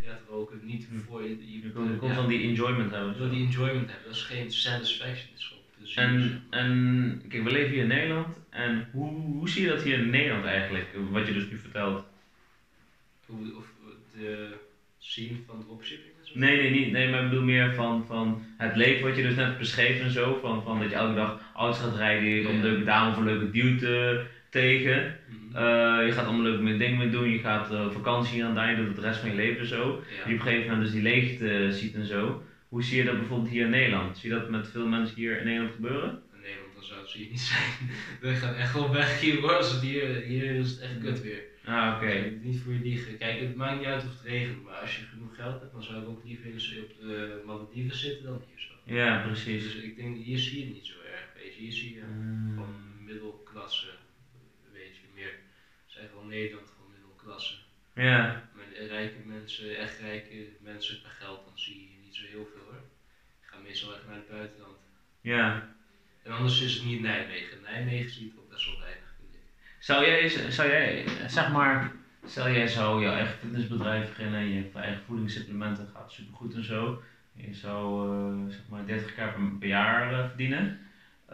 Ja, 0.04 0.20
roken, 0.30 0.60
niet 0.64 0.88
voor 1.08 1.24
je. 1.24 1.30
je 1.30 1.62
Je 1.62 1.72
komt 1.72 2.18
enjoyment 2.56 2.90
je 2.90 2.96
hebben. 2.96 3.18
wil 3.18 3.30
die 3.30 3.46
enjoyment 3.46 3.90
hebben, 3.90 4.06
dat 4.06 4.16
is 4.16 4.22
geen 4.22 4.52
satisfaction, 4.52 5.28
het 5.32 5.40
is 5.40 5.46
gewoon 5.48 5.64
plezier. 5.78 5.98
En, 6.04 6.44
en 6.50 7.22
kijk, 7.30 7.44
we 7.44 7.52
leven 7.52 7.72
hier 7.72 7.82
in 7.82 7.88
Nederland. 7.88 8.40
En 8.50 8.88
hoe, 8.92 9.12
hoe 9.12 9.50
zie 9.50 9.62
je 9.62 9.68
dat 9.68 9.82
hier 9.84 10.00
in 10.00 10.10
Nederland 10.10 10.46
eigenlijk? 10.46 10.88
Wat 11.12 11.28
je 11.28 11.34
dus 11.34 11.50
nu 11.50 11.58
vertelt. 11.58 12.04
Hoe, 13.26 13.56
of 13.56 13.66
de 14.18 14.54
scene 15.00 15.38
van 15.48 15.64
dropshipping? 15.66 16.14
Nee, 16.34 16.62
nee, 16.62 16.70
niet. 16.70 16.92
Nee, 16.92 17.10
maar 17.10 17.24
ik 17.24 17.30
bedoel 17.30 17.44
meer 17.44 17.74
van, 17.74 18.06
van 18.06 18.44
het 18.58 18.76
leven 18.76 19.08
wat 19.08 19.16
je 19.16 19.24
dus 19.24 19.36
net 19.36 19.46
hebt 19.46 19.58
beschreven 19.58 20.06
en 20.06 20.12
zo. 20.12 20.38
Van, 20.42 20.64
van 20.64 20.80
dat 20.80 20.90
je 20.90 20.96
elke 20.96 21.16
dag 21.16 21.42
auto's 21.54 21.80
gaat 21.80 21.96
rijden, 21.96 22.50
een 22.50 22.56
Ja. 22.56 22.62
leuke 22.62 22.84
dame 22.84 23.12
of 23.12 23.18
een 23.18 23.24
leuke 23.24 23.52
dude 23.52 24.26
tegen. 24.50 25.18
Mhm. 25.28 25.45
Je 26.06 26.12
gaat 26.12 26.26
allemaal 26.26 26.44
leuke 26.44 26.64
meer 26.64 26.78
dingen 26.80 26.98
mee 26.98 27.10
doen. 27.10 27.30
Je 27.30 27.40
gaat 27.40 27.72
eh, 27.72 27.90
vakantie 27.92 28.46
aan 28.46 28.56
daar, 28.56 28.70
je 28.70 28.76
doet 28.86 28.96
het 28.96 29.06
rest 29.06 29.20
van 29.20 29.30
je 29.30 29.36
leven 29.36 29.66
zo. 29.66 30.04
Ja. 30.18 30.26
Die 30.26 30.34
op 30.34 30.40
een 30.40 30.46
gegeven 30.46 30.66
moment 30.68 30.82
dus 30.84 30.92
die 30.94 31.02
leegte 31.02 31.72
ziet 31.72 31.96
en 31.96 32.06
zo. 32.06 32.44
Hoe 32.70 32.84
zie 32.84 32.98
je 32.98 33.04
dat 33.04 33.18
bijvoorbeeld 33.18 33.50
hier 33.50 33.64
in 33.64 33.70
Nederland? 33.70 34.18
Zie 34.18 34.30
je 34.30 34.36
dat 34.40 34.50
met 34.50 34.68
veel 34.68 34.88
mensen 34.88 35.16
hier 35.16 35.38
in 35.40 35.46
Nederland 35.46 35.74
gebeuren? 35.74 36.22
In 36.34 36.42
Nederland 36.42 36.74
dan 36.76 36.84
zou 36.84 37.00
het 37.00 37.10
zo 37.10 37.18
hier 37.18 37.30
niet 37.30 37.40
zijn. 37.40 37.72
We 38.22 38.34
gaan 38.36 38.56
echt 38.56 38.74
wel 38.74 38.94
weg 38.94 39.20
hier 39.20 39.40
hoor, 39.42 39.56
als 39.56 39.72
het 39.72 39.82
hier, 39.82 40.16
hier 40.22 40.44
is 40.56 40.70
het 40.72 40.80
echt 40.80 41.00
kut 41.00 41.22
weer. 41.22 41.42
Ah, 41.66 41.94
oké. 41.96 42.32
Niet 42.42 42.60
voor 42.62 42.74
je 42.74 42.80
liegen. 42.80 43.18
Kijk, 43.18 43.40
het 43.40 43.56
maakt 43.56 43.78
niet 43.78 43.88
uit 43.88 44.04
of 44.04 44.10
het 44.10 44.22
regent, 44.32 44.64
maar 44.64 44.74
als 44.74 44.96
je 44.98 45.02
genoeg 45.06 45.36
geld 45.36 45.60
hebt, 45.60 45.72
dan 45.74 45.84
zou 45.84 46.02
ik 46.02 46.08
ook 46.08 46.22
liever 46.26 46.46
in 46.46 46.58
de- 46.58 46.82
op 46.90 47.08
de 47.08 47.42
Malediven 47.46 47.98
zitten 47.98 48.24
dan 48.26 48.42
hier 48.50 48.60
zo. 48.68 48.94
Ja, 48.94 49.24
precies. 49.28 49.64
Dus 49.64 49.76
ik 49.76 49.96
denk, 49.96 50.18
hier 50.18 50.38
zie 50.38 50.60
je 50.60 50.66
het 50.66 50.74
niet 50.74 50.86
zo 50.86 50.94
erg, 51.12 51.28
weet 51.36 51.56
je. 51.56 51.62
Hier 51.62 51.72
zie 51.72 51.94
je 51.94 52.02
Mm. 52.16 52.56
van 52.56 52.66
middelklasse. 53.06 53.88
Zeg 55.96 56.12
wel 56.14 56.24
Nederland, 56.24 56.70
gewoon 56.70 56.92
middelklasse. 56.92 57.54
Ja, 57.94 58.50
Met 58.54 58.90
rijke 58.90 59.20
mensen, 59.26 59.78
echt 59.78 60.00
rijke 60.00 60.48
mensen 60.60 61.02
per 61.02 61.12
geld, 61.20 61.46
dan 61.46 61.58
zie 61.60 61.82
je 61.82 61.98
niet 62.04 62.16
zo 62.16 62.26
heel 62.26 62.48
veel 62.54 62.64
hoor. 62.64 62.82
Ik 63.42 63.48
ga 63.48 63.58
meestal 63.64 63.94
echt 63.94 64.06
naar 64.08 64.16
het 64.16 64.30
buitenland. 64.30 64.78
ja. 65.22 65.74
En 66.24 66.32
anders 66.32 66.62
is 66.62 66.74
het 66.74 66.86
niet 66.86 67.02
Nijmegen. 67.02 67.62
Nijmegen 67.62 68.10
zie 68.10 68.26
je 68.26 68.34
toch 68.34 68.48
best 68.50 68.66
wel 68.66 68.80
weinig. 68.80 69.14
Zou 69.80 70.06
jij, 70.06 70.30
zou 70.52 70.70
jij, 70.70 71.06
zeg 71.28 71.52
maar, 71.52 71.92
stel 72.26 72.50
jij 72.50 72.68
zou 72.68 73.02
jouw 73.02 73.14
eigen 73.14 73.38
fitnessbedrijf 73.38 74.08
beginnen 74.10 74.40
en 74.40 74.50
je 74.50 74.62
hebt 74.62 74.76
eigen 74.76 75.04
voedingssupplementen, 75.04 75.90
gaat 75.94 76.12
supergoed 76.12 76.54
en 76.54 76.64
zo. 76.64 77.04
Je 77.34 77.54
zou 77.54 78.10
eh, 78.10 78.54
zeg 78.54 78.62
maar 78.70 78.84
30k 78.84 79.16
per, 79.16 79.58
per 79.60 79.68
jaar 79.68 80.14
eh, 80.14 80.28
verdienen. 80.28 80.85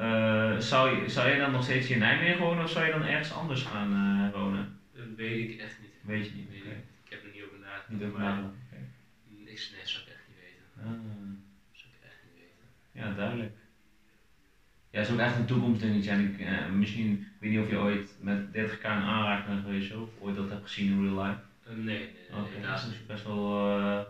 Eh, 0.02 0.58
zou, 0.58 0.96
je, 0.96 1.10
zou 1.10 1.28
jij 1.28 1.38
dan 1.38 1.52
nog 1.52 1.64
steeds 1.64 1.88
hier 1.88 1.96
in 1.96 2.02
Nijmegen 2.02 2.40
wonen 2.40 2.64
of 2.64 2.70
zou 2.70 2.86
je 2.86 2.92
dan 2.92 3.04
ergens 3.04 3.34
anders 3.34 3.64
gaan 3.64 3.92
eh, 3.94 4.40
wonen? 4.40 4.80
Dat 4.94 5.06
weet 5.16 5.50
ik 5.50 5.60
echt 5.60 5.78
niet. 5.82 5.90
Weet 6.02 6.26
je 6.26 6.32
niet? 6.36 6.50
Weet 6.50 6.62
ik, 6.62 7.10
heb 7.10 7.24
er 7.24 7.30
niet 7.34 7.44
over 7.44 7.60
nagedacht. 7.60 7.90
Niet 7.90 8.04
over 8.04 8.20
nagedacht. 8.20 8.54
Oké. 8.66 8.82
Niks, 9.28 9.72
nee, 9.72 9.82
zou 9.84 10.04
ik 10.04 10.10
echt 10.10 10.24
niet 10.28 10.38
weten. 10.46 10.64
Ah. 10.78 10.92
Zou 11.72 11.90
ik 11.94 12.06
echt 12.06 12.20
niet 12.24 12.34
weten. 12.44 12.66
Ja, 12.92 13.16
duidelijk. 13.16 13.54
Ja, 14.90 15.00
het 15.00 15.08
is 15.08 15.14
ook 15.14 15.20
echt 15.20 15.36
een 15.36 15.46
toekomstdingetje. 15.46 16.12
En 16.12 16.34
ik, 16.34 16.40
eh, 16.40 16.70
misschien, 16.70 17.12
ik 17.12 17.40
weet 17.40 17.52
niet 17.52 17.60
of 17.60 17.70
je 17.70 17.78
ooit 17.78 18.16
met 18.20 18.54
30k 18.54 18.84
in 18.84 18.90
aanraking 18.90 19.48
bent 19.48 19.62
geweest 19.62 19.96
of 19.96 20.10
ooit 20.20 20.36
dat 20.36 20.50
hebt 20.50 20.64
gezien 20.64 20.92
in 20.92 21.04
real 21.04 21.24
life. 21.24 21.40
Nee, 21.66 21.76
nee, 21.86 22.62
dat 22.62 22.88
is 22.92 23.06
best 23.06 23.24
wel. 23.24 23.38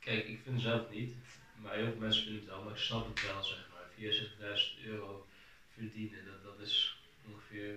Kijk, 0.00 0.18
ik 0.28 0.38
vind 0.44 0.54
het 0.54 0.60
zelf 0.64 0.82
niet, 0.90 1.12
maar 1.74 1.82
heel 1.82 1.92
veel 1.92 2.00
mensen 2.00 2.22
vinden 2.22 2.40
het 2.40 2.50
wel, 2.50 2.62
maar 2.62 2.72
ik 2.72 2.78
snap 2.78 3.06
het 3.06 3.26
wel, 3.26 3.42
zeg 3.42 3.58
maar. 3.72 3.86
64.000 4.80 4.86
euro 4.86 5.26
verdienen, 5.74 6.24
dat, 6.24 6.42
dat 6.42 6.66
is 6.66 6.96
ongeveer 7.28 7.74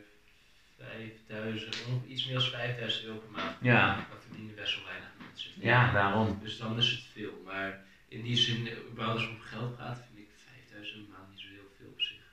5000, 0.77 1.85
ongeveer 1.87 2.09
iets 2.09 2.25
meer 2.25 2.33
dan 2.33 2.43
5000 2.43 3.05
euro 3.05 3.17
per 3.17 3.29
maand. 3.29 3.57
Ja, 3.61 4.07
Dat 4.09 4.23
verdienen 4.27 4.55
best 4.55 4.75
wel 4.75 4.85
weinig 4.85 5.09
mensen. 5.19 5.51
ja, 5.55 5.91
daarom. 5.91 6.39
Dus 6.43 6.57
dan 6.57 6.77
is 6.77 6.91
het 6.91 7.03
veel, 7.13 7.41
maar 7.45 7.85
in 8.07 8.21
die 8.21 8.35
zin, 8.35 8.69
überhaupt 8.91 9.19
als 9.19 9.21
het 9.21 9.31
om 9.31 9.41
geld 9.41 9.77
gaat, 9.77 9.97
vind 10.05 10.17
ik 10.17 10.29
5000 10.69 11.05
per 11.05 11.17
maand 11.17 11.29
niet 11.29 11.39
zo 11.39 11.47
heel 11.47 11.71
veel 11.77 11.87
op 11.87 12.01
zich. 12.01 12.23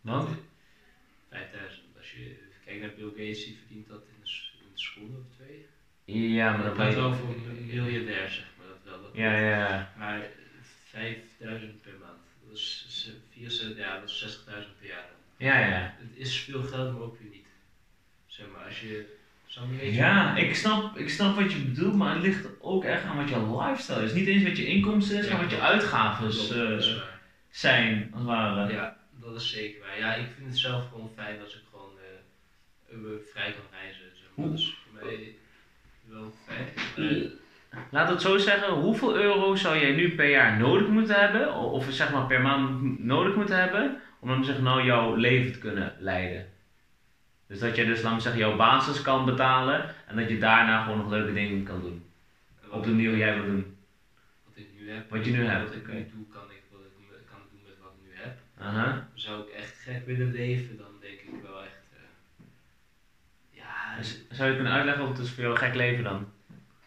Want? 0.00 0.38
5000, 1.28 1.82
als 1.96 2.12
je 2.12 2.36
kijkt 2.64 2.80
naar 2.80 2.94
Bill 2.94 3.08
Gates, 3.08 3.44
die 3.44 3.56
verdient 3.56 3.88
dat 3.88 4.02
in 4.02 4.20
een, 4.20 4.28
seconde 4.74 5.18
of 5.18 5.36
twee. 5.36 5.66
Ja, 6.04 6.56
maar 6.56 6.64
dat 6.64 6.76
gaat 6.76 6.94
ben 6.94 7.02
wel 7.02 7.14
voor 7.14 7.28
een 7.28 7.66
miljardair, 7.66 8.30
zeg 8.30 8.46
maar. 8.58 8.66
Dat 8.66 8.78
wel, 8.84 9.02
dat 9.02 9.10
ja, 9.14 9.38
ja. 9.38 9.94
Maar 9.98 10.30
5000 10.94 11.80
per 11.82 11.92
maand, 12.00 12.18
dat 12.48 12.56
is 12.56 12.86
64, 13.30 13.76
ja, 13.76 13.98
dat 14.00 14.08
is 14.08 14.38
60.000 14.38 14.50
per 14.78 14.88
jaar. 14.88 15.04
Ja, 15.36 15.58
ja. 15.68 15.94
Het 15.98 16.16
is 16.16 16.38
veel 16.40 16.62
geld, 16.62 16.92
maar 16.92 17.02
ook 17.02 17.18
weer 17.18 17.28
niet. 17.30 17.46
Zeg 18.26 18.46
maar, 18.52 18.64
als 18.64 18.80
je. 18.80 19.12
Ja, 19.92 20.36
ik 20.36 20.54
snap, 20.54 20.96
ik 20.96 21.08
snap 21.08 21.36
wat 21.36 21.52
je 21.52 21.58
bedoelt, 21.58 21.94
maar 21.94 22.14
het 22.14 22.22
ligt 22.22 22.46
ook 22.60 22.84
echt 22.84 23.02
aan 23.04 23.16
wat 23.16 23.28
je 23.28 23.56
lifestyle 23.66 24.02
is. 24.02 24.12
Niet 24.12 24.26
eens 24.26 24.42
wat 24.42 24.56
je 24.56 24.66
inkomsten 24.66 25.18
is, 25.18 25.24
Ja, 25.26 25.32
maar 25.32 25.42
wat 25.42 25.50
je 25.50 25.60
uitgaven 25.60 26.26
eh, 26.26 26.78
zijn, 27.50 28.08
als 28.10 28.20
het 28.20 28.24
ware. 28.30 28.72
Ja, 28.72 28.96
dat 29.10 29.34
is 29.34 29.50
zeker 29.50 29.80
waar. 29.80 29.98
Ja, 29.98 30.14
ik 30.14 30.26
vind 30.36 30.46
het 30.48 30.58
zelf 30.58 30.88
gewoon 30.88 31.10
fijn 31.14 31.40
als 31.40 31.54
ik 31.54 31.60
gewoon 31.70 31.92
eh, 31.98 32.94
eh, 32.94 33.20
vrij 33.32 33.52
kan 33.52 33.62
reizen. 33.70 34.02
Zeg 34.14 34.26
maar. 34.34 34.46
Hoe- 34.46 34.48
Dat 34.48 34.58
is 34.58 34.76
voor 34.84 34.92
mij 35.02 35.34
wel 36.08 36.34
fijn. 36.46 36.68
Eh, 36.96 37.30
Laat 37.90 38.08
het 38.08 38.20
zo 38.22 38.38
zeggen, 38.38 38.72
hoeveel 38.72 39.16
euro 39.16 39.54
zou 39.54 39.78
jij 39.78 39.92
nu 39.92 40.14
per 40.14 40.30
jaar 40.30 40.58
nodig 40.58 40.88
moeten 40.88 41.20
hebben, 41.20 41.54
of 41.54 41.86
zeg 41.90 42.12
maar 42.12 42.26
per 42.26 42.40
maand 42.40 42.98
nodig 42.98 43.34
moeten 43.34 43.58
hebben, 43.58 44.00
om 44.20 44.28
dan 44.28 44.44
zeg 44.44 44.60
nou 44.60 44.84
jouw 44.84 45.14
leven 45.14 45.52
te 45.52 45.58
kunnen 45.58 45.94
leiden? 45.98 46.46
Dus 47.46 47.58
dat 47.58 47.76
je 47.76 47.84
dus 47.84 48.02
lang 48.02 48.22
zeggen 48.22 48.40
jouw 48.40 48.56
basis 48.56 49.02
kan 49.02 49.24
betalen 49.24 49.84
en 50.06 50.16
dat 50.16 50.28
je 50.28 50.38
daarna 50.38 50.82
gewoon 50.82 50.98
nog 50.98 51.10
leuke 51.10 51.32
dingen 51.32 51.64
kan 51.64 51.80
doen. 51.80 52.04
Op 52.70 52.84
de 52.84 52.90
manier 52.90 53.16
jij 53.16 53.34
wil 53.34 53.44
doen. 53.44 53.76
Wat 54.44 54.56
ik 54.56 54.68
nu 54.78 54.90
heb. 54.90 55.10
Wat 55.10 55.24
je 55.24 55.30
nu 55.30 55.44
hebt, 55.44 55.64
Wat 55.68 55.74
ik 55.74 55.86
nu 55.86 56.06
doe, 56.12 56.26
kan 56.28 56.42
ik 56.50 56.62
wat 56.70 56.80
ik 57.20 57.26
kan 57.26 57.38
doen 57.50 57.60
met 57.66 57.78
wat 57.82 57.92
ik 58.00 58.08
nu 58.08 58.22
heb. 58.22 58.38
Zou 59.14 59.40
ik 59.42 59.48
echt 59.48 59.78
gek 59.78 60.06
willen 60.06 60.32
leven, 60.32 60.76
dan 60.76 60.92
denk 61.00 61.20
ik 61.20 61.42
wel 61.42 61.62
echt. 61.62 61.84
eh, 61.92 62.00
ja, 63.50 63.96
Dus 63.96 64.18
Zou 64.30 64.48
je 64.48 64.54
kunnen 64.54 64.72
uitleggen 64.72 65.02
wat 65.06 65.16
het 65.16 65.26
is 65.26 65.32
voor 65.32 65.42
jou 65.44 65.56
gek 65.56 65.74
leven 65.74 66.04
dan? 66.04 66.32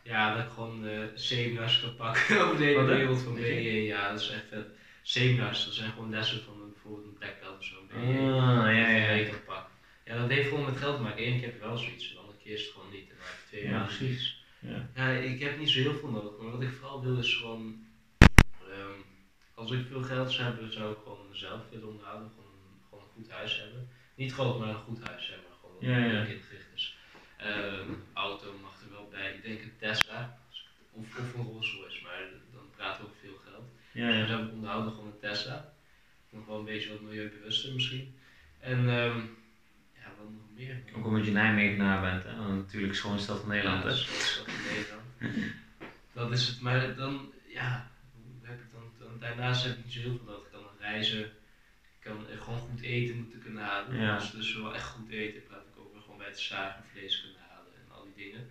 Ja, 0.07 0.35
dat 0.35 0.45
ik 0.45 0.51
gewoon 0.51 0.87
eh 0.87 1.03
seminars 1.15 1.79
kan 1.81 1.95
pakken 1.95 2.39
over 2.43 2.57
de 2.57 2.63
hele 2.63 2.77
Wat, 2.79 2.87
wereld 2.95 3.21
van 3.21 3.33
BE. 3.35 3.83
Ja, 3.83 4.11
dat 4.11 4.19
is 4.21 4.29
echt 4.29 4.47
vet. 4.49 4.67
Seminars, 5.01 5.65
dat 5.65 5.73
zijn 5.73 5.91
gewoon 5.91 6.09
lessen 6.09 6.43
van 6.43 6.71
bijvoorbeeld 6.73 7.05
een 7.05 7.13
blackbelt 7.13 7.57
of 7.57 7.65
zo. 7.65 7.75
Ah, 7.93 8.03
ja, 8.75 8.89
ja, 8.89 9.29
kan 9.29 9.43
pakken. 9.45 9.73
Ja, 10.05 10.17
dat 10.17 10.29
heeft 10.29 10.47
gewoon 10.49 10.65
met 10.65 10.77
geld 10.77 10.95
te 10.95 11.01
maken. 11.01 11.27
Eén 11.27 11.33
keer 11.39 11.43
heb 11.49 11.53
je 11.53 11.59
wel 11.67 11.77
zoiets, 11.77 12.11
de 12.13 12.19
andere 12.19 12.37
keer 12.37 12.53
is 12.53 12.63
het 12.63 12.71
gewoon 12.73 12.91
niet. 12.91 13.09
En 13.09 13.15
dan 13.17 13.25
heb 13.27 13.37
je 13.41 13.47
twee 13.47 13.63
Ja, 13.63 13.69
jaar 13.69 13.85
precies. 13.85 14.43
Ja. 14.59 14.89
Ja, 14.95 15.09
ik 15.09 15.39
heb 15.39 15.57
niet 15.59 15.69
zo 15.69 15.79
heel 15.79 15.93
veel 15.95 16.09
nodig, 16.09 16.31
maar 16.41 16.51
wat 16.51 16.61
ik 16.61 16.71
vooral 16.79 17.03
wil 17.03 17.17
is 17.17 17.35
gewoon. 17.35 17.85
ehm, 18.71 18.99
als 19.53 19.71
ik 19.71 19.85
veel 19.89 20.03
geld 20.03 20.31
zou 20.31 20.43
hebben, 20.47 20.73
zou 20.73 20.91
ik 20.91 20.97
gewoon 21.03 21.29
mezelf 21.29 21.61
willen 21.71 21.87
onderhouden. 21.87 22.29
Gewoon, 22.35 22.51
gewoon 22.89 23.03
een 23.03 23.13
goed 23.23 23.29
huis 23.31 23.57
hebben. 23.59 23.89
Niet 24.15 24.33
groot, 24.33 24.59
maar 24.59 24.69
een 24.69 24.75
goed 24.75 25.07
huis 25.07 25.27
hebben. 25.27 25.51
Gewoon 25.61 25.77
Ja, 25.79 26.13
ja. 26.13 26.25
is. 26.75 26.97
Ehm, 27.37 27.89
auto 28.13 28.53
mag 28.61 28.76
bij. 29.17 29.33
Ik 29.33 29.43
denk 29.43 29.61
een 29.61 29.77
Tesla. 29.79 30.39
Of, 30.91 31.17
of 31.17 31.33
een 31.33 31.43
Rolls 31.43 31.73
Royce, 31.73 32.03
maar 32.03 32.19
dan 32.53 32.65
praten 32.75 33.03
we 33.03 33.09
over 33.09 33.21
veel 33.21 33.39
geld. 33.45 33.65
Ja, 33.91 34.07
Dus 34.07 34.29
ja. 34.29 34.37
dan 34.37 34.51
onderhouden 34.51 34.93
gewoon 34.93 35.07
een 35.07 35.19
Tesla. 35.19 35.73
Nog 36.29 36.45
wel 36.45 36.59
een 36.59 36.65
beetje 36.65 36.89
wat 36.89 37.01
milieubewuster 37.01 37.73
misschien. 37.73 38.15
En 38.59 38.77
ehm, 38.77 39.19
ja, 39.99 40.07
wat 40.17 40.29
nog 40.29 40.49
meer? 40.55 40.81
Ook 40.95 41.05
omdat 41.05 41.25
je 41.25 41.31
Nijmegenaar 41.31 42.01
bent, 42.01 42.23
hè? 42.23 42.35
Want 42.35 42.55
natuurlijk 42.55 42.93
is 42.93 42.99
gewoon 42.99 43.19
stad 43.19 43.39
van 43.39 43.49
Nederland, 43.49 43.83
Ja, 43.83 43.89
dat 43.89 43.99
van 43.99 44.53
Nederland. 44.71 45.05
dat 46.13 46.31
is 46.31 46.47
het, 46.47 46.61
maar 46.61 46.95
dan, 46.95 47.31
ja, 47.47 47.91
hoe 48.13 48.47
heb 48.49 48.59
ik 48.59 48.71
dan, 48.71 48.91
dan 48.99 49.19
daarnaast 49.19 49.63
heb 49.63 49.77
ik 49.77 49.83
niet 49.83 49.93
zo 49.93 49.99
heel 49.99 50.17
veel 50.17 50.25
nodig. 50.25 50.45
Ik 50.45 50.51
kan 50.51 50.61
reizen, 50.79 51.19
ik 51.19 51.99
kan 51.99 52.29
eh, 52.29 52.41
gewoon 52.41 52.59
goed 52.59 52.81
eten 52.81 53.15
moeten 53.15 53.39
kunnen 53.41 53.63
halen. 53.63 53.99
Ja. 53.99 54.15
Als 54.15 54.31
dus 54.31 54.55
wel 54.55 54.75
echt 54.75 54.87
goed 54.87 55.09
eten, 55.09 55.43
praat 55.43 55.65
ik 55.73 55.81
over 55.85 56.01
gewoon 56.01 56.17
bij 56.17 56.27
het 56.27 56.39
zagen 56.39 56.83
vlees 56.91 57.21
kunnen 57.21 57.41
halen 57.49 57.73
en 57.73 57.95
al 57.95 58.07
die 58.15 58.25
dingen. 58.25 58.47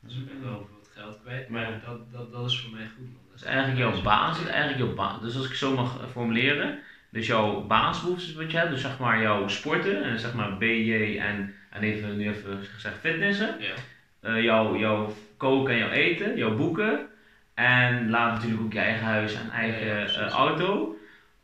Dus 0.00 0.16
ik 0.16 0.26
ben 0.26 0.42
wel 0.42 0.68
wat 0.72 0.90
geld 0.94 1.20
kwijt, 1.22 1.48
maar 1.48 1.80
dat, 1.86 2.12
dat, 2.12 2.32
dat 2.32 2.50
is 2.50 2.60
voor 2.60 2.70
mij 2.70 2.86
goed 2.96 3.12
man. 3.12 3.22
Dat 3.30 3.40
is 3.40 3.46
eigenlijk 3.46 3.78
jouw 3.78 4.02
basis, 4.02 4.46
eigenlijk 4.46 4.78
jouw 4.78 4.94
basis. 4.94 5.22
Dus 5.22 5.36
als 5.36 5.46
ik 5.46 5.54
zo 5.54 5.74
mag 5.74 6.00
eh, 6.00 6.06
formuleren, 6.10 6.78
dus 7.10 7.26
jouw 7.26 7.60
basisbehoeftes 7.66 8.32
wat 8.32 8.50
je 8.50 8.56
hebt, 8.56 8.70
dus 8.70 8.80
zeg 8.80 8.98
maar 8.98 9.20
jouw 9.20 9.48
sporten 9.48 10.02
en 10.02 10.18
zeg 10.18 10.34
maar 10.34 10.58
BJ 10.58 11.18
en, 11.18 11.54
en 11.70 11.82
even, 11.82 12.16
nu 12.16 12.28
even 12.28 12.64
gezegd 12.74 12.98
fitnessen, 12.98 13.56
Ja, 13.58 13.74
eh, 14.20 14.42
jouw, 14.42 14.76
jouw 14.76 15.14
koken 15.36 15.72
en 15.72 15.78
jouw 15.78 15.90
eten, 15.90 16.36
jouw 16.36 16.56
boeken 16.56 17.08
en 17.54 18.10
laat 18.10 18.32
natuurlijk 18.32 18.62
ook 18.62 18.72
je 18.72 18.78
eigen 18.78 19.06
huis 19.06 19.34
en 19.34 19.50
eigen 19.50 19.86
Ja, 19.86 19.98
ja, 19.98 20.06
eh, 20.06 20.28
auto. 20.28 20.94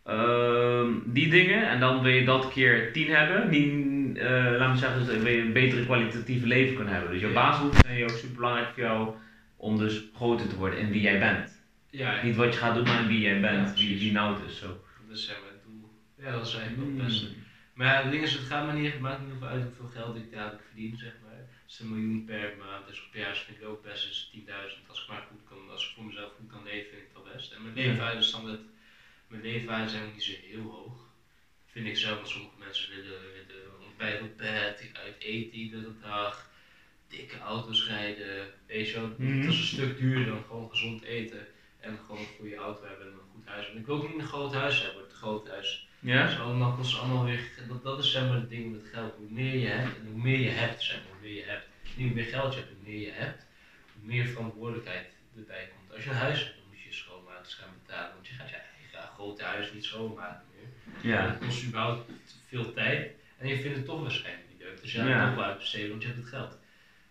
Ehm, 0.05 0.91
die 1.05 1.29
dingen 1.29 1.69
en 1.69 1.81
dan 1.81 2.03
wil 2.03 2.13
je 2.13 2.25
dat 2.25 2.49
keer 2.49 2.93
10 2.93 3.11
hebben, 3.11 3.51
eh 4.17 4.59
laat 4.59 4.73
me 4.73 4.77
zeggen, 4.77 5.05
dus 5.05 5.17
wil 5.17 5.33
je 5.33 5.41
een 5.41 5.53
betere 5.53 5.85
kwalitatieve 5.85 6.47
leven 6.47 6.75
kunnen 6.75 6.95
hebben. 6.95 7.13
Dus 7.13 7.21
jouw 7.21 7.31
Ja. 7.31 7.71
Zijn 7.97 8.19
super 8.19 8.35
belangrijk 8.37 8.69
voor 8.73 8.83
jou 8.83 9.15
om 9.57 9.79
dus 9.79 10.01
groter 10.13 10.49
te 10.49 10.57
worden 10.57 10.79
in 10.79 10.91
wie 10.91 11.01
jij 11.01 11.19
bent. 11.19 11.61
ja 11.91 12.23
Niet 12.23 12.37
wat 12.37 12.53
je 12.53 12.59
gaat 12.59 12.75
doen, 12.75 12.85
maar 12.85 13.07
wie 13.07 13.21
jij 13.21 13.41
bent, 13.41 13.69
Ja, 13.79 13.85
wie, 13.85 13.99
wie 13.99 14.13
nou 14.13 14.45
is. 14.47 14.57
Zo. 14.57 14.81
dat 15.09 15.17
is 15.17 15.27
maar 15.27 15.51
het 15.51 15.63
doel. 15.63 15.91
Ja, 16.17 16.31
dat 16.31 16.47
is 16.47 16.55
eigenlijk 16.55 16.89
wel 16.89 16.97
het 16.97 17.07
beste. 17.07 17.27
Maar 17.73 17.87
ja, 17.87 18.03
het 18.03 18.11
ding 18.11 18.23
is, 18.23 18.33
het 18.33 18.43
gaat 18.43 18.67
me 18.67 18.73
niet, 18.73 18.99
maakt 18.99 19.21
niet 19.21 19.43
uit 19.43 19.63
hoeveel 19.63 19.87
geld 19.87 20.17
ik 20.17 20.31
dadelijk 20.31 20.63
verdien, 20.67 20.97
zeg 20.97 21.13
maar. 21.23 21.33
Het 21.67 21.79
een 21.81 21.89
miljoen 21.89 22.25
per 22.25 22.53
maand 22.59 22.89
is, 22.89 23.09
per 23.11 23.21
jaar 23.21 23.37
vind 23.37 23.57
ik 23.61 23.67
ook 23.67 23.83
best, 23.83 24.09
is 24.09 24.31
10.000. 24.35 24.87
Als 24.89 25.03
ik 25.03 25.09
maar 25.09 25.25
goed 25.29 25.41
kan, 25.45 25.71
als 25.71 25.87
ik 25.89 25.95
voor 25.95 26.05
mezelf 26.05 26.33
goed 26.37 26.47
kan 26.51 26.63
leven, 26.63 26.89
vind 26.89 27.01
ik 27.01 27.07
het 27.13 27.23
wel 27.23 27.33
best. 27.33 27.53
En 27.53 27.63
mijn 27.63 27.75
Ja. 27.75 27.81
leefwaarde 27.87 28.19
is 28.19 28.27
standaard, 28.27 28.61
mijn 29.27 29.43
leefwaarde 29.43 29.89
zijn 29.89 30.13
niet 30.13 30.23
zo 30.23 30.33
heel 30.43 30.63
hoog. 30.71 31.05
Vind 31.67 31.87
ik 31.87 31.97
zelf, 31.97 32.17
want 32.17 32.29
sommige 32.29 32.59
mensen 32.59 32.91
willen, 32.91 33.21
willen 33.33 33.81
ontbijt 33.89 34.21
op 34.21 34.37
bed, 34.37 34.91
uit 34.93 35.15
eten 35.19 35.59
iedere 35.59 35.93
dag, 36.01 36.49
dikke 37.17 37.39
auto's 37.39 37.89
rijden, 37.89 38.47
weet 38.67 38.89
je 38.89 38.95
wel. 39.01 39.15
Mhm. 39.19 39.41
Dat 39.45 39.53
is 39.53 39.59
een 39.59 39.65
stuk 39.67 39.99
duurder 39.99 40.27
dan 40.27 40.45
gewoon 40.49 40.71
gezond 40.71 41.03
eten 41.03 41.47
en 41.81 41.99
gewoon 42.07 42.21
een 42.21 42.27
goede 42.39 42.57
auto 42.57 42.85
hebben 42.87 43.07
en 43.07 43.13
een 43.13 43.31
goed 43.35 43.47
huis. 43.47 43.71
En 43.71 43.77
ik 43.79 43.87
wil 43.87 43.97
ook 43.97 44.09
niet 44.09 44.19
een 44.21 44.27
groot 44.27 44.55
huis 44.55 44.83
hebben, 44.83 45.03
het 45.03 45.13
groot 45.13 45.49
huis. 45.49 45.89
Dat 46.01 46.15
Ja? 46.15 46.29
is 46.29 46.39
allemaal, 46.39 46.73
kost 46.77 46.99
allemaal 46.99 47.25
weer, 47.25 47.41
dat, 47.69 47.83
dat 47.83 47.99
is 48.05 48.13
zeg 48.13 48.23
maar 48.23 48.35
het 48.35 48.49
ding 48.51 48.73
met 48.73 48.89
geld. 48.93 49.15
Hoe 49.17 49.31
meer 49.31 49.57
je 49.59 49.67
hebt 49.67 49.97
en 49.99 50.07
hoe 50.13 50.23
meer 50.23 50.39
je 50.41 50.49
hebt, 50.51 50.83
zeg 50.83 50.97
maar, 50.97 51.13
hoe 51.13 51.21
meer 51.29 51.37
je 51.37 51.45
hebt. 51.45 51.67
Niet 51.97 52.07
hoe 52.07 52.17
meer 52.17 52.25
geld 52.25 52.55
je 52.55 52.61
hebt, 52.61 52.73
hoe 52.73 52.89
meer 52.93 53.01
je 53.01 53.13
hebt, 53.13 53.47
hoe 53.95 54.07
meer 54.13 54.27
verantwoordelijkheid 54.27 55.07
erbij 55.37 55.69
komt. 55.77 55.95
Als 55.95 56.05
je 56.05 56.11
een 56.11 56.17
huis 56.17 56.39
hebt, 56.45 56.57
dan 56.57 56.65
moet 56.69 56.81
je 56.83 56.93
schoonmakers 56.93 57.55
gaan 57.55 57.69
betalen. 57.83 58.15
Want 58.15 58.27
je 58.27 58.35
gaat 58.35 58.49
je 58.51 58.57
eigen 58.57 59.09
grote 59.15 59.45
huis 59.45 59.73
niet 59.73 59.85
schoonmaken 59.85 60.47
meer. 60.55 60.69
Ja. 61.13 61.27
Dat 61.29 61.39
kost 61.39 61.65
überhaupt 61.65 62.11
veel 62.49 62.73
tijd. 62.73 63.11
En 63.39 63.49
je 63.49 63.61
vindt 63.61 63.77
het 63.77 63.87
toch 63.87 64.01
waarschijnlijk 64.01 64.47
niet 64.51 64.61
leuk. 64.63 64.81
Dus 64.81 64.93
je 64.93 64.99
gaat 64.99 65.09
Ja. 65.09 65.19
het 65.19 65.27
toch 65.27 65.37
wel 65.37 65.45
uitbesteden, 65.45 65.89
want 65.91 66.03
je 66.03 66.09
hebt 66.09 66.21
het 66.21 66.29
geld. 66.29 66.59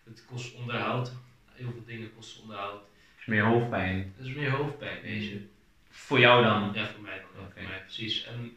Het 0.08 0.24
kost 0.24 0.54
onderhoud. 0.54 1.12
Heel 1.52 1.70
veel 1.70 1.84
dingen 1.84 2.14
kosten 2.14 2.42
onderhoud. 2.42 2.82
Is 3.18 3.24
meer 3.26 3.44
hoofdpijn. 3.44 4.14
Dat 4.16 4.26
is 4.26 4.34
meer 4.34 4.50
hoofdpijn, 4.50 5.02
weet 5.02 5.24
je. 5.24 5.46
Voor 5.90 6.18
jou 6.18 6.44
dan? 6.44 6.72
Ja, 6.74 6.86
voor 6.86 7.02
mij 7.02 7.18
dan. 7.18 7.44
Oké. 7.44 7.60
Voor 7.60 7.68
mij 7.68 7.80
precies. 7.80 8.24
En 8.24 8.56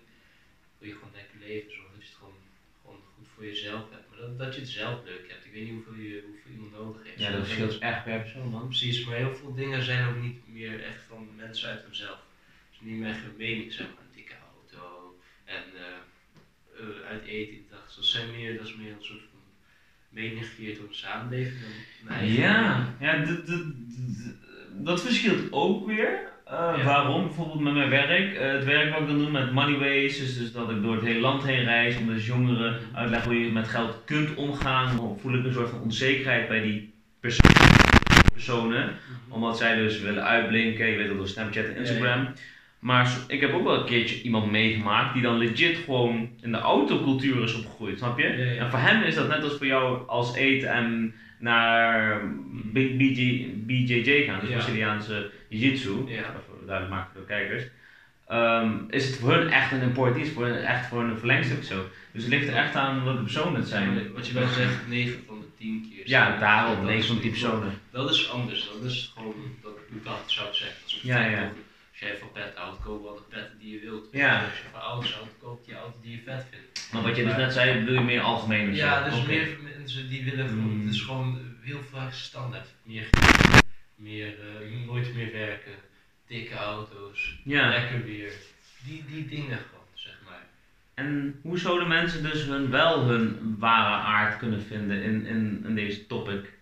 wil 0.77 0.87
je 0.89 0.93
gewoon 0.93 1.13
lekker 1.15 1.39
leven, 1.39 1.71
zorg 1.71 1.91
dat 1.91 2.01
je 2.01 2.07
het 2.07 2.17
gewoon, 2.17 2.39
gewoon 2.81 3.01
goed 3.15 3.27
voor 3.35 3.45
jezelf 3.45 3.89
hebt. 3.89 4.09
Maar 4.09 4.19
dat, 4.19 4.37
dat 4.37 4.53
je 4.55 4.61
het 4.61 4.69
zelf 4.69 5.03
leuk 5.05 5.29
hebt. 5.29 5.45
Ik 5.45 5.51
weet 5.51 5.63
niet 5.63 5.73
hoeveel, 5.73 6.03
je, 6.03 6.23
hoeveel 6.25 6.51
iemand 6.51 6.71
nodig 6.71 7.03
heeft. 7.03 7.19
Ja, 7.19 7.31
dat 7.31 7.45
verschilt 7.45 7.77
echt 7.77 8.03
per 8.03 8.21
persoon 8.21 8.49
man. 8.49 8.67
Precies, 8.67 9.05
maar 9.05 9.15
heel 9.15 9.35
veel 9.35 9.53
dingen 9.53 9.83
zijn 9.83 10.07
ook 10.07 10.21
niet 10.21 10.47
meer 10.47 10.83
echt 10.83 11.01
van 11.07 11.35
mensen 11.35 11.69
uit 11.69 11.83
hunzelf. 11.83 12.19
Het 12.69 12.73
is 12.73 12.79
niet 12.81 12.99
meer 12.99 13.09
echt 13.09 13.37
mening, 13.37 13.73
zeg 13.73 13.87
maar, 13.87 14.03
een 14.03 14.15
dikke 14.15 14.35
auto 14.53 15.19
en 15.45 15.63
eh, 15.75 17.07
uit 17.07 17.23
eten 17.23 17.65
dag. 17.69 17.85
Dus 17.85 17.95
dat, 17.95 18.05
zijn 18.05 18.31
meer, 18.31 18.57
dat 18.57 18.67
is 18.67 18.75
meer 18.75 18.91
een 18.91 19.03
soort 19.03 19.28
mening 20.09 20.45
gecreëerd 20.45 20.77
door 20.77 20.87
de 20.87 20.93
samenleving 20.93 21.53
dan 22.07 22.25
Ja, 22.27 22.87
ja 22.99 23.17
dat, 23.17 23.27
dat, 23.47 23.47
dat- 23.47 23.73
dat 24.81 25.01
verschilt 25.01 25.51
ook 25.51 25.87
weer. 25.87 26.27
Eh, 26.45 26.73
Ja. 26.77 26.83
Waarom? 26.83 27.23
Bijvoorbeeld 27.25 27.59
met 27.59 27.73
mijn 27.73 27.89
werk. 27.89 28.33
Eh, 28.35 28.51
het 28.51 28.63
werk 28.63 28.91
wat 28.91 29.01
ik 29.01 29.07
dan 29.07 29.17
doe 29.17 29.31
met 29.31 29.51
Moneyways, 29.51 30.17
dus, 30.19 30.37
dus 30.37 30.51
dat 30.51 30.69
ik 30.69 30.81
door 30.81 30.95
het 30.95 31.03
hele 31.05 31.19
land 31.19 31.43
heen 31.43 31.63
reis 31.63 31.97
om 31.97 32.07
dus 32.07 32.25
jongeren 32.25 32.79
uitleg 32.93 33.23
hoe 33.23 33.39
je 33.39 33.51
met 33.51 33.67
geld 33.67 34.01
kunt 34.05 34.35
omgaan. 34.35 34.97
Dan 34.97 35.17
voel 35.21 35.33
ik 35.33 35.45
een 35.45 35.53
soort 35.53 35.69
van 35.69 35.81
onzekerheid 35.81 36.47
bij 36.47 36.61
die 36.61 36.93
perso- 37.19 37.47
personen. 38.33 38.69
mening. 38.69 38.89
Omdat 39.29 39.57
zij 39.57 39.75
dus 39.75 39.99
willen 40.01 40.23
uitblinken, 40.23 40.87
je 40.87 40.97
weet 40.97 41.07
wel 41.07 41.17
door 41.17 41.27
Snapchat 41.27 41.65
en 41.65 41.75
Instagram. 41.75 42.27
Maar 42.79 43.17
ik 43.27 43.41
heb 43.41 43.53
ook 43.53 43.63
wel 43.63 43.79
een 43.79 43.85
keertje 43.85 44.21
iemand 44.21 44.51
meegemaakt 44.51 45.13
die 45.13 45.21
dan 45.21 45.37
legit 45.37 45.77
gewoon 45.77 46.29
in 46.41 46.51
de 46.51 46.57
autocultuur 46.57 47.43
is 47.43 47.55
opgegroeid, 47.55 47.97
snap 47.97 48.19
je? 48.19 48.27
Ja, 48.27 48.51
ja. 48.51 48.61
En 48.63 48.69
voor 48.69 48.79
hem 48.79 49.01
is 49.03 49.15
dat 49.15 49.27
net 49.27 49.43
als 49.43 49.57
voor 49.57 49.65
jou 49.65 50.07
als 50.07 50.35
eten 50.35 50.69
en 50.69 51.13
naar 51.37 52.19
B- 52.71 52.97
BJ, 52.97 53.49
BJJ 53.55 54.23
gaan, 54.25 54.39
dus. 54.39 54.49
Braziliaanse 54.49 55.31
Jiu-Jitsu, 55.47 55.91
Ja. 56.07 56.21
duidelijk 56.65 56.95
maken 56.95 57.11
voor 57.13 57.21
de 57.21 57.27
kijkers. 57.27 57.63
Ehm, 58.27 58.71
is 58.89 59.07
het 59.07 59.17
voor 59.17 59.33
hun 59.33 59.49
echt 59.49 59.71
een 59.71 59.81
import 59.81 60.17
iets, 60.17 60.29
voor 60.29 60.45
hun, 60.45 60.55
echt 60.63 60.87
voor 60.87 61.03
een 61.03 61.17
verlengstuk 61.17 61.63
zo. 61.63 61.75
Dus 62.11 62.23
het 62.23 62.31
ligt 62.31 62.47
er 62.47 62.55
echt 62.55 62.75
aan 62.75 63.03
wat 63.03 63.15
de 63.15 63.21
personen 63.23 63.55
het 63.55 63.67
zijn. 63.67 64.11
Wat 64.13 64.27
je 64.27 64.33
wel 64.33 64.47
zegt, 64.47 64.87
9 64.87 65.23
van 65.27 65.39
de 65.39 65.45
10 65.57 65.87
keer. 65.89 66.09
Ja, 66.09 66.37
daarom, 66.39 66.75
Dat 66.75 66.83
9 66.83 66.99
is 66.99 67.05
van 67.07 67.15
die 67.15 67.23
niet- 67.31 67.39
personen. 67.39 67.73
Dat 67.91 68.09
is 68.09 68.29
anders, 68.31 68.69
dat 68.73 68.91
is 68.91 69.11
gewoon, 69.15 69.35
dat, 69.63 69.71
dat 70.03 70.23
zou 70.25 70.47
ik 70.47 70.53
zeggen. 70.53 70.77
Ja, 71.01 71.25
ja. 71.25 71.51
Als 71.99 72.09
jij 72.09 72.17
van 72.17 72.31
pet 72.31 72.55
houdt, 72.55 72.81
koop 72.83 73.03
wel 73.03 73.15
de 73.15 73.21
petten 73.29 73.59
die 73.59 73.73
je 73.73 73.79
wilt. 73.79 74.07
Ja. 74.11 74.43
Als 74.43 74.57
je 74.57 74.63
van 74.71 74.79
auto's 74.81 75.13
houdt, 75.13 75.29
koop 75.41 75.65
die 75.65 75.75
auto 75.75 75.97
die 76.01 76.11
je 76.11 76.21
vet 76.21 76.45
vindt. 76.49 76.89
Maar 76.93 77.01
wat 77.01 77.15
je 77.15 77.23
dus 77.25 77.35
net 77.35 77.53
zei, 77.53 77.79
bedoel 77.79 77.93
je 77.93 78.01
meer 78.01 78.21
algemeen 78.21 78.69
of 78.69 78.75
zo? 78.75 78.85
Ja, 78.85 79.03
dus 79.09 79.25
meer 79.25 79.47
mensen 79.77 80.09
die 80.09 80.23
willen 80.23 80.47
gewoon, 80.47 80.63
Mm. 80.77 80.85
het 80.85 80.93
is 80.95 81.01
gewoon 81.01 81.39
heel 81.61 81.81
vaak 81.91 82.13
standaard. 82.13 82.67
Meer, 82.83 83.09
meer 83.95 84.33
eh, 84.39 84.85
nooit 84.85 85.15
meer 85.15 85.31
werken, 85.31 85.71
dikke 86.27 86.55
auto's, 86.55 87.39
Ja. 87.43 87.69
lekker 87.69 88.03
weer. 88.03 88.31
Die, 88.85 89.05
die 89.11 89.27
dingen 89.27 89.57
gewoon, 89.57 89.85
zeg 89.93 90.17
maar. 90.25 90.45
En 90.93 91.39
hoe 91.41 91.59
zouden 91.59 91.87
mensen 91.87 92.23
dus 92.23 92.43
hun, 92.45 92.69
wel 92.69 93.03
hun 93.05 93.55
ware 93.59 94.03
aard 94.03 94.37
kunnen 94.37 94.61
vinden 94.61 95.01
in, 95.03 95.25
in, 95.25 95.63
in 95.67 95.75
deze 95.75 96.07
topic? 96.07 96.57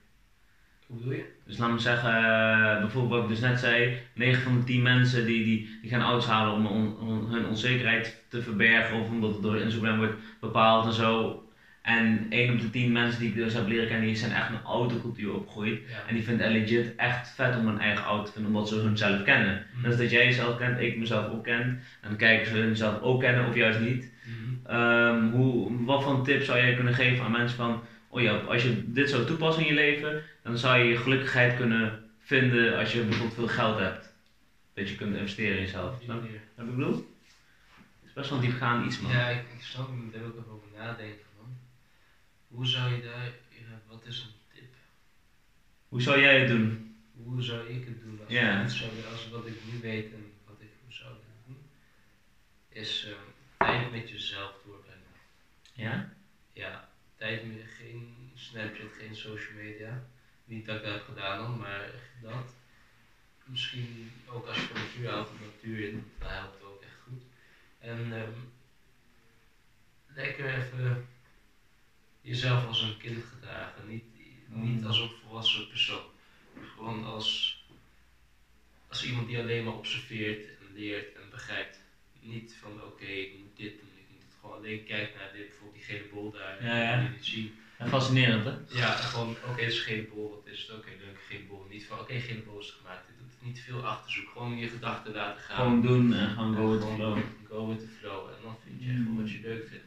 Hoe 0.88 0.98
bedoel 0.98 1.14
je? 1.14 1.26
Dus 1.46 1.58
laat 1.58 1.72
me 1.72 1.80
zeggen, 1.80 2.16
eh, 2.16 2.80
bijvoorbeeld 2.80 3.14
wat 3.14 3.24
ik 3.24 3.30
dus 3.30 3.50
net 3.50 3.60
zei, 3.60 3.98
9 4.14 4.42
van 4.42 4.58
de 4.58 4.64
10 4.64 4.82
mensen 4.82 5.26
die, 5.26 5.44
die, 5.44 5.70
die 5.82 5.90
gaan 5.90 6.02
auto's 6.02 6.26
halen 6.28 6.66
om, 6.66 6.98
hun 7.32 7.46
onzekerheid 7.46 8.24
te 8.28 8.42
verbergen 8.42 9.00
of 9.00 9.10
omdat 9.10 9.34
het 9.34 9.42
door 9.42 9.58
Instagram 9.58 9.98
wordt 9.98 10.16
bepaald 10.40 10.86
en 10.86 10.94
zo. 10.94 11.42
En 11.82 12.26
1 12.30 12.54
op 12.54 12.62
de 12.62 12.70
10 12.70 12.92
mensen 12.92 13.20
die 13.20 13.30
ik 13.30 13.36
dus 13.36 13.54
heb 13.54 13.68
leren 13.68 13.88
kennen, 13.88 14.08
die 14.08 14.16
zijn 14.16 14.32
echt 14.32 14.50
een 14.50 14.64
autocultuur 14.66 15.34
opgegroeid. 15.34 15.80
Ja. 15.90 16.08
En 16.08 16.16
die 16.16 16.24
vinden 16.24 16.46
het 16.46 16.56
legit 16.56 16.96
echt 16.96 17.30
vet 17.30 17.58
om 17.58 17.68
een 17.68 17.80
eigen 17.80 18.04
auto 18.04 18.24
te 18.24 18.32
vinden, 18.32 18.52
omdat 18.52 18.70
ze 18.70 18.76
hunzelf 18.76 19.24
kennen. 19.24 19.66
Dat 19.84 19.92
is 19.92 19.98
dat 19.98 20.12
jij 20.12 20.26
jezelf 20.26 20.58
kent, 20.58 20.80
ik 20.80 20.98
mezelf 20.98 21.30
ook 21.30 21.44
ken. 21.44 21.62
En 22.02 22.08
dan 22.10 22.16
kijken 22.16 22.48
ze 22.48 22.58
hunzelf 22.58 23.02
ook 23.02 23.20
kennen 23.20 23.48
of 23.48 23.56
juist 23.56 23.80
niet. 23.80 24.12
Mhm. 24.24 24.76
Ehm, 24.76 25.30
hoe, 25.30 25.86
wat 25.86 26.04
voor 26.04 26.24
tips 26.24 26.46
zou 26.46 26.58
jij 26.58 26.76
kunnen 26.76 26.94
geven 26.94 27.26
aan 27.26 27.32
mensen 27.32 27.58
van, 27.58 27.82
oh 28.08 28.22
ja, 28.22 28.38
als 28.38 28.64
je 28.64 28.84
dit 28.86 29.10
zou 29.10 29.26
toepassen 29.26 29.64
in 29.64 29.70
je 29.70 29.74
leven, 29.74 30.22
dan 30.48 30.58
zou 30.58 30.78
je 30.78 30.84
je 30.90 30.98
gelukkigheid 30.98 31.56
kunnen 31.56 32.10
vinden 32.20 32.78
als 32.78 32.94
je 32.94 33.02
bijvoorbeeld 33.04 33.34
veel 33.34 33.48
geld 33.48 33.80
hebt. 33.80 34.14
Dat 34.74 34.90
je 34.90 34.96
kunt 34.96 35.16
investeren 35.16 35.56
in 35.56 35.62
jezelf. 35.62 36.02
Snap 36.04 36.24
je 36.24 36.40
wat 36.56 36.66
ik 36.68 36.76
bedoel? 36.76 36.96
Het 37.76 38.06
is 38.08 38.14
best 38.14 38.30
wel 38.30 38.38
een 38.40 38.44
diepgaand 38.46 38.86
iets 38.86 39.00
man. 39.00 39.12
Ja, 39.12 39.28
ik, 39.30 39.42
ik 39.58 39.62
snap, 39.62 39.88
ik 39.88 39.94
moet 39.94 40.14
er 40.14 40.24
ook 40.26 40.38
even 40.38 40.52
over 40.52 40.68
nadenken 40.78 41.26
man. 41.38 41.58
Hoe 42.48 42.66
zou 42.68 42.94
je 42.96 43.02
daar, 43.02 43.26
ja, 43.50 43.82
wat 43.88 44.06
is 44.06 44.20
een 44.20 44.56
tip? 44.60 44.74
Hoe 45.88 46.02
zou 46.02 46.20
jij 46.20 46.40
het 46.40 46.48
doen? 46.48 46.96
Hoe 47.24 47.42
zou 47.42 47.68
ik 47.70 47.86
het 47.86 48.02
doen 48.02 48.20
als, 48.24 48.34
Ja. 48.34 48.64
ik 48.64 48.70
zou, 48.70 48.90
als 49.12 49.30
wat 49.30 49.46
ik 49.48 49.56
nu 49.72 49.80
weet 49.82 50.12
en 50.14 50.32
wat 50.46 50.56
ik 50.60 50.70
zou 50.88 51.14
doen? 51.46 51.58
Is 52.70 53.06
ehm, 53.08 53.68
tijd 53.72 53.92
met 53.92 54.10
jezelf 54.10 54.54
doorbrengen. 54.66 55.02
Ja? 55.74 56.14
Ja, 56.54 56.90
tijd 57.16 57.48
met 57.48 57.66
geen 57.80 58.32
Snapchat, 58.36 58.94
geen 59.00 59.16
social 59.16 59.56
media. 59.56 60.04
Niet 60.48 60.66
dat 60.66 60.76
ik 60.76 60.84
dat 60.84 60.92
heb 60.92 61.04
gedaan 61.04 61.38
dan, 61.38 61.58
maar 61.58 61.90
dat. 62.22 62.54
Misschien 63.44 64.12
ook 64.30 64.46
als 64.48 64.56
je 64.56 64.62
van 64.62 64.82
natuur 64.82 65.10
houdt, 65.10 65.30
de 65.30 65.46
natuur 65.46 65.88
in, 65.88 66.12
dat 66.20 66.30
helpt 66.30 66.64
ook 66.64 66.82
echt 66.82 67.00
goed. 67.04 67.22
En 67.80 68.14
ehm, 68.14 68.40
lekker 70.06 70.58
even 70.58 71.08
jezelf 72.22 72.66
als 72.66 72.82
een 72.82 72.98
kind 72.98 73.24
gedragen, 73.24 73.88
niet, 73.88 74.04
niet 74.48 74.86
als 74.86 75.00
een 75.00 75.10
volwassen 75.10 75.68
persoon. 75.68 76.06
Gewoon 76.76 77.04
als, 77.04 77.64
als 78.88 79.04
iemand 79.06 79.28
die 79.28 79.40
alleen 79.40 79.64
maar 79.64 79.74
observeert 79.74 80.46
en 80.46 80.74
leert 80.74 81.16
en 81.16 81.30
begrijpt. 81.30 81.80
Niet 82.20 82.56
van 82.62 82.84
oké, 82.84 83.06
ik 83.06 83.38
moet 83.40 83.58
dit 83.58 83.80
doen, 83.80 83.90
ik 83.98 84.10
moet 84.10 84.22
het 84.22 84.38
gewoon 84.40 84.56
alleen 84.56 84.84
kijken 84.84 85.20
naar 85.20 85.32
dit, 85.34 85.48
bijvoorbeeld 85.48 85.86
die 85.86 85.96
gele 85.96 86.08
bol 86.14 86.32
daar, 86.32 86.64
Ja, 86.64 86.82
ja. 86.82 87.00
die 87.00 87.10
niet 87.10 87.26
zien. 87.26 87.60
En 87.78 87.88
fascinerend 87.88 88.46
hè? 88.46 88.52
Ja, 88.80 88.92
gewoon, 88.92 89.36
oké, 89.50 89.62
het 89.62 89.72
is 89.72 89.80
geen 89.80 90.08
bol, 90.14 90.30
wat 90.30 90.54
is 90.54 90.62
het? 90.62 90.78
Oké, 90.78 90.90
leuk, 90.90 91.20
geen 91.30 91.48
bol. 91.48 91.66
Niet 91.70 91.86
van, 91.86 92.00
oké, 92.00 92.20
geen 92.20 92.44
bol 92.46 92.60
is 92.60 92.78
gemaakt. 92.78 93.08
Doet 93.20 93.48
niet 93.48 93.60
veel 93.60 93.86
achterzoek, 93.86 94.30
gewoon 94.30 94.58
je 94.58 94.68
gedachten 94.68 95.14
laten 95.14 95.42
gaan. 95.42 95.56
Gewoon 95.56 95.82
doen 95.82 96.14
en 96.14 96.30
gewoon 96.30 96.56
En 96.56 96.62
go 96.62 96.72
with 96.72 96.80
the 96.82 96.86
gewoon 96.86 96.98
flow. 96.98 97.24
Go 97.50 97.68
with 97.68 97.80
the 97.80 97.88
flow. 98.00 98.28
En 98.28 98.36
dan 98.44 98.56
vind 98.64 98.84
je 98.84 98.90
echt 98.90 99.04
wel 99.04 99.16
wat 99.16 99.32
je 99.32 99.40
leuk 99.42 99.68
vindt. 99.68 99.86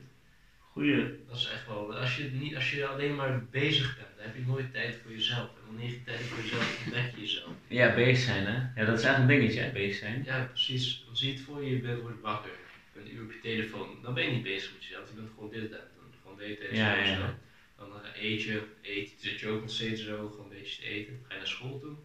Goeie. 0.73 1.25
Dat 1.29 1.37
is 1.37 1.51
echt 1.55 1.67
wel, 1.67 1.97
als 1.97 2.17
je, 2.17 2.31
niet, 2.33 2.55
als 2.55 2.71
je 2.71 2.87
alleen 2.87 3.15
maar 3.15 3.45
bezig 3.51 3.97
bent, 3.97 4.09
dan 4.17 4.27
heb 4.27 4.37
je 4.37 4.47
nooit 4.47 4.73
tijd 4.73 4.97
voor 5.03 5.13
jezelf. 5.13 5.49
En 5.49 5.67
wanneer 5.67 5.91
je 5.91 6.05
tijd 6.05 6.21
voor 6.21 6.43
jezelf 6.43 6.69
hebt, 6.69 6.85
ontdek 6.85 7.15
je 7.15 7.21
jezelf. 7.21 7.53
Ja, 7.67 7.95
bezig 7.95 8.25
zijn 8.25 8.47
hè? 8.47 8.81
Ja, 8.81 8.87
dat 8.87 8.99
is 8.99 9.05
echt 9.05 9.19
een 9.19 9.27
dingetje 9.27 9.61
hè, 9.61 9.71
bezig 9.71 9.97
zijn. 9.99 10.23
Ja, 10.25 10.45
precies. 10.45 11.03
Dan 11.07 11.17
zie 11.17 11.29
je 11.29 11.35
het 11.35 11.45
voor 11.45 11.65
je, 11.65 11.71
je 11.71 11.81
bent, 11.81 12.01
wordt 12.01 12.21
wakker. 12.21 12.51
Je 12.51 13.01
bent 13.01 13.07
een 13.07 13.15
uur 13.15 13.25
op 13.25 13.33
je 13.33 13.41
telefoon. 13.41 13.89
Dan 14.03 14.15
ben 14.15 14.25
je 14.25 14.31
niet 14.31 14.43
bezig 14.43 14.73
met 14.73 14.85
jezelf, 14.85 15.09
je 15.09 15.15
bent 15.15 15.31
gewoon 15.35 15.51
dit 15.51 15.63
en 15.63 15.71
dan 15.71 16.13
gewoon 16.23 16.37
de 16.39 16.45
hele 16.45 16.59
tijd 16.59 16.77
Ja, 16.77 16.95
ja. 16.95 17.39
Dan 17.81 18.05
eh, 18.05 18.23
eet 18.23 18.43
je, 18.43 18.63
eet, 18.83 19.15
zit 19.19 19.41
je 19.41 19.49
ook 19.49 19.61
nog 19.61 19.71
steeds 19.71 20.05
zo, 20.05 20.29
gewoon 20.29 20.51
een 20.51 20.59
beetje 20.59 20.83
te 20.83 20.89
eten. 20.89 21.21
Ga 21.23 21.33
je 21.33 21.39
naar 21.39 21.49
school 21.49 21.79
toe, 21.81 21.97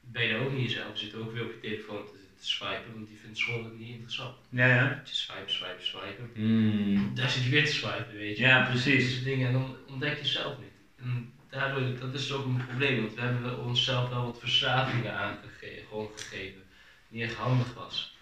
ben 0.00 0.26
je 0.26 0.36
ook 0.36 0.52
niet 0.52 0.70
jezelf. 0.70 1.00
Je 1.00 1.06
zit 1.06 1.14
ook 1.14 1.32
weer 1.32 1.44
op 1.44 1.52
je 1.52 1.68
telefoon 1.68 2.06
te, 2.06 2.12
te 2.40 2.46
swipen, 2.46 2.92
want 2.94 3.08
die 3.08 3.18
vindt 3.22 3.38
school 3.38 3.62
niet 3.62 3.88
interessant. 3.88 4.36
Ja, 4.48 4.66
ja. 4.66 5.02
Je 5.04 5.14
swipen, 5.14 5.52
swipen, 5.52 5.86
swipen. 5.86 6.30
Mm. 6.34 7.14
Daar 7.14 7.30
zit 7.30 7.44
je 7.44 7.50
weer 7.50 7.64
te 7.64 7.72
swipen, 7.72 8.14
weet 8.14 8.36
je. 8.36 8.42
Ja, 8.42 8.64
precies. 8.70 9.22
dingen 9.22 9.46
en 9.46 9.52
dan 9.52 9.76
ontdek 9.88 10.18
je 10.18 10.26
zelf 10.26 10.58
niet. 10.58 10.72
En 10.96 11.32
daardoor, 11.50 11.98
dat 11.98 12.14
is 12.14 12.32
ook 12.32 12.44
een 12.44 12.66
probleem, 12.66 13.00
want 13.00 13.14
we 13.14 13.20
hebben 13.20 13.58
onszelf 13.64 14.08
wel 14.08 14.24
wat 14.24 14.38
verslavingen 14.38 15.14
aangegeven, 15.14 15.86
gewoon 15.88 16.10
gegeven, 16.16 16.62
die 17.08 17.22
echt 17.22 17.34
handig 17.34 17.74
was. 17.74 18.16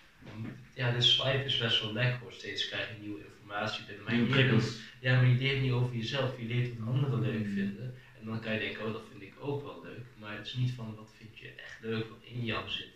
Ja, 0.75 0.91
de 0.91 1.01
swipe 1.01 1.45
is 1.45 1.59
best 1.59 1.81
wel 1.83 1.93
lekker 1.93 2.21
hoor, 2.21 2.33
steeds 2.33 2.69
krijg 2.69 2.89
je 2.89 3.01
nieuwe 3.01 3.19
informatie 3.19 3.42
binnen. 3.87 4.05
Maar 4.05 4.15
je 4.15 4.21
leert 4.21 4.31
prikkels. 4.31 4.79
ja, 5.01 5.15
maar 5.15 5.27
je 5.27 5.39
leert 5.39 5.61
niet 5.63 5.73
over 5.73 5.97
jezelf, 5.97 6.41
je 6.41 6.47
leert 6.47 6.79
wat 6.79 6.95
anderen 6.95 7.21
leuk 7.21 7.47
vinden. 7.55 7.95
En 8.21 8.27
dan 8.27 8.41
kan 8.41 8.53
je 8.53 8.59
denken, 8.59 8.87
oh 8.87 8.93
dat 8.93 9.03
vind 9.11 9.23
ik 9.23 9.35
ook 9.41 9.63
wel 9.63 9.81
leuk, 9.85 10.05
maar 10.21 10.37
het 10.37 10.47
is 10.47 10.55
niet 10.55 10.73
van 10.73 10.95
wat 10.97 11.11
vind 11.19 11.39
je 11.39 11.47
echt 11.57 11.79
leuk 11.81 12.09
wat 12.09 12.23
in 12.23 12.45
jou 12.45 12.69
zit. 12.69 12.89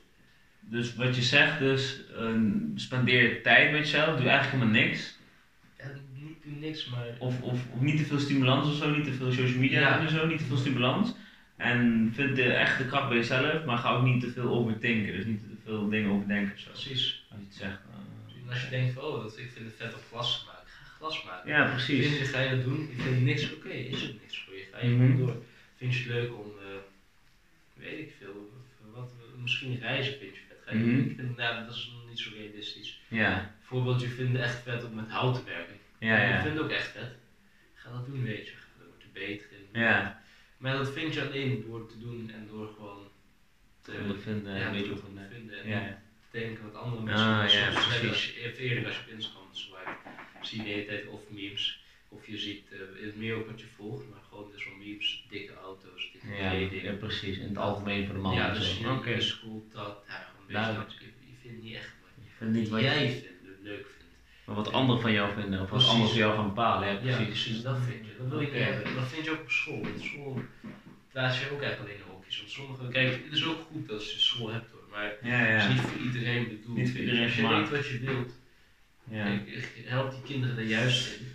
Dus 0.60 0.94
wat 0.94 1.16
je 1.16 1.22
zegt 1.22 1.58
dus, 1.58 2.00
eh, 2.18 2.40
spendeer 2.74 3.42
tijd 3.42 3.70
met 3.72 3.80
jezelf, 3.80 4.18
doe 4.18 4.28
eigenlijk 4.28 4.62
helemaal 4.62 4.82
niks. 4.82 5.18
Ja, 5.78 5.84
niet 6.14 6.42
doe 6.44 6.52
niks, 6.52 6.86
maar 6.86 7.06
Of, 7.18 7.40
of, 7.42 7.60
of 7.72 7.80
niet 7.80 7.96
te 7.96 8.04
veel 8.04 8.18
stimulans 8.18 8.68
of 8.68 8.74
zo, 8.74 8.90
niet 8.90 9.04
te 9.04 9.12
veel 9.12 9.32
social 9.32 9.58
media 9.58 9.80
Ja. 9.80 10.00
en 10.00 10.10
zo, 10.10 10.26
niet 10.26 10.38
te 10.38 10.44
veel 10.44 10.56
stimulans. 10.56 11.14
En 11.56 12.10
vind 12.14 12.36
de 12.36 12.52
echte 12.52 12.86
kracht 12.86 13.08
bij 13.08 13.16
jezelf, 13.16 13.64
maar 13.64 13.78
ga 13.78 13.90
ook 13.90 14.04
niet 14.04 14.20
te 14.20 14.30
veel 14.30 14.48
overdenken. 14.48 15.12
Dus 15.12 15.24
niet 15.24 15.40
te 15.40 15.56
veel 15.64 15.88
dingen 15.88 16.10
overdenken 16.10 16.52
of 16.52 16.58
zo. 16.58 16.70
precies. 16.70 17.24
Als 17.30 17.38
je 17.40 17.46
het 17.46 17.54
zegt. 17.54 17.78
En 18.46 18.52
als 18.52 18.62
je 18.62 18.68
denkt 18.68 18.92
van, 18.94 19.02
oh 19.02 19.22
dat, 19.22 19.38
ik 19.38 19.50
vind 19.50 19.64
het 19.66 19.74
vet 19.76 19.94
om 19.94 20.00
glas 20.08 20.38
te 20.40 20.46
maken, 20.46 20.66
ga 20.68 20.84
glas 20.84 21.22
maken. 21.24 21.48
ja, 21.50 21.64
Vind 21.64 21.76
precies. 21.76 22.18
je, 22.18 22.24
ga 22.24 22.40
je 22.40 22.50
dat 22.56 22.64
doen? 22.64 22.88
Ik 22.90 23.00
vind 23.00 23.22
niks 23.24 23.52
oké, 23.52 23.68
is 23.68 24.00
het 24.00 24.20
niks 24.20 24.38
voor 24.44 24.54
je? 24.54 24.66
Ga 24.72 24.80
je 24.80 24.88
Mhm. 24.88 25.00
gewoon 25.10 25.26
door? 25.26 25.42
Vind 25.76 25.94
je 25.94 25.98
het 25.98 26.08
leuk 26.08 26.34
om, 26.36 26.52
eh, 26.58 26.76
weet 27.72 27.98
ik 27.98 28.14
veel, 28.18 28.52
wat, 28.92 29.12
misschien 29.36 29.78
reizen 29.78 30.18
vind 30.18 30.34
je 30.36 30.42
vet. 30.48 30.58
Ga 30.64 30.70
je, 30.72 30.76
Mhm. 30.78 30.98
Ik 31.08 31.14
vind, 31.16 31.36
nou, 31.36 31.64
dat 31.66 31.74
is 31.74 31.90
nog 31.92 32.08
niet 32.08 32.18
zo 32.18 32.30
realistisch. 32.34 32.98
Ja, 33.08 33.54
Bijvoorbeeld, 33.58 34.00
je 34.00 34.08
vindt 34.08 34.32
het 34.32 34.40
echt 34.42 34.62
vet 34.62 34.84
om 34.84 34.94
met 34.94 35.08
hout 35.08 35.34
te 35.34 35.44
werken. 35.44 35.74
ja, 35.98 36.22
Ik 36.22 36.28
ja. 36.30 36.42
vind 36.42 36.54
het 36.54 36.64
ook 36.64 36.70
echt 36.70 36.90
vet. 36.90 37.14
Ga 37.74 37.90
dat 37.90 38.06
doen, 38.06 38.22
weet 38.22 38.46
je. 38.46 38.52
Word 38.78 39.02
je 39.02 39.08
beter 39.12 39.46
in. 39.52 39.80
Ja, 39.80 40.22
Maar 40.56 40.72
dat 40.72 40.92
vind 40.92 41.14
je 41.14 41.26
alleen 41.26 41.64
door 41.66 41.86
te 41.88 41.98
doen 41.98 42.30
en 42.34 42.46
door 42.46 42.68
gewoon 42.76 43.08
te 43.82 43.92
ondervinden, 44.00 44.56
ja, 44.58 44.66
een 44.66 44.72
beetje 44.72 44.86
te 44.86 44.92
oefenen. 44.92 45.10
ondervinden 45.12 45.62
en 45.62 45.68
Ja, 45.68 46.02
denken 46.40 46.72
wat 46.72 46.82
andere 46.82 47.02
mensen 47.02 47.26
Ah, 47.26 47.48
ja, 47.50 47.70
Soms 47.72 47.74
net 47.74 47.98
precies. 48.00 48.08
als 48.08 48.26
je, 48.26 48.40
even 48.42 48.58
eerder 48.58 48.86
als 48.86 48.94
je 48.96 49.00
op 49.06 49.08
Instagram 49.16 49.48
swipe, 49.52 49.90
zie 50.42 50.58
je 50.58 50.64
de 50.64 50.70
hele 50.70 50.86
tijd 50.86 51.06
of 51.06 51.20
memes. 51.28 51.84
Of 52.08 52.26
je 52.26 52.38
ziet 52.38 52.62
eh, 52.72 53.04
het 53.04 53.16
meer 53.16 53.34
ook 53.34 53.46
wat 53.50 53.60
je 53.60 53.66
volgt, 53.76 54.04
maar 54.10 54.20
gewoon 54.28 54.50
dus 54.52 54.64
wel 54.68 54.76
memes, 54.76 55.24
dikke 55.30 55.54
auto's, 55.54 56.08
dikke 56.12 56.42
Ja, 56.42 56.50
ja, 56.90 56.92
precies. 56.92 57.36
In 57.38 57.48
het 57.48 57.58
algemeen 57.58 58.06
voor 58.06 58.14
de 58.14 58.20
man. 58.20 58.34
Ja, 58.34 58.54
dus 58.54 58.78
je, 58.78 58.88
Oké. 58.90 59.10
je 59.10 59.20
schoolt 59.20 59.72
dat, 59.72 60.04
ja, 60.08 60.14
gewoon 60.48 60.70
een 60.70 60.76
beetje 60.86 61.04
je, 61.04 61.32
vindt 61.42 61.62
niet 61.62 61.74
echt 61.74 61.92
wat 62.02 62.10
Je 62.24 62.30
vindt 62.36 62.54
niet 62.54 62.68
wat 62.68 62.80
jij 62.80 63.10
vindt, 63.10 63.26
leuk 63.62 63.86
vindt. 63.86 64.04
Maar 64.44 64.56
wat 64.56 64.72
anderen 64.72 65.00
van 65.02 65.12
jou 65.12 65.32
vinden, 65.40 65.60
of 65.60 65.70
wat 65.70 65.86
anderen 65.88 66.08
voor 66.08 66.18
jou 66.18 66.34
gaan 66.34 66.46
bepalen. 66.48 66.88
Ja, 66.88 66.94
Ja, 66.94 66.98
precies. 67.00 67.26
precies, 67.26 67.62
dat 67.62 67.78
vind 67.88 68.06
je. 68.06 68.12
Dat 68.18 68.28
wil 68.28 68.40
je 68.40 68.46
niet 68.46 68.62
hebben. 68.62 68.94
Dat 68.94 69.08
vind 69.08 69.24
je 69.24 69.30
ook 69.30 69.40
op 69.40 69.50
school. 69.50 69.78
Op 69.78 70.00
school 70.00 70.42
plaats 71.12 71.40
je 71.40 71.50
ook 71.50 71.60
echt 71.62 71.78
alleen 71.80 71.94
in 71.94 72.00
hokjes. 72.10 72.36
Want 72.38 72.50
sommige, 72.50 72.88
kijk, 72.88 73.12
het 73.24 73.32
is 73.32 73.44
ook 73.46 73.58
goed 73.72 73.90
als 73.90 74.12
je 74.12 74.18
school 74.18 74.48
hebt 74.50 74.70
hoor, 74.70 74.85
maar 74.96 75.14
Ja, 75.22 75.36
het 75.38 75.62
is 75.62 75.66
ja. 75.68 75.72
niet 75.72 75.80
voor 75.80 76.00
iedereen 76.00 76.48
bedoeld. 76.48 76.76
Niet 76.76 76.88
voor 76.90 76.96
je. 77.00 77.04
iedereen 77.04 77.24
Als 77.24 77.34
je 77.36 77.40
gemaakt. 77.42 77.70
weet 77.70 77.78
wat 77.80 77.88
je 77.90 77.98
wilt, 77.98 78.32
Ja. 79.10 79.40
help 79.84 80.10
die 80.10 80.22
kinderen 80.22 80.56
er 80.56 80.64
juist 80.64 81.18
in. 81.20 81.26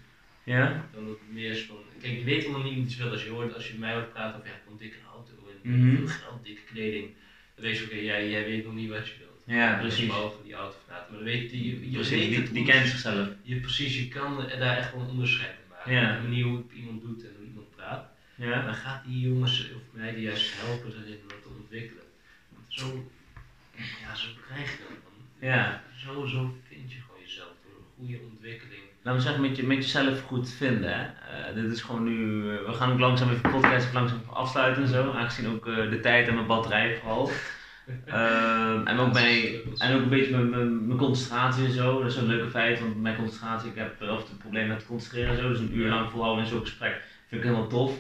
Ja? 0.44 0.90
Dan 0.94 1.06
dat 1.06 1.14
het 1.20 1.34
meer 1.34 1.52
is 1.52 1.62
van, 1.64 1.78
kijk, 2.02 2.18
je 2.18 2.24
weet 2.24 2.42
helemaal 2.42 2.64
niet 2.64 2.78
iets 2.78 2.96
wil 2.98 3.10
als 3.12 3.24
je 3.24 3.30
hoort, 3.30 3.54
als 3.54 3.68
je 3.72 3.78
mij 3.78 3.94
hoort 3.94 4.14
praten 4.14 4.36
over 4.40 4.50
ja, 4.50 4.56
ik 4.56 4.62
wil 4.64 4.72
een 4.74 4.80
dikke 4.80 4.98
auto 5.14 5.32
en 5.64 5.70
Mhm. 5.72 5.96
veel 5.98 6.08
geld, 6.08 6.44
dikke 6.44 6.62
kleding. 6.74 7.10
Dan 7.56 7.66
weet 7.66 7.78
je, 7.78 7.84
oké, 7.86 7.96
jij, 7.96 8.30
jij 8.30 8.44
weet 8.46 8.64
nog 8.66 8.74
niet 8.74 8.90
wat 8.90 9.08
je 9.08 9.14
wilt. 9.20 9.30
Ja, 9.46 9.72
Dus 9.82 9.88
precies. 9.88 10.08
behalve 10.08 10.44
die 10.44 10.54
auto 10.54 10.78
verlaten. 10.84 11.08
Maar 11.14 11.24
dan 11.24 11.32
weet 11.34 11.52
je, 11.52 11.64
je, 11.66 11.90
je 11.90 11.96
Precies, 11.98 12.10
weet 12.20 12.30
die, 12.30 12.38
het 12.42 12.54
die 12.54 12.66
kent 12.66 12.88
zichzelf. 12.88 13.30
je, 13.42 13.56
precies, 13.60 13.98
je 14.00 14.08
kan 14.08 14.38
daar 14.60 14.78
echt 14.78 14.94
wel 14.94 15.02
een 15.02 15.10
onderscheid 15.10 15.50
in 15.52 15.70
maken. 15.70 15.94
Ja. 15.94 16.16
De 16.16 16.22
manier 16.28 16.46
hoe 16.46 16.64
iemand 16.76 17.02
doet 17.02 17.24
en 17.24 17.34
hoe 17.38 17.46
iemand 17.46 17.70
praat. 17.76 18.10
Ja? 18.36 18.66
Dan 18.66 18.74
gaat 18.76 19.04
die 19.06 19.20
jongens 19.20 19.70
of 19.76 19.82
meiden 19.94 20.22
juist 20.22 20.52
helpen 20.56 20.92
erin 20.92 21.20
om 21.22 21.28
dat 21.28 21.42
te 21.42 21.50
ontwikkelen. 21.60 22.04
Want 22.50 22.66
zo, 22.68 23.12
ja, 24.02 24.16
zo 24.16 24.28
krijg 24.48 24.72
je 24.72 24.78
dat 24.78 24.98
dan. 25.04 25.50
Ja. 25.50 25.84
Zo, 25.98 26.26
zo 26.26 26.56
vind 26.68 26.92
je 26.92 27.00
gewoon 27.02 27.22
jezelf 27.22 27.50
door 27.64 27.74
een 27.78 27.86
goede 27.98 28.20
ontwikkeling. 28.32 28.82
Laten 29.04 29.20
we 29.20 29.26
zeggen, 29.26 29.42
met, 29.42 29.56
je, 29.58 29.64
met 29.64 29.78
jezelf 29.78 30.22
goed 30.22 30.50
vinden. 30.50 30.90
Hè? 30.98 31.04
Eh, 31.04 31.56
dit 31.56 31.72
is 31.72 31.82
gewoon 31.82 32.04
nu. 32.04 32.50
eh, 32.52 32.66
we 32.66 32.74
gaan 32.74 32.92
ook 32.92 33.00
langzaam 33.00 33.30
even 33.30 33.52
podcast 33.52 33.94
langzaam 33.94 34.22
afsluiten 34.30 34.84
en 34.84 34.90
zo. 34.90 35.12
Aangezien 35.12 35.50
ook 35.50 35.68
eh, 35.68 35.90
de 35.90 36.00
tijd 36.00 36.28
en 36.28 36.34
mijn 36.34 36.48
batterij 36.48 36.96
vooral. 36.96 37.32
Ehm, 38.06 38.88
en, 38.88 39.00
ook 39.00 39.14
bij, 39.14 39.62
en 39.78 39.96
ook 39.96 40.02
een 40.02 40.10
beetje 40.10 40.32
mijn, 40.32 40.50
mijn, 40.50 40.88
mijn 40.88 41.00
concentratie 41.00 41.66
en 41.66 41.72
zo. 41.72 42.02
Dat 42.02 42.12
is 42.12 42.18
een 42.18 42.28
leuke 42.28 42.50
feit, 42.50 42.80
want 42.80 43.02
mijn 43.02 43.16
concentratie, 43.16 43.70
ik 43.70 43.76
heb 43.76 44.00
wel 44.00 44.18
het 44.18 44.38
probleem 44.38 44.68
met 44.68 44.86
concentreren 44.86 45.30
en 45.30 45.38
zo. 45.42 45.50
Dus 45.50 45.60
een 45.60 45.78
uur 45.78 45.90
lang 45.90 46.12
volhouden 46.12 46.44
in 46.44 46.50
zo'n 46.50 46.60
gesprek 46.60 47.04
vind 47.28 47.42
ik 47.42 47.48
helemaal 47.50 47.70
tof. 47.70 47.94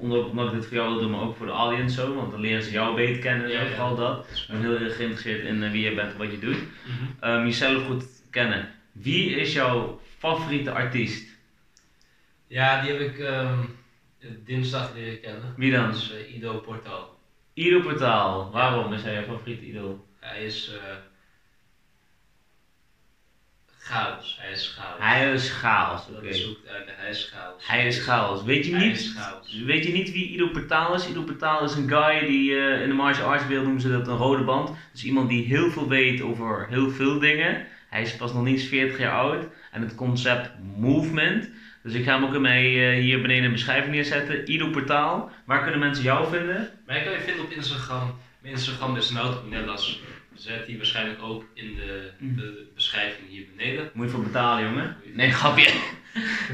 Ik 0.00 0.52
dit 0.52 0.66
voor 0.66 0.76
jou 0.76 0.90
wil 0.92 1.00
doen, 1.00 1.10
maar 1.10 1.20
ook 1.20 1.36
voor 1.36 1.46
de 1.46 1.52
audience 1.52 1.94
zo. 1.94 2.14
Want 2.14 2.30
dan 2.30 2.40
leren 2.40 2.62
ze 2.62 2.70
jou 2.70 2.96
beter 2.96 3.18
kennen 3.22 3.48
Ja, 3.48 3.58
zo, 3.58 3.64
ja. 3.64 3.70
vooral 3.70 3.96
dat. 3.96 4.26
Ik 4.28 4.44
ben 4.48 4.60
heel 4.60 4.78
erg 4.78 4.96
geïnteresseerd 4.96 5.44
in 5.44 5.62
eh, 5.62 5.70
wie 5.70 5.84
je 5.84 5.94
bent 5.94 6.12
en 6.12 6.18
wat 6.18 6.30
je 6.30 6.38
doet. 6.38 6.56
Mhm. 6.58 7.04
Ehm, 7.20 7.44
jezelf 7.44 7.86
goed 7.86 8.04
kennen. 8.30 8.68
Wie 8.92 9.30
is 9.30 9.52
jouw 9.52 10.00
favoriete 10.18 10.72
artiest? 10.72 11.28
Ja, 12.46 12.82
die 12.82 12.90
heb 12.92 13.00
ik 13.00 13.18
ehm, 13.18 13.58
dinsdag 14.44 14.94
leren 14.94 15.20
kennen. 15.20 15.54
Wie 15.56 15.72
dan? 15.72 15.90
Is 15.90 16.12
eh, 16.12 16.34
Ido 16.34 16.58
Portal. 16.58 17.18
Ido 17.54 17.80
Portaal. 17.80 18.50
Waarom 18.50 18.92
is 18.92 19.02
hij 19.02 19.12
jouw 19.14 19.22
favoriete 19.24 19.66
idool? 19.66 20.06
Hij 20.20 20.44
is 20.44 20.70
eh 20.74 20.96
chaos. 23.90 24.36
Hij 24.40 24.52
is 24.52 24.74
chaos. 24.78 24.98
Hij 24.98 25.32
is 25.32 25.50
chaos, 25.50 26.02
oké. 26.08 26.12
Dat 26.12 26.34
is 26.34 26.48
ook 26.48 26.64
duidelijk. 26.64 26.96
Hij 26.98 27.10
is 27.10 27.32
chaos. 27.32 27.66
Hij 27.66 27.86
is 27.86 27.98
chaos. 28.02 28.42
Weet 28.44 28.66
je 28.66 28.76
niet, 28.76 29.14
weet 29.64 29.84
je 29.84 29.92
niet 29.92 30.12
wie 30.12 30.28
Ido 30.28 30.48
Portaal 30.48 30.94
is? 30.94 31.08
Ido 31.08 31.22
Portaal 31.22 31.64
is 31.64 31.74
een 31.74 31.88
guy 31.88 32.26
die 32.26 32.56
eh, 32.56 32.82
in 32.82 32.88
de 32.88 32.94
martial 32.94 33.28
arts 33.28 33.46
wereld 33.46 33.64
noemen 33.64 33.82
ze 33.82 33.90
dat 33.90 34.08
een 34.08 34.16
rode 34.16 34.44
band. 34.44 34.70
Dus 34.92 35.04
iemand 35.04 35.28
die 35.28 35.44
heel 35.44 35.70
veel 35.70 35.88
weet 35.88 36.20
over 36.20 36.66
heel 36.68 36.90
veel 36.90 37.18
dingen. 37.18 37.66
Hij 37.88 38.02
is 38.02 38.16
pas 38.16 38.32
nog 38.32 38.44
niet 38.44 38.58
eens 38.58 38.68
40 38.68 38.98
jaar 38.98 39.12
oud. 39.12 39.44
En 39.70 39.82
het 39.82 39.94
concept 39.94 40.50
movement. 40.76 41.48
Dus 41.82 41.92
ik 41.92 42.04
ga 42.04 42.14
hem 42.14 42.24
ook 42.24 42.34
in 42.34 42.40
mij 42.40 42.92
eh, 42.92 43.02
hier 43.02 43.20
beneden 43.20 43.42
in 43.42 43.48
de 43.48 43.54
beschrijving 43.54 43.94
neerzetten. 43.94 44.52
Ido 44.52 44.68
Portaal. 44.68 45.30
Waar 45.44 45.62
kunnen 45.62 45.80
mensen 45.80 46.04
jou 46.04 46.30
vinden? 46.30 46.70
Mij 46.86 47.02
kan 47.02 47.12
je 47.12 47.20
vinden 47.20 47.44
op 47.44 47.50
Instagram. 47.50 48.18
Mijn 48.40 48.54
Instagram 48.54 48.96
is 48.96 49.10
Nautonelas. 49.10 50.00
Zet 50.40 50.66
die 50.66 50.76
waarschijnlijk 50.76 51.22
ook 51.22 51.44
in 51.54 51.74
de, 51.76 52.10
Mm. 52.18 52.36
de 52.36 52.66
beschrijving 52.74 53.28
hier 53.28 53.44
beneden. 53.56 53.90
Moet 53.92 54.06
je 54.06 54.12
voor 54.12 54.22
betalen, 54.22 54.64
jongen. 54.64 54.96
Nee, 55.14 55.30
grapje. 55.30 55.72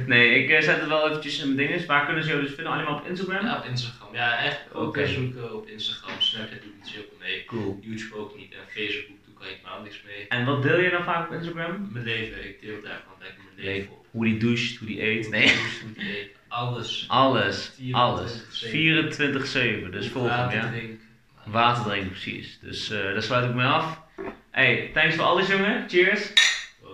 Nee, 0.06 0.42
ik 0.42 0.50
eh, 0.50 0.62
zet 0.62 0.80
het 0.80 0.88
wel 0.88 1.08
eventjes 1.08 1.38
in 1.40 1.54
mijn 1.54 1.68
dingen. 1.68 1.86
Waar 1.86 2.04
kunnen 2.04 2.22
ze 2.22 2.28
jou 2.30 2.40
dus 2.42 2.52
vinden? 2.54 2.72
Allemaal 2.72 2.98
op 2.98 3.06
Instagram? 3.06 3.44
Ja, 3.46 3.58
op 3.58 3.64
Instagram. 3.64 4.14
Ja, 4.14 4.44
echt 4.44 4.60
ook 4.72 4.86
Oké. 4.88 5.06
zoeken 5.06 5.54
op 5.54 5.68
Instagram. 5.68 6.20
Snapchat 6.20 6.62
doe 6.62 6.70
ik 6.70 6.76
niet 6.76 6.86
zoveel 6.86 7.16
mee. 7.20 7.44
Cool. 7.44 7.78
YouTube 7.82 8.14
ook 8.16 8.36
niet. 8.36 8.52
En 8.52 8.58
Facebook 8.68 9.16
doe 9.24 9.34
ik 9.40 9.56
helemaal 9.56 9.82
niks 9.82 10.02
mee. 10.06 10.28
En 10.28 10.44
wat 10.44 10.62
deel 10.62 10.80
je 10.80 10.90
dan 10.90 11.04
vaak 11.04 11.26
op 11.28 11.34
Instagram? 11.34 11.88
Mijn 11.92 12.04
leven, 12.04 12.48
ik 12.48 12.60
deel 12.60 12.80
daar 12.82 13.00
gewoon 13.02 13.18
lekker 13.20 13.42
mijn 13.54 13.66
leven 13.66 13.92
op. 13.92 14.06
Hoe 14.10 14.24
die 14.24 14.36
doucht, 14.38 14.76
hoe 14.78 14.86
die 14.88 15.02
eet. 15.02 15.30
Nee. 15.30 15.48
Hoe 15.82 15.92
die 15.94 16.18
eet, 16.20 16.30
Alles. 16.48 17.04
Alles. 17.08 17.72
24/7. 17.76 17.90
Alles. 17.92 18.44
24-7. 18.64 19.90
Dus 19.90 20.08
volg 20.08 20.28
hem, 20.36 20.50
ja. 20.50 20.68
drinken. 20.70 21.00
Water 21.46 21.84
drinken, 21.84 22.10
precies. 22.10 22.58
Dus 22.60 22.90
eh 22.90 23.02
daar 23.02 23.22
sluit 23.22 23.48
ik 23.48 23.54
mee 23.54 23.66
af. 23.66 24.02
Hey, 24.50 24.90
thanks 24.94 25.14
voor 25.14 25.24
alles, 25.24 25.46
jongen. 25.48 25.88
Cheers. 25.88 26.32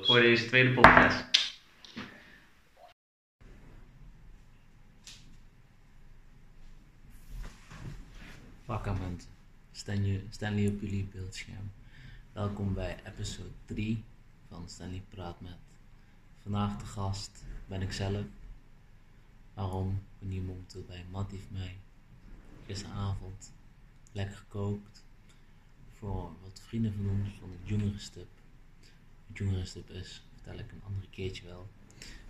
Voor 0.02 0.20
deze 0.20 0.46
tweede 0.46 0.72
podcast. 0.72 1.24
Vakkamenten. 8.64 9.28
Stanley, 9.72 10.24
Stanley 10.30 10.66
op 10.66 10.80
jullie 10.80 11.08
beeldscherm. 11.12 11.72
Welkom 12.32 12.74
bij 12.74 12.96
episode 13.06 13.48
3 13.64 14.04
van 14.48 14.68
Stanley 14.68 15.02
Praat 15.08 15.40
Met. 15.40 15.78
Vandaag 16.42 16.76
de 16.76 16.86
gast 16.86 17.44
ben 17.66 17.82
ik 17.82 17.92
zelf. 17.92 18.24
Waarom? 19.54 19.90
Ik 19.90 20.18
ben 20.18 20.28
hier 20.28 20.42
momenteel 20.42 20.84
bij 20.88 21.04
Mattie 21.10 21.40
van 21.48 21.58
mij. 21.58 21.76
Gisteravond 22.66 23.52
lekker 24.12 24.36
gekookt. 24.36 25.04
Voor 25.92 26.32
wat 26.42 26.62
vrienden 26.66 26.94
van 26.94 27.08
ons 27.08 27.28
van 27.40 27.50
het 27.50 27.68
jongerenstip. 27.68 28.28
Het 29.26 29.38
jongerenstip 29.38 29.90
is, 29.90 30.22
vertel 30.34 30.58
ik 30.58 30.72
een 30.72 30.82
andere 30.86 31.06
keertje 31.10 31.44
wel. 31.44 31.68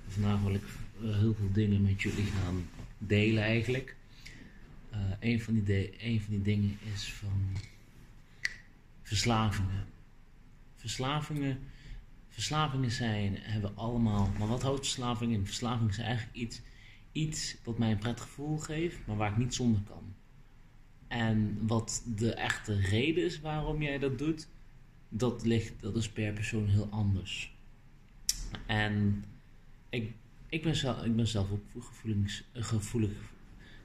Vandaag 0.08 0.40
wil 0.40 0.54
ik 0.54 0.64
eh, 1.02 1.18
heel 1.18 1.34
veel 1.34 1.52
dingen 1.52 1.82
met 1.82 2.02
jullie 2.02 2.24
gaan 2.24 2.68
delen 2.98 3.42
eigenlijk. 3.42 3.96
Eh, 4.90 5.00
een, 5.20 5.40
van 5.40 5.62
die 5.62 6.20
van 6.20 6.30
die 6.34 6.42
dingen 6.42 6.78
is 6.94 7.12
van 7.12 7.56
verslavingen. 9.02 9.86
Verslavingen, 10.76 11.58
verslavingen 12.28 12.90
zijn, 12.90 13.36
hebben 13.36 13.70
we 13.74 13.80
allemaal. 13.80 14.30
Maar 14.38 14.48
wat 14.48 14.62
houdt 14.62 14.86
verslaving 14.86 15.32
in? 15.32 15.46
Verslaving 15.46 15.90
is 15.90 15.98
eigenlijk 15.98 16.36
iets, 16.36 16.60
iets 17.12 17.56
wat 17.64 17.78
mij 17.78 17.90
een 17.90 17.98
prettig 17.98 18.24
gevoel 18.24 18.58
geeft, 18.58 19.06
maar 19.06 19.16
waar 19.16 19.30
ik 19.30 19.36
niet 19.36 19.54
zonder 19.54 19.80
kan. 19.80 20.11
En 21.12 21.58
wat 21.66 22.02
de 22.16 22.34
echte 22.34 22.80
reden 22.80 23.24
is 23.24 23.40
waarom 23.40 23.82
jij 23.82 23.98
dat 23.98 24.18
doet, 24.18 24.48
dat, 25.08 25.44
ligt, 25.44 25.80
dat 25.80 25.96
is 25.96 26.08
per 26.08 26.32
persoon 26.32 26.66
heel 26.66 26.88
anders. 26.90 27.54
En 28.66 29.24
ik, 29.88 30.12
ik, 30.48 30.62
ben, 30.62 30.76
zelf, 30.76 31.04
ik 31.04 31.16
ben 31.16 31.26
zelf 31.26 31.50
ook 31.50 31.64
gevoelig, 32.52 33.14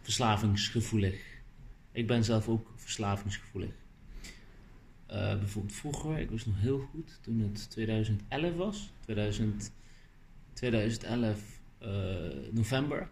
verslavingsgevoelig. 0.01 1.21
Ik 1.91 2.07
ben 2.07 2.23
zelf 2.23 2.47
ook 2.47 2.73
verslavingsgevoelig. 2.75 3.73
Eh, 5.05 5.37
bijvoorbeeld 5.37 5.75
vroeger, 5.75 6.19
ik 6.19 6.29
was 6.29 6.45
nog 6.45 6.59
heel 6.59 6.79
goed 6.79 7.19
toen 7.21 7.39
het 7.39 7.69
2011 7.69 8.55
was. 8.55 8.89
2000, 8.99 9.71
2011 10.53 11.59
eh, 11.77 11.89
november. 12.51 13.09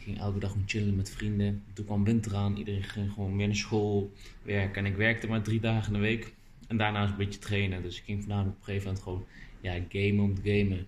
Ik 0.00 0.06
ging 0.06 0.18
elke 0.18 0.38
dag 0.38 0.50
gewoon 0.50 0.68
chillen 0.68 0.96
met 0.96 1.10
vrienden. 1.10 1.62
Toen 1.72 1.84
kwam 1.84 2.04
winter 2.04 2.34
aan, 2.34 2.56
iedereen 2.56 2.82
ging 2.82 3.12
gewoon 3.12 3.36
weer 3.36 3.46
naar 3.46 3.56
school, 3.56 4.12
werken. 4.42 4.84
En 4.84 4.90
ik 4.90 4.96
werkte 4.96 5.26
maar 5.26 5.42
drie 5.42 5.60
dagen 5.60 5.86
in 5.86 5.92
de 5.92 6.06
week. 6.06 6.34
En 6.66 6.76
daarnaast 6.76 7.10
een 7.10 7.16
beetje 7.16 7.38
trainen. 7.38 7.82
Dus 7.82 7.98
ik 7.98 8.04
ging 8.04 8.18
voornamelijk 8.18 8.56
op 8.56 8.60
een 8.60 8.64
gegeven 8.64 8.86
moment 8.86 9.04
gewoon 9.04 9.24
ja, 9.60 9.84
gamen 9.88 10.24
om 10.24 10.34
te 10.34 10.40
gamen. 10.42 10.86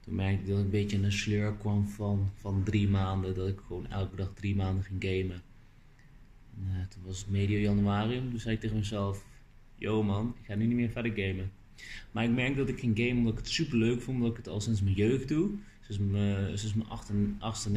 Toen 0.00 0.14
merkte 0.14 0.42
ik 0.42 0.48
dat 0.48 0.58
ik 0.58 0.64
een 0.64 0.70
beetje 0.70 0.96
in 0.96 1.04
een 1.04 1.12
sleur 1.12 1.54
kwam 1.54 1.88
van, 1.88 2.30
van 2.34 2.62
drie 2.64 2.88
maanden. 2.88 3.34
Dat 3.34 3.48
ik 3.48 3.58
gewoon 3.66 3.90
elke 3.90 4.16
dag 4.16 4.32
drie 4.34 4.56
maanden 4.56 4.84
ging 4.84 5.04
gamen. 5.04 5.42
En, 6.56 6.80
eh, 6.80 6.86
toen 6.88 7.02
was 7.04 7.18
het 7.18 7.30
medio 7.30 7.58
januari. 7.58 8.28
Toen 8.30 8.40
zei 8.40 8.54
ik 8.54 8.60
tegen 8.60 8.76
mezelf: 8.76 9.24
Yo 9.76 10.02
man, 10.02 10.34
ik 10.40 10.46
ga 10.46 10.54
nu 10.54 10.66
niet 10.66 10.76
meer 10.76 10.90
verder 10.90 11.12
gamen. 11.14 11.50
Maar 12.10 12.24
ik 12.24 12.30
merk 12.30 12.56
dat 12.56 12.68
ik 12.68 12.78
ging 12.78 12.98
gamen 12.98 13.16
omdat 13.16 13.32
ik 13.32 13.38
het 13.38 13.48
super 13.48 13.78
leuk 13.78 14.00
vond. 14.02 14.16
Omdat 14.16 14.30
ik 14.30 14.36
het 14.36 14.48
al 14.48 14.60
sinds 14.60 14.82
mijn 14.82 14.94
jeugd 14.94 15.28
doe. 15.28 15.50
Sinds 15.80 16.02
mijn, 16.02 16.58
sinds 16.58 16.74
mijn 16.74 16.88
achtste, 16.88 17.14
achtste, 17.38 17.70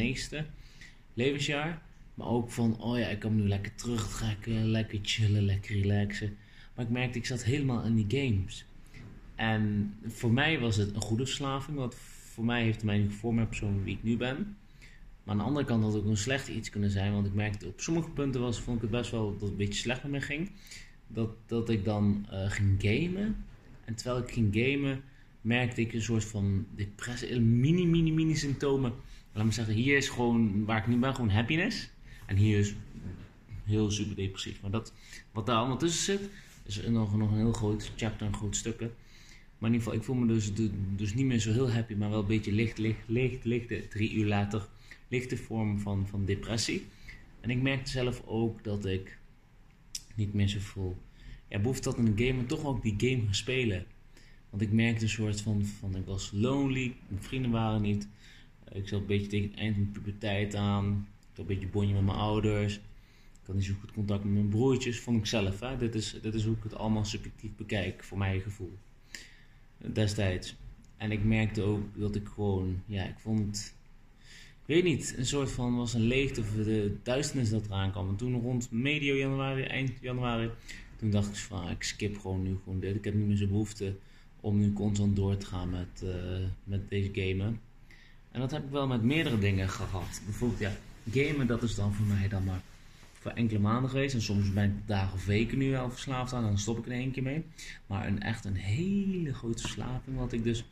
levensjaar. 1.16 1.82
Maar 2.14 2.28
ook 2.28 2.52
van, 2.52 2.82
oh 2.82 2.98
ja, 2.98 3.08
ik 3.08 3.20
kan 3.20 3.36
nu 3.36 3.48
lekker 3.48 3.76
terugtrekken, 3.76 4.66
lekker 4.66 5.00
chillen, 5.02 5.44
lekker 5.44 5.76
relaxen. 5.76 6.38
Maar 6.76 6.86
ik 6.86 6.92
merkte, 6.92 7.18
ik 7.18 7.26
zat 7.26 7.44
helemaal 7.44 7.84
in 7.84 7.96
die 7.96 8.22
games. 8.22 8.66
En 9.36 9.94
voor 10.06 10.32
mij 10.32 10.60
was 10.60 10.76
het 10.76 10.96
een 10.96 11.02
goede 11.02 11.26
verslaving, 11.26 11.78
want 11.78 11.96
voor 11.96 12.46
mij 12.46 12.64
heeft 12.64 12.76
het 12.76 12.86
mij 12.86 13.02
gevormd 13.02 13.38
naar 13.38 13.48
persoon 13.48 13.84
wie 13.84 13.96
ik 13.96 14.04
nu 14.04 14.18
ben. 14.18 14.58
Maar 15.24 15.34
aan 15.34 15.38
de 15.38 15.44
andere 15.44 15.66
kant 15.66 15.84
had 15.84 15.94
het 15.94 16.02
ook 16.02 16.10
een 16.10 16.18
slecht 16.18 16.48
iets 16.48 16.70
kunnen 16.70 16.90
zijn, 16.90 17.14
want 17.14 17.26
ik 17.26 17.34
merkte 17.34 17.68
op 17.68 17.80
sommige 17.80 18.10
punten 18.10 18.42
was, 18.42 18.60
vond 18.60 18.76
ik 18.76 18.82
het 18.82 18.92
best 18.92 19.12
wel 19.12 19.32
dat 19.32 19.42
het 19.42 19.50
een 19.50 19.56
beetje 19.56 19.80
slecht 19.80 20.04
met 20.04 20.12
me 20.12 20.22
ging. 20.22 20.52
Dat, 21.08 21.30
dat 21.46 21.70
ik 21.70 21.86
dan 21.86 22.26
eh, 22.30 22.52
ging 22.52 22.76
gamen. 22.82 23.46
En 23.86 23.96
terwijl 23.96 24.24
ik 24.24 24.32
ging 24.32 24.56
gamen, 24.56 25.04
merkte 25.42 25.82
ik 25.82 25.94
een 25.94 26.02
soort 26.02 26.26
van 26.26 26.66
depressie, 26.76 27.40
mini, 27.40 27.86
mini, 27.86 28.12
mini 28.12 28.36
symptomen. 28.36 28.94
Laat 29.36 29.45
me 29.45 29.52
zeggen, 29.52 29.74
hier 29.74 29.98
is 29.98 30.10
gewoon, 30.10 30.66
waar 30.66 30.78
ik 30.78 30.88
nu 30.88 30.98
ben, 30.98 31.16
gewoon 31.16 31.30
happiness. 31.30 31.90
En 32.26 32.36
hier 32.36 32.60
is 32.60 32.76
heel 33.64 33.91
super 33.91 34.16
depressief. 34.16 34.62
Maar 34.62 34.72
dat, 34.72 34.94
wat 35.32 35.45
daar 35.45 35.57
allemaal 35.57 35.78
tussen 35.78 36.03
zit, 36.03 36.30
is 36.66 36.88
nog, 36.88 37.18
nog 37.18 37.32
een 37.32 37.38
heel 37.38 37.53
groot 37.53 37.91
chapter, 37.95 38.28
een 38.28 38.36
groot 38.36 38.56
stukken. 38.56 38.94
Maar 39.57 39.70
in 39.70 39.76
ieder 39.76 39.82
geval, 39.82 39.94
ik 39.94 40.03
voel 40.03 40.16
me 40.16 40.34
dus, 40.34 40.52
dus 40.95 41.14
niet 41.14 41.26
meer 41.26 41.40
zo 41.40 41.52
heel 41.52 41.72
happy, 41.72 41.94
maar 41.94 42.10
wel 42.10 42.20
een 42.20 42.26
beetje 42.26 42.52
licht, 42.52 42.78
licht, 42.78 43.07
licht, 43.07 43.45
licht. 43.45 43.91
Drie 43.91 44.14
uur 44.14 44.26
later, 44.26 44.68
lichte 45.07 45.38
vorm 45.38 45.80
van, 45.80 46.07
van 46.07 46.26
depressie. 46.26 46.86
En 47.41 47.49
ik 47.49 47.62
merkte 47.62 47.91
zelf 47.91 48.22
ook 48.26 48.64
dat 48.64 48.86
ik 48.86 49.18
niet 50.16 50.34
meer 50.34 50.48
zo 50.48 50.60
voel. 50.60 50.98
Ja, 51.48 51.60
behoefte 51.60 51.90
had 51.90 51.98
in 51.98 52.16
de 52.16 52.26
game, 52.26 52.38
maar 52.38 52.45
toch 52.45 52.66
ook 52.66 52.82
die 52.82 52.95
game 52.98 53.24
gaan 53.24 53.36
spelen. 53.36 53.86
Want 54.49 54.62
ik 54.62 54.72
merkte 54.72 55.03
een 55.03 55.10
soort 55.10 55.41
van, 55.41 55.66
van 55.66 55.95
ik 55.95 56.06
was 56.06 56.32
lonely, 56.34 56.95
mijn 57.07 57.24
vrienden 57.24 57.52
waren 57.52 57.82
niet. 57.82 58.07
Ik 58.76 58.88
zat 58.88 58.99
een 58.99 59.06
beetje 59.06 59.27
tegen 59.27 59.49
het 59.49 59.60
eind 59.60 59.76
van 59.76 59.84
de 59.84 59.99
puberteit 59.99 60.56
aan. 60.56 61.07
Ik 61.19 61.27
had 61.30 61.39
een 61.39 61.45
beetje 61.45 61.68
bonje 61.68 61.93
met 61.93 62.03
mijn 62.03 62.18
ouders. 62.18 62.76
Ik 62.76 63.52
had 63.52 63.56
niet 63.56 63.65
zo 63.65 63.73
goed 63.80 63.91
contact 63.91 64.23
met 64.23 64.34
mijn 64.34 64.49
broertjes, 64.49 64.99
vond 64.99 65.18
ik 65.18 65.26
zelf. 65.26 65.60
Hè? 65.60 65.77
Dit, 65.77 65.95
is, 65.95 66.18
dit 66.22 66.34
is 66.34 66.45
hoe 66.45 66.56
ik 66.56 66.64
het 66.64 66.76
allemaal 66.76 67.06
subjectief 67.06 67.56
bekijk, 67.56 68.03
voor 68.03 68.18
mijn 68.18 68.41
gevoel. 68.41 68.77
Destijds. 69.77 70.56
En 70.97 71.11
ik 71.11 71.23
merkte 71.23 71.61
ook 71.61 71.81
dat 71.95 72.15
ik 72.15 72.27
gewoon, 72.27 72.81
ja, 72.85 73.03
ik 73.03 73.19
vond, 73.19 73.76
ik 74.65 74.76
weet 74.76 74.84
niet, 74.84 75.14
een 75.18 75.26
soort 75.26 75.52
van, 75.52 75.76
was 75.76 75.93
een 75.93 76.07
leegte 76.07 76.41
of 76.41 76.52
de 76.52 76.97
duisternis 77.03 77.49
dat 77.49 77.65
eraan 77.65 77.91
kwam. 77.91 78.10
En 78.10 78.15
toen 78.15 78.41
rond 78.41 78.72
medio 78.72 79.15
januari, 79.15 79.64
eind 79.64 79.91
januari, 80.02 80.49
toen 80.95 81.10
dacht 81.10 81.27
ik 81.30 81.35
van, 81.35 81.69
ik 81.69 81.84
skip 81.84 82.18
gewoon 82.18 82.43
nu 82.43 82.57
gewoon 82.64 82.80
dit. 82.80 82.95
Ik 82.95 83.03
heb 83.03 83.14
niet 83.14 83.27
meer 83.27 83.38
zo'n 83.38 83.47
behoefte 83.47 83.95
om 84.39 84.60
nu 84.60 84.73
constant 84.73 85.15
door 85.15 85.38
te 85.38 85.45
gaan 85.45 85.69
met, 85.69 86.02
uh, 86.03 86.47
met 86.64 86.89
deze 86.89 87.10
gamen. 87.14 87.60
En 88.36 88.41
dat 88.41 88.52
heb 88.52 88.64
ik 88.64 88.70
wel 88.70 88.88
met 88.88 89.03
meerdere 89.03 89.40
dingen 89.40 89.70
gehad. 89.70 90.22
Bijvoorbeeld, 90.26 90.60
ja, 90.60 90.72
gamen 91.12 91.48
dat 91.48 91.64
is 91.64 91.76
dan 91.76 91.94
voor 91.94 92.06
mij 92.06 92.28
dan 92.28 92.44
maar 92.44 92.62
voor 93.14 93.32
enkele 93.32 93.60
maanden 93.60 93.90
geweest. 93.90 94.14
En 94.14 94.22
soms 94.22 94.53
ben 94.53 94.64
ik 94.64 94.88
dagen 94.88 95.14
of 95.14 95.26
weken 95.26 95.57
nu 95.57 95.76
al 95.76 95.91
verslaafd 95.91 96.34
aan. 96.34 96.44
Dan 96.44 96.57
stop 96.57 96.78
ik 96.78 96.86
er 96.86 96.91
één 96.91 97.12
keer 97.12 97.24
mee. 97.24 97.45
Maar 97.88 98.07
een, 98.07 98.22
echt 98.22 98.45
een 98.45 98.56
hele 98.56 99.34
grote 99.34 99.62
verslaving. 99.62 100.18
Wat 100.18 100.32
ik 100.32 100.44
dus 100.44 100.64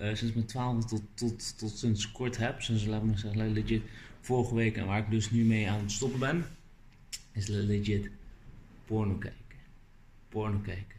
uh, 0.00 0.14
sinds 0.14 0.34
mijn 0.34 0.46
twaalfde 0.46 0.88
tot, 0.88 1.02
tot, 1.14 1.58
tot 1.58 1.78
sinds 1.78 2.12
kort 2.12 2.36
heb. 2.36 2.62
Sinds 2.62 2.84
laat 2.84 3.02
me 3.02 3.16
zeggen, 3.16 3.52
legit 3.52 3.82
vorige 4.20 4.54
week. 4.54 4.76
En 4.76 4.86
waar 4.86 4.98
ik 4.98 5.10
dus 5.10 5.30
nu 5.30 5.44
mee 5.44 5.70
aan 5.70 5.80
het 5.80 5.92
stoppen 5.92 6.18
ben. 6.18 6.44
Is 7.32 7.46
legit 7.46 8.10
porno 8.84 9.14
kijken. 9.14 9.58
Porno 10.28 10.58
kijken. 10.58 10.96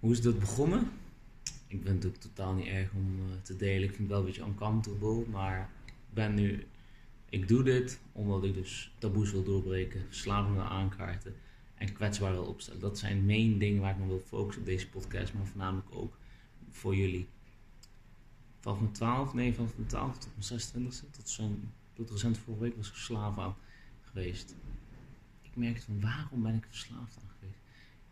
Hoe 0.00 0.12
is 0.12 0.20
dat 0.20 0.38
begonnen? 0.38 0.90
Ik 1.72 1.82
ben 1.82 1.94
natuurlijk 1.94 2.22
totaal 2.22 2.54
niet 2.54 2.66
erg 2.66 2.92
om 2.92 3.18
uh, 3.18 3.24
te 3.42 3.56
delen. 3.56 3.82
Ik 3.82 3.94
vind 3.94 3.98
het 3.98 4.08
wel 4.08 4.18
een 4.18 4.24
beetje 4.24 4.44
uncomfortable. 4.44 5.24
Maar 5.30 5.70
ik 5.86 6.14
ben 6.14 6.34
nu 6.34 6.66
ik 7.32 7.48
doe 7.48 7.62
dit 7.62 8.00
omdat 8.12 8.44
ik 8.44 8.54
dus 8.54 8.92
taboes 8.98 9.32
wil 9.32 9.42
doorbreken, 9.42 10.04
verslaving 10.06 10.54
wil 10.54 10.64
aankaarten 10.64 11.34
en 11.74 11.92
kwetsbaar 11.92 12.32
wil 12.32 12.44
opstellen. 12.44 12.80
Dat 12.80 12.98
zijn 12.98 13.26
main 13.26 13.58
dingen 13.58 13.80
waar 13.80 13.90
ik 13.90 13.98
me 13.98 14.06
wil 14.06 14.22
focussen 14.26 14.62
op 14.62 14.68
deze 14.68 14.88
podcast, 14.88 15.34
maar 15.34 15.46
voornamelijk 15.46 15.88
ook 15.94 16.18
voor 16.70 16.96
jullie. 16.96 17.28
Vanaf 18.60 18.80
mijn 18.80 18.92
12, 18.92 19.34
nee, 19.34 19.54
vanaf 19.54 19.76
mijn 19.76 19.88
12 19.88 20.18
tot 20.18 20.30
mijn 20.32 20.42
26 20.42 21.10
tot, 21.10 21.38
tot 21.92 22.10
recent 22.10 22.38
vorige 22.38 22.62
week 22.62 22.76
was 22.76 22.86
ik 22.86 22.92
verslaafd 22.92 23.38
aan 23.38 23.56
geweest. 24.00 24.54
Ik 25.42 25.56
merkte 25.56 25.84
van 25.84 26.00
waarom 26.00 26.42
ben 26.42 26.54
ik 26.54 26.66
verslaafd 26.68 27.16
aan? 27.16 27.31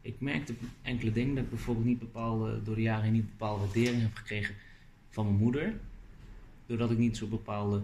Ik 0.03 0.21
merkte 0.21 0.55
enkele 0.83 1.13
dingen 1.13 1.35
dat 1.35 1.45
ik 1.45 1.51
bijvoorbeeld 1.51 1.87
niet 1.87 1.99
bepaalde, 1.99 2.63
door 2.63 2.75
de 2.75 2.83
jaren 2.83 3.13
niet 3.13 3.31
bepaalde 3.31 3.65
waardering 3.65 4.03
heb 4.03 4.15
gekregen 4.15 4.55
van 5.09 5.25
mijn 5.25 5.39
moeder. 5.39 5.75
Doordat 6.67 6.91
ik 6.91 6.99
niet 6.99 7.17
zo 7.17 7.27
bepaalde 7.27 7.83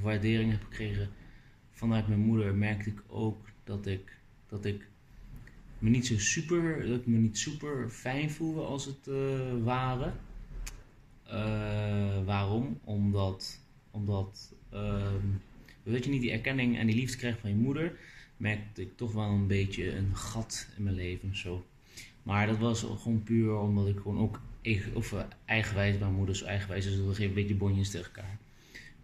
waardering 0.00 0.50
heb 0.50 0.62
gekregen 0.62 1.08
vanuit 1.70 2.08
mijn 2.08 2.20
moeder, 2.20 2.54
merkte 2.54 2.90
ik 2.90 3.02
ook 3.06 3.48
dat 3.64 3.86
ik, 3.86 4.16
dat 4.48 4.64
ik 4.64 4.88
me 5.78 5.90
niet 5.90 6.06
zo 6.06 6.18
super, 6.18 6.86
dat 6.86 6.98
ik 6.98 7.06
me 7.06 7.16
niet 7.16 7.38
super 7.38 7.90
fijn 7.90 8.30
voelde 8.30 8.60
als 8.60 8.84
het 8.84 9.06
uh, 9.08 9.64
ware. 9.64 10.12
Uh, 11.26 12.24
waarom? 12.24 12.78
Omdat, 12.84 13.60
omdat 13.90 14.54
uh, 14.74 15.12
je 15.82 16.08
niet, 16.08 16.20
die 16.20 16.30
erkenning 16.30 16.78
en 16.78 16.86
die 16.86 16.96
liefde 16.96 17.16
krijg 17.16 17.38
van 17.38 17.50
je 17.50 17.56
moeder, 17.56 17.98
merkte 18.38 18.82
ik 18.82 18.96
toch 18.96 19.12
wel 19.12 19.28
een 19.28 19.46
beetje 19.46 19.96
een 19.96 20.16
gat 20.16 20.68
in 20.76 20.82
mijn 20.82 20.94
leven 20.94 21.36
zo. 21.36 21.66
Maar 22.22 22.46
dat 22.46 22.58
was 22.58 22.80
gewoon 22.80 23.22
puur 23.22 23.58
omdat 23.58 23.88
ik 23.88 23.96
gewoon 23.96 24.18
ook 24.18 24.40
of, 24.94 25.12
uh, 25.12 25.20
eigenwijs, 25.44 25.98
mijn 25.98 26.14
moeder 26.14 26.34
is 26.34 26.42
eigenwijs, 26.42 26.84
dus 26.84 26.96
we 26.96 27.08
geven 27.08 27.24
een 27.24 27.34
beetje 27.34 27.54
bonjes 27.54 27.90
tegen 27.90 28.06
elkaar. 28.06 28.38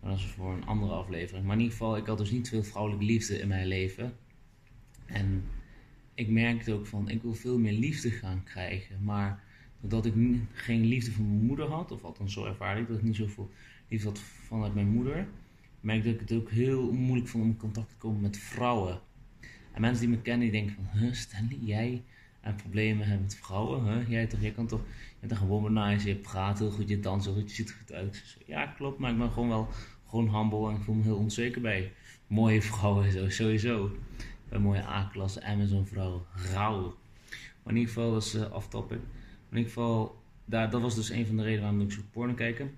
Maar 0.01 0.11
dat 0.11 0.19
is 0.19 0.27
voor 0.27 0.53
een 0.53 0.67
andere 0.67 0.93
aflevering. 0.93 1.45
Maar 1.47 1.55
in 1.55 1.61
ieder 1.63 1.77
geval, 1.77 1.97
ik 1.97 2.07
had 2.07 2.19
dus 2.19 2.31
niet 2.31 2.49
veel 2.49 2.63
vrouwelijke 2.63 3.05
liefde 3.05 3.39
in 3.39 3.49
mijn 3.49 3.67
leven. 3.67 4.17
En 5.07 5.45
ik 6.15 6.29
merkte 6.29 6.73
ook 6.73 6.87
van, 6.87 7.09
ik 7.09 7.23
wil 7.23 7.35
veel 7.35 7.59
meer 7.59 7.73
liefde 7.73 8.11
gaan 8.11 8.43
krijgen. 8.45 9.05
Maar 9.05 9.43
doordat 9.81 10.07
ik 10.07 10.15
geen 10.53 10.85
liefde 10.85 11.13
van 11.13 11.29
mijn 11.29 11.47
moeder 11.47 11.67
had, 11.67 11.91
of 11.91 12.05
althans 12.05 12.33
zo 12.33 12.45
ervaar 12.45 12.79
ik, 12.79 12.89
dat 12.89 12.97
ik 12.97 13.03
niet 13.03 13.17
zoveel 13.17 13.51
liefde 13.89 14.09
had 14.09 14.19
vanuit 14.19 14.75
mijn 14.75 14.89
moeder, 14.89 15.27
merkte 15.81 16.11
ik 16.11 16.21
het 16.21 16.33
ook 16.33 16.51
heel 16.51 16.93
moeilijk 16.93 17.29
vond 17.29 17.45
om 17.45 17.51
in 17.51 17.57
contact 17.57 17.89
te 17.89 17.97
komen 17.97 18.21
met 18.21 18.37
vrouwen. 18.37 19.01
En 19.75 19.81
mensen 19.81 20.07
die 20.07 20.17
me 20.17 20.23
kennen, 20.23 20.51
die 20.51 20.61
denken 20.61 20.75
van, 20.75 21.01
huh, 21.01 21.13
Stanley, 21.13 21.59
jij 21.61 22.03
en 22.41 22.55
problemen 22.55 23.21
met 23.23 23.37
vrouwen. 23.37 24.07
Jij, 24.09 24.27
toch, 24.27 24.41
jij 24.41 24.51
kan 24.51 24.67
toch, 24.67 24.81
je 25.21 25.27
bent 25.27 25.41
een 25.41 25.47
womanizer, 25.47 26.09
je 26.09 26.15
praat 26.15 26.59
heel 26.59 26.71
goed, 26.71 26.89
je 26.89 27.01
danst 27.01 27.27
heel 27.27 27.35
goed, 27.35 27.49
je 27.49 27.55
ziet 27.55 27.69
er 27.69 27.75
goed 27.75 27.93
uit. 27.93 28.37
Ja, 28.47 28.67
klopt, 28.67 28.99
maar 28.99 29.11
ik 29.11 29.19
ben 29.19 29.31
gewoon 29.31 29.49
wel 29.49 29.69
gewoon 30.09 30.35
humble 30.35 30.69
en 30.69 30.77
ik 30.77 30.83
voel 30.83 30.95
me 30.95 31.03
heel 31.03 31.17
onzeker 31.17 31.61
bij 31.61 31.93
mooie 32.27 32.63
vrouwen 32.73 33.13
zo, 33.13 33.29
sowieso. 33.29 33.97
Bij 34.49 34.59
mooie 34.59 34.87
A-klasse 34.87 35.43
Amazon 35.43 35.87
vrouw, 35.87 36.27
rauw. 36.53 36.97
Maar 37.63 37.73
in 37.73 37.79
ieder 37.79 37.95
geval, 37.95 38.13
dat 38.13 38.23
is 38.23 38.35
uh, 38.35 38.41
in 39.51 39.57
ieder 39.57 39.65
geval, 39.65 40.23
daar, 40.45 40.71
dat 40.71 40.81
was 40.81 40.95
dus 40.95 41.11
een 41.11 41.27
van 41.27 41.37
de 41.37 41.43
redenen 41.43 41.63
waarom 41.63 41.81
ik 41.81 41.93
zo 41.93 42.01
porno 42.11 42.35
kijken. 42.35 42.71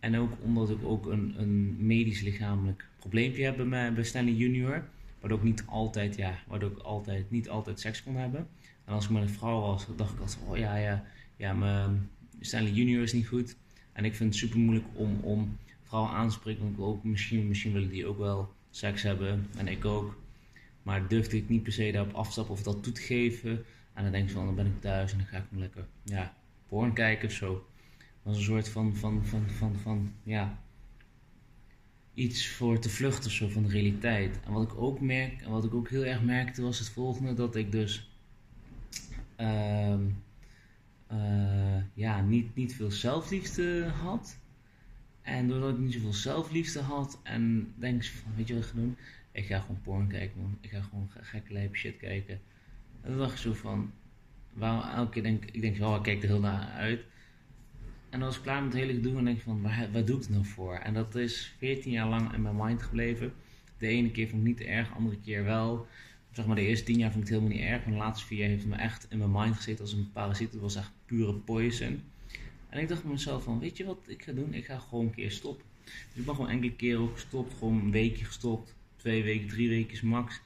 En 0.00 0.16
ook 0.16 0.32
omdat 0.42 0.70
ik 0.70 0.84
ook 0.84 1.06
een, 1.06 1.34
een 1.38 1.86
medisch 1.86 2.20
lichamelijk 2.20 2.86
probleempje 2.98 3.44
heb 3.44 3.56
bij, 3.56 3.66
mij, 3.66 3.92
bij 3.92 4.04
Stanley 4.04 4.32
Junior. 4.32 4.84
Waardoor 5.20 5.38
ik 5.38 5.44
niet 5.44 5.64
altijd, 5.66 6.16
ja, 6.16 6.38
waardoor 6.46 6.70
ik 6.70 6.78
altijd, 6.78 7.30
niet 7.30 7.48
altijd 7.48 7.80
seks 7.80 8.02
kon 8.02 8.16
hebben. 8.16 8.48
En 8.84 8.94
als 8.94 9.04
ik 9.04 9.10
met 9.10 9.22
een 9.22 9.28
vrouw 9.28 9.60
was, 9.60 9.86
dacht 9.96 10.12
ik 10.12 10.20
altijd, 10.20 10.38
oh 10.46 10.56
ja, 10.56 10.76
ja, 10.76 11.04
ja, 11.36 11.52
mijn 11.52 12.10
Stanley 12.40 12.72
Junior 12.72 13.02
is 13.02 13.12
niet 13.12 13.26
goed. 13.28 13.56
En 13.92 14.04
ik 14.04 14.14
vind 14.14 14.30
het 14.30 14.42
super 14.42 14.58
moeilijk 14.58 14.86
om, 14.92 15.20
om 15.22 15.56
vrouwen 15.82 16.12
aanspreken. 16.12 16.76
Want 16.76 16.96
ik 16.96 17.04
misschien, 17.04 17.48
misschien 17.48 17.72
willen 17.72 17.88
die 17.88 18.06
ook 18.06 18.18
wel 18.18 18.52
seks 18.70 19.02
hebben. 19.02 19.46
En 19.56 19.68
ik 19.68 19.84
ook. 19.84 20.16
Maar 20.82 21.08
durfde 21.08 21.36
ik 21.36 21.48
niet 21.48 21.62
per 21.62 21.72
se 21.72 21.92
daarop 21.92 22.14
afstappen 22.14 22.54
of 22.54 22.62
dat 22.62 22.82
toe 22.82 22.92
te 22.92 23.00
geven. 23.00 23.64
En 23.94 24.02
dan 24.02 24.12
denk 24.12 24.28
ik 24.28 24.34
van, 24.34 24.46
dan 24.46 24.54
ben 24.54 24.66
ik 24.66 24.80
thuis 24.80 25.12
en 25.12 25.18
dan 25.18 25.26
ga 25.26 25.36
ik 25.36 25.44
me 25.48 25.58
lekker, 25.58 25.86
ja, 26.02 26.34
porn 26.68 26.92
kijken 26.92 27.28
of 27.28 27.34
zo. 27.34 27.52
Dat 27.96 28.06
was 28.22 28.36
een 28.36 28.42
soort 28.42 28.68
van, 28.68 28.96
van, 28.96 29.26
van, 29.26 29.50
van, 29.50 29.76
van, 29.76 30.12
ja, 30.22 30.58
iets 32.18 32.48
voor 32.48 32.78
te 32.78 32.90
vluchten 32.90 33.30
zo 33.30 33.48
van 33.48 33.62
de 33.62 33.68
realiteit. 33.68 34.40
En 34.44 34.52
wat 34.52 34.62
ik 34.62 34.80
ook 34.80 35.00
merk, 35.00 35.40
en 35.40 35.50
wat 35.50 35.64
ik 35.64 35.74
ook 35.74 35.88
heel 35.88 36.04
erg 36.04 36.22
merkte, 36.22 36.62
was 36.62 36.78
het 36.78 36.88
volgende: 36.88 37.34
dat 37.34 37.56
ik 37.56 37.72
dus, 37.72 38.10
uh, 39.40 39.94
uh, 41.12 41.82
ja, 41.94 42.20
niet, 42.20 42.54
niet 42.54 42.74
veel 42.74 42.90
zelfliefde 42.90 43.84
had. 43.84 44.38
En 45.22 45.48
doordat 45.48 45.70
ik 45.70 45.78
niet 45.78 45.92
zoveel 45.92 46.12
zelfliefde 46.12 46.80
had 46.80 47.20
en 47.22 47.72
denk 47.76 48.04
van, 48.04 48.32
weet 48.36 48.48
je 48.48 48.54
wat 48.54 48.62
ik 48.62 48.68
ga 48.68 48.76
doen? 48.76 48.96
Ik 49.32 49.46
ga 49.46 49.60
gewoon 49.60 49.80
porn 49.82 50.08
kijken, 50.08 50.40
man. 50.40 50.58
Ik 50.60 50.70
ga 50.70 50.80
gewoon 50.80 51.10
gekke 51.20 51.52
lijp 51.52 51.76
shit 51.76 51.96
kijken. 51.96 52.40
En 53.02 53.10
dan 53.10 53.18
dacht 53.18 53.32
ik 53.32 53.38
zo 53.38 53.52
van, 53.52 53.92
waarom 54.52 54.90
elke 54.90 55.10
keer 55.10 55.22
denk 55.22 55.44
ik, 55.44 55.60
denk, 55.60 55.80
oh, 55.80 55.96
ik 55.96 56.02
kijk 56.02 56.22
er 56.22 56.28
heel 56.28 56.40
naar 56.40 56.68
uit. 56.68 57.00
En 58.10 58.18
dan 58.18 58.28
was 58.28 58.36
ik 58.36 58.42
klaar 58.42 58.62
met 58.62 58.72
het 58.72 58.82
hele 58.82 58.94
gedoe 58.94 59.18
en 59.18 59.24
denk 59.24 59.36
ik 59.36 59.42
van, 59.42 59.62
waar, 59.62 59.88
waar 59.92 60.04
doe 60.04 60.16
ik 60.16 60.22
het 60.22 60.30
nou 60.30 60.44
voor? 60.44 60.74
En 60.74 60.94
dat 60.94 61.14
is 61.14 61.54
14 61.58 61.92
jaar 61.92 62.08
lang 62.08 62.32
in 62.32 62.42
mijn 62.42 62.56
mind 62.56 62.82
gebleven. 62.82 63.32
De 63.78 63.86
ene 63.86 64.10
keer 64.10 64.28
vond 64.28 64.42
ik 64.42 64.48
niet 64.48 64.60
erg, 64.60 64.88
de 64.88 64.94
andere 64.94 65.18
keer 65.24 65.44
wel. 65.44 65.86
Zeg 66.32 66.46
maar 66.46 66.56
de 66.56 66.66
eerste 66.66 66.84
10 66.84 66.98
jaar 66.98 67.12
vond 67.12 67.24
ik 67.24 67.30
het 67.30 67.38
helemaal 67.38 67.58
niet 67.58 67.70
erg. 67.70 67.84
Maar 67.84 67.92
de 67.92 67.98
laatste 68.00 68.26
4 68.26 68.38
jaar 68.38 68.48
heeft 68.48 68.62
het 68.62 68.70
me 68.70 68.76
echt 68.76 69.06
in 69.10 69.18
mijn 69.18 69.30
mind 69.32 69.56
gezeten 69.56 69.80
als 69.80 69.92
een 69.92 70.12
parasiet. 70.12 70.52
Het 70.52 70.60
was 70.60 70.76
echt 70.76 70.90
pure 71.06 71.32
poison. 71.32 72.02
En 72.68 72.80
ik 72.80 72.88
dacht 72.88 73.02
bij 73.02 73.12
mezelf 73.12 73.42
van, 73.42 73.58
weet 73.58 73.76
je 73.76 73.84
wat 73.84 73.98
ik 74.06 74.22
ga 74.22 74.32
doen? 74.32 74.54
Ik 74.54 74.64
ga 74.64 74.78
gewoon 74.78 75.04
een 75.04 75.14
keer 75.14 75.30
stoppen. 75.30 75.66
Dus 75.84 76.18
ik 76.18 76.24
ben 76.24 76.34
gewoon 76.34 76.50
enkele 76.50 76.72
keren 76.72 77.00
ook 77.00 77.12
gestopt. 77.12 77.54
Gewoon 77.58 77.80
een 77.80 77.90
weekje 77.90 78.24
gestopt. 78.24 78.74
Twee 78.96 79.22
weken, 79.22 79.48
drie 79.48 79.68
weken 79.68 80.06
max. 80.06 80.40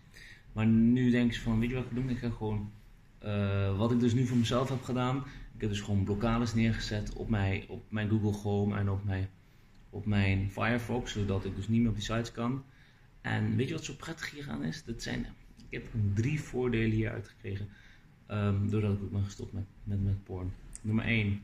Maar 0.53 0.67
nu 0.67 1.11
denk 1.11 1.33
ze 1.33 1.41
van, 1.41 1.61
weet 1.61 1.69
je 1.69 1.75
wat 1.75 1.85
ik 1.85 1.91
ga 1.91 1.97
doen? 1.97 2.09
Ik 2.09 2.19
ga 2.19 2.31
gewoon, 2.31 2.71
eh, 3.19 3.79
wat 3.79 3.93
ik 3.93 4.01
dus 4.01 4.15
nu 4.15 4.27
voor 4.27 4.37
mezelf 4.37 4.69
heb 4.69 4.83
gedaan. 4.83 5.25
Ik 5.63 5.69
heb 5.69 5.77
dus 5.77 5.87
gewoon 5.87 6.05
blokkades 6.05 6.55
neergezet 6.55 7.13
op 7.13 7.29
mijn, 7.29 7.69
op 7.69 7.85
mijn 7.89 8.09
Google 8.09 8.33
Chrome 8.33 8.79
en 8.79 8.91
op 8.91 9.05
mijn, 9.05 9.29
op 9.91 10.07
mijn 10.07 10.51
Firefox. 10.51 11.13
Zodat 11.13 11.45
ik 11.45 11.57
dus 11.57 11.69
niet 11.69 11.81
meer 11.81 11.89
op 11.89 11.95
die 11.95 12.05
sites 12.05 12.33
kan. 12.33 12.65
En 13.21 13.57
weet 13.57 13.69
je 13.69 13.75
wat 13.75 13.85
zo 13.85 13.95
prettig 13.95 14.31
hier 14.31 14.51
aan 14.51 14.65
is? 14.65 14.85
Dat 14.85 15.03
zijn, 15.03 15.27
ik 15.69 15.83
heb 15.83 15.87
drie 16.15 16.41
voordelen 16.41 16.91
hier 16.91 17.11
uitgekregen. 17.11 17.69
ehm, 18.27 18.69
doordat 18.69 18.93
ik 18.93 19.03
ook 19.03 19.11
ben 19.11 19.25
gestopt 19.25 19.53
met, 19.53 19.65
met, 19.85 20.05
met 20.05 20.25
porn. 20.25 20.53
Nummer 20.81 21.05
1. 21.05 21.43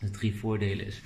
De 0.00 0.10
drie 0.10 0.34
voordelen 0.34 0.86
is. 0.86 1.02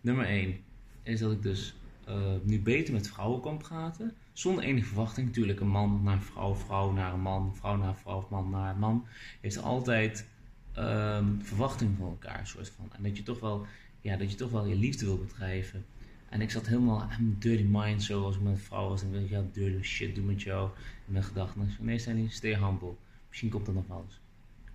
Nummer 0.00 0.26
1 0.26 0.56
is 1.02 1.20
dat 1.20 1.32
ik 1.32 1.42
dus 1.42 1.74
eh, 2.04 2.34
nu 2.42 2.60
beter 2.60 2.94
met 2.94 3.08
vrouwen 3.08 3.40
kan 3.40 3.58
praten. 3.58 4.14
Zonder 4.32 4.64
enige 4.64 4.86
verwachting. 4.86 5.26
Natuurlijk, 5.26 5.60
een 5.60 5.68
man 5.68 6.00
naar 6.02 6.22
vrouw, 6.22 6.54
vrouw 6.54 6.92
naar 6.92 7.12
een 7.12 7.20
man, 7.20 7.56
vrouw 7.56 7.76
naar 7.76 7.96
vrouw, 7.96 8.26
man 8.30 8.50
naar 8.50 8.76
man. 8.76 9.06
Heeft 9.40 9.62
altijd 9.62 10.34
ehm, 10.76 11.40
verwachting 11.40 11.96
van 11.98 12.08
elkaar, 12.08 12.46
soort 12.46 12.68
van. 12.68 12.92
En 12.92 13.02
dat 13.02 13.16
je 13.16 13.22
toch 13.22 13.40
wel, 13.40 13.66
ja, 14.00 14.16
dat 14.16 14.30
je 14.30 14.36
toch 14.36 14.50
wel 14.50 14.66
je 14.66 14.76
liefde 14.76 15.04
wil 15.04 15.18
bedrijven. 15.18 15.84
En 16.28 16.40
ik 16.40 16.50
zat 16.50 16.66
helemaal 16.66 17.00
aan 17.00 17.08
mijn 17.08 17.36
dirty 17.38 17.66
mind 17.68 18.02
zo 18.02 18.24
als 18.24 18.36
ik 18.36 18.42
met 18.42 18.52
een 18.52 18.58
vrouw 18.58 18.88
was. 18.88 19.02
En 19.02 19.10
wil 19.10 19.20
ik, 19.20 19.30
ja, 19.30 19.44
dirty 19.52 19.82
shit 19.82 20.14
doen 20.14 20.26
met 20.26 20.42
jou. 20.42 20.70
In 21.06 21.12
mijn 21.12 21.24
gedachten. 21.24 21.60
En 21.60 21.84
nee, 21.84 21.98
Stanley, 21.98 22.28
stay 22.28 22.54
humble. 22.54 22.94
Misschien 23.28 23.50
komt 23.50 23.66
dat 23.66 23.74
nog 23.74 23.86
wel 23.86 24.04
eens. 24.06 24.20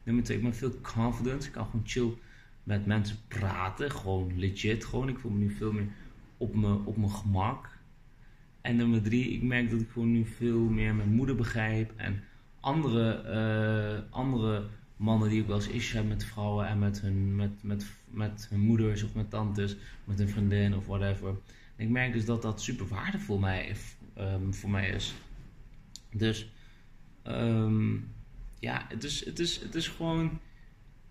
Nummer 0.03 0.23
twee, 0.23 0.37
ik 0.37 0.43
ben 0.43 0.55
veel 0.55 0.81
confidence. 0.81 1.47
Ik 1.47 1.53
kan 1.53 1.65
gewoon 1.65 1.85
chill 1.85 2.13
met 2.63 2.85
mensen 2.85 3.17
praten. 3.27 3.91
Gewoon 3.91 4.39
legit. 4.39 4.85
Gewoon, 4.85 5.09
ik 5.09 5.19
voel 5.19 5.31
me 5.31 5.37
nu 5.37 5.49
veel 5.49 5.71
meer 5.71 5.87
op 6.37 6.55
mijn, 6.55 6.85
op 6.85 6.97
mijn 6.97 7.11
gemak. 7.11 7.69
En 8.61 8.75
nummer 8.75 9.01
drie, 9.01 9.31
ik 9.31 9.43
merk 9.43 9.69
dat 9.69 9.81
ik 9.81 9.89
gewoon 9.89 10.11
nu 10.11 10.25
veel 10.25 10.59
meer 10.59 10.95
mijn 10.95 11.15
moeder 11.15 11.35
begrijp. 11.35 11.93
En 11.95 12.23
andere, 12.59 13.11
eh, 13.11 14.13
andere 14.13 14.67
mannen 15.01 15.29
die 15.29 15.41
ook 15.41 15.47
wel 15.47 15.55
eens 15.55 15.67
issues 15.67 15.91
hebben 15.91 16.11
met 16.11 16.25
vrouwen 16.25 16.67
en 16.67 16.79
met 16.79 17.01
hun, 17.01 17.35
met, 17.35 17.63
met, 17.63 17.85
met 18.09 18.47
hun 18.49 18.59
moeders 18.59 19.03
of 19.03 19.13
met 19.13 19.29
tantes, 19.29 19.75
met 20.03 20.17
hun 20.17 20.29
vriendin 20.29 20.75
of 20.75 20.85
whatever. 20.85 21.29
En 21.75 21.85
ik 21.85 21.89
merk 21.89 22.13
dus 22.13 22.25
dat 22.25 22.41
dat 22.41 22.61
super 22.61 22.87
waardevol 22.87 23.37
mij, 23.37 23.75
ehm, 24.13 24.51
voor 24.51 24.69
mij 24.69 24.89
is. 24.89 25.13
Dus 26.11 26.51
ehm, 27.21 27.93
ja, 28.59 28.85
het 28.89 29.03
is, 29.03 29.25
het, 29.25 29.39
is, 29.39 29.59
het 29.59 29.75
is 29.75 29.87
gewoon. 29.87 30.39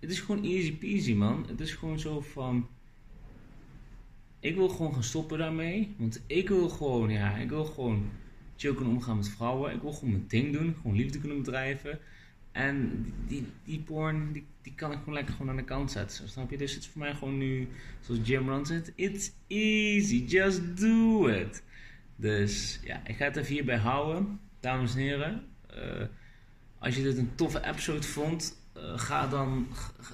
Het 0.01 0.11
is 0.11 0.21
gewoon 0.21 0.45
easy 0.45 0.77
peasy, 0.77 1.15
man. 1.15 1.45
Het 1.49 1.61
is 1.61 1.75
gewoon 1.75 1.99
zo 1.99 2.21
van. 2.21 2.69
Ik 4.41 4.55
wil 4.55 4.69
gewoon 4.69 4.93
gaan 4.93 5.05
stoppen 5.05 5.39
daarmee. 5.39 5.95
Want 5.97 6.21
ik 6.27 6.49
wil 6.49 6.69
gewoon, 6.69 7.11
ja, 7.11 7.37
ik 7.37 7.49
wil 7.49 7.65
gewoon 7.65 8.11
chill 8.57 8.75
kunnen 8.75 8.95
omgaan 8.95 9.17
met 9.17 9.29
vrouwen. 9.29 9.75
Ik 9.75 9.83
wil 9.83 9.93
gewoon 9.93 10.11
mijn 10.11 10.25
ding 10.29 10.53
doen. 10.53 10.75
Gewoon 10.75 10.97
liefde 10.97 11.19
kunnen 11.19 11.43
bedrijven. 11.43 11.99
En 12.53 13.05
die, 13.27 13.47
die 13.65 13.81
porn, 13.81 14.33
die, 14.33 14.47
die 14.63 14.75
kan 14.75 14.93
ik 14.93 14.99
gewoon 14.99 15.15
lekker 15.15 15.35
gewoon 15.35 15.51
aan 15.51 15.57
de 15.57 15.65
kant 15.65 15.91
zetten. 15.91 16.29
Snap 16.29 16.51
je? 16.51 16.57
Dus 16.57 16.75
het 16.75 16.83
is 16.83 16.89
voor 16.89 17.01
mij 17.01 17.15
gewoon 17.15 17.39
nu, 17.39 17.69
zoals 18.01 18.21
Jim 18.25 18.49
Ron 18.49 18.67
zegt, 18.67 18.93
it's 18.95 19.33
easy, 19.47 20.25
just 20.27 20.81
do 20.81 21.27
it. 21.27 21.63
Dus 22.17 22.81
ja, 22.85 23.03
ik 23.07 23.17
ga 23.17 23.25
het 23.25 23.37
even 23.37 23.53
hierbij 23.53 23.77
houden, 23.77 24.41
dames 24.61 24.95
en 24.95 25.01
heren. 25.01 25.45
Eh, 25.67 26.07
als 26.79 26.97
je 26.97 27.03
dit 27.03 27.19
een 27.19 27.35
toffe 27.35 27.65
episode 27.65 28.03
vond, 28.07 28.57
eh, 28.73 28.99
ga 28.99 29.27
dan, 29.27 29.67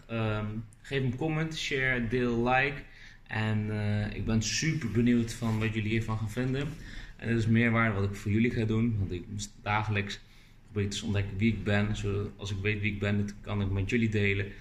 ehm, 0.07 0.47
geef 0.83 1.03
een 1.03 1.17
comment, 1.17 1.57
share, 1.57 2.09
deel, 2.09 2.49
like. 2.49 2.83
En 3.27 3.71
eh, 3.71 4.17
ik 4.17 4.25
ben 4.25 4.43
super 4.43 4.91
benieuwd 4.91 5.33
van 5.33 5.59
wat 5.59 5.75
jullie 5.75 5.91
hiervan 5.91 6.19
gaan 6.19 6.31
vinden. 6.31 6.69
En 7.17 7.29
dit 7.29 7.39
is 7.39 7.47
meerwaarde 7.47 8.01
wat 8.01 8.11
ik 8.11 8.17
voor 8.17 8.31
jullie 8.31 8.51
ga 8.51 8.65
doen, 8.65 8.97
want 8.99 9.13
ik 9.13 9.25
dagelijks 9.63 10.21
probeer 10.77 10.99
te 10.99 11.05
ontdekken 11.05 11.37
wie 11.37 11.53
ik 11.53 11.65
ben. 11.65 11.89
Als 12.37 12.51
ik 12.51 12.59
weet 12.59 12.81
wie 12.81 12.93
ik 12.93 12.99
ben, 12.99 13.29
kan 13.41 13.61
ik 13.63 13.71
met 13.71 13.91
jullie 13.91 14.09
delen. 14.09 14.53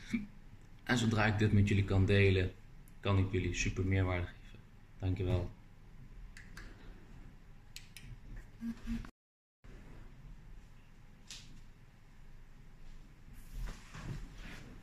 En 0.83 0.97
zodra 0.97 1.25
ik 1.25 1.37
dit 1.37 1.51
met 1.51 1.67
jullie 1.67 1.83
kan 1.83 2.05
delen, 2.05 2.51
kan 2.99 3.17
ik 3.17 3.31
jullie 3.31 3.53
super 3.53 3.85
meerwaarde 3.85 4.25
geven. 4.25 4.59
Dankjewel. 4.99 5.51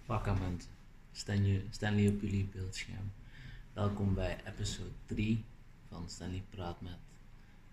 Vakament. 0.04 0.68
Stanley, 1.12 1.64
Stanley 1.70 2.08
op 2.08 2.20
jullie 2.20 2.48
beeldscherm. 2.52 3.12
Welkom 3.72 4.14
bij 4.14 4.38
episode 4.46 4.90
3 5.06 5.44
van 5.88 6.08
Stanley 6.08 6.42
Praat 6.50 6.80
Met. 6.80 6.98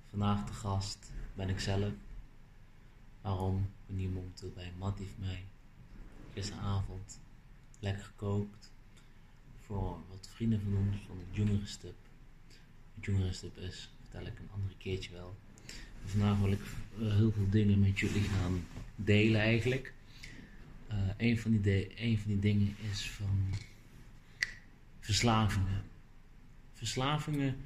Vandaag 0.09 0.45
de 0.45 0.53
gast 0.53 1.11
ben 1.33 1.49
ik 1.49 1.59
zelf. 1.59 1.91
Waarom? 3.21 3.69
Hier 3.95 4.09
momenteel 4.09 4.51
bij 4.55 4.71
Mattie 4.77 5.05
van 5.15 5.25
mij. 5.25 5.43
Gisteravond 6.33 7.19
lekker 7.79 8.03
gekookt. 8.03 8.71
Voor 9.65 9.97
wat 10.09 10.29
vrienden 10.33 10.61
van 10.61 10.77
ons 10.77 10.97
van 11.07 11.17
het 11.17 11.35
jongerenstip. 11.35 11.95
Wat 12.95 13.05
jongerenstip 13.05 13.57
is, 13.57 13.89
vertel 14.01 14.27
ik 14.27 14.39
een 14.39 14.49
andere 14.53 14.75
keertje 14.77 15.11
wel. 15.11 15.35
Vandaag 16.05 16.39
wil 16.39 16.51
ik 16.51 16.61
eh, 16.99 17.15
heel 17.15 17.31
veel 17.31 17.49
dingen 17.49 17.79
met 17.79 17.99
jullie 17.99 18.21
gaan 18.23 18.65
delen 18.95 19.41
eigenlijk. 19.41 19.93
Eh, 20.87 20.97
een, 21.17 21.39
van 21.39 21.51
die 21.51 21.61
de- 21.61 22.17
van 22.17 22.31
die 22.31 22.39
dingen 22.39 22.75
is 22.91 23.09
van 23.09 23.53
verslavingen. 24.99 25.83
Verslavingen, 26.73 27.57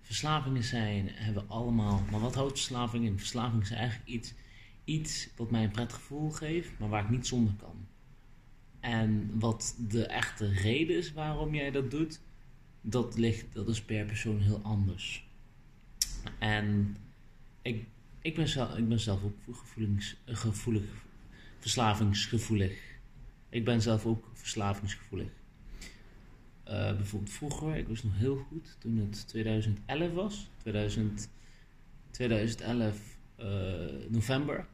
verslavingen 0.00 0.64
zijn, 0.64 1.08
hebben 1.08 1.42
we 1.46 1.52
allemaal. 1.52 2.02
Maar 2.10 2.20
wat 2.20 2.34
houdt 2.34 2.52
verslaving 2.52 3.04
in? 3.04 3.18
Verslaving 3.18 3.62
is 3.62 3.70
eigenlijk 3.70 4.08
iets, 4.08 4.32
iets 4.84 5.28
wat 5.36 5.50
mij 5.50 5.64
een 5.64 5.70
prettig 5.70 5.96
gevoel 5.96 6.30
geeft, 6.30 6.78
maar 6.78 6.88
waar 6.88 7.02
ik 7.02 7.10
niet 7.10 7.26
zonder 7.26 7.54
kan. 7.54 7.86
En 8.80 9.38
wat 9.38 9.76
de 9.88 10.06
echte 10.06 10.48
reden 10.52 10.96
is 10.96 11.12
waarom 11.12 11.54
jij 11.54 11.70
dat 11.70 11.90
doet, 11.90 12.20
dat, 12.80 13.16
ligt, 13.16 13.54
dat 13.54 13.68
is 13.68 13.82
per 13.82 14.04
persoon 14.04 14.40
heel 14.40 14.60
anders. 14.62 15.28
En 16.38 16.96
ik, 17.62 17.86
ik, 18.20 18.34
ben, 18.34 18.48
zelf, 18.48 18.76
ik 18.76 18.88
ben 18.88 19.00
zelf 19.00 19.22
ook 19.22 19.36
gevoelig, 20.26 20.86
verslavingsgevoelig. 21.58 22.78
Ik 23.48 23.64
ben 23.64 23.82
zelf 23.82 24.06
ook 24.06 24.30
verslavingsgevoelig. 24.32 25.30
Eh, 26.64 26.96
bijvoorbeeld 26.96 27.32
vroeger, 27.32 27.76
ik 27.76 27.88
was 27.88 28.02
nog 28.02 28.16
heel 28.16 28.36
goed 28.36 28.76
toen 28.78 28.96
het 28.96 29.28
2011 29.28 30.12
was. 30.12 30.50
2000, 30.56 31.28
2011 32.10 32.98
eh, 33.36 33.46
november. 34.08 34.66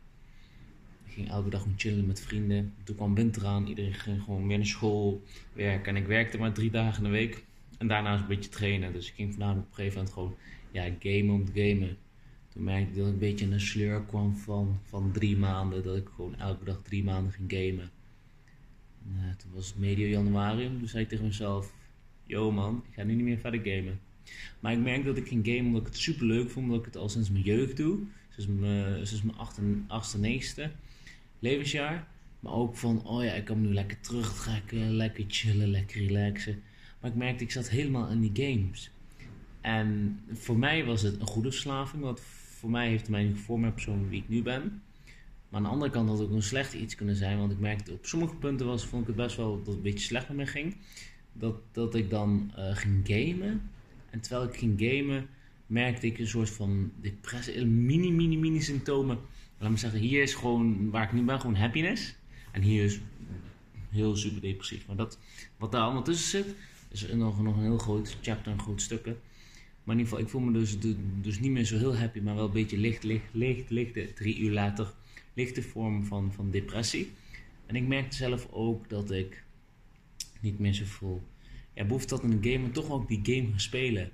Elke 1.29 1.51
dag 1.51 1.61
gewoon 1.61 1.79
chillen 1.79 2.07
met 2.07 2.21
vrienden. 2.21 2.75
Toen 2.85 2.97
kwam 2.97 3.15
winter 3.15 3.47
aan, 3.47 3.67
iedereen 3.67 3.95
ging 3.95 4.23
gewoon 4.23 4.47
weer 4.47 4.57
naar 4.57 4.67
school, 4.67 5.23
werken. 5.53 5.97
En 5.97 6.03
ik 6.03 6.07
werkte 6.07 6.39
maar 6.39 6.53
drie 6.53 6.71
dagen 6.71 7.05
in 7.05 7.11
de 7.11 7.17
week. 7.17 7.45
En 7.79 7.87
daarnaast 7.87 8.23
een 8.23 8.29
beetje 8.29 8.51
trainen. 8.51 8.93
Dus 8.93 9.09
ik 9.09 9.15
ging 9.15 9.31
voornamelijk 9.31 9.67
op 9.67 9.71
een 9.71 9.77
gegeven 9.77 9.99
moment 9.99 10.15
gewoon 10.15 10.35
ja, 10.71 10.83
gamen 10.99 11.35
om 11.35 11.45
te 11.45 11.53
gamen. 11.55 11.97
Toen 12.49 12.65
merkte 12.65 12.91
ik 12.91 12.97
dat 12.97 13.07
ik 13.07 13.13
een 13.13 13.19
beetje 13.19 13.45
in 13.45 13.53
een 13.53 13.61
sleur 13.61 14.03
kwam 14.03 14.37
van, 14.37 14.81
van 14.83 15.13
drie 15.13 15.37
maanden. 15.37 15.83
Dat 15.83 15.97
ik 15.97 16.09
gewoon 16.15 16.39
elke 16.39 16.65
dag 16.65 16.81
drie 16.83 17.05
maanden 17.05 17.33
ging 17.33 17.53
gamen. 17.53 17.91
En, 19.05 19.29
eh, 19.29 19.37
toen 19.37 19.51
was 19.55 19.67
het 19.67 19.79
medio 19.79 20.07
januari. 20.07 20.69
Toen 20.79 20.89
zei 20.89 21.03
ik 21.03 21.09
tegen 21.09 21.25
mezelf: 21.25 21.75
Yo 22.25 22.51
man, 22.53 22.85
ik 22.89 22.95
ga 22.95 23.03
nu 23.03 23.15
niet 23.15 23.25
meer 23.25 23.39
verder 23.39 23.61
gamen. 23.65 24.01
Maar 24.61 24.73
ik 24.73 24.79
merk 24.79 25.05
dat 25.05 25.17
ik 25.17 25.29
ging 25.29 25.47
gamen 25.47 25.67
omdat 25.67 25.81
ik 25.81 25.87
het 25.87 25.97
super 25.97 26.27
leuk 26.27 26.51
vond. 26.51 26.67
Omdat 26.67 26.79
ik 26.79 26.85
het 26.85 26.97
al 26.97 27.09
sinds 27.09 27.31
mijn 27.31 27.45
jeugd 27.45 27.77
doe. 27.77 27.99
Sinds 28.29 28.51
mijn, 28.61 29.07
sinds 29.07 29.23
mijn 29.23 29.39
achtste, 29.39 29.63
achtste, 29.87 30.19
negende 30.19 30.71
levensjaar. 31.41 32.07
Maar 32.41 32.53
ook 32.53 32.77
van, 32.77 33.07
oh 33.07 33.25
ja, 33.25 33.33
ik 33.33 33.45
kan 33.45 33.61
nu 33.61 33.75
lekker 33.75 34.01
terugtrekken. 34.01 34.91
Lekker 34.91 35.25
chillen, 35.29 35.69
lekker 35.69 36.07
relaxen. 36.07 36.63
Maar 37.01 37.11
ik 37.11 37.17
merkte, 37.17 37.45
ik 37.45 37.51
zat 37.51 37.69
helemaal 37.69 38.09
in 38.09 38.21
die 38.21 38.47
games. 38.47 38.91
En 39.61 40.19
voor 40.33 40.59
mij 40.59 40.85
was 40.85 41.03
het 41.03 41.21
een 41.21 41.27
goede 41.27 41.51
verslaving. 41.51 42.03
Want 42.03 42.21
voor 42.59 42.71
mij 42.71 42.89
heeft 42.89 43.01
het 43.01 43.11
mij 43.11 43.27
gevormd 43.27 43.63
met 43.65 43.71
de 43.71 43.83
persoon 43.83 44.09
wie 44.09 44.23
ik 44.23 44.29
nu 44.29 44.43
ben. 44.43 44.83
Maar 45.49 45.61
aan 45.61 45.63
de 45.63 45.69
andere 45.73 45.91
kant 45.91 46.09
had 46.09 46.19
het 46.19 46.29
ook 46.29 46.35
een 46.35 46.43
slecht 46.43 46.75
iets 46.75 46.95
kunnen 46.95 47.17
zijn. 47.17 47.39
Want 47.39 47.53
ik 47.53 47.59
merkte 47.59 47.93
op 47.93 48.07
sommige 48.07 48.35
punten 48.35 48.67
was, 48.67 48.85
vond 48.85 49.03
ik 49.03 49.09
het 49.09 49.17
best 49.17 49.37
wel 49.37 49.57
dat 49.57 49.67
het 49.67 49.77
een 49.77 49.83
beetje 49.83 49.99
slecht 49.99 50.29
met 50.29 50.37
me 50.37 50.47
ging. 50.47 50.77
Dat, 51.33 51.55
dat 51.73 51.95
ik 51.95 52.11
dan 52.11 52.53
eh, 52.57 52.77
ging 52.77 53.01
gamen. 53.05 53.71
En 54.11 54.21
terwijl 54.21 54.49
ik 54.49 54.57
ging 54.57 54.81
gamen, 54.81 55.29
merkte 55.67 56.07
ik 56.07 56.19
een 56.19 56.27
soort 56.27 56.51
van 56.51 56.93
depressie. 57.01 57.67
Mini, 57.67 58.13
mini, 58.13 58.37
mini 58.37 58.61
symptomen. 58.61 59.19
Laat 59.61 59.71
me 59.71 59.77
zeggen, 59.77 60.01
hier 60.01 60.23
is 60.23 60.35
gewoon, 60.35 60.91
waar 60.91 61.03
ik 61.03 61.13
nu 61.13 61.23
ben, 61.23 61.41
gewoon 61.41 61.57
happiness. 61.57 62.15
En 62.51 62.63
hier 62.63 62.85
is 62.85 63.01
heel 63.89 64.17
super 64.17 64.41
depressief. 64.41 64.87
Maar 64.87 64.97
dat, 64.97 65.19
wat 65.57 65.73
daar 65.73 65.83
allemaal 65.83 66.03
tussen 66.03 66.45
zit, 66.45 66.55
is 66.89 67.13
nog, 67.13 67.43
nog 67.43 67.57
een 67.57 67.63
heel 67.63 67.79
groot 67.79 68.17
chapter, 68.23 68.53
een 68.53 68.61
groot 68.61 68.83
stukken. 68.83 69.19
Maar 69.85 69.95
in 69.95 70.01
ieder 70.01 70.05
geval, 70.05 70.19
ik 70.19 70.29
voel 70.29 70.41
me 70.41 70.53
dus, 70.53 70.79
dus 71.21 71.41
niet 71.41 71.51
meer 71.51 71.65
zo 71.65 71.79
heel 71.79 71.97
happy, 71.97 72.21
maar 72.21 72.35
wel 72.35 72.45
een 72.45 72.53
beetje 72.53 72.79
licht, 72.79 73.03
licht, 73.03 73.25
licht, 73.33 73.71
lichte, 73.71 74.13
drie 74.15 74.39
uur 74.39 74.53
later, 74.53 74.93
lichte 75.35 75.63
vorm 75.63 76.05
van, 76.05 76.33
van 76.33 76.51
depressie. 76.51 77.11
En 77.67 77.77
ik 77.77 77.87
merkte 77.87 78.17
zelf 78.17 78.49
ook 78.51 78.89
dat 78.89 79.11
ik 79.11 79.45
niet 80.41 80.59
meer 80.59 80.73
zo 80.73 80.85
voel. 80.85 81.23
Ja, 81.75 81.85
behoefte 81.85 82.15
had 82.15 82.25
in 82.25 82.41
de 82.41 82.51
game, 82.51 82.63
maar 82.63 82.71
toch 82.71 82.91
ook 82.91 83.09
die 83.09 83.21
game 83.23 83.49
gaan 83.51 83.61
spelen. 83.61 84.11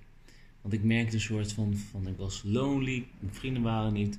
Want 0.61 0.75
ik 0.75 0.83
merkte 0.83 1.15
een 1.15 1.21
soort 1.21 1.53
van, 1.53 1.77
van 1.77 2.07
ik 2.07 2.17
was 2.17 2.43
lonely, 2.45 3.07
mijn 3.19 3.35
vrienden 3.35 3.63
waren 3.63 3.93
niet. 3.93 4.19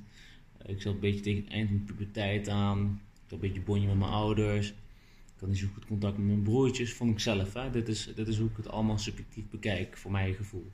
Ik 0.66 0.82
zat 0.82 0.94
een 0.94 1.00
beetje 1.00 1.20
tegen 1.20 1.42
het 1.42 1.52
eind 1.52 1.68
van 1.68 1.78
de 1.78 1.84
puberteit 1.84 2.48
aan. 2.48 3.00
Ik 3.14 3.22
had 3.22 3.32
een 3.32 3.38
beetje 3.38 3.60
bonje 3.60 3.86
met 3.86 3.98
mijn 3.98 4.10
ouders. 4.10 4.68
Ik 4.68 5.44
had 5.44 5.48
niet 5.48 5.58
zo 5.58 5.66
goed 5.74 5.86
contact 5.86 6.16
met 6.16 6.26
mijn 6.26 6.42
broertjes, 6.42 6.92
vond 6.92 7.10
ik 7.10 7.20
zelf. 7.20 7.54
Hè? 7.54 7.70
Dit, 7.70 7.88
is, 7.88 8.12
dit 8.14 8.28
is 8.28 8.38
hoe 8.38 8.48
ik 8.48 8.56
het 8.56 8.68
allemaal 8.68 8.98
subjectief 8.98 9.44
bekijk, 9.50 9.96
voor 9.96 10.10
mijn 10.10 10.34
gevoel. 10.34 10.66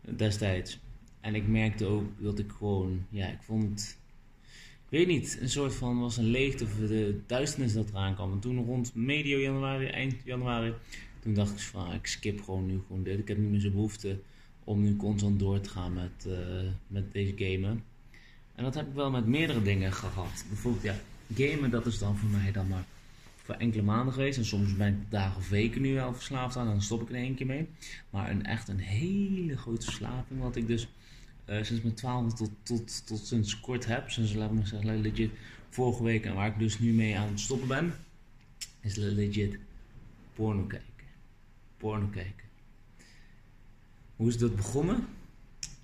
Destijds. 0.00 0.78
En 1.20 1.34
ik 1.34 1.48
merkte 1.48 1.86
ook 1.86 2.04
dat 2.18 2.38
ik 2.38 2.52
gewoon, 2.52 3.06
ja, 3.10 3.26
ik 3.26 3.42
vond 3.42 3.98
ik 4.90 4.98
weet 4.98 5.06
niet, 5.06 5.38
een 5.40 5.48
soort 5.48 5.74
van 5.74 6.00
was 6.00 6.16
een 6.16 6.30
leegte 6.30 6.64
of 6.64 6.74
de 6.74 7.20
duisternis 7.26 7.72
dat 7.72 7.88
eraan 7.88 8.14
kwam. 8.14 8.32
En 8.32 8.38
toen 8.38 8.64
rond 8.64 8.94
medio 8.94 9.38
januari, 9.38 9.86
eind 9.86 10.14
januari, 10.24 10.72
toen 11.20 11.34
dacht 11.34 11.52
ik 11.52 11.58
van 11.58 11.92
ik 11.92 12.06
skip 12.06 12.42
gewoon 12.42 12.66
nu 12.66 12.80
gewoon 12.86 13.02
dit. 13.02 13.18
Ik 13.18 13.28
heb 13.28 13.38
niet 13.38 13.50
meer 13.50 13.60
zo'n 13.60 13.72
behoefte 13.72 14.18
om 14.64 14.82
nu 14.82 14.96
constant 14.96 15.38
door 15.38 15.60
te 15.60 15.68
gaan 15.68 15.92
met, 15.92 16.26
uh, 16.26 16.34
met 16.86 17.12
deze 17.12 17.32
gamen. 17.36 17.84
En 18.58 18.64
dat 18.64 18.74
heb 18.74 18.86
ik 18.86 18.94
wel 18.94 19.10
met 19.10 19.26
meerdere 19.26 19.62
dingen 19.62 19.92
gehad. 19.92 20.44
Bijvoorbeeld 20.48 20.82
ja, 20.82 20.94
gamen 21.34 21.70
dat 21.70 21.86
is 21.86 21.98
dan 21.98 22.16
voor 22.16 22.28
mij 22.28 22.52
dan 22.52 22.68
maar 22.68 22.84
voor 23.36 23.54
enkele 23.54 23.82
maanden 23.82 24.14
geweest. 24.14 24.38
En 24.38 24.44
soms 24.44 24.76
ben 24.76 24.88
ik 24.88 25.10
dagen 25.10 25.36
of 25.36 25.48
weken 25.48 25.80
nu 25.80 25.98
al 25.98 26.14
verslaafd 26.14 26.56
aan 26.56 26.66
en 26.66 26.72
dan 26.72 26.82
stop 26.82 27.02
ik 27.02 27.08
er 27.08 27.14
één 27.14 27.34
keer 27.34 27.46
mee. 27.46 27.68
Maar 28.10 28.30
een 28.30 28.44
echt 28.44 28.68
een 28.68 28.78
hele 28.78 29.56
grote 29.56 29.84
verslaving 29.84 30.40
wat 30.40 30.56
ik 30.56 30.66
dus 30.66 30.88
uh, 31.46 31.62
sinds 31.62 31.82
mijn 31.82 31.94
twaalfde 31.94 32.36
tot, 32.36 32.50
tot, 32.62 33.06
tot 33.06 33.26
sinds 33.26 33.60
kort 33.60 33.86
heb. 33.86 34.10
Sinds 34.10 34.34
laat 34.34 34.52
me 34.52 34.66
zeggen, 34.66 35.00
legit 35.00 35.30
vorige 35.68 36.02
week 36.02 36.24
en 36.24 36.34
waar 36.34 36.48
ik 36.48 36.58
dus 36.58 36.78
nu 36.78 36.92
mee 36.92 37.18
aan 37.18 37.28
het 37.28 37.40
stoppen 37.40 37.68
ben, 37.68 37.94
is 38.80 38.94
legit 38.94 39.58
porno 40.34 40.62
kijken. 40.62 41.06
Porno 41.76 42.06
kijken. 42.06 42.46
Hoe 44.16 44.28
is 44.28 44.38
dat 44.38 44.56
begonnen? 44.56 45.06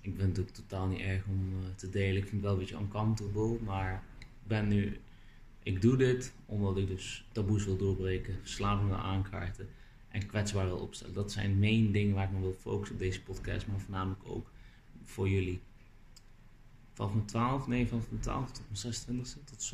Ik 0.05 0.13
vind 0.17 0.37
het 0.37 0.47
ook 0.47 0.53
totaal 0.53 0.87
niet 0.87 0.99
erg 0.99 1.25
om 1.25 1.53
uh, 1.53 1.67
te 1.75 1.89
delen. 1.89 2.17
Ik 2.17 2.27
vind 2.27 2.31
het 2.31 2.41
wel 2.41 2.51
een 2.51 2.59
beetje 2.59 2.75
uncomfortable, 2.77 3.57
maar 3.63 4.03
ik 4.19 4.27
ben 4.43 4.67
nu. 4.67 4.99
Ik 5.63 5.81
doe 5.81 5.97
dit 5.97 6.33
omdat 6.45 6.77
ik 6.77 6.87
dus 6.87 7.25
taboes 7.31 7.65
wil 7.65 7.77
doorbreken, 7.77 8.37
verslaving 8.41 8.89
wil 8.89 8.97
aankaarten 8.97 9.69
en 10.09 10.25
kwetsbaar 10.25 10.65
wil 10.65 10.77
opstellen. 10.77 11.13
Dat 11.13 11.31
zijn 11.31 11.59
main 11.59 11.91
dingen 11.91 12.15
waar 12.15 12.25
ik 12.25 12.31
me 12.31 12.39
wil 12.39 12.57
focussen 12.59 12.95
op 12.95 13.01
deze 13.01 13.21
podcast, 13.21 13.67
maar 13.67 13.79
voornamelijk 13.79 14.21
ook 14.23 14.51
voor 15.03 15.29
jullie. 15.29 15.59
Vanaf 16.93 17.13
mijn 17.13 17.25
12, 17.25 17.67
nee, 17.67 17.87
vanaf 17.87 18.09
mijn 18.09 18.21
12 18.21 18.51
tot 18.51 18.63
mijn 18.83 19.25
26e, 19.25 19.43
tot, 19.43 19.73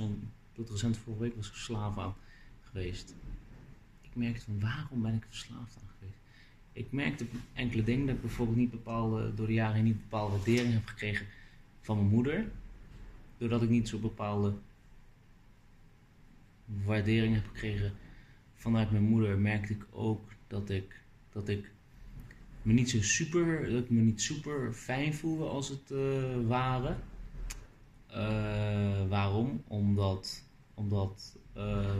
tot 0.54 0.70
recent 0.70 0.98
vorige 0.98 1.24
week 1.24 1.36
was 1.36 1.48
ik 1.48 1.54
verslaafd 1.54 1.98
aan 1.98 2.16
geweest. 2.62 3.16
Ik 4.02 4.16
merkte 4.16 4.42
van 4.42 4.60
waarom 4.60 5.02
ben 5.02 5.14
ik 5.14 5.26
verslaafd 5.30 5.78
aan? 5.78 5.91
Ik 6.74 6.92
merkte 6.92 7.26
enkele 7.54 7.84
dingen 7.84 8.06
dat 8.06 8.16
ik 8.16 8.22
bijvoorbeeld 8.22 8.58
niet 8.58 8.72
bepaalde, 8.72 9.34
door 9.34 9.48
de 9.48 9.54
jaren 9.54 9.84
niet 9.84 10.02
bepaalde 10.02 10.36
waardering 10.36 10.74
heb 10.74 10.86
gekregen 10.86 11.26
van 11.82 11.98
mijn 11.98 12.10
moeder. 12.10 12.46
Doordat 13.38 13.62
ik 13.62 13.70
niet 13.70 13.90
zo 13.90 13.98
bepaalde 13.98 14.54
waardering 16.86 17.34
heb 17.34 17.48
gekregen 17.48 17.94
vanuit 18.56 18.92
mijn 18.92 19.04
moeder, 19.04 19.38
merkte 19.38 19.74
ik 19.74 19.86
ook 19.92 20.22
dat 20.48 20.70
ik, 20.70 21.02
dat 21.32 21.50
ik 21.50 21.72
me 22.62 22.74
niet 22.74 22.90
zo 22.90 23.02
super, 23.02 23.72
dat 23.72 23.84
ik 23.84 23.90
me 23.90 24.02
niet 24.02 24.22
super 24.22 24.74
fijn 24.74 25.14
voelde 25.14 25.46
als 25.46 25.70
het 25.70 25.92
uh, 25.92 26.48
ware. 26.48 26.96
Uh, 28.12 29.08
waarom? 29.10 29.64
Omdat, 29.68 30.44
omdat 30.74 31.38
uh, 31.58 31.96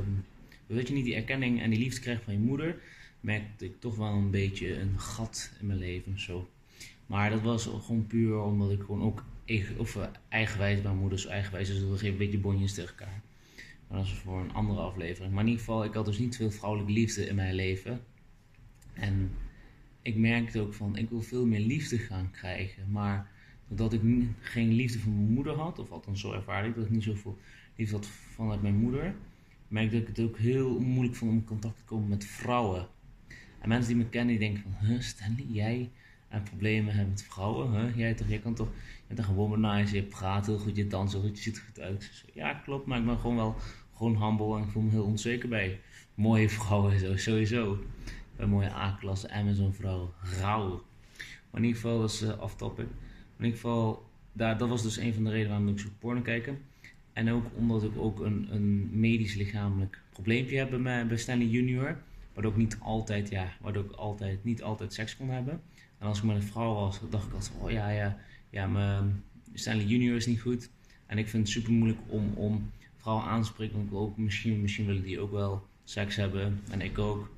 je 0.68 0.94
niet 0.94 1.06
die 1.06 1.16
erkenning 1.16 1.62
en 1.62 1.70
die 1.70 1.80
liefde 1.80 2.02
krijgt 2.02 2.24
van 2.24 2.34
je 2.34 2.40
moeder, 2.40 2.82
merkte 3.22 3.66
ik 3.66 3.80
toch 3.80 3.96
wel 3.96 4.14
een 4.14 4.32
beetje 4.32 4.80
een 4.80 5.00
gat 5.00 5.52
in 5.60 5.68
mijn 5.68 5.80
leven 5.80 6.20
zo. 6.20 6.50
Maar 7.06 7.30
dat 7.30 7.42
was 7.42 7.64
gewoon 7.64 8.08
puur 8.08 8.42
omdat 8.42 8.72
ik 8.72 8.82
gewoon 8.82 9.02
ook 9.02 9.24
of, 9.78 9.96
uh, 9.96 10.04
eigenwijs, 10.30 10.82
mijn 10.82 10.98
moeder 10.98 11.18
is 11.18 11.26
eigenwijs, 11.26 11.68
dus 11.68 11.80
we 11.80 11.92
geven 11.92 12.08
een 12.08 12.18
beetje 12.18 12.40
bonjes 12.40 12.74
tegen 12.74 12.90
elkaar. 12.90 13.22
Maar 13.88 13.98
dat 13.98 14.08
is 14.08 14.14
voor 14.14 14.40
een 14.40 14.54
andere 14.54 14.80
aflevering. 14.80 15.34
Maar 15.34 15.44
in 15.44 15.50
ieder 15.50 15.66
geval, 15.66 15.84
ik 15.84 15.94
had 15.94 16.06
dus 16.06 16.18
niet 16.18 16.36
veel 16.36 16.52
vrouwelijke 16.52 16.94
liefde 16.94 17.28
in 17.28 17.36
mijn 17.36 17.56
leven. 17.56 18.02
En 18.94 19.32
ik 20.02 20.16
merkte 20.16 20.60
ook 20.60 20.74
van, 20.74 20.98
ik 20.98 21.10
wil 21.10 21.22
veel 21.22 21.46
meer 21.46 21.60
liefde 21.60 21.98
gaan 21.98 22.32
krijgen. 22.32 22.92
Maar 22.92 23.32
doordat 23.68 23.94
ik 23.94 24.02
geen 24.40 24.74
liefde 24.74 25.00
van 25.00 25.16
mijn 25.16 25.34
moeder 25.34 25.54
had, 25.54 25.80
of 25.80 25.92
althans 25.92 26.22
zo 26.22 26.34
ervaarde 26.34 26.68
ik 26.68 26.76
dat 26.76 26.86
ik 26.86 26.92
niet 26.92 27.04
zoveel 27.04 27.38
liefde 27.76 27.96
had 27.96 28.08
vanuit 28.08 28.62
mijn 28.62 28.76
moeder, 28.76 29.16
merkte 29.68 29.98
ik 29.98 30.08
het 30.08 30.20
ook 30.20 30.38
heel 30.38 30.80
moeilijk 30.80 31.16
vond 31.16 31.32
om 31.32 31.38
in 31.38 31.46
contact 31.46 31.78
te 31.78 31.84
komen 31.84 32.10
met 32.10 32.26
vrouwen. 32.26 32.88
En 33.62 33.70
mensen 33.70 33.94
die 33.94 34.04
me 34.04 34.10
kennen, 34.10 34.38
die 34.38 34.50
denken 34.50 34.64
van, 34.64 34.88
huh, 34.88 35.02
Stanley, 35.02 35.46
jij 35.48 35.90
en 36.30 36.44
problemen 36.44 37.10
met 37.10 37.24
vrouwen, 37.24 37.72
huh? 37.72 37.98
Jij, 37.98 38.14
toch, 38.14 38.28
jij 38.28 38.40
kan 38.40 38.54
toch, 38.54 38.68
je 39.08 39.16
bent 39.16 39.28
een 39.28 39.34
womanizer, 39.34 39.96
je 39.96 40.04
praat 40.04 40.46
heel 40.46 40.58
goed, 40.58 40.76
je 40.76 40.88
danst 40.88 41.14
heel 41.14 41.22
goed, 41.22 41.38
je 41.38 41.44
ziet 41.44 41.58
er 41.58 41.64
goed 41.64 41.80
uit. 41.80 42.24
Ja, 42.34 42.54
klopt, 42.54 42.86
maar 42.86 43.00
ik 43.00 43.06
ben 43.06 43.18
gewoon 43.18 43.36
wel 43.36 43.56
gewoon 43.96 44.24
humble 44.24 44.58
en 44.58 44.64
ik 44.64 44.70
voel 44.70 44.84
me 44.84 44.90
heel 44.90 45.04
onzeker 45.04 45.50
bij 45.50 45.80
mooie 46.16 46.50
vrouwen, 46.60 47.00
zo, 47.00 47.18
sowieso 47.18 47.84
bij 48.36 48.46
mooie 48.46 48.72
A-klasse 48.72 49.30
Amazon 49.30 49.74
vrouw 49.74 50.14
rauw. 50.40 50.84
Maar 51.50 51.62
in 51.62 51.68
ieder 51.68 51.82
geval, 51.82 52.00
dat 52.00 52.10
is 52.10 52.22
uh, 52.22 52.30
in 52.78 52.88
ieder 53.38 53.60
geval, 53.60 54.10
daar, 54.34 54.58
dat 54.58 54.70
was 54.70 54.84
dus 54.84 54.98
een 54.98 55.14
van 55.14 55.24
de 55.24 55.30
redenen 55.30 55.50
waarom 55.50 55.68
ik 55.68 55.80
zo 55.80 55.90
porno 56.00 56.22
kijken. 56.22 56.60
En 57.14 57.30
ook 57.30 57.46
omdat 57.56 57.84
ik 57.84 57.98
ook 57.98 58.20
een, 58.20 58.48
een 58.52 59.00
medisch 59.00 59.36
lichamelijk 59.36 60.02
probleempje 60.10 60.58
heb 60.58 60.70
bij, 60.70 60.80
mij, 60.80 61.08
bij 61.08 61.18
Stanley 61.18 61.48
Junior. 61.48 61.98
Waardoor 62.34 62.52
ik 62.52 62.58
niet 62.58 62.78
altijd, 62.80 63.30
ja, 63.30 63.54
waardoor 63.62 63.84
ik 63.84 63.92
altijd, 63.92 64.44
niet 64.44 64.64
altijd 64.64 64.94
seks 64.94 65.18
kon 65.18 65.30
hebben. 65.30 65.62
En 65.98 66.08
als 66.08 66.18
ik 66.18 66.24
met 66.24 66.36
een 66.36 66.44
vrouw 66.44 66.74
was, 66.74 67.00
dacht 67.10 67.28
ik 67.28 67.34
altijd, 67.34 67.54
oh 67.60 67.72
ja, 67.72 67.90
ja, 67.90 68.18
ja, 68.50 68.68
mijn 68.68 69.24
Stanley 69.54 69.86
Junior 69.86 70.16
is 70.16 70.26
niet 70.26 70.42
goed. 70.42 70.70
En 71.06 71.18
ik 71.18 71.28
vind 71.28 71.44
het 71.44 71.56
super 71.56 71.72
moeilijk 71.72 72.00
om, 72.08 72.34
om 72.36 72.72
vrouwen 72.98 73.26
aan 73.26 73.42
te 73.42 73.48
spreken. 73.48 73.90
Want 73.90 74.12
ik 74.12 74.18
misschien, 74.18 74.62
misschien 74.62 74.86
willen 74.86 75.04
die 75.04 75.20
ook 75.20 75.32
wel 75.32 75.68
seks 75.84 76.16
hebben. 76.16 76.62
En 76.70 76.82
ik 76.82 76.98
ook. 76.98 77.32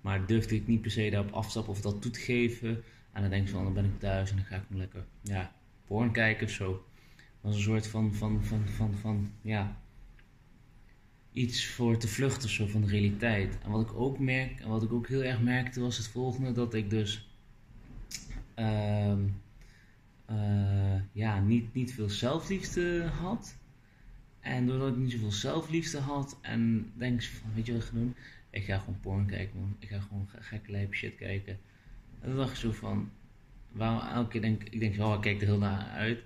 Maar 0.00 0.26
durfde 0.26 0.54
ik 0.54 0.66
niet 0.66 0.80
per 0.80 0.90
se 0.90 1.10
daarop 1.10 1.32
afstappen 1.32 1.72
of 1.72 1.80
dat 1.80 2.02
toe 2.02 2.10
te 2.10 2.20
geven. 2.20 2.82
En 3.12 3.20
dan 3.22 3.30
denk 3.30 3.46
ik 3.46 3.52
van, 3.52 3.64
dan 3.64 3.74
ben 3.74 3.84
ik 3.84 3.98
thuis 3.98 4.30
en 4.30 4.36
dan 4.36 4.44
ga 4.44 4.56
ik 4.56 4.62
me 4.68 4.76
lekker, 4.76 5.04
ja, 5.22 5.52
porn 5.86 6.12
kijken 6.12 6.46
of 6.46 6.52
zo. 6.52 6.84
Dat 7.14 7.24
was 7.40 7.56
een 7.56 7.62
soort 7.62 7.86
van, 7.86 8.14
van, 8.14 8.44
van, 8.44 8.68
van, 8.68 8.94
van, 8.94 9.30
ja, 9.42 9.80
iets 11.36 11.66
voor 11.66 11.96
te 11.96 12.08
vluchten 12.08 12.48
zo 12.48 12.66
van 12.66 12.80
de 12.80 12.86
realiteit. 12.86 13.58
En 13.62 13.70
wat 13.70 13.90
ik 13.90 13.94
ook 13.94 14.18
merk, 14.18 14.60
en 14.60 14.68
wat 14.68 14.82
ik 14.82 14.92
ook 14.92 15.08
heel 15.08 15.22
erg 15.22 15.40
merkte, 15.40 15.80
was 15.80 15.96
het 15.96 16.08
volgende: 16.08 16.52
dat 16.52 16.74
ik 16.74 16.90
dus, 16.90 17.28
uh, 18.58 19.12
uh, 20.30 21.00
ja, 21.12 21.40
niet, 21.40 21.74
niet 21.74 21.94
veel 21.94 22.08
zelfliefde 22.08 23.04
had. 23.04 23.56
En 24.40 24.66
doordat 24.66 24.88
ik 24.88 24.96
niet 24.96 25.10
zoveel 25.10 25.32
zelfliefde 25.32 25.98
had 25.98 26.38
en 26.40 26.92
denk 26.94 27.22
van, 27.22 27.50
weet 27.54 27.66
je 27.66 27.72
wat 27.72 27.82
ik 27.82 27.88
ga 27.88 27.94
doen? 27.94 28.14
Ik 28.50 28.64
ga 28.64 28.78
gewoon 28.78 29.00
porn 29.00 29.26
kijken, 29.26 29.60
man. 29.60 29.76
Ik 29.78 29.88
ga 29.88 30.00
gewoon 30.00 30.28
gekke 30.38 30.70
lijp 30.70 30.94
shit 30.94 31.16
kijken. 31.16 31.58
En 32.20 32.28
dan 32.28 32.36
dacht 32.36 32.50
ik 32.50 32.56
zo 32.56 32.72
van, 32.72 33.10
waarom 33.72 34.08
elke 34.08 34.28
keer 34.28 34.40
denk 34.40 34.62
ik, 34.62 34.80
denk, 34.80 35.00
oh, 35.00 35.14
ik 35.14 35.20
kijk 35.20 35.40
er 35.40 35.46
heel 35.46 35.58
naar 35.58 35.88
uit. 35.88 36.18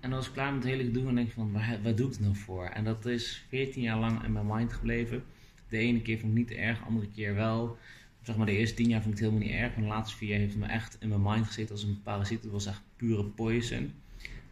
En 0.00 0.10
dan 0.10 0.18
was 0.18 0.26
ik 0.26 0.32
klaar 0.32 0.52
met 0.52 0.62
het 0.62 0.72
hele 0.72 0.84
gedoe 0.84 1.08
en 1.08 1.14
denk 1.14 1.30
van, 1.30 1.52
waar, 1.52 1.82
waar 1.82 1.94
doe 1.94 2.06
ik 2.06 2.12
het 2.12 2.20
nou 2.20 2.36
voor? 2.36 2.64
En 2.64 2.84
dat 2.84 3.06
is 3.06 3.44
14 3.48 3.82
jaar 3.82 3.98
lang 3.98 4.24
in 4.24 4.32
mijn 4.32 4.46
mind 4.46 4.72
gebleven. 4.72 5.24
De 5.68 5.78
ene 5.78 6.02
keer 6.02 6.18
vond 6.18 6.32
ik 6.32 6.38
niet 6.38 6.50
erg, 6.58 6.78
de 6.78 6.84
andere 6.84 7.08
keer 7.14 7.34
wel. 7.34 7.76
Zeg 8.22 8.36
maar, 8.36 8.46
de 8.46 8.56
eerste 8.56 8.74
10 8.74 8.88
jaar 8.88 9.02
vond 9.02 9.14
ik 9.14 9.20
het 9.20 9.30
helemaal 9.30 9.50
niet 9.50 9.60
erg. 9.60 9.74
Maar 9.74 9.84
de 9.84 9.90
laatste 9.90 10.16
4 10.16 10.28
jaar 10.28 10.38
heeft 10.38 10.52
het 10.52 10.62
me 10.62 10.68
echt 10.68 10.96
in 11.00 11.08
mijn 11.08 11.22
mind 11.22 11.46
gezeten 11.46 11.74
als 11.74 11.82
een 11.82 12.02
parasiet. 12.02 12.42
Het 12.42 12.52
was 12.52 12.66
echt 12.66 12.82
pure 12.96 13.24
poison. 13.24 13.92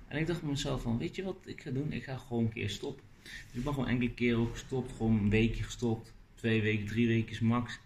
En 0.09 0.19
ik 0.19 0.27
dacht 0.27 0.41
bij 0.41 0.51
mezelf 0.51 0.83
van, 0.83 0.99
weet 0.99 1.17
je 1.17 1.23
wat 1.23 1.37
ik 1.45 1.61
ga 1.61 1.71
doen? 1.71 1.93
Ik 1.93 2.05
ga 2.05 2.17
gewoon 2.17 2.45
een 2.45 2.53
keer 2.53 2.71
stoppen. 2.71 3.05
Dus 3.23 3.59
ik 3.59 3.65
ben 3.65 3.75
gewoon 3.75 3.89
enkele 3.89 4.15
keer 4.15 4.37
ook 4.37 4.51
gestopt, 4.51 4.93
gewoon 4.93 5.19
een 5.19 5.31
weekje 5.31 5.63
gestopt 5.63 6.13
twee 6.35 6.63
weken, 6.63 6.87
drie 6.87 7.07
weken 7.07 7.47
max. 7.47 7.79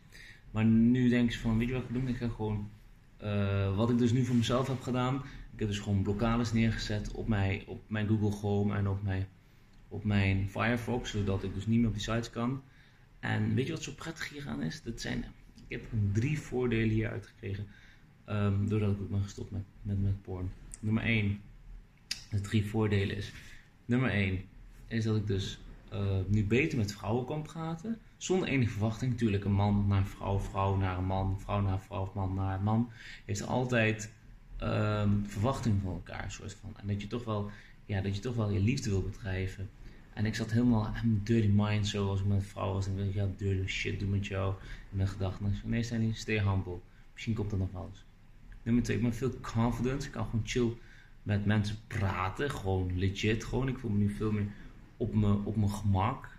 Maar 0.50 0.64
nu 0.64 1.08
denk 1.08 1.30
ik 1.30 1.38
van, 1.38 1.58
weet 1.58 1.68
je 1.68 1.74
wat 1.74 1.82
ik 1.82 1.92
doen? 1.92 2.08
Ik 2.08 2.16
ga 2.16 2.28
gewoon, 2.28 2.68
uh, 3.22 3.76
wat 3.76 3.90
ik 3.90 3.98
dus 3.98 4.12
nu 4.12 4.24
voor 4.24 4.36
mezelf 4.36 4.66
heb 4.66 4.80
gedaan. 4.80 5.22
Ik 5.60 5.66
heb 5.66 5.74
dus 5.74 5.84
gewoon 5.84 6.02
blokkades 6.02 6.52
neergezet 6.52 7.12
op 7.12 7.28
mijn, 7.28 7.62
op 7.66 7.82
mijn 7.86 8.06
Google 8.06 8.30
Chrome 8.30 8.76
en 8.76 8.88
op 8.88 9.02
mijn, 9.02 9.28
op 9.88 10.04
mijn 10.04 10.48
Firefox. 10.48 11.10
Zodat 11.10 11.42
ik 11.42 11.54
dus 11.54 11.66
niet 11.66 11.78
meer 11.78 11.88
op 11.88 11.94
die 11.94 12.02
sites 12.02 12.30
kan. 12.30 12.62
En 13.18 13.54
weet 13.54 13.66
je 13.66 13.72
wat 13.72 13.82
zo 13.82 13.92
prettig 13.92 14.28
hier 14.28 14.48
aan 14.48 14.62
is? 14.62 14.82
Dat 14.82 15.00
zijn, 15.00 15.24
ik 15.54 15.80
heb 15.80 15.84
drie 16.12 16.40
voordelen 16.40 16.88
hier 16.88 17.10
uitgekregen. 17.10 17.66
Um, 18.28 18.68
doordat 18.68 18.92
ik 18.92 19.00
ook 19.00 19.10
ben 19.10 19.22
gestopt 19.22 19.50
met, 19.50 19.62
met, 19.82 20.02
met 20.02 20.22
porn. 20.22 20.50
Nummer 20.80 21.02
1. 21.02 21.40
De 22.30 22.40
drie 22.40 22.66
voordelen 22.66 23.16
is. 23.16 23.32
Nummer 23.84 24.10
1 24.10 24.42
is 24.86 25.04
dat 25.04 25.16
ik 25.16 25.26
dus 25.26 25.60
uh, 25.92 26.18
nu 26.28 26.46
beter 26.46 26.78
met 26.78 26.92
vrouwen 26.92 27.26
kan 27.26 27.42
praten. 27.42 27.98
Zonder 28.16 28.48
enige 28.48 28.70
verwachting. 28.70 29.10
Natuurlijk, 29.10 29.44
een 29.44 29.52
man 29.52 29.86
naar 29.88 30.06
vrouw, 30.06 30.38
vrouw 30.38 30.76
naar 30.76 30.98
een 30.98 31.04
man, 31.04 31.40
vrouw 31.40 31.60
naar 31.60 31.80
vrouw, 31.80 32.12
man 32.14 32.34
naar 32.34 32.62
man. 32.62 32.90
Heeft 33.24 33.46
altijd 33.46 34.18
um, 34.62 35.26
verwachting 35.26 35.80
van 35.82 35.92
elkaar, 35.92 36.30
soort 36.30 36.54
van. 36.54 36.76
En 36.76 36.86
dat 36.86 37.02
je 37.02 37.08
toch 37.08 37.24
wel, 37.24 37.50
ja, 37.86 38.00
dat 38.00 38.14
je 38.14 38.20
toch 38.20 38.34
wel 38.34 38.50
je 38.50 38.60
liefde 38.60 38.90
wil 38.90 39.02
bedrijven. 39.02 39.70
En 40.14 40.26
ik 40.26 40.34
zat 40.34 40.50
helemaal 40.50 40.86
aan 40.86 41.20
dirty 41.24 41.50
mind, 41.54 41.86
zoals 41.86 42.20
ik 42.20 42.26
met 42.26 42.46
vrouw 42.46 42.72
was. 42.72 42.86
En 42.86 42.98
ik 42.98 43.14
ja, 43.14 43.28
dirty 43.36 43.68
shit, 43.68 44.00
doe 44.00 44.08
met 44.08 44.26
jou. 44.26 44.54
En 44.90 44.96
mijn 44.96 45.08
gedachten. 45.08 45.46
En 45.46 45.70
nee, 45.70 45.82
Stanley, 45.82 46.12
stay 46.12 46.38
humble. 46.38 46.78
Misschien 47.12 47.34
komt 47.34 47.50
dat 47.50 47.58
nog 47.58 47.72
wel 47.72 47.86
eens. 47.90 48.04
Nummer 48.62 48.82
twee, 48.82 48.96
ik 48.96 49.02
ben 49.02 49.14
veel 49.14 49.40
confident. 49.40 50.04
Ik 50.04 50.10
kan 50.10 50.24
gewoon 50.24 50.46
chill 50.46 50.72
met 51.22 51.46
mensen 51.46 51.76
praten. 51.86 52.50
Gewoon 52.50 52.98
legit. 52.98 53.44
Gewoon, 53.44 53.68
ik 53.68 53.78
voel 53.78 53.90
me 53.90 53.98
nu 53.98 54.10
veel 54.10 54.32
meer 54.32 54.46
op 54.96 55.14
mijn, 55.14 55.44
op 55.44 55.56
mijn 55.56 55.70
gemak. 55.70 56.38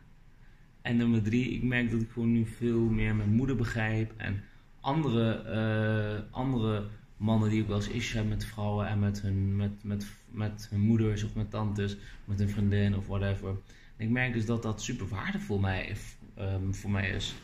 En 0.81 0.97
nummer 0.97 1.21
drie, 1.21 1.51
ik 1.51 1.63
merk 1.63 1.91
dat 1.91 2.01
ik 2.01 2.09
gewoon 2.11 2.31
nu 2.31 2.45
veel 2.45 2.79
meer 2.79 3.15
mijn 3.15 3.35
moeder 3.35 3.55
begrijp. 3.55 4.13
En 4.17 4.43
andere, 4.79 5.33
eh, 5.33 6.33
andere 6.33 6.87
mannen 7.21 7.49
die 7.49 7.61
ook 7.61 7.67
wel 7.67 7.77
eens 7.77 7.87
issues 7.87 8.13
hebben 8.13 8.31
met 8.31 8.45
vrouwen 8.45 8.87
en 8.87 8.99
met 8.99 9.21
hun, 9.21 9.55
met, 9.55 9.83
met, 9.83 10.05
met 10.29 10.67
hun 10.69 10.79
moeders 10.79 11.23
of 11.23 11.35
met 11.35 11.49
tantes, 11.49 11.97
met 12.25 12.39
hun 12.39 12.49
vriendin 12.49 12.95
of 12.95 13.07
whatever. 13.07 13.49
En 13.97 14.05
ik 14.05 14.09
merk 14.09 14.33
dus 14.33 14.45
dat 14.45 14.63
dat 14.63 14.81
super 14.81 15.07
waardevol 15.07 15.59
mij, 15.59 15.95
um, 16.39 16.75
voor 16.75 16.91
mij 16.91 17.09
is. 17.09 17.35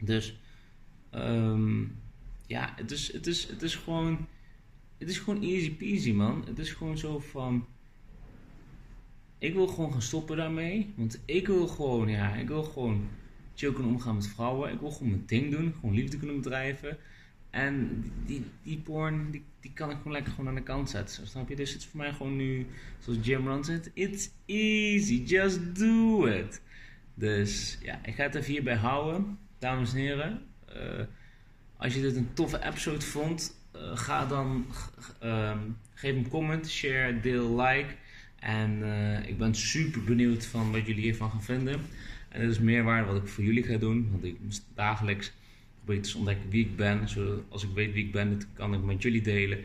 Dus 0.00 0.38
ehm, 1.10 1.80
ja, 2.46 2.72
het 2.76 2.90
is, 2.90 3.12
het, 3.12 3.26
is, 3.26 3.48
het 3.48 3.62
is 3.62 3.74
gewoon. 3.74 4.26
Het 4.98 5.08
is 5.08 5.18
gewoon 5.18 5.42
easy 5.42 5.74
peasy, 5.74 6.12
man. 6.12 6.44
Het 6.46 6.58
is 6.58 6.72
gewoon 6.72 6.98
zo 6.98 7.18
van. 7.18 7.66
Ik 9.38 9.54
wil 9.54 9.66
gewoon 9.66 9.92
gaan 9.92 10.02
stoppen 10.02 10.36
daarmee. 10.36 10.92
Want 10.96 11.20
ik 11.24 11.46
wil 11.46 11.66
gewoon, 11.66 12.08
ja, 12.08 12.34
ik 12.34 12.48
wil 12.48 12.62
gewoon 12.62 13.08
chill 13.54 13.72
kunnen 13.72 13.92
omgaan 13.92 14.14
met 14.14 14.26
vrouwen. 14.26 14.72
Ik 14.72 14.80
wil 14.80 14.90
gewoon 14.90 15.08
mijn 15.08 15.26
ding 15.26 15.50
doen. 15.50 15.74
Gewoon 15.74 15.94
liefde 15.94 16.16
kunnen 16.16 16.36
bedrijven. 16.36 16.98
En 17.50 18.04
die, 18.26 18.44
die 18.62 18.78
porn, 18.78 19.30
die, 19.30 19.44
die 19.60 19.72
kan 19.72 19.90
ik 19.90 19.96
gewoon 19.96 20.12
lekker 20.12 20.32
gewoon 20.32 20.48
aan 20.48 20.54
de 20.54 20.62
kant 20.62 20.90
zetten. 20.90 21.26
Snap 21.26 21.48
je? 21.48 21.56
Dus 21.56 21.72
het 21.72 21.80
is 21.80 21.86
voor 21.86 22.00
mij 22.00 22.12
gewoon 22.12 22.36
nu, 22.36 22.66
zoals 22.98 23.18
Jim 23.22 23.48
Ron 23.48 23.64
zegt, 23.64 23.90
it's 23.94 24.30
easy, 24.46 25.22
just 25.26 25.78
do 25.78 26.26
it. 26.26 26.60
Dus 27.14 27.78
ja, 27.82 28.00
ik 28.04 28.14
ga 28.14 28.22
het 28.22 28.34
even 28.34 28.52
hierbij 28.52 28.76
houden, 28.76 29.38
dames 29.58 29.92
en 29.92 29.98
heren. 29.98 30.42
Uh, 30.76 31.04
als 31.76 31.94
je 31.94 32.00
dit 32.00 32.16
een 32.16 32.32
toffe 32.32 32.64
episode 32.64 33.04
vond, 33.04 33.54
uh, 33.76 33.96
ga 33.96 34.26
dan, 34.26 34.66
uh, 35.24 35.56
geef 35.94 36.14
een 36.14 36.28
comment, 36.28 36.68
share, 36.68 37.20
deel, 37.20 37.60
like. 37.60 37.94
En 38.38 38.78
uh, 38.78 39.28
ik 39.28 39.38
ben 39.38 39.54
super 39.54 40.04
benieuwd 40.04 40.46
van 40.46 40.72
wat 40.72 40.86
jullie 40.86 41.02
hiervan 41.02 41.30
gaan 41.30 41.42
vinden. 41.42 41.80
En 42.28 42.40
dat 42.40 42.50
is 42.50 42.58
meerwaarde 42.58 43.12
wat 43.12 43.22
ik 43.22 43.28
voor 43.28 43.44
jullie 43.44 43.62
ga 43.62 43.76
doen, 43.76 44.08
want 44.10 44.24
ik 44.24 44.36
dagelijks 44.74 45.32
te 45.96 46.16
ontdekken 46.16 46.50
wie 46.50 46.64
ik 46.64 46.76
ben. 46.76 47.00
Als 47.48 47.62
ik 47.62 47.70
weet 47.74 47.92
wie 47.92 48.04
ik 48.04 48.12
ben, 48.12 48.42
kan 48.52 48.74
ik 48.74 48.82
met 48.82 49.02
jullie 49.02 49.22
delen. 49.22 49.64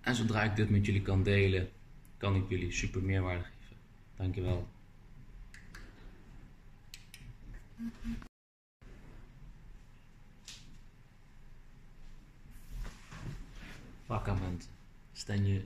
En 0.00 0.14
zodra 0.14 0.42
ik 0.42 0.56
dit 0.56 0.70
met 0.70 0.86
jullie 0.86 1.02
kan 1.02 1.22
delen, 1.22 1.68
kan 2.16 2.36
ik 2.36 2.48
jullie 2.48 2.72
super 2.72 3.02
meerwaarde 3.02 3.42
geven. 3.42 3.76
Dankjewel. 4.16 4.68
Vakament, 14.06 14.68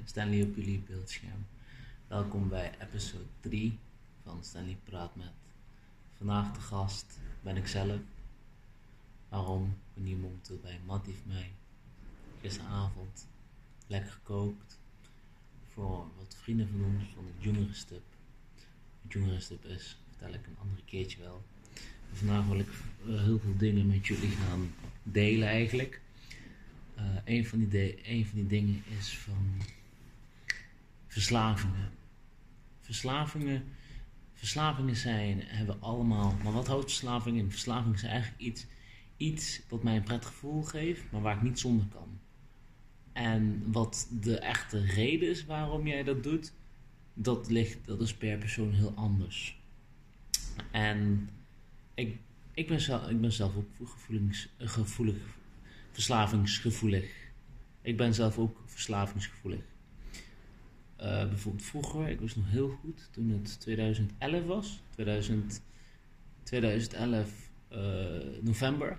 Stanley 0.05 0.43
op 0.43 0.57
jullie 0.57 0.83
beeldscherm. 0.87 1.47
Welkom 2.09 2.49
bij 2.49 2.73
episode 2.81 3.25
3 3.41 3.79
van 4.23 4.45
Stanley 4.45 4.77
Praat 4.85 5.17
Met. 5.17 5.27
Vandaag 6.17 6.53
de 6.53 6.61
gast 6.61 7.19
ben 7.43 7.57
ik 7.57 7.67
zelf, 7.67 7.99
Waarom? 9.29 9.77
Hier 9.95 10.17
momenteel 10.17 10.59
bij 10.63 10.81
Matt 10.87 11.07
heeft 11.07 11.27
mij 11.27 11.53
gisteravond 12.41 13.29
lekker 13.87 14.11
gekookt 14.11 14.79
voor 15.73 16.07
wat 16.17 16.37
vrienden 16.43 16.69
van 16.69 16.85
ons 16.85 17.05
van 17.15 17.25
het 17.25 17.45
jongerenstip. 17.45 18.03
Het 19.03 19.13
jongerenstip 19.13 19.65
is, 19.65 19.99
vertel 20.09 20.35
ik 20.35 20.47
een 20.47 20.57
andere 20.59 20.83
keertje 20.85 21.21
wel. 21.21 21.45
Vandaag 22.13 22.47
wil 22.47 22.59
ik 22.59 22.69
uh, 23.07 23.23
heel 23.23 23.39
veel 23.39 23.57
dingen 23.57 23.87
met 23.87 24.07
jullie 24.07 24.31
gaan 24.31 24.75
delen 25.03 25.49
eigenlijk. 25.49 26.01
Uh, 26.99 27.05
een, 27.25 27.47
van 27.47 27.69
die 27.69 28.11
een 28.11 28.27
van 28.27 28.39
die 28.39 28.47
dingen 28.47 28.83
is 28.99 29.19
van 29.19 29.63
verslavingen. 31.07 31.91
Verslavingen, 32.81 33.65
verslavingen 34.33 34.97
zijn, 34.97 35.43
hebben 35.43 35.79
we 35.79 35.85
allemaal. 35.85 36.37
Maar 36.43 36.53
wat 36.53 36.67
houdt 36.67 36.85
verslaving 36.85 37.39
in? 37.39 37.51
Verslaving 37.51 37.95
is 37.95 38.03
eigenlijk 38.03 38.41
iets 38.41 38.67
iets 39.17 39.63
wat 39.69 39.83
mij 39.83 39.97
een 39.97 40.03
prettig 40.03 40.29
gevoel 40.29 40.63
geeft, 40.63 41.03
maar 41.11 41.21
waar 41.21 41.37
ik 41.37 41.43
niet 41.43 41.59
zonder 41.59 41.87
kan. 41.87 42.19
En 43.13 43.63
wat 43.73 44.09
de 44.21 44.39
echte 44.39 44.81
reden 44.81 45.29
is 45.29 45.45
waarom 45.45 45.87
jij 45.87 46.03
dat 46.03 46.23
doet, 46.23 46.53
dat, 47.15 47.51
ligt, 47.51 47.87
dat 47.87 48.01
is 48.01 48.15
per 48.15 48.39
persoon 48.39 48.73
heel 48.73 48.93
anders. 48.95 49.61
En 50.71 51.29
ik, 51.95 52.19
ik, 52.55 52.67
ben, 52.67 52.81
zelf, 52.81 53.09
ik 53.09 53.21
ben 53.21 53.33
zelf 53.33 53.57
ook 53.57 53.69
gevoelig, 54.59 55.19
verslavingsgevoelig. 55.91 57.11
Ik 57.83 57.97
ben 57.97 58.15
zelf 58.15 58.39
ook 58.39 58.63
verslavingsgevoelig. 58.65 59.65
Uh, 61.01 61.29
bijvoorbeeld 61.29 61.65
vroeger, 61.65 62.09
ik 62.09 62.21
was 62.21 62.37
nog 62.37 62.51
heel 62.51 62.69
goed 62.69 63.09
toen 63.11 63.31
het 63.31 63.61
2011 63.61 64.45
was. 64.45 64.83
2000, 64.91 65.63
2011 66.43 67.51
uh, 67.73 67.79
november 68.41 68.99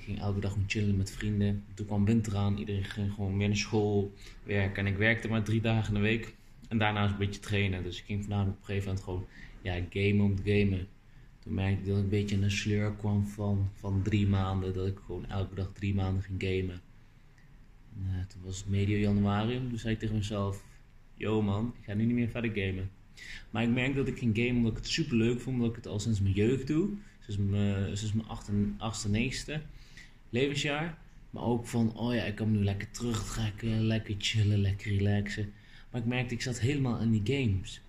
ging 0.00 0.20
elke 0.20 0.40
dag 0.40 0.56
chillen 0.66 0.96
met 0.96 1.10
vrienden. 1.10 1.64
Toen 1.74 1.86
kwam 1.86 2.04
winter 2.04 2.36
aan, 2.36 2.58
iedereen 2.58 2.84
ging 2.84 3.12
gewoon 3.12 3.38
weer 3.38 3.48
naar 3.48 3.56
school, 3.56 4.12
werken. 4.42 4.86
En 4.86 4.92
ik 4.92 4.98
werkte 4.98 5.28
maar 5.28 5.42
drie 5.42 5.60
dagen 5.60 5.94
in 5.94 6.00
de 6.00 6.06
week. 6.06 6.34
En 6.68 6.78
daarnaast 6.78 7.12
een 7.12 7.18
beetje 7.18 7.40
trainen. 7.40 7.82
Dus 7.82 7.98
ik 7.98 8.04
ging 8.04 8.22
vanavond 8.22 8.48
op 8.48 8.58
een 8.58 8.64
gegeven 8.64 8.86
moment 8.88 9.04
gewoon 9.04 9.26
ja, 9.62 9.84
gamen 9.90 10.24
om 10.24 10.36
te 10.36 10.42
gamen. 10.58 10.88
Toen 11.38 11.54
merkte 11.54 11.80
ik 11.80 11.86
dat 11.86 11.96
ik 11.96 12.02
een 12.02 12.08
beetje 12.08 12.36
in 12.36 12.42
een 12.42 12.50
sleur 12.50 12.92
kwam 12.92 13.26
van, 13.26 13.70
van 13.74 14.02
drie 14.02 14.26
maanden. 14.26 14.74
Dat 14.74 14.86
ik 14.86 14.98
gewoon 15.06 15.26
elke 15.26 15.54
dag 15.54 15.70
drie 15.72 15.94
maanden 15.94 16.22
ging 16.22 16.42
gamen. 16.42 16.80
En, 17.94 18.06
uh, 18.06 18.26
toen 18.26 18.42
was 18.44 18.58
het 18.58 18.68
medio 18.68 18.96
januari. 18.96 19.68
Toen 19.68 19.78
zei 19.78 19.94
ik 19.94 20.00
tegen 20.00 20.16
mezelf: 20.16 20.64
Yo 21.14 21.42
man, 21.42 21.74
ik 21.78 21.84
ga 21.84 21.94
nu 21.94 22.04
niet 22.04 22.14
meer 22.14 22.28
verder 22.28 22.50
gamen. 22.54 22.90
Maar 23.50 23.62
ik 23.62 23.70
merk 23.70 23.94
dat 23.94 24.08
ik 24.08 24.18
ging 24.18 24.36
gamen 24.36 24.56
omdat 24.56 24.72
ik 24.72 24.78
het 24.78 24.88
super 24.88 25.16
leuk 25.16 25.40
vond. 25.40 25.56
Omdat 25.56 25.70
ik 25.70 25.76
het 25.76 25.86
al 25.86 26.00
sinds 26.00 26.20
mijn 26.20 26.34
jeugd 26.34 26.66
doe. 26.66 26.88
Sinds 27.20 27.40
mijn, 27.50 27.96
sinds 27.96 28.14
mijn 28.14 28.28
achtste, 28.28 28.52
achtste, 28.78 29.08
negende 29.08 29.60
levensjaar. 30.30 30.98
Maar 31.30 31.42
ook 31.42 31.66
van, 31.66 31.96
oh 31.96 32.14
ja, 32.14 32.22
ik 32.22 32.34
kan 32.34 32.50
me 32.50 32.58
nu 32.58 32.64
lekker 32.64 32.90
terugtrekken, 32.90 33.80
lekker 33.80 34.14
chillen, 34.18 34.58
lekker 34.58 34.96
relaxen. 34.96 35.52
Maar 35.90 36.00
ik 36.00 36.06
merkte, 36.06 36.34
ik 36.34 36.42
zat 36.42 36.60
helemaal 36.60 36.98
in 36.98 37.10
die 37.10 37.36
games. 37.36 37.80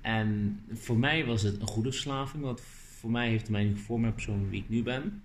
En 0.00 0.60
voor 0.72 0.98
mij 0.98 1.24
was 1.24 1.42
het 1.42 1.60
een 1.60 1.66
goede 1.66 1.92
verslaving, 1.92 2.42
want 2.42 2.60
voor 2.60 3.10
mij 3.10 3.28
heeft 3.28 3.42
het 3.42 3.50
mij 3.50 3.64
nu 3.64 3.76
gevormd 3.76 4.14
persoon 4.14 4.50
wie 4.50 4.60
ik 4.60 4.68
nu 4.68 4.82
ben. 4.82 5.22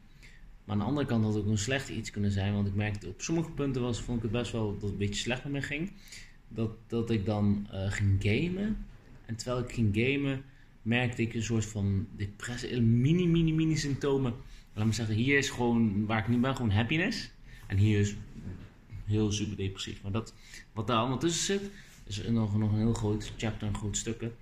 Maar 0.63 0.75
aan 0.75 0.77
de 0.77 0.87
andere 0.87 1.07
kant 1.07 1.23
had 1.23 1.33
het 1.33 1.43
ook 1.43 1.49
een 1.49 1.57
slecht 1.57 1.89
iets 1.89 2.11
kunnen 2.11 2.31
zijn, 2.31 2.53
want 2.53 2.67
ik 2.67 2.75
merkte 2.75 3.07
op 3.07 3.21
sommige 3.21 3.51
punten 3.51 3.81
was, 3.81 4.01
vond 4.01 4.17
ik 4.17 4.23
het 4.23 4.31
best 4.31 4.51
wel 4.51 4.73
dat 4.73 4.81
het 4.81 4.91
een 4.91 4.97
beetje 4.97 5.21
slecht 5.21 5.43
met 5.43 5.53
me 5.53 5.61
ging. 5.61 5.91
Dat, 6.47 6.71
dat 6.87 7.09
ik 7.09 7.25
dan 7.25 7.67
uh, 7.73 7.91
ging 7.91 8.17
gamen. 8.19 8.85
En 9.25 9.35
terwijl 9.35 9.63
ik 9.63 9.71
ging 9.71 9.89
gamen, 9.95 10.43
merkte 10.81 11.21
ik 11.21 11.33
een 11.33 11.43
soort 11.43 11.65
van 11.65 12.07
depressie, 12.15 12.81
mini, 12.81 13.27
mini, 13.27 13.53
mini 13.53 13.75
symptomen 13.75 14.33
laat 14.75 14.85
me 14.85 14.93
zeggen, 14.93 15.15
hier 15.15 15.37
is 15.37 15.49
gewoon, 15.49 16.05
waar 16.05 16.19
ik 16.19 16.27
nu 16.27 16.37
ben, 16.37 16.55
gewoon 16.55 16.71
happiness. 16.71 17.31
En 17.67 17.77
hier 17.77 17.99
is 17.99 18.15
heel 19.05 19.31
super 19.31 19.57
depressief. 19.57 20.01
Maar 20.01 20.11
dat, 20.11 20.33
wat 20.73 20.87
daar 20.87 20.97
allemaal 20.97 21.19
tussen 21.19 21.59
zit, 21.59 21.71
is 22.05 22.27
nog, 22.27 22.57
nog 22.57 22.71
een 22.71 22.77
heel 22.77 22.93
groot 22.93 23.33
chapter, 23.37 23.67
een 23.67 23.75
groot 23.75 23.97
stukken. 23.97 24.35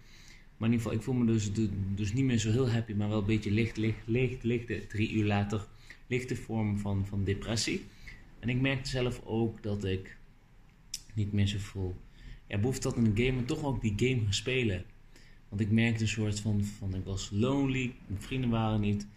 Maar 0.57 0.71
in 0.71 0.77
ieder 0.77 0.77
geval, 0.79 0.93
ik 0.93 1.01
voel 1.01 1.15
me 1.15 1.25
dus, 1.25 1.51
dus 1.95 2.13
niet 2.13 2.25
meer 2.25 2.37
zo 2.37 2.51
heel 2.51 2.69
happy, 2.69 2.93
maar 2.93 3.09
wel 3.09 3.19
een 3.19 3.25
beetje 3.25 3.51
licht, 3.51 3.77
licht, 3.77 3.97
licht, 4.05 4.43
licht, 4.43 4.89
drie 4.89 5.11
uur 5.11 5.25
later, 5.25 5.67
lichte 6.07 6.35
vorm 6.35 6.79
van, 6.79 7.05
van 7.05 7.23
depressie. 7.23 7.85
En 8.39 8.49
ik 8.49 8.61
merkte 8.61 8.89
zelf 8.89 9.21
ook 9.25 9.63
dat 9.63 9.83
ik 9.83 10.17
niet 11.13 11.33
meer 11.33 11.47
zo 11.47 11.57
voel. 11.57 11.95
Ja, 12.47 12.57
behoefte 12.57 12.87
had 12.87 12.97
in 12.97 13.13
de 13.13 13.23
game, 13.23 13.35
maar 13.35 13.45
toch 13.45 13.63
ook 13.63 13.81
die 13.81 13.93
game 13.95 14.21
gaan 14.23 14.33
spelen. 14.33 14.85
Want 15.49 15.61
ik 15.61 15.71
merkte 15.71 16.01
een 16.01 16.07
soort 16.09 16.39
van, 16.39 16.63
van 16.63 16.95
ik 16.95 17.05
was 17.05 17.29
lonely, 17.31 17.93
mijn 18.07 18.21
vrienden 18.21 18.49
waren 18.49 18.79
niet. 18.79 19.07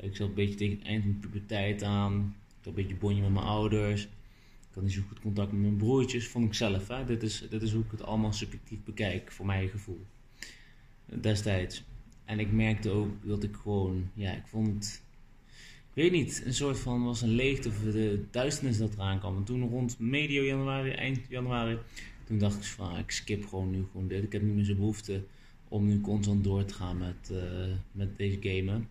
Ik 0.00 0.16
zat 0.16 0.28
een 0.28 0.34
beetje 0.34 0.54
tegen 0.54 0.78
het 0.78 0.86
eind 0.86 1.02
van 1.02 1.12
de 1.12 1.18
puberteit 1.18 1.82
aan. 1.82 2.36
Ik 2.48 2.56
had 2.56 2.66
een 2.66 2.74
beetje 2.74 2.96
bonje 2.96 3.22
met 3.22 3.32
mijn 3.32 3.46
ouders. 3.46 4.02
Ik 4.02 4.74
had 4.74 4.82
niet 4.82 4.92
zo 4.92 5.02
goed 5.08 5.20
contact 5.20 5.52
met 5.52 5.60
mijn 5.60 5.76
broertjes. 5.76 6.28
Vond 6.28 6.44
ik 6.44 6.54
zelf. 6.54 6.88
Hè? 6.88 7.04
Dit, 7.04 7.22
is, 7.22 7.46
dit 7.50 7.62
is 7.62 7.72
hoe 7.72 7.84
ik 7.84 7.90
het 7.90 8.02
allemaal 8.02 8.32
subjectief 8.32 8.78
bekijk, 8.84 9.32
voor 9.32 9.46
mijn 9.46 9.68
gevoel. 9.68 10.06
Destijds. 11.04 11.82
En 12.24 12.38
ik 12.38 12.52
merkte 12.52 12.90
ook 12.90 13.10
dat 13.22 13.42
ik 13.42 13.56
gewoon, 13.56 14.10
ja, 14.14 14.32
ik 14.32 14.46
vond 14.46 15.02
ik 15.94 16.02
weet 16.02 16.12
niet, 16.12 16.42
een 16.44 16.54
soort 16.54 16.78
van 16.78 17.04
was 17.04 17.22
een 17.22 17.34
leegte 17.34 17.68
of 17.68 17.78
de 17.78 18.24
duisternis 18.30 18.78
dat 18.78 18.94
eraan 18.94 19.18
kwam. 19.18 19.36
En 19.36 19.44
toen 19.44 19.68
rond 19.68 19.98
medio 19.98 20.42
januari, 20.42 20.90
eind 20.90 21.18
januari, 21.28 21.78
toen 22.24 22.38
dacht 22.38 22.56
ik 22.56 22.64
van, 22.64 22.98
ik 22.98 23.10
skip 23.10 23.46
gewoon 23.46 23.70
nu 23.70 23.84
gewoon 23.90 24.08
dit. 24.08 24.22
Ik 24.22 24.32
heb 24.32 24.42
niet 24.42 24.54
meer 24.54 24.64
zo'n 24.64 24.76
behoefte 24.76 25.24
om 25.68 25.86
nu 25.86 26.00
constant 26.00 26.44
door 26.44 26.64
te 26.64 26.74
gaan 26.74 26.98
met, 26.98 27.30
uh, 27.32 27.40
met 27.92 28.16
deze 28.16 28.38
gamen. 28.40 28.88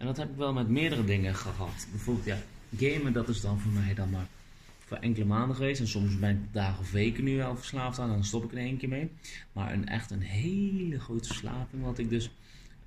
En 0.00 0.06
dat 0.06 0.16
heb 0.16 0.30
ik 0.30 0.36
wel 0.36 0.52
met 0.52 0.68
meerdere 0.68 1.04
dingen 1.04 1.34
gehad. 1.34 1.86
Bijvoorbeeld, 1.90 2.26
ja, 2.26 2.38
gamen, 2.76 3.12
dat 3.12 3.28
is 3.28 3.40
dan 3.40 3.60
voor 3.60 3.72
mij 3.72 3.94
dan 3.94 4.10
maar 4.10 4.26
voor 4.78 4.96
enkele 4.96 5.24
maanden 5.24 5.56
geweest. 5.56 5.80
En 5.80 5.88
soms 5.88 6.18
ben 6.18 6.30
ik 6.30 6.52
dagen 6.52 6.80
of 6.80 6.90
weken 6.90 7.24
nu 7.24 7.40
al 7.40 7.56
verslaafd 7.56 7.98
aan. 7.98 8.08
Dan 8.08 8.24
stop 8.24 8.44
ik 8.44 8.52
er 8.52 8.58
één 8.58 8.76
keer 8.76 8.88
mee. 8.88 9.10
Maar 9.52 9.72
een 9.72 9.88
echt 9.88 10.10
een 10.10 10.20
hele 10.20 11.00
grote 11.00 11.26
verslaving, 11.26 11.82
wat 11.82 11.98
ik 11.98 12.10
dus 12.10 12.30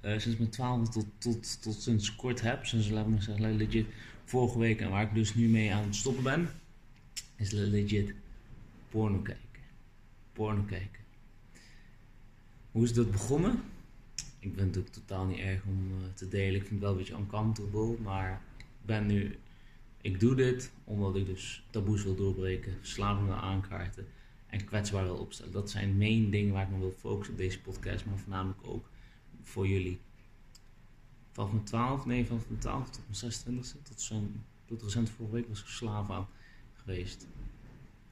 uh, 0.02 0.20
sinds 0.20 0.38
mijn 0.38 0.50
twaalfde 0.50 0.92
tot, 0.92 1.06
tot, 1.18 1.62
tot 1.62 1.82
sinds 1.82 2.16
kort 2.16 2.42
heb. 2.42 2.66
Sinds, 2.66 2.90
laat 2.90 3.08
me 3.08 3.22
zeggen, 3.22 3.56
legit 3.56 3.86
vorige 4.26 4.60
week. 4.60 4.82
En 4.82 4.90
waar 4.90 5.04
ik 5.04 5.14
dus 5.14 5.36
nu 5.36 5.48
mee 5.48 5.74
aan 5.74 5.84
het 5.84 5.96
stoppen 5.96 6.24
ben, 6.24 6.50
is 7.36 7.52
legit 7.52 8.14
porno 8.90 9.18
kijken. 9.18 9.62
porno 10.34 10.62
kijken. 10.62 11.02
Hoe 12.72 12.84
is 12.84 12.94
dat 12.94 13.12
begonnen? 13.12 13.60
Ik 14.44 14.54
vind 14.56 14.76
het 14.76 14.86
ook 14.86 14.92
totaal 14.92 15.26
niet 15.26 15.40
erg 15.40 15.64
om 15.66 15.92
eh, 15.92 16.14
te 16.14 16.28
delen. 16.28 16.56
Ik 16.56 16.68
vind 16.68 16.72
het 16.72 16.80
wel 16.80 16.92
een 16.92 16.98
beetje 16.98 17.14
uncomfortable, 17.14 17.98
maar 18.02 18.42
ik 18.58 18.66
ben 18.82 19.06
nu... 19.06 19.38
Ik 20.02 20.20
doe 20.20 20.36
dit 20.36 20.72
omdat 20.84 21.16
ik 21.16 21.26
dus 21.26 21.66
taboes 21.70 22.04
wil 22.04 22.16
doorbreken, 22.16 22.78
verslavingen 22.80 23.36
aankaarten 23.36 24.08
en 24.48 24.66
kwetsbaar 24.66 25.04
wil 25.04 25.16
opstellen. 25.16 25.52
Dat 25.52 25.70
zijn 25.70 25.98
main 25.98 26.30
dingen 26.30 26.54
waar 26.54 26.64
ik 26.64 26.70
me 26.70 26.80
wil 26.80 26.96
focussen 27.00 27.34
op 27.34 27.40
deze 27.40 27.62
podcast, 27.62 28.06
maar 28.06 28.18
voornamelijk 28.18 28.60
ook 28.68 28.90
voor 29.42 29.68
jullie. 29.68 30.00
Vanaf 31.32 31.52
mijn 31.52 31.64
12, 31.64 32.06
nee, 32.06 32.26
vanaf 32.26 32.48
mijn 32.48 32.60
12 32.60 32.90
tot 32.90 33.22
mijn 33.22 33.64
26e, 33.64 33.82
tot, 33.84 34.12
tot 34.66 34.82
recent 34.82 35.10
vorige 35.10 35.36
week 35.36 35.48
was 35.48 35.60
ik 35.60 35.66
verslaafd 35.66 36.10
aan 36.10 36.28
geweest. 36.74 37.28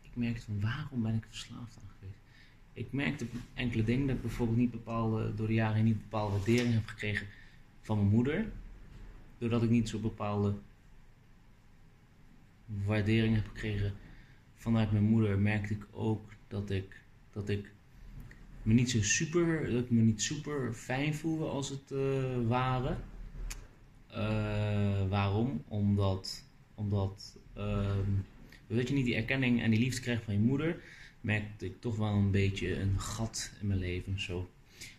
Ik 0.02 0.16
merkte 0.16 0.46
van 0.46 0.62
waarom 0.62 1.02
ben 1.02 1.16
ik 1.16 1.26
verslaafd 1.30 1.78
aan? 1.78 1.91
Ik 2.74 2.92
merkte 2.92 3.26
enkele 3.54 3.84
dingen 3.84 4.08
dat 4.08 4.16
ik 4.16 4.22
bijvoorbeeld 4.22 4.58
niet 4.58 4.72
bepaalde, 4.72 5.36
door 5.36 5.48
de 5.48 5.54
jaren 5.54 5.84
niet 5.84 6.02
bepaalde 6.02 6.32
waardering 6.36 6.74
heb 6.74 6.86
gekregen 6.86 7.28
van 7.82 7.98
mijn 7.98 8.10
moeder. 8.10 8.52
Doordat 9.38 9.64
ik 9.64 9.70
niet 9.70 9.90
zo 9.90 10.00
bepaalde 10.00 10.54
waardering 12.86 13.36
heb 13.36 13.48
gekregen 13.48 13.94
vanuit 14.56 14.92
mijn 14.92 15.04
moeder, 15.04 15.40
merkte 15.40 15.74
ik 15.74 15.86
ook 15.92 16.22
dat 16.48 16.70
ik, 16.70 17.02
dat 17.34 17.50
ik 17.50 17.72
me 18.62 18.74
niet 18.74 18.90
zo 18.90 19.02
super, 19.02 19.72
dat 19.72 19.84
ik 19.84 19.90
me 19.90 20.02
niet 20.02 20.22
super 20.22 20.74
fijn 20.74 21.16
voelde 21.16 21.46
als 21.46 21.70
het 21.70 21.92
uh, 21.92 22.48
ware. 22.48 22.96
Uh, 24.12 25.10
waarom? 25.10 25.64
Omdat, 25.68 26.44
omdat 26.76 27.38
uh, 27.58 27.96
je 28.68 28.94
niet 28.94 29.06
die 29.06 29.16
erkenning 29.16 29.62
en 29.62 29.72
die 29.72 29.80
liefde 29.80 30.02
krijgt 30.02 30.24
van 30.24 30.34
je 30.34 30.40
moeder, 30.40 30.82
merkte 31.22 31.66
ik 31.66 31.82
toch 31.82 31.96
wel 31.96 32.14
een 32.14 32.32
beetje 32.32 32.80
een 32.80 33.00
gat 33.00 33.52
in 33.62 33.68
mijn 33.68 33.80
leven 33.80 34.20
zo. 34.20 34.50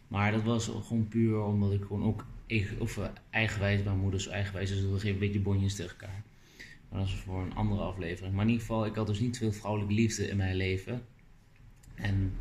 Maar 0.08 0.32
dat 0.32 0.42
was 0.42 0.66
gewoon 0.66 1.08
puur 1.08 1.42
omdat 1.42 1.72
ik 1.72 1.82
gewoon 1.82 2.04
ook 2.04 2.24
of, 2.78 2.96
uh, 2.96 3.04
eigenwijs, 3.30 3.82
mijn 3.82 3.98
moeder 3.98 4.20
is 4.20 4.26
eigenwijs, 4.26 4.68
dus 4.68 4.80
we 4.80 4.92
geven 4.92 5.10
een 5.10 5.18
beetje 5.18 5.40
bonjes 5.40 5.74
tegen 5.74 5.90
elkaar. 5.90 6.22
Maar 6.88 7.00
dat 7.00 7.08
is 7.08 7.14
voor 7.14 7.42
een 7.42 7.54
andere 7.54 7.82
aflevering. 7.82 8.34
Maar 8.34 8.44
in 8.44 8.50
ieder 8.50 8.66
geval, 8.66 8.86
ik 8.86 8.94
had 8.94 9.06
dus 9.06 9.20
niet 9.20 9.38
veel 9.38 9.52
vrouwelijke 9.52 9.94
liefde 9.94 10.28
in 10.28 10.36
mijn 10.36 10.56
leven. 10.56 11.04
En 11.94 12.32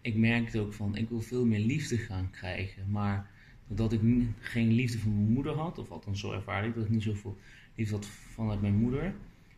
ik 0.00 0.16
merkte 0.16 0.60
ook 0.60 0.72
van, 0.72 0.96
ik 0.96 1.08
wil 1.08 1.20
veel 1.20 1.44
meer 1.44 1.58
liefde 1.58 1.98
gaan 1.98 2.30
krijgen. 2.30 2.90
Maar 2.90 3.30
doordat 3.66 3.92
ik 3.92 4.00
geen 4.40 4.72
liefde 4.72 4.98
van 4.98 5.14
mijn 5.14 5.32
moeder 5.32 5.52
had, 5.52 5.78
of 5.78 5.90
althans 5.90 6.20
zo 6.20 6.32
ervaar 6.32 6.66
ik 6.66 6.74
dat 6.74 6.84
ik 6.84 6.90
niet 6.90 7.02
zoveel 7.02 7.38
liefde 7.74 7.94
had 7.94 8.06
vanuit 8.06 8.60
mijn 8.60 8.76
moeder, 8.76 9.14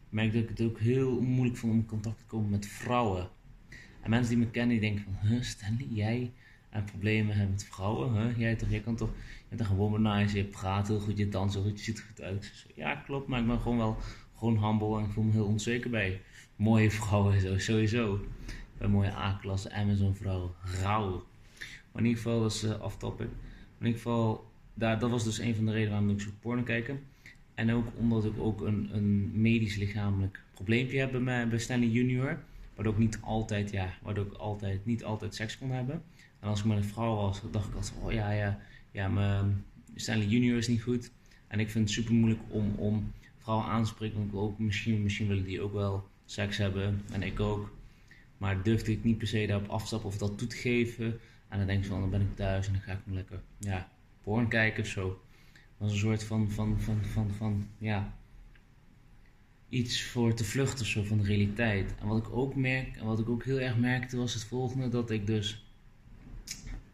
merkte 0.09 0.39
ik 0.39 0.49
het 0.49 0.61
ook 0.61 0.79
heel 0.79 1.21
moeilijk 1.21 1.57
vond 1.57 1.73
om 1.73 1.79
in 1.79 1.87
contact 1.87 2.19
te 2.19 2.25
komen 2.25 2.51
met 2.51 2.67
vrouwen. 2.67 3.29
En 4.03 4.11
mensen 4.11 4.35
die 4.35 4.45
me 4.45 4.51
kennen, 4.51 4.81
die 4.81 4.91
denken 4.91 5.05
van, 5.05 5.29
huh, 5.29 5.43
Stanley, 5.43 5.87
jij 5.91 6.33
en 6.71 6.85
problemen 6.85 7.37
hebben 7.37 7.51
met 7.55 7.65
vrouwen, 7.65 8.13
huh? 8.13 8.39
Jij, 8.39 8.55
toch, 8.55 8.71
jij 8.71 8.81
kan 8.81 8.97
toch, 8.97 9.11
je 9.49 9.57
bent 9.57 9.71
een 9.71 9.77
womanizer, 9.77 10.37
je 10.37 10.45
praat 10.45 10.89
heel 10.89 11.01
goed, 11.01 11.19
je 11.19 11.29
danst 11.29 11.55
heel 11.55 11.63
goed, 11.63 11.79
je 11.79 11.85
ziet 11.85 11.99
er 11.99 12.05
goed 12.05 12.23
uit. 12.23 12.67
Ja, 12.75 12.95
klopt, 12.95 13.29
maar 13.29 13.41
ik 13.41 13.47
ben 13.47 13.61
gewoon 13.61 13.79
wel 13.79 13.97
gewoon 14.37 14.65
humble 14.65 14.99
en 14.99 15.05
ik 15.05 15.11
voel 15.11 15.25
me 15.25 15.33
heel 15.33 15.47
onzeker 15.47 15.91
bij 15.91 16.21
mooie 16.57 16.91
vrouwen 16.91 17.41
zo, 17.41 17.59
sowieso. 17.59 18.21
Bij 18.79 18.89
mooie 18.89 19.13
A-klasse 19.13 19.73
Amazon 19.73 20.15
vrouwen, 20.15 20.51
rauw. 20.83 21.11
Maar 21.93 22.03
in 22.03 22.09
ieder 22.09 22.23
geval, 22.23 22.41
dat 22.41 22.53
is 22.53 22.65
uh, 22.65 22.83
off-topic. 22.83 23.29
In 23.79 23.87
ieder 23.87 24.01
geval, 24.01 24.51
daar, 24.75 24.99
dat 24.99 25.11
was 25.11 25.25
dus 25.25 25.39
een 25.39 25.55
van 25.55 25.65
de 25.65 25.73
redenen 25.73 25.91
waarom 25.93 26.11
ik 26.11 26.21
zo 26.21 26.31
porno 26.41 26.63
kijken. 26.63 27.01
En 27.55 27.73
ook 27.73 27.87
omdat 27.99 28.25
ik 28.25 28.39
ook 28.39 28.61
een, 28.61 28.89
een 28.93 29.41
medisch 29.41 29.77
lichamelijk 29.77 30.41
probleempje 30.55 30.99
heb 30.99 31.11
bij, 31.11 31.21
mij, 31.21 31.49
bij 31.49 31.59
Stanley 31.59 31.89
Junior. 31.89 32.39
Waardoor 32.83 33.01
ik 33.03 33.09
niet 33.09 33.19
altijd, 33.21 33.71
ja, 33.71 33.95
waardoor 34.03 34.27
ik 34.27 34.33
altijd, 34.33 34.87
niet 34.87 35.05
altijd 35.05 35.35
seks 35.35 35.59
kon 35.59 35.71
hebben. 35.71 36.03
En 36.41 36.49
als 36.49 36.59
ik 36.59 36.65
met 36.65 36.77
een 36.77 36.85
vrouw 36.85 37.15
was, 37.15 37.41
dacht 37.51 37.69
ik 37.69 37.75
altijd, 37.75 37.95
oh 38.03 38.13
ja, 38.13 38.31
ja, 38.31 38.59
ja, 38.91 39.09
mijn 39.09 39.65
Stanley 39.95 40.27
Junior 40.27 40.57
is 40.57 40.69
niet 40.69 40.83
goed. 40.83 41.11
En 41.49 41.61
ik 41.61 41.71
vind 41.71 41.85
het 41.85 41.95
super 41.95 42.15
moeilijk 42.15 42.41
om, 42.49 42.75
om 42.77 43.13
vrouwen 43.39 43.67
aanspreken. 43.67 44.19
Want 44.19 44.33
ik 44.33 44.39
ook, 44.39 44.59
misschien, 44.59 45.03
misschien 45.03 45.29
willen 45.29 45.45
die 45.45 45.61
ook 45.61 45.73
wel 45.73 46.09
seks 46.25 46.57
hebben. 46.57 47.03
En 47.13 47.23
ik 47.23 47.41
ook. 47.41 47.73
Maar 48.39 48.63
durfde 48.63 48.93
ik 48.93 49.05
niet 49.05 49.19
per 49.19 49.27
se 49.27 49.47
daarop 49.47 49.69
afstappen 49.69 50.09
of 50.09 50.19
dat 50.19 50.39
toe 50.39 50.49
te 50.49 50.57
geven. 50.57 51.21
En 51.49 51.59
dan 51.59 51.67
denk 51.67 51.83
ik 51.83 51.91
van, 51.91 52.01
dan 52.01 52.11
ben 52.11 52.21
ik 52.21 52.37
thuis 52.37 52.67
en 52.67 52.73
dan 52.73 52.83
ga 52.83 52.93
ik 52.93 52.99
me 53.05 53.15
lekker, 53.15 53.41
ja, 53.59 53.89
porn 54.23 54.49
kijken 54.49 54.83
of 54.83 54.89
zo. 54.89 55.09
Dat 55.53 55.63
was 55.77 55.93
een 55.93 55.99
soort 55.99 56.25
van, 56.25 56.51
van, 56.51 56.81
van, 56.81 57.05
van, 57.05 57.31
van, 57.31 57.69
ja, 57.79 58.15
iets 59.73 60.03
voor 60.03 60.35
te 60.35 60.45
vluchten 60.45 60.87
zo 60.87 61.03
van 61.03 61.19
de 61.19 61.25
realiteit. 61.25 61.95
En 62.01 62.07
wat 62.07 62.27
ik 62.27 62.33
ook 62.33 62.55
merk, 62.55 62.97
en 62.97 63.05
wat 63.05 63.19
ik 63.19 63.29
ook 63.29 63.45
heel 63.45 63.61
erg 63.61 63.77
merkte, 63.77 64.17
was 64.17 64.35
het 64.35 64.45
volgende: 64.45 64.89
dat 64.89 65.11
ik 65.11 65.27
dus 65.27 65.65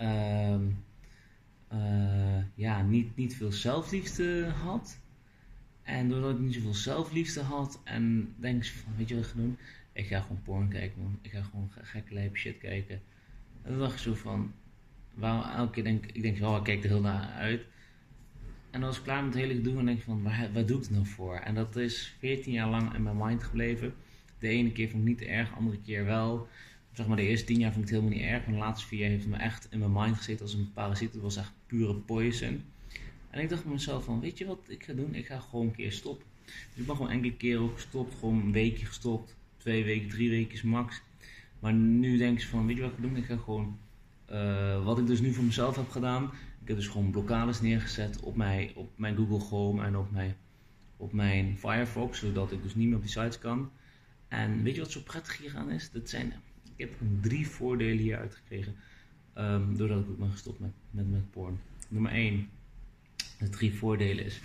uh, 0.00 0.55
uh, 1.72 2.42
ja, 2.55 2.82
niet, 2.82 3.16
niet 3.16 3.36
veel 3.36 3.52
zelfliefde 3.52 4.46
had. 4.46 4.98
En 5.82 6.09
doordat 6.09 6.30
ik 6.30 6.38
niet 6.38 6.55
zoveel 6.55 6.74
zelfliefde 6.74 7.40
had 7.40 7.80
en 7.84 8.34
denk 8.36 8.66
van, 8.66 8.92
weet 8.96 9.09
je 9.09 9.14
wat 9.14 9.24
ik 9.24 9.30
ga 9.30 9.36
doen? 9.36 9.59
Ik 9.92 10.06
ga 10.06 10.20
gewoon 10.20 10.42
porn 10.42 10.68
kijken, 10.68 11.02
man. 11.02 11.18
Ik 11.22 11.30
ga 11.30 11.42
gewoon 11.42 11.70
gekke 11.82 12.14
lijp 12.14 12.36
shit 12.36 12.59
kijken. 12.59 13.00
En 13.62 13.70
dan 13.70 13.78
dacht 13.78 13.92
ik 13.92 13.98
zo 13.98 14.14
van, 14.14 14.52
waarom 15.14 15.50
elke 15.50 15.72
keer 15.72 15.84
denk 15.84 16.06
ik, 16.06 16.22
denk, 16.22 16.42
oh, 16.42 16.56
ik 16.56 16.64
kijk 16.64 16.82
er 16.82 16.88
heel 16.88 17.00
naar 17.00 17.30
uit. 17.30 17.62
En 18.78 18.84
dan 18.84 18.92
was 18.92 19.02
ik 19.02 19.06
klaar 19.06 19.24
met 19.24 19.34
het 19.34 19.42
hele 19.42 19.55
gedoe 19.55 19.78
en 19.78 19.84
denk 19.84 19.98
ik 19.98 20.05
van, 20.05 20.22
waar, 20.22 20.50
waar 20.52 20.66
doe 20.66 20.76
ik 20.76 20.82
het 20.82 20.92
nou 20.92 21.06
voor? 21.06 21.34
En 21.34 21.55
dat 21.55 21.76
is 21.76 22.14
14 22.18 22.52
jaar 22.52 22.68
lang 22.68 22.94
in 22.94 23.02
mijn 23.02 23.16
mind 23.16 23.42
gebleven. 23.42 23.94
De 24.38 24.48
ene 24.48 24.72
keer 24.72 24.88
vond 24.88 25.02
ik 25.02 25.09
niet 25.09 25.22
erg, 25.22 25.48
de 25.48 25.55
andere 25.55 25.78
keer 25.84 26.05
wel. 26.05 26.48
Zeg 26.92 27.06
maar 27.06 27.16
de 27.16 27.22
eerste 27.22 27.46
10 27.46 27.59
jaar 27.59 27.72
vond 27.72 27.84
ik 27.84 27.90
het 27.90 28.00
helemaal 28.00 28.20
niet 28.20 28.30
erg. 28.32 28.44
Maar 28.44 28.55
de 28.55 28.60
laatste 28.60 28.86
4 28.86 28.98
jaar 28.98 29.09
heeft 29.09 29.22
het 29.22 29.32
me 29.32 29.38
echt 29.38 29.66
in 29.70 29.78
mijn 29.78 29.92
mind 29.92 30.16
gezeten 30.16 30.44
als 30.44 30.55
een 30.55 30.72
parasiet. 30.74 31.12
Het 31.12 31.22
was 31.22 31.36
echt 31.36 31.52
pure 31.66 31.94
poison. 31.94 32.64
En 33.30 33.40
ik 33.40 33.48
dacht 33.48 33.62
bij 33.62 33.72
mezelf 33.72 34.05
van, 34.05 34.20
weet 34.20 34.38
je 34.38 34.46
wat 34.46 34.66
ik 34.68 34.84
ga 34.84 34.92
doen? 34.92 35.14
Ik 35.14 35.26
ga 35.26 35.38
gewoon 35.38 35.66
een 35.66 35.74
keer 35.74 35.92
stoppen. 35.92 36.26
Dus 36.44 36.80
ik 36.80 36.86
ben 36.86 36.96
gewoon 36.96 37.10
enkele 37.10 37.36
keren 37.36 37.62
ook 37.62 37.74
gestopt. 37.74 38.14
Gewoon 38.14 38.40
een 38.40 38.52
weekje 38.52 38.86
gestopt. 38.86 39.34
Twee 39.56 39.84
weken, 39.84 40.09
drie 40.09 40.30
weken 40.30 40.68
max. 40.68 41.02
Maar 41.59 41.72
nu 41.72 42.16
denk 42.16 42.38
ik 42.38 42.46
van, 42.46 42.66
weet 42.66 42.76
je 42.76 42.82
wat 42.82 42.90
ik 42.90 42.96
ga 42.96 43.02
doen? 43.02 43.16
Ik 43.16 43.24
ga 43.24 43.36
gewoon, 43.36 43.78
uh, 44.30 44.84
wat 44.84 44.98
ik 44.98 45.06
dus 45.06 45.20
nu 45.20 45.32
voor 45.32 45.44
mezelf 45.44 45.76
heb 45.76 45.90
gedaan. 45.90 46.30
Ik 46.69 46.74
heb 46.74 46.82
dus 46.82 46.93
gewoon 46.93 47.11
blokkades 47.11 47.61
neergezet 47.61 48.20
op 48.20 48.36
mijn, 48.36 48.70
op 48.74 48.90
mijn 48.97 49.16
Google 49.16 49.40
Chrome 49.40 49.85
en 49.85 49.97
op 49.97 50.11
mijn, 50.11 50.36
op 50.97 51.12
mijn 51.12 51.59
Firefox. 51.59 52.19
Zodat 52.19 52.53
ik 52.53 52.62
dus 52.62 52.74
niet 52.74 52.86
meer 52.86 52.97
op 52.97 53.03
die 53.03 53.11
sites 53.11 53.39
kan. 53.39 53.70
En 54.28 54.62
weet 54.62 54.74
je 54.74 54.81
wat 54.81 54.90
zo 54.90 55.01
prettig 55.01 55.39
hier 55.39 55.57
aan 55.57 55.70
is? 55.70 55.90
Dat 55.90 56.09
zijn, 56.09 56.32
ik 56.77 56.89
heb 56.89 56.95
drie 57.20 57.49
voordelen 57.49 57.99
hier 57.99 58.19
uitgekregen. 58.19 58.74
Um, 59.39 59.77
doordat 59.77 60.01
ik 60.01 60.11
ook 60.11 60.19
ben 60.19 60.31
gestopt 60.31 60.61
met, 60.61 60.70
met, 60.90 61.11
met 61.11 61.31
porn. 61.31 61.61
Nummer 61.89 62.12
1 62.12 62.49
de 63.39 63.49
drie 63.49 63.74
voordelen 63.74 64.24
is. 64.24 64.40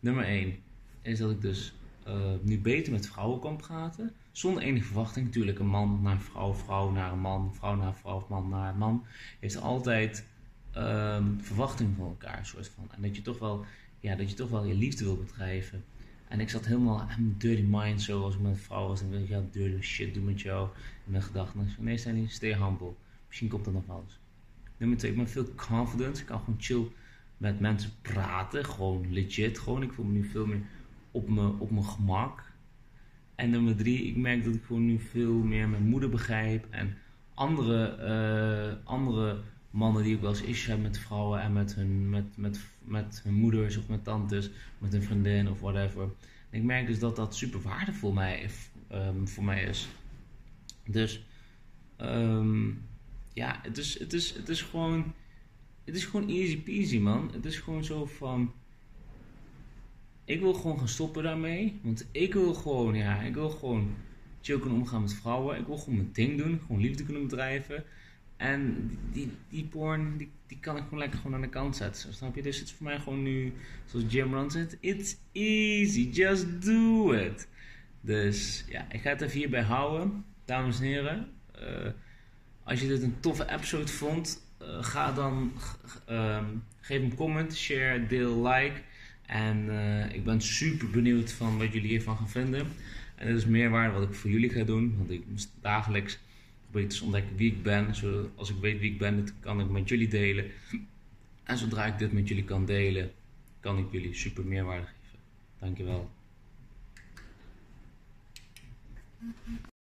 Nummer 0.00 0.24
1 0.24 0.56
is 1.02 1.18
dat 1.18 1.30
ik 1.30 1.40
dus 1.40 1.74
uh, 2.06 2.32
nu 2.42 2.60
beter 2.60 2.92
met 2.92 3.06
vrouwen 3.06 3.40
kan 3.40 3.56
praten. 3.56 4.12
Zonder 4.32 4.62
enige 4.62 4.86
verwachting. 4.86 5.26
Natuurlijk, 5.26 5.58
een 5.58 5.66
man 5.66 6.02
naar 6.02 6.20
vrouw, 6.20 6.54
vrouw 6.54 6.90
naar 6.90 7.12
een 7.12 7.20
man, 7.20 7.54
vrouw 7.54 7.74
naar 7.74 7.96
vrouw, 7.96 8.26
man 8.28 8.48
naar 8.48 8.76
man. 8.76 9.04
Heeft 9.40 9.60
altijd 9.60 10.32
um, 10.76 11.40
verwachting 11.40 11.94
van 11.96 12.06
elkaar. 12.06 12.46
Soort 12.46 12.68
van. 12.68 12.88
En 12.90 13.02
dat 13.02 13.16
je 13.16 13.22
toch 13.22 13.38
wel, 13.38 13.64
ja, 14.00 14.16
dat 14.16 14.30
je 14.30 14.36
toch 14.36 14.50
wel 14.50 14.64
je 14.64 14.74
liefde 14.74 15.04
wil 15.04 15.16
bedrijven. 15.16 15.84
En 16.28 16.40
ik 16.40 16.50
zat 16.50 16.66
helemaal 16.66 17.00
aan 17.00 17.34
dirty 17.38 17.64
mind 17.68 18.02
zo 18.02 18.22
als 18.22 18.34
ik 18.34 18.40
met 18.40 18.60
vrouw 18.60 18.88
was. 18.88 19.00
En 19.00 19.12
ik 19.12 19.28
ja, 19.28 19.42
dirty 19.50 19.82
shit 19.82 20.14
doe 20.14 20.22
met 20.22 20.40
jou. 20.40 20.68
In 21.04 21.12
mijn 21.12 21.22
gedachten. 21.22 21.60
En 21.60 21.84
nee, 21.84 21.96
Stanley, 21.96 22.26
stay 22.28 22.54
humble. 22.54 22.94
Misschien 23.26 23.48
komt 23.48 23.64
dat 23.64 23.74
nog 23.74 23.86
wel 23.86 24.02
eens. 24.04 24.18
Nummer 24.76 24.98
2, 24.98 25.10
ik 25.10 25.16
ben 25.16 25.28
veel 25.28 25.54
confidence. 25.54 26.20
Ik 26.20 26.26
kan 26.26 26.38
gewoon 26.38 26.60
chill 26.60 26.86
met 27.36 27.60
mensen 27.60 27.90
praten. 28.02 28.64
Gewoon 28.64 29.12
legit. 29.12 29.58
Gewoon. 29.58 29.82
Ik 29.82 29.92
voel 29.92 30.04
me 30.04 30.12
nu 30.12 30.24
veel 30.24 30.46
meer 30.46 30.62
op, 31.10 31.28
me, 31.28 31.52
op 31.58 31.70
mijn 31.70 31.84
gemak. 31.84 32.52
En 33.34 33.50
nummer 33.50 33.76
drie, 33.76 34.04
ik 34.04 34.16
merk 34.16 34.44
dat 34.44 34.54
ik 34.54 34.62
gewoon 34.64 34.86
nu 34.86 34.98
veel 34.98 35.34
meer 35.34 35.68
mijn 35.68 35.88
moeder 35.88 36.08
begrijp. 36.08 36.66
En 36.70 36.96
andere, 37.34 37.96
uh, 38.76 38.86
andere 38.86 39.42
mannen 39.74 40.02
die 40.02 40.14
ook 40.14 40.20
wel 40.20 40.30
eens 40.30 40.42
issues 40.42 40.66
hebben 40.66 40.86
met 40.86 40.98
vrouwen 40.98 41.40
en 41.40 41.52
met 41.52 41.74
hun, 41.74 42.10
met, 42.10 42.36
met, 42.36 42.60
met 42.78 43.20
hun 43.24 43.34
moeders 43.34 43.76
of 43.76 43.88
met 43.88 44.04
tantes, 44.04 44.50
met 44.78 44.92
hun 44.92 45.02
vriendin 45.02 45.50
of 45.50 45.60
whatever. 45.60 46.08
Ik 46.50 46.62
merk 46.62 46.86
dus 46.86 46.98
dat 46.98 47.16
dat 47.16 47.36
super 47.36 47.62
waardevol 47.62 48.12
mij, 48.12 48.50
um, 48.92 49.28
voor 49.28 49.44
mij 49.44 49.62
is. 49.62 49.88
Dus 50.86 51.24
um, 52.00 52.82
ja, 53.32 53.58
het 53.62 53.78
is, 53.78 53.98
het, 53.98 54.12
is, 54.12 54.34
het 54.34 54.48
is 54.48 54.62
gewoon 54.62 55.12
het 55.84 55.94
is 55.94 56.04
gewoon 56.04 56.28
easy 56.28 56.62
peasy, 56.62 56.98
man. 56.98 57.30
Het 57.32 57.44
is 57.44 57.58
gewoon 57.58 57.84
zo 57.84 58.06
van. 58.06 58.52
Ik 60.24 60.40
wil 60.40 60.54
gewoon 60.54 60.78
gaan 60.78 60.88
stoppen 60.88 61.22
daarmee. 61.22 61.80
Want 61.82 62.06
ik 62.10 62.32
wil 62.32 62.54
gewoon, 62.54 62.94
ja, 62.94 63.20
ik 63.20 63.34
wil 63.34 63.50
gewoon 63.50 63.94
chill 64.40 64.58
kunnen 64.58 64.78
omgaan 64.78 65.00
met 65.00 65.14
vrouwen. 65.14 65.58
Ik 65.58 65.66
wil 65.66 65.76
gewoon 65.76 65.96
mijn 65.96 66.10
ding 66.12 66.38
doen. 66.38 66.60
Gewoon 66.66 66.80
liefde 66.80 67.04
kunnen 67.04 67.22
bedrijven. 67.22 67.84
En 68.36 68.90
die, 69.12 69.30
die 69.48 69.64
porn, 69.64 70.16
die, 70.16 70.30
die 70.46 70.58
kan 70.60 70.76
ik 70.76 70.82
gewoon 70.82 70.98
lekker 70.98 71.18
gewoon 71.18 71.34
aan 71.34 71.40
de 71.40 71.48
kant 71.48 71.76
zetten. 71.76 72.14
Snap 72.14 72.34
je? 72.34 72.42
Dus 72.42 72.58
het 72.58 72.66
is 72.66 72.74
voor 72.74 72.86
mij 72.86 72.98
gewoon 72.98 73.22
nu, 73.22 73.52
zoals 73.84 74.04
Jim 74.08 74.34
Ron 74.34 74.50
zegt, 74.50 74.76
it's 74.80 75.16
easy, 75.32 76.08
just 76.12 76.64
do 76.64 77.12
it. 77.12 77.48
Dus 78.00 78.64
ja, 78.68 78.86
ik 78.90 79.00
ga 79.00 79.10
het 79.10 79.20
even 79.20 79.38
hierbij 79.38 79.62
houden. 79.62 80.24
Dames 80.44 80.78
en 80.78 80.84
heren, 80.84 81.28
uh, 81.60 81.90
Als 82.62 82.80
je 82.80 82.86
dit 82.86 83.02
een 83.02 83.20
toffe 83.20 83.50
episode 83.50 83.88
vond, 83.88 84.42
eh, 84.58 84.84
ga 84.84 85.12
dan 85.12 85.52
ehm, 86.06 86.44
geef 86.80 87.02
een 87.02 87.14
comment, 87.14 87.56
share, 87.56 88.06
deel, 88.06 88.48
like. 88.48 88.80
En 89.26 89.70
eh, 89.70 90.14
ik 90.14 90.24
ben 90.24 90.40
super 90.40 90.90
benieuwd 90.90 91.32
van 91.32 91.58
wat 91.58 91.72
jullie 91.72 91.88
hiervan 91.88 92.16
gaan 92.16 92.28
vinden. 92.28 92.66
En 93.14 93.26
dit 93.26 93.36
is 93.36 93.46
meerwaarde 93.46 93.98
wat 93.98 94.08
ik 94.08 94.14
voor 94.14 94.30
jullie 94.30 94.50
ga 94.50 94.64
doen. 94.64 94.94
Want 94.98 95.10
ik 95.10 95.22
dagelijks 95.60 96.18
te 96.82 97.04
ontdekken 97.04 97.36
wie 97.36 97.52
ik 97.52 97.62
ben. 97.62 97.86
Als 98.34 98.50
ik 98.50 98.56
weet 98.60 98.80
wie 98.80 98.92
ik 98.92 98.98
ben, 98.98 99.28
kan 99.40 99.60
ik 99.60 99.68
met 99.68 99.88
jullie 99.88 100.08
delen. 100.08 100.50
En 101.44 101.58
zodra 101.58 101.86
ik 101.86 101.98
dit 101.98 102.12
met 102.12 102.28
jullie 102.28 102.44
kan 102.44 102.64
delen, 102.64 103.12
kan 103.60 103.78
ik 103.78 103.86
jullie 103.90 104.14
super 104.14 104.44
meerwaarde 104.44 104.86
geven. 104.86 105.18
Dankjewel. 105.58 106.10